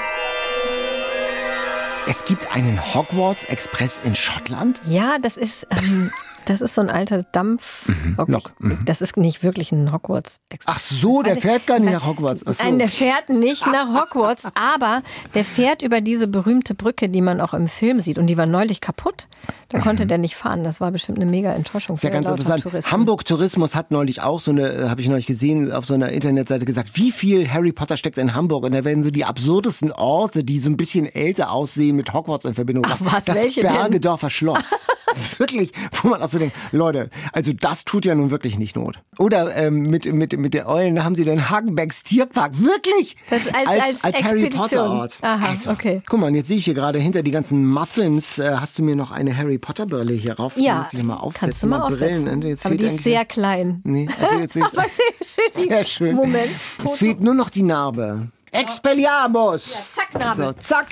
Es 2.07 2.23
gibt 2.23 2.51
einen 2.51 2.93
Hogwarts 2.93 3.45
Express 3.45 3.99
in 4.03 4.15
Schottland? 4.15 4.79
Ja, 4.85 5.17
das 5.19 5.37
ist, 5.37 5.65
ähm, 5.71 6.11
das 6.45 6.61
ist 6.61 6.75
so 6.75 6.81
ein 6.81 6.89
alter 6.89 7.23
Dampf. 7.31 7.89
Okay, 8.17 8.31
Lok, 8.31 8.51
mhm. 8.59 8.79
Das 8.85 9.01
ist 9.01 9.17
nicht 9.17 9.43
wirklich 9.43 9.71
ein 9.71 9.91
Hogwarts. 9.91 10.37
Ach 10.65 10.79
so, 10.79 11.21
der 11.21 11.35
ich- 11.37 11.41
fährt 11.41 11.67
gar 11.67 11.79
nicht 11.79 11.91
nach 11.91 12.05
Hogwarts. 12.05 12.43
Ach 12.45 12.53
so. 12.53 12.63
Nein, 12.63 12.79
der 12.79 12.87
fährt 12.87 13.29
nicht 13.29 13.65
nach 13.67 13.87
Hogwarts, 13.89 14.43
aber 14.55 15.01
der 15.33 15.43
fährt 15.45 15.81
über 15.81 16.01
diese 16.01 16.27
berühmte 16.27 16.73
Brücke, 16.75 17.09
die 17.09 17.21
man 17.21 17.41
auch 17.41 17.53
im 17.53 17.67
Film 17.67 17.99
sieht. 17.99 18.17
Und 18.17 18.27
die 18.27 18.37
war 18.37 18.45
neulich 18.45 18.81
kaputt. 18.81 19.27
Da 19.69 19.79
konnte 19.79 20.05
der 20.05 20.17
nicht 20.17 20.35
fahren. 20.35 20.63
Das 20.63 20.79
war 20.79 20.91
bestimmt 20.91 21.17
eine 21.19 21.29
mega 21.29 21.51
Enttäuschung 21.53 21.93
Mhm. 21.93 21.95
Ist 21.95 22.03
ja 22.03 22.09
ganz 22.09 22.27
interessant. 22.27 22.61
Touristen. 22.63 22.91
Hamburg 22.91 23.25
Tourismus 23.25 23.75
hat 23.75 23.91
neulich 23.91 24.21
auch 24.21 24.39
so 24.39 24.51
eine, 24.51 24.69
äh, 24.71 24.89
habe 24.89 25.01
ich 25.01 25.07
neulich 25.09 25.25
gesehen, 25.27 25.71
auf 25.71 25.85
so 25.85 25.93
einer 25.93 26.09
Internetseite 26.09 26.65
gesagt, 26.65 26.91
wie 26.95 27.11
viel 27.11 27.51
Harry 27.51 27.71
Potter 27.71 27.97
steckt 27.97 28.17
in 28.17 28.33
Hamburg. 28.35 28.63
Und 28.63 28.73
da 28.73 28.83
werden 28.85 29.03
so 29.03 29.11
die 29.11 29.25
absurdesten 29.25 29.91
Orte, 29.91 30.43
die 30.43 30.59
so 30.59 30.69
ein 30.69 30.77
bisschen 30.77 31.05
älter 31.05 31.51
aussehen, 31.51 31.95
mit 31.95 32.13
Hogwarts 32.13 32.45
in 32.45 32.53
Verbindung 32.53 32.83
gebracht. 32.83 32.99
was, 33.01 33.23
Das 33.25 33.43
welche 33.43 33.61
denn? 33.61 33.73
Bergedorfer 33.73 34.29
Schloss. 34.29 34.71
wirklich, 35.37 35.71
wo 36.01 36.09
man 36.09 36.21
auch 36.21 36.27
so 36.35 36.39
denkt, 36.39 36.55
Leute, 36.71 37.09
also 37.33 37.51
das 37.53 37.85
tut 37.85 38.05
ja 38.05 38.13
nun 38.15 38.29
wirklich 38.29 38.57
nicht 38.59 38.75
Not. 38.75 38.99
Oder 39.17 39.55
ähm, 39.55 39.81
mit, 39.83 40.11
mit, 40.13 40.37
mit 40.37 40.53
der 40.53 40.67
Eulen, 40.67 40.95
da 40.95 41.03
haben 41.03 41.15
sie 41.15 41.23
den 41.23 41.49
Hagenbecks 41.49 42.03
Tierpark. 42.03 42.59
Wirklich? 42.59 43.15
Das 43.29 43.41
als, 43.53 44.03
als, 44.03 44.23
Harry 44.23 44.45
Expedition. 44.45 44.51
Potter 44.61 44.89
Ort. 44.91 45.17
Aha, 45.21 45.49
Also, 45.49 45.71
okay. 45.71 46.01
Guck 46.07 46.19
mal, 46.19 46.27
und 46.27 46.35
jetzt 46.35 46.47
sehe 46.49 46.57
ich 46.57 46.65
hier 46.65 46.73
gerade 46.73 46.99
hinter 46.99 47.23
die 47.23 47.31
ganzen 47.31 47.65
Muffins, 47.65 48.37
äh, 48.39 48.55
hast 48.59 48.77
du 48.77 48.83
mir 48.83 48.95
noch 48.95 49.11
eine 49.11 49.35
Harry 49.35 49.57
Potter 49.57 49.85
Brille 49.85 50.13
hier 50.13 50.33
rauf? 50.35 50.53
Die 50.55 50.63
Ja, 50.63 50.79
muss 50.79 50.93
ich 50.93 51.01
mal 51.03 51.15
aufsetzen. 51.15 51.47
kannst 51.47 51.63
du 51.63 51.67
mal 51.67 51.77
Brillen. 51.87 51.93
aufsetzen. 51.93 52.27
Und 52.29 52.43
Jetzt 52.43 52.65
Aber 52.65 52.75
die 52.75 52.85
ist 52.85 53.03
sehr 53.03 53.25
klein. 53.25 53.81
Nee, 53.83 54.09
also 54.21 54.35
jetzt 54.35 54.55
nicht. 54.55 54.67
Aber 54.73 54.85
sehr 54.87 55.51
schön. 55.53 55.63
Sehr 55.69 55.85
schön. 55.85 56.15
Moment. 56.15 56.49
Es 56.83 56.97
fehlt 56.97 57.21
nur 57.21 57.33
noch 57.33 57.49
die 57.49 57.63
Narbe. 57.63 58.27
Expelliarmus! 58.51 59.73
zack, 59.95 60.13
Narbe. 60.19 60.35
So, 60.35 60.51
zack. 60.53 60.87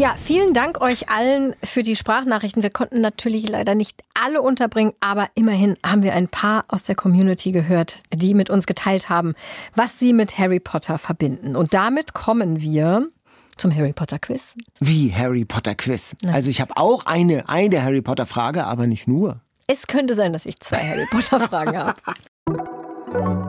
Ja, 0.00 0.16
vielen 0.16 0.54
Dank 0.54 0.80
euch 0.80 1.10
allen 1.10 1.54
für 1.62 1.82
die 1.82 1.94
Sprachnachrichten. 1.94 2.62
Wir 2.62 2.70
konnten 2.70 3.02
natürlich 3.02 3.46
leider 3.46 3.74
nicht 3.74 4.02
alle 4.14 4.40
unterbringen, 4.40 4.94
aber 5.00 5.28
immerhin 5.34 5.76
haben 5.84 6.02
wir 6.02 6.14
ein 6.14 6.26
paar 6.26 6.64
aus 6.68 6.84
der 6.84 6.94
Community 6.94 7.52
gehört, 7.52 8.02
die 8.10 8.32
mit 8.32 8.48
uns 8.48 8.64
geteilt 8.64 9.10
haben, 9.10 9.34
was 9.74 9.98
sie 9.98 10.14
mit 10.14 10.38
Harry 10.38 10.58
Potter 10.58 10.96
verbinden. 10.96 11.54
Und 11.54 11.74
damit 11.74 12.14
kommen 12.14 12.62
wir 12.62 13.08
zum 13.58 13.76
Harry 13.76 13.92
Potter 13.92 14.18
Quiz. 14.18 14.54
Wie 14.78 15.14
Harry 15.14 15.44
Potter 15.44 15.74
Quiz. 15.74 16.16
Also 16.32 16.48
ich 16.48 16.62
habe 16.62 16.78
auch 16.78 17.04
eine, 17.04 17.50
eine 17.50 17.82
Harry 17.82 18.00
Potter 18.00 18.24
Frage, 18.24 18.64
aber 18.64 18.86
nicht 18.86 19.06
nur. 19.06 19.42
Es 19.66 19.86
könnte 19.86 20.14
sein, 20.14 20.32
dass 20.32 20.46
ich 20.46 20.58
zwei 20.60 20.78
Harry 20.78 21.06
Potter 21.10 21.40
Fragen 21.40 21.76
habe. 21.76 22.00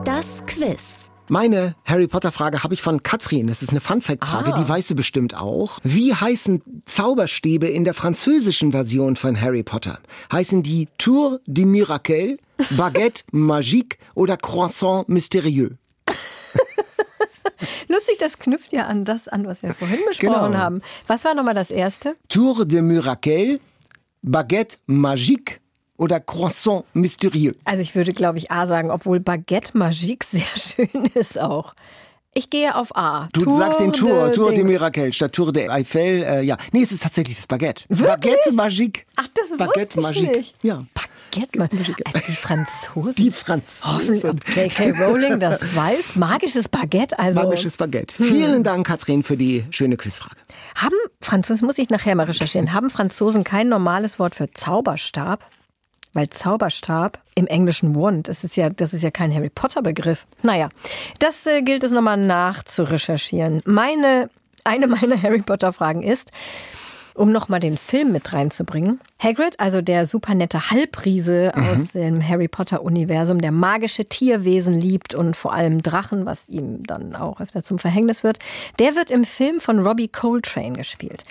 Das 0.04 0.44
Quiz. 0.44 1.11
Meine 1.36 1.74
Harry 1.86 2.08
Potter 2.08 2.30
Frage 2.30 2.62
habe 2.62 2.74
ich 2.74 2.82
von 2.82 3.02
Katrin. 3.02 3.46
Das 3.46 3.62
ist 3.62 3.70
eine 3.70 3.80
Fun 3.80 4.02
Fact 4.02 4.22
Frage, 4.22 4.52
Ah. 4.52 4.60
die 4.60 4.68
weißt 4.68 4.90
du 4.90 4.94
bestimmt 4.94 5.34
auch. 5.34 5.78
Wie 5.82 6.14
heißen 6.14 6.60
Zauberstäbe 6.84 7.68
in 7.68 7.84
der 7.84 7.94
französischen 7.94 8.70
Version 8.72 9.16
von 9.16 9.40
Harry 9.40 9.62
Potter? 9.62 9.98
Heißen 10.30 10.62
die 10.62 10.88
Tour 10.98 11.40
de 11.46 11.64
Miracle, 11.64 12.36
Baguette 12.76 13.22
Magique 13.32 13.96
oder 14.14 14.36
Croissant 14.36 15.08
Mystérieux? 15.08 15.70
Lustig, 17.88 18.18
das 18.20 18.38
knüpft 18.38 18.74
ja 18.74 18.82
an 18.84 19.06
das 19.06 19.26
an, 19.26 19.46
was 19.46 19.62
wir 19.62 19.72
vorhin 19.72 20.00
besprochen 20.06 20.52
Genau. 20.52 20.58
haben. 20.58 20.82
Was 21.06 21.24
war 21.24 21.32
nochmal 21.34 21.54
das 21.54 21.70
erste? 21.70 22.14
Tour 22.28 22.66
de 22.66 22.82
Miracle, 22.82 23.58
Baguette 24.20 24.76
Magique 24.84 25.60
oder 26.02 26.20
Croissant 26.20 26.84
Mystérieux? 26.94 27.54
Also 27.64 27.80
ich 27.80 27.94
würde, 27.94 28.12
glaube 28.12 28.38
ich, 28.38 28.50
A 28.50 28.66
sagen, 28.66 28.90
obwohl 28.90 29.20
Baguette 29.20 29.78
Magique 29.78 30.24
sehr 30.24 30.42
schön 30.56 31.04
ist 31.14 31.40
auch. 31.40 31.74
Ich 32.34 32.48
gehe 32.50 32.74
auf 32.74 32.96
A. 32.96 33.28
Du 33.34 33.42
Tour 33.42 33.58
sagst 33.58 33.78
den 33.78 33.92
Tour, 33.92 34.26
de 34.26 34.34
Tour 34.34 34.52
de. 34.52 34.64
Miracle 34.64 35.12
statt 35.12 35.32
Tour 35.32 35.52
de 35.52 35.68
Eiffel. 35.68 36.22
Äh, 36.22 36.42
ja, 36.42 36.56
nee, 36.72 36.82
es 36.82 36.90
ist 36.90 37.02
tatsächlich 37.02 37.36
das 37.36 37.46
Baguette. 37.46 37.84
Wirklich? 37.88 38.08
Baguette 38.08 38.52
Magique. 38.52 39.04
Ach, 39.16 39.28
das 39.34 39.56
Baguette 39.56 40.00
Magique. 40.00 40.36
nicht. 40.38 40.54
Ja. 40.62 40.84
Baguette 40.94 41.58
Magique. 41.58 42.02
Also 42.06 42.20
die 42.26 42.32
Franzosen. 42.32 43.14
Die 43.16 43.30
Franzosen. 43.30 43.94
Hoffentlich, 43.94 44.24
ob 44.24 44.48
J.K. 44.48 45.04
Rowling 45.04 45.40
das 45.40 45.76
weiß. 45.76 46.16
Magisches 46.16 46.70
Baguette, 46.70 47.18
also. 47.18 47.42
Magisches 47.42 47.76
Baguette. 47.76 48.16
Hm. 48.16 48.26
Vielen 48.26 48.64
Dank, 48.64 48.86
Katrin, 48.86 49.22
für 49.22 49.36
die 49.36 49.64
schöne 49.70 49.98
Quizfrage. 49.98 50.36
Haben 50.74 50.96
Franzosen, 51.20 51.66
muss 51.66 51.76
ich 51.76 51.90
nachher 51.90 52.14
mal 52.14 52.24
recherchieren, 52.24 52.72
haben 52.72 52.88
Franzosen 52.88 53.44
kein 53.44 53.68
normales 53.68 54.18
Wort 54.18 54.34
für 54.34 54.50
Zauberstab? 54.50 55.44
Weil 56.14 56.28
Zauberstab 56.30 57.18
im 57.34 57.46
Englischen 57.46 57.94
Wand, 57.96 58.28
das 58.28 58.44
ist 58.44 58.56
ja, 58.56 58.68
das 58.68 58.92
ist 58.92 59.02
ja 59.02 59.10
kein 59.10 59.34
Harry 59.34 59.48
Potter 59.50 59.82
Begriff. 59.82 60.26
Naja, 60.42 60.68
das 61.18 61.46
äh, 61.46 61.62
gilt 61.62 61.84
es 61.84 61.90
nochmal 61.92 62.18
nachzurecherchieren. 62.18 63.62
Meine 63.64 64.28
Eine 64.64 64.86
meiner 64.86 65.16
Harry 65.22 65.42
Potter 65.42 65.72
Fragen 65.72 66.02
ist, 66.02 66.30
um 67.14 67.30
nochmal 67.32 67.60
den 67.60 67.76
Film 67.76 68.12
mit 68.12 68.32
reinzubringen. 68.32 69.00
Hagrid, 69.18 69.58
also 69.60 69.82
der 69.82 70.06
super 70.06 70.34
nette 70.34 70.70
Halbriese 70.70 71.52
Mhm. 71.54 71.68
aus 71.68 71.92
dem 71.92 72.26
Harry 72.26 72.48
Potter 72.48 72.82
Universum, 72.82 73.40
der 73.40 73.52
magische 73.52 74.04
Tierwesen 74.06 74.72
liebt 74.78 75.14
und 75.14 75.36
vor 75.36 75.52
allem 75.52 75.82
Drachen, 75.82 76.24
was 76.26 76.48
ihm 76.48 76.82
dann 76.84 77.14
auch 77.14 77.40
öfter 77.40 77.62
zum 77.62 77.78
Verhängnis 77.78 78.22
wird, 78.24 78.38
der 78.78 78.94
wird 78.94 79.10
im 79.10 79.24
Film 79.24 79.60
von 79.60 79.80
Robbie 79.80 80.08
Coltrane 80.08 80.76
gespielt. 80.76 81.24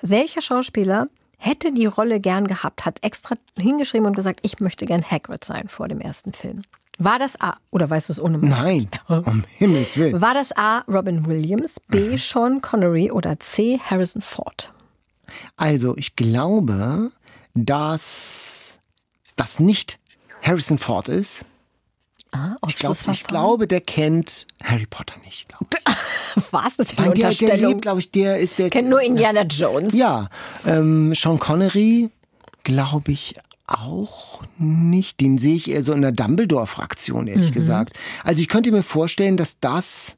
Welcher 0.00 0.40
Schauspieler 0.42 1.08
hätte 1.38 1.72
die 1.72 1.86
Rolle 1.86 2.20
gern 2.20 2.46
gehabt, 2.46 2.84
hat 2.84 2.98
extra 3.02 3.36
hingeschrieben 3.56 4.06
und 4.06 4.16
gesagt, 4.16 4.40
ich 4.42 4.60
möchte 4.60 4.84
gern 4.84 5.02
Hagrid 5.02 5.44
sein 5.44 5.68
vor 5.68 5.88
dem 5.88 6.00
ersten 6.00 6.32
Film. 6.32 6.62
War 6.98 7.20
das 7.20 7.40
A, 7.40 7.56
oder 7.70 7.88
weißt 7.88 8.08
du 8.08 8.12
es 8.12 8.20
ohne 8.20 8.38
mich? 8.38 8.50
Nein, 8.50 8.88
um 9.06 9.44
Himmels 9.56 9.96
Willen. 9.96 10.20
War 10.20 10.34
das 10.34 10.54
A. 10.56 10.80
Robin 10.88 11.26
Williams, 11.26 11.76
B. 11.86 12.16
Sean 12.16 12.60
Connery 12.60 13.12
oder 13.12 13.38
C. 13.38 13.78
Harrison 13.78 14.20
Ford? 14.20 14.72
Also, 15.56 15.96
ich 15.96 16.16
glaube, 16.16 17.12
dass 17.54 18.78
das 19.36 19.60
nicht 19.60 20.00
Harrison 20.42 20.78
Ford 20.78 21.08
ist. 21.08 21.44
Ah, 22.30 22.56
ich, 22.68 22.76
glaub, 22.76 22.96
ich 23.10 23.24
glaube, 23.24 23.66
der 23.66 23.80
kennt 23.80 24.46
Harry 24.62 24.86
Potter 24.86 25.14
nicht. 25.24 25.46
Was? 26.50 26.76
Das 26.76 26.88
ist 26.92 26.98
Nein, 26.98 27.14
der, 27.14 27.32
der 27.32 27.56
lebt, 27.56 27.82
glaube 27.82 28.00
ich, 28.00 28.10
der 28.10 28.38
ist 28.38 28.58
der. 28.58 28.68
Kennt 28.70 28.90
nur 28.90 29.00
Indiana 29.00 29.42
Jones. 29.44 29.94
Ja, 29.94 30.28
ähm, 30.66 31.14
Sean 31.14 31.38
Connery, 31.38 32.10
glaube 32.64 33.12
ich 33.12 33.34
auch 33.66 34.42
nicht. 34.58 35.20
Den 35.20 35.38
sehe 35.38 35.56
ich 35.56 35.70
eher 35.70 35.82
so 35.82 35.92
in 35.92 36.02
der 36.02 36.12
Dumbledore-Fraktion, 36.12 37.28
ehrlich 37.28 37.50
Mhm. 37.50 37.54
gesagt. 37.54 37.98
Also 38.24 38.42
ich 38.42 38.48
könnte 38.48 38.72
mir 38.72 38.82
vorstellen, 38.82 39.36
dass 39.38 39.58
das, 39.60 40.16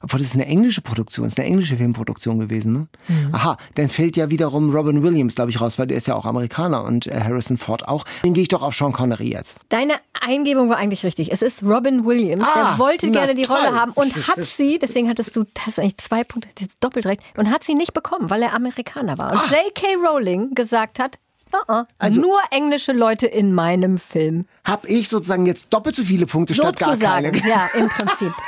obwohl 0.00 0.18
das 0.20 0.28
ist 0.28 0.34
eine 0.34 0.46
englische 0.46 0.80
Produktion, 0.80 1.26
ist 1.26 1.38
eine 1.38 1.48
englische 1.48 1.76
Filmproduktion 1.76 2.38
gewesen, 2.38 2.72
ne? 2.72 2.86
Mhm. 3.08 3.34
Aha, 3.34 3.56
dann 3.74 3.88
fällt 3.88 4.16
ja 4.16 4.30
wiederum 4.30 4.74
Robin 4.74 5.02
Williams, 5.02 5.34
glaube 5.34 5.50
ich, 5.50 5.60
raus, 5.60 5.78
weil 5.78 5.86
der 5.86 5.96
ist 5.96 6.06
ja 6.06 6.14
auch 6.14 6.24
Amerikaner 6.26 6.84
und 6.84 7.06
äh, 7.06 7.20
Harrison 7.20 7.56
Ford 7.58 7.88
auch. 7.88 8.04
Dann 8.22 8.34
gehe 8.34 8.42
ich 8.42 8.48
doch 8.48 8.62
auf 8.62 8.74
Sean 8.74 8.92
Connery 8.92 9.30
jetzt. 9.30 9.56
Deine 9.68 9.94
Eingebung 10.20 10.68
war 10.70 10.76
eigentlich 10.76 11.04
richtig. 11.04 11.32
Es 11.32 11.42
ist 11.42 11.62
Robin 11.62 12.04
Williams. 12.04 12.44
Ah, 12.46 12.70
der 12.72 12.78
wollte 12.78 13.10
gerne 13.10 13.34
die 13.34 13.42
toll. 13.42 13.56
Rolle 13.56 13.80
haben 13.80 13.92
und 13.92 14.28
hat 14.28 14.38
sie, 14.44 14.78
deswegen 14.78 15.08
hattest 15.08 15.34
du, 15.36 15.44
hast 15.64 15.78
du 15.78 15.82
eigentlich 15.82 15.98
zwei 15.98 16.24
Punkte, 16.24 16.48
doppelt 16.80 17.06
recht, 17.06 17.20
und 17.36 17.50
hat 17.50 17.64
sie 17.64 17.74
nicht 17.74 17.94
bekommen, 17.94 18.30
weil 18.30 18.42
er 18.42 18.54
Amerikaner 18.54 19.18
war. 19.18 19.32
Und 19.32 19.38
Ah. 19.38 19.50
J.K. 19.50 19.86
Rowling 20.06 20.54
gesagt 20.54 20.98
hat, 20.98 21.18
uh 21.52 21.84
-uh, 22.00 22.20
nur 22.20 22.38
englische 22.50 22.92
Leute 22.92 23.26
in 23.26 23.54
meinem 23.54 23.98
Film. 23.98 24.46
Hab 24.64 24.88
ich 24.88 25.08
sozusagen 25.08 25.46
jetzt 25.46 25.66
doppelt 25.70 25.96
so 25.96 26.02
viele 26.02 26.26
Punkte 26.26 26.54
statt 26.54 26.76
gar 26.78 26.96
keine? 26.96 27.28
Sozusagen, 27.28 27.48
ja, 27.48 27.68
im 27.78 27.88
Prinzip. 27.88 28.32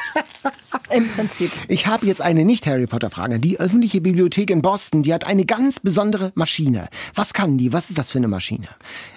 Im 0.93 1.09
Prinzip. 1.09 1.51
Ich 1.69 1.87
habe 1.87 2.07
jetzt 2.07 2.21
eine 2.21 2.45
nicht-Harry 2.45 2.87
Potter-Frage. 2.87 3.39
Die 3.39 3.61
öffentliche 3.61 4.01
Bibliothek 4.01 4.51
in 4.51 4.63
Boston, 4.63 5.03
die 5.03 5.15
hat 5.15 5.25
eine 5.25 5.45
ganz 5.45 5.79
besondere 5.79 6.33
Maschine. 6.35 6.89
Was 7.15 7.33
kann 7.33 7.59
die? 7.59 7.73
Was 7.73 7.91
ist 7.91 7.99
das 7.99 8.11
für 8.11 8.19
eine 8.19 8.29
Maschine? 8.29 8.67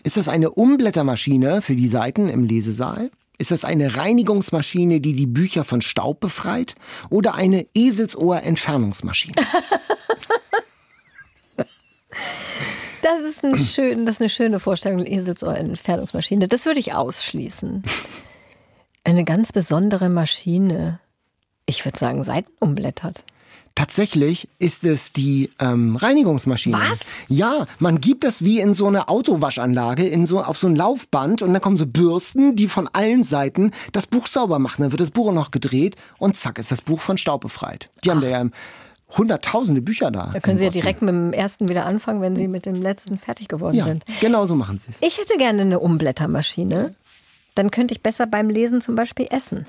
Ist 0.03 0.17
das 0.17 0.27
eine 0.27 0.51
Umblättermaschine 0.51 1.61
für 1.61 1.75
die 1.75 1.87
Seiten 1.87 2.29
im 2.29 2.43
Lesesaal? 2.43 3.09
Ist 3.39 3.51
das 3.51 3.65
eine 3.65 3.97
Reinigungsmaschine, 3.97 5.01
die 5.01 5.13
die 5.13 5.25
Bücher 5.25 5.63
von 5.63 5.81
Staub 5.81 6.19
befreit? 6.19 6.75
Oder 7.09 7.35
eine 7.35 7.65
Eselsohr-Entfernungsmaschine? 7.73 9.35
Das 13.03 13.19
ist, 13.19 13.43
ein 13.43 13.57
schön, 13.57 14.05
das 14.05 14.15
ist 14.15 14.21
eine 14.21 14.29
schöne 14.29 14.59
Vorstellung, 14.61 14.99
eine 15.01 15.11
Eselsohr-Entfernungsmaschine. 15.11 16.47
Das 16.47 16.65
würde 16.65 16.79
ich 16.79 16.93
ausschließen. 16.93 17.83
Eine 19.03 19.25
ganz 19.25 19.51
besondere 19.51 20.07
Maschine. 20.07 20.99
Ich 21.65 21.83
würde 21.83 21.99
sagen, 21.99 22.23
Seiten 22.23 22.49
umblättert. 22.59 23.23
Tatsächlich 23.75 24.47
ist 24.57 24.85
es 24.85 25.11
die 25.11 25.49
ähm, 25.59 25.97
Reinigungsmaschine. 25.97 26.77
Was? 26.77 26.99
Ja, 27.27 27.65
man 27.79 27.99
gibt 27.99 28.23
das 28.23 28.45
wie 28.45 28.61
in 28.61 28.73
so 28.73 28.87
eine 28.87 29.09
Autowaschanlage, 29.09 30.07
in 30.07 30.25
so, 30.25 30.41
auf 30.41 30.57
so 30.57 30.67
ein 30.67 30.75
Laufband 30.75 31.41
und 31.41 31.51
dann 31.51 31.61
kommen 31.61 31.77
so 31.77 31.87
Bürsten, 31.87 32.55
die 32.55 32.67
von 32.67 32.87
allen 32.93 33.23
Seiten 33.23 33.71
das 33.91 34.07
Buch 34.07 34.27
sauber 34.27 34.59
machen. 34.59 34.83
Dann 34.83 34.91
wird 34.91 35.01
das 35.01 35.11
Buch 35.11 35.33
noch 35.33 35.51
gedreht 35.51 35.97
und 36.19 36.37
zack 36.37 36.57
ist 36.57 36.71
das 36.71 36.81
Buch 36.81 37.01
von 37.01 37.17
Staub 37.17 37.41
befreit. 37.41 37.89
Die 38.03 38.11
haben 38.11 38.21
da 38.21 38.27
ja 38.27 38.45
hunderttausende 39.17 39.81
Bücher 39.81 40.11
da. 40.11 40.29
Da 40.33 40.39
können 40.39 40.57
Sie 40.57 40.63
ja 40.65 40.69
direkt 40.69 41.01
mit 41.01 41.09
dem 41.09 41.33
ersten 41.33 41.69
wieder 41.69 41.85
anfangen, 41.85 42.21
wenn 42.21 42.35
Sie 42.35 42.47
mit 42.47 42.65
dem 42.65 42.75
letzten 42.75 43.17
fertig 43.17 43.47
geworden 43.47 43.75
Ja, 43.77 43.85
sind. 43.85 44.03
genau 44.21 44.45
so 44.45 44.55
machen 44.55 44.77
sie 44.77 44.91
es. 44.91 44.97
Ich 45.01 45.17
hätte 45.19 45.37
gerne 45.37 45.61
eine 45.61 45.79
Umblättermaschine. 45.79 46.93
Dann 47.55 47.69
könnte 47.71 47.93
ich 47.93 48.01
besser 48.01 48.25
beim 48.25 48.49
Lesen 48.49 48.81
zum 48.81 48.95
Beispiel 48.95 49.27
essen. 49.29 49.65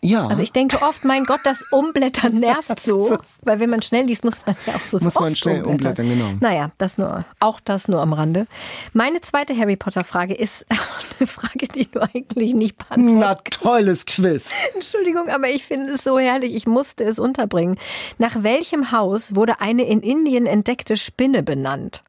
Ja. 0.00 0.26
Also 0.26 0.42
ich 0.42 0.52
denke 0.52 0.82
oft, 0.82 1.04
mein 1.04 1.24
Gott, 1.24 1.40
das 1.44 1.62
Umblättern 1.70 2.34
nervt 2.40 2.80
so, 2.80 3.18
weil 3.42 3.60
wenn 3.60 3.70
man 3.70 3.82
schnell 3.82 4.06
liest, 4.06 4.24
muss 4.24 4.44
man 4.44 4.56
ja 4.66 4.74
auch 4.74 4.80
so 4.80 4.98
Muss 4.98 5.14
man 5.14 5.36
schnell 5.36 5.62
umblättern, 5.62 6.08
genau. 6.08 6.30
Naja, 6.40 6.72
das 6.78 6.98
nur, 6.98 7.24
auch 7.38 7.60
das 7.60 7.86
nur 7.86 8.00
am 8.00 8.12
Rande. 8.12 8.46
Meine 8.94 9.20
zweite 9.20 9.56
Harry 9.56 9.76
Potter 9.76 10.02
Frage 10.02 10.34
ist 10.34 10.66
eine 11.18 11.26
Frage, 11.28 11.68
die 11.68 11.86
du 11.86 12.00
eigentlich 12.00 12.54
nicht 12.54 12.78
beantworten 12.78 13.18
Na, 13.18 13.34
tolles 13.34 14.06
Quiz. 14.06 14.50
Entschuldigung, 14.74 15.28
aber 15.28 15.48
ich 15.48 15.64
finde 15.64 15.92
es 15.92 16.02
so 16.02 16.18
herrlich. 16.18 16.54
Ich 16.54 16.66
musste 16.66 17.04
es 17.04 17.20
unterbringen. 17.20 17.78
Nach 18.18 18.42
welchem 18.42 18.90
Haus 18.90 19.36
wurde 19.36 19.60
eine 19.60 19.84
in 19.84 20.00
Indien 20.00 20.46
entdeckte 20.46 20.96
Spinne 20.96 21.44
benannt? 21.44 22.02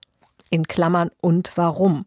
In 0.50 0.68
Klammern 0.68 1.12
und 1.22 1.52
warum? 1.56 2.06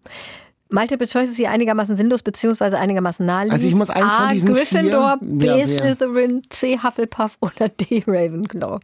Multiple 0.75 1.07
Choice 1.09 1.31
ist 1.31 1.37
hier 1.37 1.51
einigermaßen 1.51 1.97
sinnlos 1.97 2.22
beziehungsweise 2.22 2.79
einigermaßen 2.79 3.25
naheliegend. 3.25 3.55
Also 3.55 3.68
ich 3.68 3.75
muss 3.75 3.91
eins 3.91 4.12
von 4.12 4.27
A. 4.27 4.33
diesen 4.33 4.53
Gryffindor, 4.55 5.18
vier- 5.20 5.29
B. 5.29 5.47
Ja? 5.47 5.66
Slytherin, 5.66 6.43
C. 6.51 6.79
Hufflepuff 6.83 7.37
oder 7.41 7.68
D. 7.68 8.03
Ravenclaw. 8.07 8.81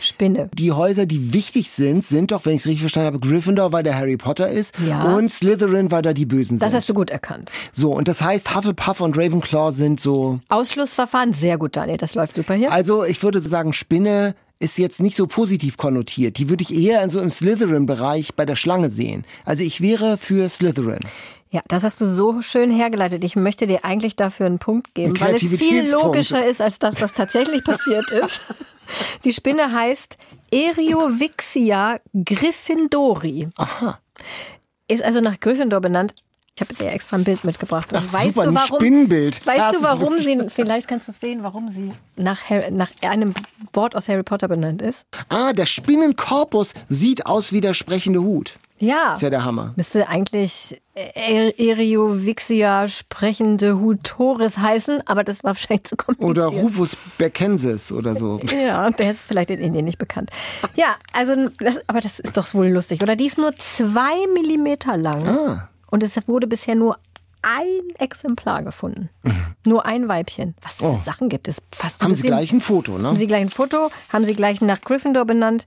Spinne. 0.00 0.50
Die 0.54 0.72
Häuser, 0.72 1.06
die 1.06 1.32
wichtig 1.32 1.70
sind, 1.70 2.02
sind 2.02 2.32
doch, 2.32 2.44
wenn 2.44 2.54
ich 2.54 2.62
es 2.62 2.66
richtig 2.66 2.80
verstanden 2.80 3.06
habe, 3.14 3.20
Gryffindor, 3.20 3.72
weil 3.72 3.84
der 3.84 3.96
Harry 3.96 4.16
Potter 4.16 4.50
ist 4.50 4.74
Ja. 4.84 5.14
und 5.14 5.30
Slytherin, 5.30 5.92
weil 5.92 6.02
da 6.02 6.12
die 6.12 6.26
Bösen 6.26 6.58
Das 6.58 6.70
sind. 6.70 6.76
hast 6.78 6.88
du 6.88 6.94
gut 6.94 7.10
erkannt. 7.10 7.52
So, 7.72 7.92
und 7.94 8.08
das 8.08 8.20
heißt, 8.20 8.52
Hufflepuff 8.54 9.00
und 9.00 9.16
Ravenclaw 9.16 9.70
sind 9.70 10.00
so 10.00 10.40
Ausschlussverfahren, 10.48 11.34
sehr 11.34 11.56
gut, 11.56 11.76
Daniel. 11.76 11.98
Das 11.98 12.16
läuft 12.16 12.34
super 12.34 12.54
hier. 12.54 12.72
Also 12.72 13.04
ich 13.04 13.22
würde 13.22 13.40
sagen, 13.40 13.72
Spinne 13.72 14.34
ist 14.62 14.78
jetzt 14.78 15.00
nicht 15.00 15.16
so 15.16 15.26
positiv 15.26 15.76
konnotiert. 15.76 16.38
Die 16.38 16.48
würde 16.48 16.62
ich 16.62 16.74
eher 16.74 17.08
so 17.08 17.20
im 17.20 17.30
Slytherin-Bereich 17.30 18.34
bei 18.34 18.46
der 18.46 18.56
Schlange 18.56 18.90
sehen. 18.90 19.24
Also 19.44 19.64
ich 19.64 19.80
wäre 19.80 20.16
für 20.16 20.48
Slytherin. 20.48 21.00
Ja, 21.50 21.60
das 21.68 21.84
hast 21.84 22.00
du 22.00 22.06
so 22.06 22.40
schön 22.40 22.70
hergeleitet. 22.70 23.24
Ich 23.24 23.36
möchte 23.36 23.66
dir 23.66 23.84
eigentlich 23.84 24.16
dafür 24.16 24.46
einen 24.46 24.58
Punkt 24.58 24.94
geben, 24.94 25.20
weil 25.20 25.34
es 25.34 25.42
viel 25.42 25.90
logischer 25.90 26.46
ist 26.46 26.62
als 26.62 26.78
das, 26.78 27.00
was 27.02 27.12
tatsächlich 27.12 27.62
passiert 27.64 28.10
ist. 28.10 28.40
Die 29.24 29.32
Spinne 29.32 29.72
heißt 29.72 30.16
Eriovixia 30.50 32.00
gryffindori. 32.14 33.48
Aha. 33.56 33.98
Ist 34.88 35.02
also 35.02 35.20
nach 35.20 35.40
Gryffindor 35.40 35.80
benannt. 35.80 36.14
Ich 36.62 36.68
habe 36.78 36.84
dir 36.84 36.92
extra 36.92 37.16
ein 37.16 37.24
Bild 37.24 37.44
mitgebracht. 37.44 37.88
Ach, 37.92 38.12
weißt 38.12 38.34
super, 38.34 38.44
du, 38.44 38.50
ein 38.50 38.54
warum, 38.54 38.76
Spinnenbild. 38.76 39.46
Weißt 39.46 39.58
du, 39.58 39.62
Herzlichen 39.62 39.84
warum 39.84 40.18
sie, 40.18 40.40
vielleicht 40.50 40.88
kannst 40.88 41.08
du 41.08 41.12
sehen, 41.12 41.42
warum 41.42 41.68
sie 41.68 41.92
nach, 42.16 42.40
Harry, 42.48 42.70
nach 42.70 42.90
einem 43.02 43.34
Wort 43.72 43.96
aus 43.96 44.08
Harry 44.08 44.22
Potter 44.22 44.48
benannt 44.48 44.80
ist? 44.82 45.04
Ah, 45.28 45.52
der 45.52 45.66
Spinnenkorpus 45.66 46.74
sieht 46.88 47.26
aus 47.26 47.52
wie 47.52 47.60
der 47.60 47.74
sprechende 47.74 48.20
Hut. 48.22 48.54
Ja. 48.78 49.12
Ist 49.12 49.22
ja 49.22 49.30
der 49.30 49.44
Hammer. 49.44 49.74
Müsste 49.76 50.08
eigentlich 50.08 50.80
Er- 50.94 51.56
Eriovixia 51.58 52.88
sprechende 52.88 53.78
Hutoris 53.78 54.58
heißen, 54.58 55.02
aber 55.06 55.22
das 55.24 55.44
war 55.44 55.50
wahrscheinlich 55.54 55.84
zu 55.84 55.96
kompliziert. 55.96 56.30
Oder 56.30 56.46
Rufus 56.46 56.96
Beckensis 57.16 57.92
oder 57.92 58.16
so. 58.16 58.40
Ja, 58.52 58.90
der 58.90 59.12
ist 59.12 59.22
vielleicht 59.22 59.50
in 59.50 59.60
Indien 59.60 59.84
nicht 59.84 59.98
bekannt. 59.98 60.30
Ja, 60.74 60.96
also, 61.12 61.48
das, 61.60 61.78
aber 61.86 62.00
das 62.00 62.18
ist 62.18 62.36
doch 62.36 62.52
wohl 62.54 62.68
lustig, 62.68 63.02
oder? 63.02 63.14
Die 63.14 63.26
ist 63.26 63.38
nur 63.38 63.54
zwei 63.56 64.26
Millimeter 64.34 64.96
lang. 64.96 65.26
Ah. 65.28 65.68
Und 65.92 66.02
es 66.02 66.16
wurde 66.26 66.46
bisher 66.46 66.74
nur 66.74 66.96
ein 67.42 67.66
Exemplar 67.98 68.62
gefunden. 68.62 69.10
Nur 69.66 69.84
ein 69.84 70.08
Weibchen. 70.08 70.54
Was 70.62 70.74
für 70.76 70.86
Mhm. 70.86 70.94
Oh. 70.94 71.00
Sachen 71.04 71.28
gibt 71.28 71.48
es? 71.48 71.60
Fast 71.70 72.00
Haben 72.00 72.14
Sie 72.14 72.22
gleich 72.22 72.50
ein 72.52 72.60
Foto, 72.62 72.96
ne? 72.98 73.08
Haben 73.08 73.16
Sie 73.16 73.26
gleich 73.26 73.42
ein 73.42 73.50
Foto? 73.50 73.90
Haben 74.10 74.24
Sie 74.24 74.34
gleich 74.34 74.60
nach 74.62 74.80
Gryffindor 74.80 75.26
benannt? 75.26 75.66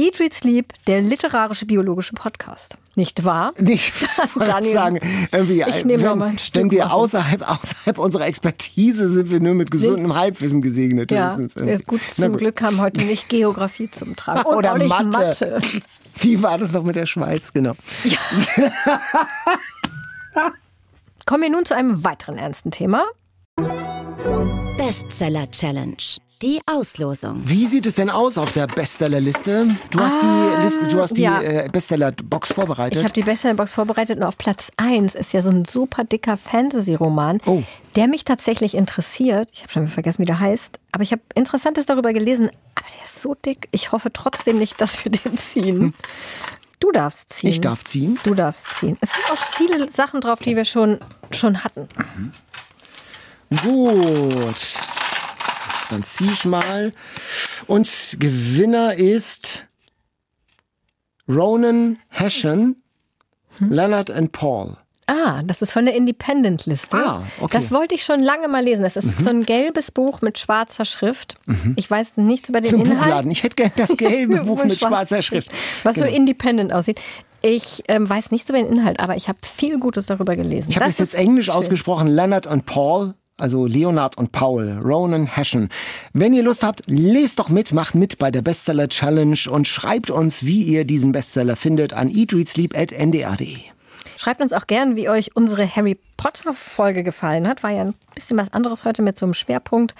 Eat, 0.00 0.18
Read, 0.18 0.32
Sleep, 0.32 0.72
der 0.86 1.02
literarische 1.02 1.66
biologische 1.66 2.14
Podcast. 2.14 2.78
Nicht 2.94 3.22
wahr? 3.26 3.52
Nicht, 3.58 3.92
wollte 4.34 4.50
Daniel, 4.50 4.72
sagen, 4.72 5.00
irgendwie, 5.30 5.62
ich 5.68 5.84
nehme 5.84 6.02
noch 6.02 6.12
wenn, 6.12 6.18
mal 6.18 6.28
ein 6.30 6.38
Stück 6.38 6.62
wenn 6.62 6.70
wir 6.70 6.90
außerhalb, 6.90 7.46
außerhalb 7.46 7.98
unserer 7.98 8.26
Expertise 8.26 9.10
sind 9.10 9.30
wir 9.30 9.40
nur 9.40 9.52
mit 9.52 9.70
gesundem 9.70 10.14
Halbwissen 10.14 10.62
gesegnet. 10.62 11.10
Ja, 11.10 11.26
ist 11.26 11.54
irgendwie. 11.54 11.84
gut, 11.84 12.00
zum 12.14 12.34
Glück 12.38 12.56
kam 12.56 12.80
heute 12.80 13.02
nicht 13.04 13.28
Geografie 13.28 13.90
zum 13.90 14.16
Tragen. 14.16 14.40
Und 14.48 14.56
Oder 14.56 14.72
auch 14.72 14.78
nicht 14.78 14.88
Mathe. 14.88 15.10
Mathe. 15.10 15.60
Wie 16.20 16.42
war 16.42 16.56
das 16.56 16.72
noch 16.72 16.84
mit 16.84 16.96
der 16.96 17.04
Schweiz? 17.04 17.52
Genau. 17.52 17.74
Kommen 21.26 21.42
wir 21.42 21.50
nun 21.50 21.66
zu 21.66 21.76
einem 21.76 22.02
weiteren 22.04 22.36
ernsten 22.36 22.70
Thema. 22.70 23.04
Bestseller 24.78 25.50
Challenge. 25.50 25.96
Die 26.42 26.58
Auslosung. 26.64 27.42
Wie 27.44 27.66
sieht 27.66 27.84
es 27.84 27.96
denn 27.96 28.08
aus 28.08 28.38
auf 28.38 28.52
der 28.52 28.66
Bestsellerliste? 28.66 29.68
Du 29.90 30.00
hast 30.00 30.22
Ähm, 30.22 30.28
die 30.56 30.62
Liste, 30.62 30.88
du 30.88 31.00
hast 31.02 31.16
die 31.18 31.22
ja. 31.22 31.42
äh, 31.42 31.68
Bestseller-Box 31.70 32.54
vorbereitet. 32.54 32.96
Ich 32.96 33.04
habe 33.04 33.12
die 33.12 33.20
Bestsellerbox 33.22 33.74
vorbereitet 33.74 34.16
und 34.16 34.22
auf 34.24 34.38
Platz 34.38 34.68
1 34.78 35.14
ist 35.16 35.34
ja 35.34 35.42
so 35.42 35.50
ein 35.50 35.66
super 35.66 36.04
dicker 36.04 36.38
Fantasy-Roman, 36.38 37.42
Oh. 37.44 37.62
der 37.94 38.08
mich 38.08 38.24
tatsächlich 38.24 38.74
interessiert. 38.74 39.50
Ich 39.52 39.60
habe 39.64 39.72
schon 39.72 39.88
vergessen, 39.88 40.20
wie 40.22 40.24
der 40.24 40.40
heißt. 40.40 40.80
Aber 40.92 41.02
ich 41.02 41.12
habe 41.12 41.20
Interessantes 41.34 41.84
darüber 41.84 42.14
gelesen. 42.14 42.48
Aber 42.74 42.86
der 42.88 43.04
ist 43.04 43.20
so 43.20 43.34
dick. 43.34 43.68
Ich 43.70 43.92
hoffe 43.92 44.10
trotzdem 44.10 44.56
nicht, 44.58 44.80
dass 44.80 45.04
wir 45.04 45.12
den 45.12 45.36
ziehen. 45.36 45.92
Du 46.78 46.90
darfst 46.90 47.34
ziehen. 47.34 47.50
Ich 47.50 47.60
darf 47.60 47.84
ziehen. 47.84 48.18
Du 48.24 48.32
darfst 48.34 48.66
ziehen. 48.78 48.96
Es 49.02 49.12
sind 49.12 49.30
auch 49.30 49.36
viele 49.58 49.90
Sachen 49.92 50.22
drauf, 50.22 50.38
die 50.38 50.56
wir 50.56 50.64
schon, 50.64 50.98
schon 51.32 51.62
hatten. 51.64 51.86
Gut. 53.62 54.56
Dann 55.90 56.02
ziehe 56.02 56.30
ich 56.32 56.44
mal. 56.44 56.92
Und 57.66 58.16
Gewinner 58.18 58.94
ist 58.94 59.64
Ronan 61.28 61.98
Hession, 62.08 62.76
Hm? 63.58 63.70
Leonard 63.72 64.10
and 64.10 64.32
Paul. 64.32 64.76
Ah, 65.06 65.42
das 65.42 65.60
ist 65.60 65.72
von 65.72 65.84
der 65.86 65.96
Independent-Liste. 65.96 66.96
Ah, 66.96 67.24
okay. 67.40 67.56
Das 67.58 67.72
wollte 67.72 67.96
ich 67.96 68.04
schon 68.04 68.20
lange 68.20 68.46
mal 68.46 68.62
lesen. 68.62 68.84
Das 68.84 68.96
ist 68.96 69.18
so 69.18 69.28
ein 69.28 69.44
gelbes 69.44 69.90
Buch 69.90 70.22
mit 70.22 70.38
schwarzer 70.38 70.84
Schrift. 70.84 71.34
Mhm. 71.46 71.74
Ich 71.76 71.90
weiß 71.90 72.12
nichts 72.16 72.48
über 72.48 72.60
den 72.60 72.70
Zum 72.70 72.80
Inhalt. 72.82 72.98
Buchladen. 73.00 73.30
Ich 73.32 73.42
hätte 73.42 73.56
gerne 73.56 73.72
das 73.76 73.96
gelbe 73.96 74.38
Buch 74.44 74.62
mit 74.62 74.78
schwarzer 74.78 75.20
Schrift. 75.22 75.50
Was 75.82 75.96
so 75.96 76.02
Genau. 76.04 76.14
independent 76.16 76.72
aussieht. 76.72 77.00
Ich 77.42 77.82
ähm, 77.88 78.08
weiß 78.08 78.30
nichts 78.30 78.48
über 78.50 78.58
den 78.62 78.68
Inhalt, 78.70 79.00
aber 79.00 79.16
ich 79.16 79.26
habe 79.28 79.38
viel 79.42 79.80
Gutes 79.80 80.06
darüber 80.06 80.36
gelesen. 80.36 80.70
Ich 80.70 80.76
habe 80.76 80.86
Das 80.86 80.98
das 80.98 81.12
jetzt 81.12 81.20
englisch 81.20 81.46
schön. 81.46 81.54
ausgesprochen, 81.56 82.06
Leonard 82.06 82.46
und 82.46 82.66
Paul. 82.66 83.14
Also 83.40 83.64
Leonard 83.64 84.18
und 84.18 84.32
Paul, 84.32 84.78
Ronan 84.84 85.26
Hession. 85.26 85.70
Wenn 86.12 86.34
ihr 86.34 86.42
Lust 86.42 86.62
habt, 86.62 86.82
lest 86.86 87.38
doch 87.38 87.48
mit, 87.48 87.72
macht 87.72 87.94
mit 87.94 88.18
bei 88.18 88.30
der 88.30 88.42
Bestseller 88.42 88.88
Challenge 88.88 89.38
und 89.50 89.66
schreibt 89.66 90.10
uns, 90.10 90.44
wie 90.44 90.62
ihr 90.62 90.84
diesen 90.84 91.12
Bestseller 91.12 91.56
findet 91.56 91.94
an 91.94 92.10
eatreadsleep.ndr.de. 92.10 93.56
Schreibt 94.16 94.40
uns 94.40 94.52
auch 94.52 94.66
gern, 94.66 94.96
wie 94.96 95.08
euch 95.08 95.36
unsere 95.36 95.66
Harry 95.66 95.98
Potter 96.16 96.52
Folge 96.52 97.02
gefallen 97.02 97.48
hat. 97.48 97.62
War 97.62 97.70
ja 97.70 97.82
ein 97.82 97.94
bisschen 98.14 98.36
was 98.36 98.52
anderes 98.52 98.84
heute 98.84 99.02
mit 99.02 99.18
so 99.18 99.26
einem 99.26 99.34
Schwerpunkt. 99.34 99.94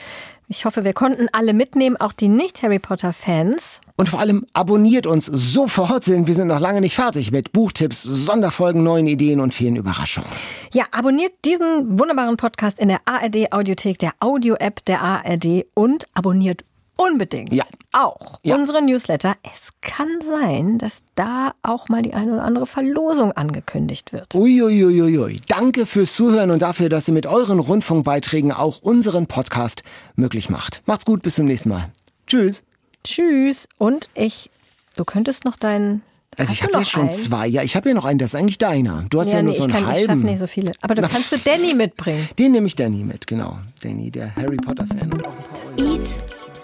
Ich 0.49 0.65
hoffe, 0.65 0.85
wir 0.85 0.93
konnten 0.93 1.29
alle 1.33 1.55
mitnehmen, 1.55 1.97
auch 1.97 2.13
die 2.13 2.29
nicht 2.29 2.63
Harry 2.63 2.79
Potter 2.79 3.13
Fans. 3.13 3.81
Und 3.97 4.09
vor 4.09 4.21
allem 4.21 4.47
abonniert 4.53 5.07
uns 5.07 5.27
sofort, 5.27 6.07
denn 6.07 6.27
wir 6.27 6.35
sind 6.35 6.49
noch 6.49 6.59
lange 6.59 6.81
nicht 6.81 6.95
fertig 6.95 7.33
mit 7.33 7.53
Buchtipps, 7.53 8.03
Sonderfolgen, 8.03 8.83
neuen 8.83 9.07
Ideen 9.07 9.41
und 9.41 9.55
vielen 9.55 9.77
Überraschungen. 9.77 10.31
Ja, 10.73 10.87
abonniert 10.91 11.33
diesen 11.45 11.99
wunderbaren 11.99 12.37
Podcast 12.37 12.79
in 12.79 12.89
der 12.89 13.01
ARD 13.05 13.53
Audiothek, 13.53 13.99
der 13.99 14.13
Audio-App 14.21 14.85
der 14.87 15.03
ARD 15.03 15.67
und 15.75 16.07
abonniert 16.15 16.65
unbedingt 17.01 17.53
Ja. 17.53 17.65
auch 17.93 18.39
Ja. 18.43 18.55
unsere 18.57 18.83
Newsletter. 18.83 19.37
Es 19.43 19.71
kann 19.81 20.09
sein, 20.29 20.79
dass 20.79 21.03
da 21.15 21.53
auch 21.63 21.89
mal 21.89 22.03
die 22.03 22.15
eine 22.15 22.33
oder 22.35 22.43
andere 22.43 22.67
Verlosung 22.67 23.33
angekündigt 23.33 24.13
wird. 24.13 24.35
Uiuiuiui. 24.35 25.41
Danke 25.49 25.87
fürs 25.87 26.15
Zuhören 26.15 26.51
und 26.51 26.61
dafür, 26.63 26.89
dass 26.89 27.09
ihr 27.09 27.15
mit 27.15 27.27
euren 27.27 27.59
Rundfunkbeiträgen 27.59 28.53
auch 28.53 28.81
unseren 28.83 29.27
Podcast 29.27 29.83
möglich 30.17 30.51
macht. 30.51 30.83
Macht's 30.87 31.05
gut, 31.05 31.23
bis 31.23 31.37
zum 31.37 31.47
nächsten 31.47 31.71
Mal. 31.71 31.91
Tschüss. 32.27 32.63
Tschüss. 33.05 33.67
Und 33.79 34.09
ich, 34.15 34.51
du 34.97 35.05
könntest 35.05 35.45
noch 35.45 35.57
deinen. 35.57 36.03
Also 36.37 36.51
Hast 36.53 36.59
ich 36.59 36.63
habe 36.63 36.79
jetzt 36.79 36.91
schon 36.91 37.09
einen? 37.09 37.11
zwei. 37.11 37.47
Ja, 37.49 37.63
ich 37.63 37.75
habe 37.75 37.89
ja 37.89 37.95
noch 37.95 38.05
einen, 38.05 38.19
das 38.21 38.31
ist 38.31 38.35
eigentlich 38.39 38.59
deiner. 38.59 39.05
Du 39.11 39.19
hast 39.21 39.33
ja, 39.33 39.43
nur 39.43 39.53
nee, 39.53 39.59
so 39.59 39.67
ich 39.67 39.75
einen 39.75 39.85
kann, 39.85 39.93
ich 39.95 40.01
schaffe 40.03 40.09
halben. 40.11 40.23
nicht 40.25 40.39
so 40.39 40.47
viele. 40.47 40.73
Aber 40.81 40.95
du 40.95 41.03
Na, 41.03 41.09
kannst 41.09 41.33
du 41.33 41.39
Danny 41.39 41.75
mitbringen. 41.75 42.29
Den 42.39 42.53
nehme 42.53 42.67
ich 42.69 42.77
Danny 42.77 43.03
mit, 43.03 43.27
genau. 43.27 43.59
Danny, 43.83 44.11
der 44.13 44.35
Harry 44.37 44.57
Potter 44.57 44.87
Fan. 44.87 45.11
Eat, 45.77 46.21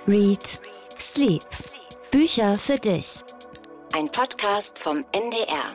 Read, 0.09 0.61
Sleep. 0.97 1.43
Bücher 2.13 2.59
für 2.59 2.77
dich. 2.77 3.25
Ein 3.93 4.09
Podcast 4.09 4.79
vom 4.79 5.05
NDR. 5.11 5.75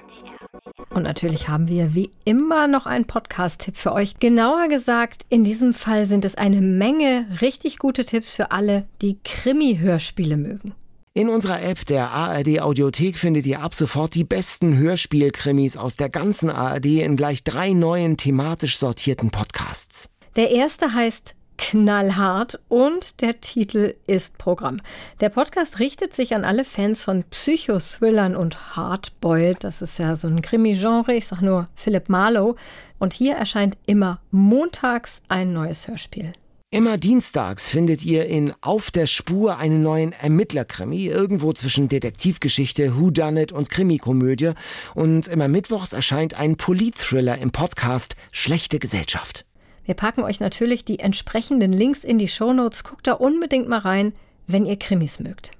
Und 0.89 1.03
natürlich 1.03 1.49
haben 1.49 1.67
wir 1.67 1.93
wie 1.95 2.11
immer 2.23 2.69
noch 2.69 2.86
einen 2.86 3.03
Podcast-Tipp 3.03 3.75
für 3.75 3.91
euch. 3.91 4.19
Genauer 4.19 4.69
gesagt, 4.69 5.23
in 5.27 5.43
diesem 5.43 5.73
Fall 5.73 6.05
sind 6.05 6.23
es 6.23 6.36
eine 6.36 6.61
Menge 6.61 7.25
richtig 7.41 7.77
gute 7.77 8.05
Tipps 8.05 8.34
für 8.34 8.51
alle, 8.51 8.88
die 9.01 9.19
Krimi-Hörspiele 9.21 10.38
mögen. 10.38 10.75
In 11.13 11.27
unserer 11.27 11.61
App 11.61 11.86
der 11.86 12.11
ARD 12.11 12.61
Audiothek 12.61 13.17
findet 13.17 13.45
ihr 13.45 13.61
ab 13.61 13.75
sofort 13.75 14.15
die 14.15 14.23
besten 14.23 14.77
Hörspielkrimis 14.77 15.75
aus 15.75 15.97
der 15.97 16.07
ganzen 16.07 16.49
ARD 16.49 16.86
in 16.86 17.17
gleich 17.17 17.43
drei 17.43 17.73
neuen 17.73 18.15
thematisch 18.15 18.77
sortierten 18.79 19.29
Podcasts. 19.29 20.09
Der 20.38 20.51
erste 20.51 20.93
heißt 20.93 21.36
Knallhart 21.62 22.59
und 22.70 23.22
der 23.22 23.39
Titel 23.39 23.93
ist 24.07 24.39
Programm. 24.39 24.82
Der 25.20 25.30
Podcast 25.30 25.78
richtet 25.78 26.16
sich 26.16 26.34
an 26.34 26.43
alle 26.43 26.66
Fans 26.66 27.03
von 27.03 27.24
Psychothrillern 27.24 28.36
und 28.36 28.76
Hardboiled. 28.76 29.64
Das 29.64 29.84
ist 29.84 29.99
ja 29.99 30.16
so 30.16 30.28
ein 30.28 30.41
Krimi-Genre. 30.41 31.14
Ich 31.14 31.28
sag 31.28 31.41
nur 31.41 31.70
Philip 31.76 32.09
Marlowe. 32.09 32.55
Und 32.97 33.14
hier 33.14 33.36
erscheint 33.36 33.78
immer 33.86 34.20
montags 34.32 35.22
ein 35.30 35.53
neues 35.53 35.88
Hörspiel. 35.88 36.34
Immer 36.72 36.97
dienstags 36.97 37.68
findet 37.68 38.03
ihr 38.03 38.26
in 38.26 38.53
Auf 38.62 38.89
der 38.89 39.05
Spur 39.05 39.57
einen 39.57 39.84
neuen 39.84 40.14
Ermittlerkrimi, 40.14 41.05
irgendwo 41.05 41.53
zwischen 41.53 41.89
Detektivgeschichte, 41.89 42.99
Whodunit 42.99 43.51
und 43.51 43.70
Krimikomödie. 43.70 44.53
Und 44.95 45.28
immer 45.28 45.47
mittwochs 45.47 45.93
erscheint 45.93 46.34
ein 46.34 46.57
Politthriller 46.57 47.38
im 47.38 47.51
Podcast 47.51 48.16
Schlechte 48.32 48.80
Gesellschaft. 48.80 49.45
Wir 49.86 49.95
packen 49.95 50.23
euch 50.23 50.39
natürlich 50.39 50.86
die 50.86 50.99
entsprechenden 50.99 51.73
Links 51.73 52.03
in 52.03 52.19
die 52.19 52.27
Shownotes. 52.27 52.84
Guckt 52.84 53.07
da 53.07 53.13
unbedingt 53.13 53.67
mal 53.67 53.79
rein, 53.79 54.13
wenn 54.47 54.65
ihr 54.65 54.77
Krimis 54.77 55.19
mögt. 55.19 55.51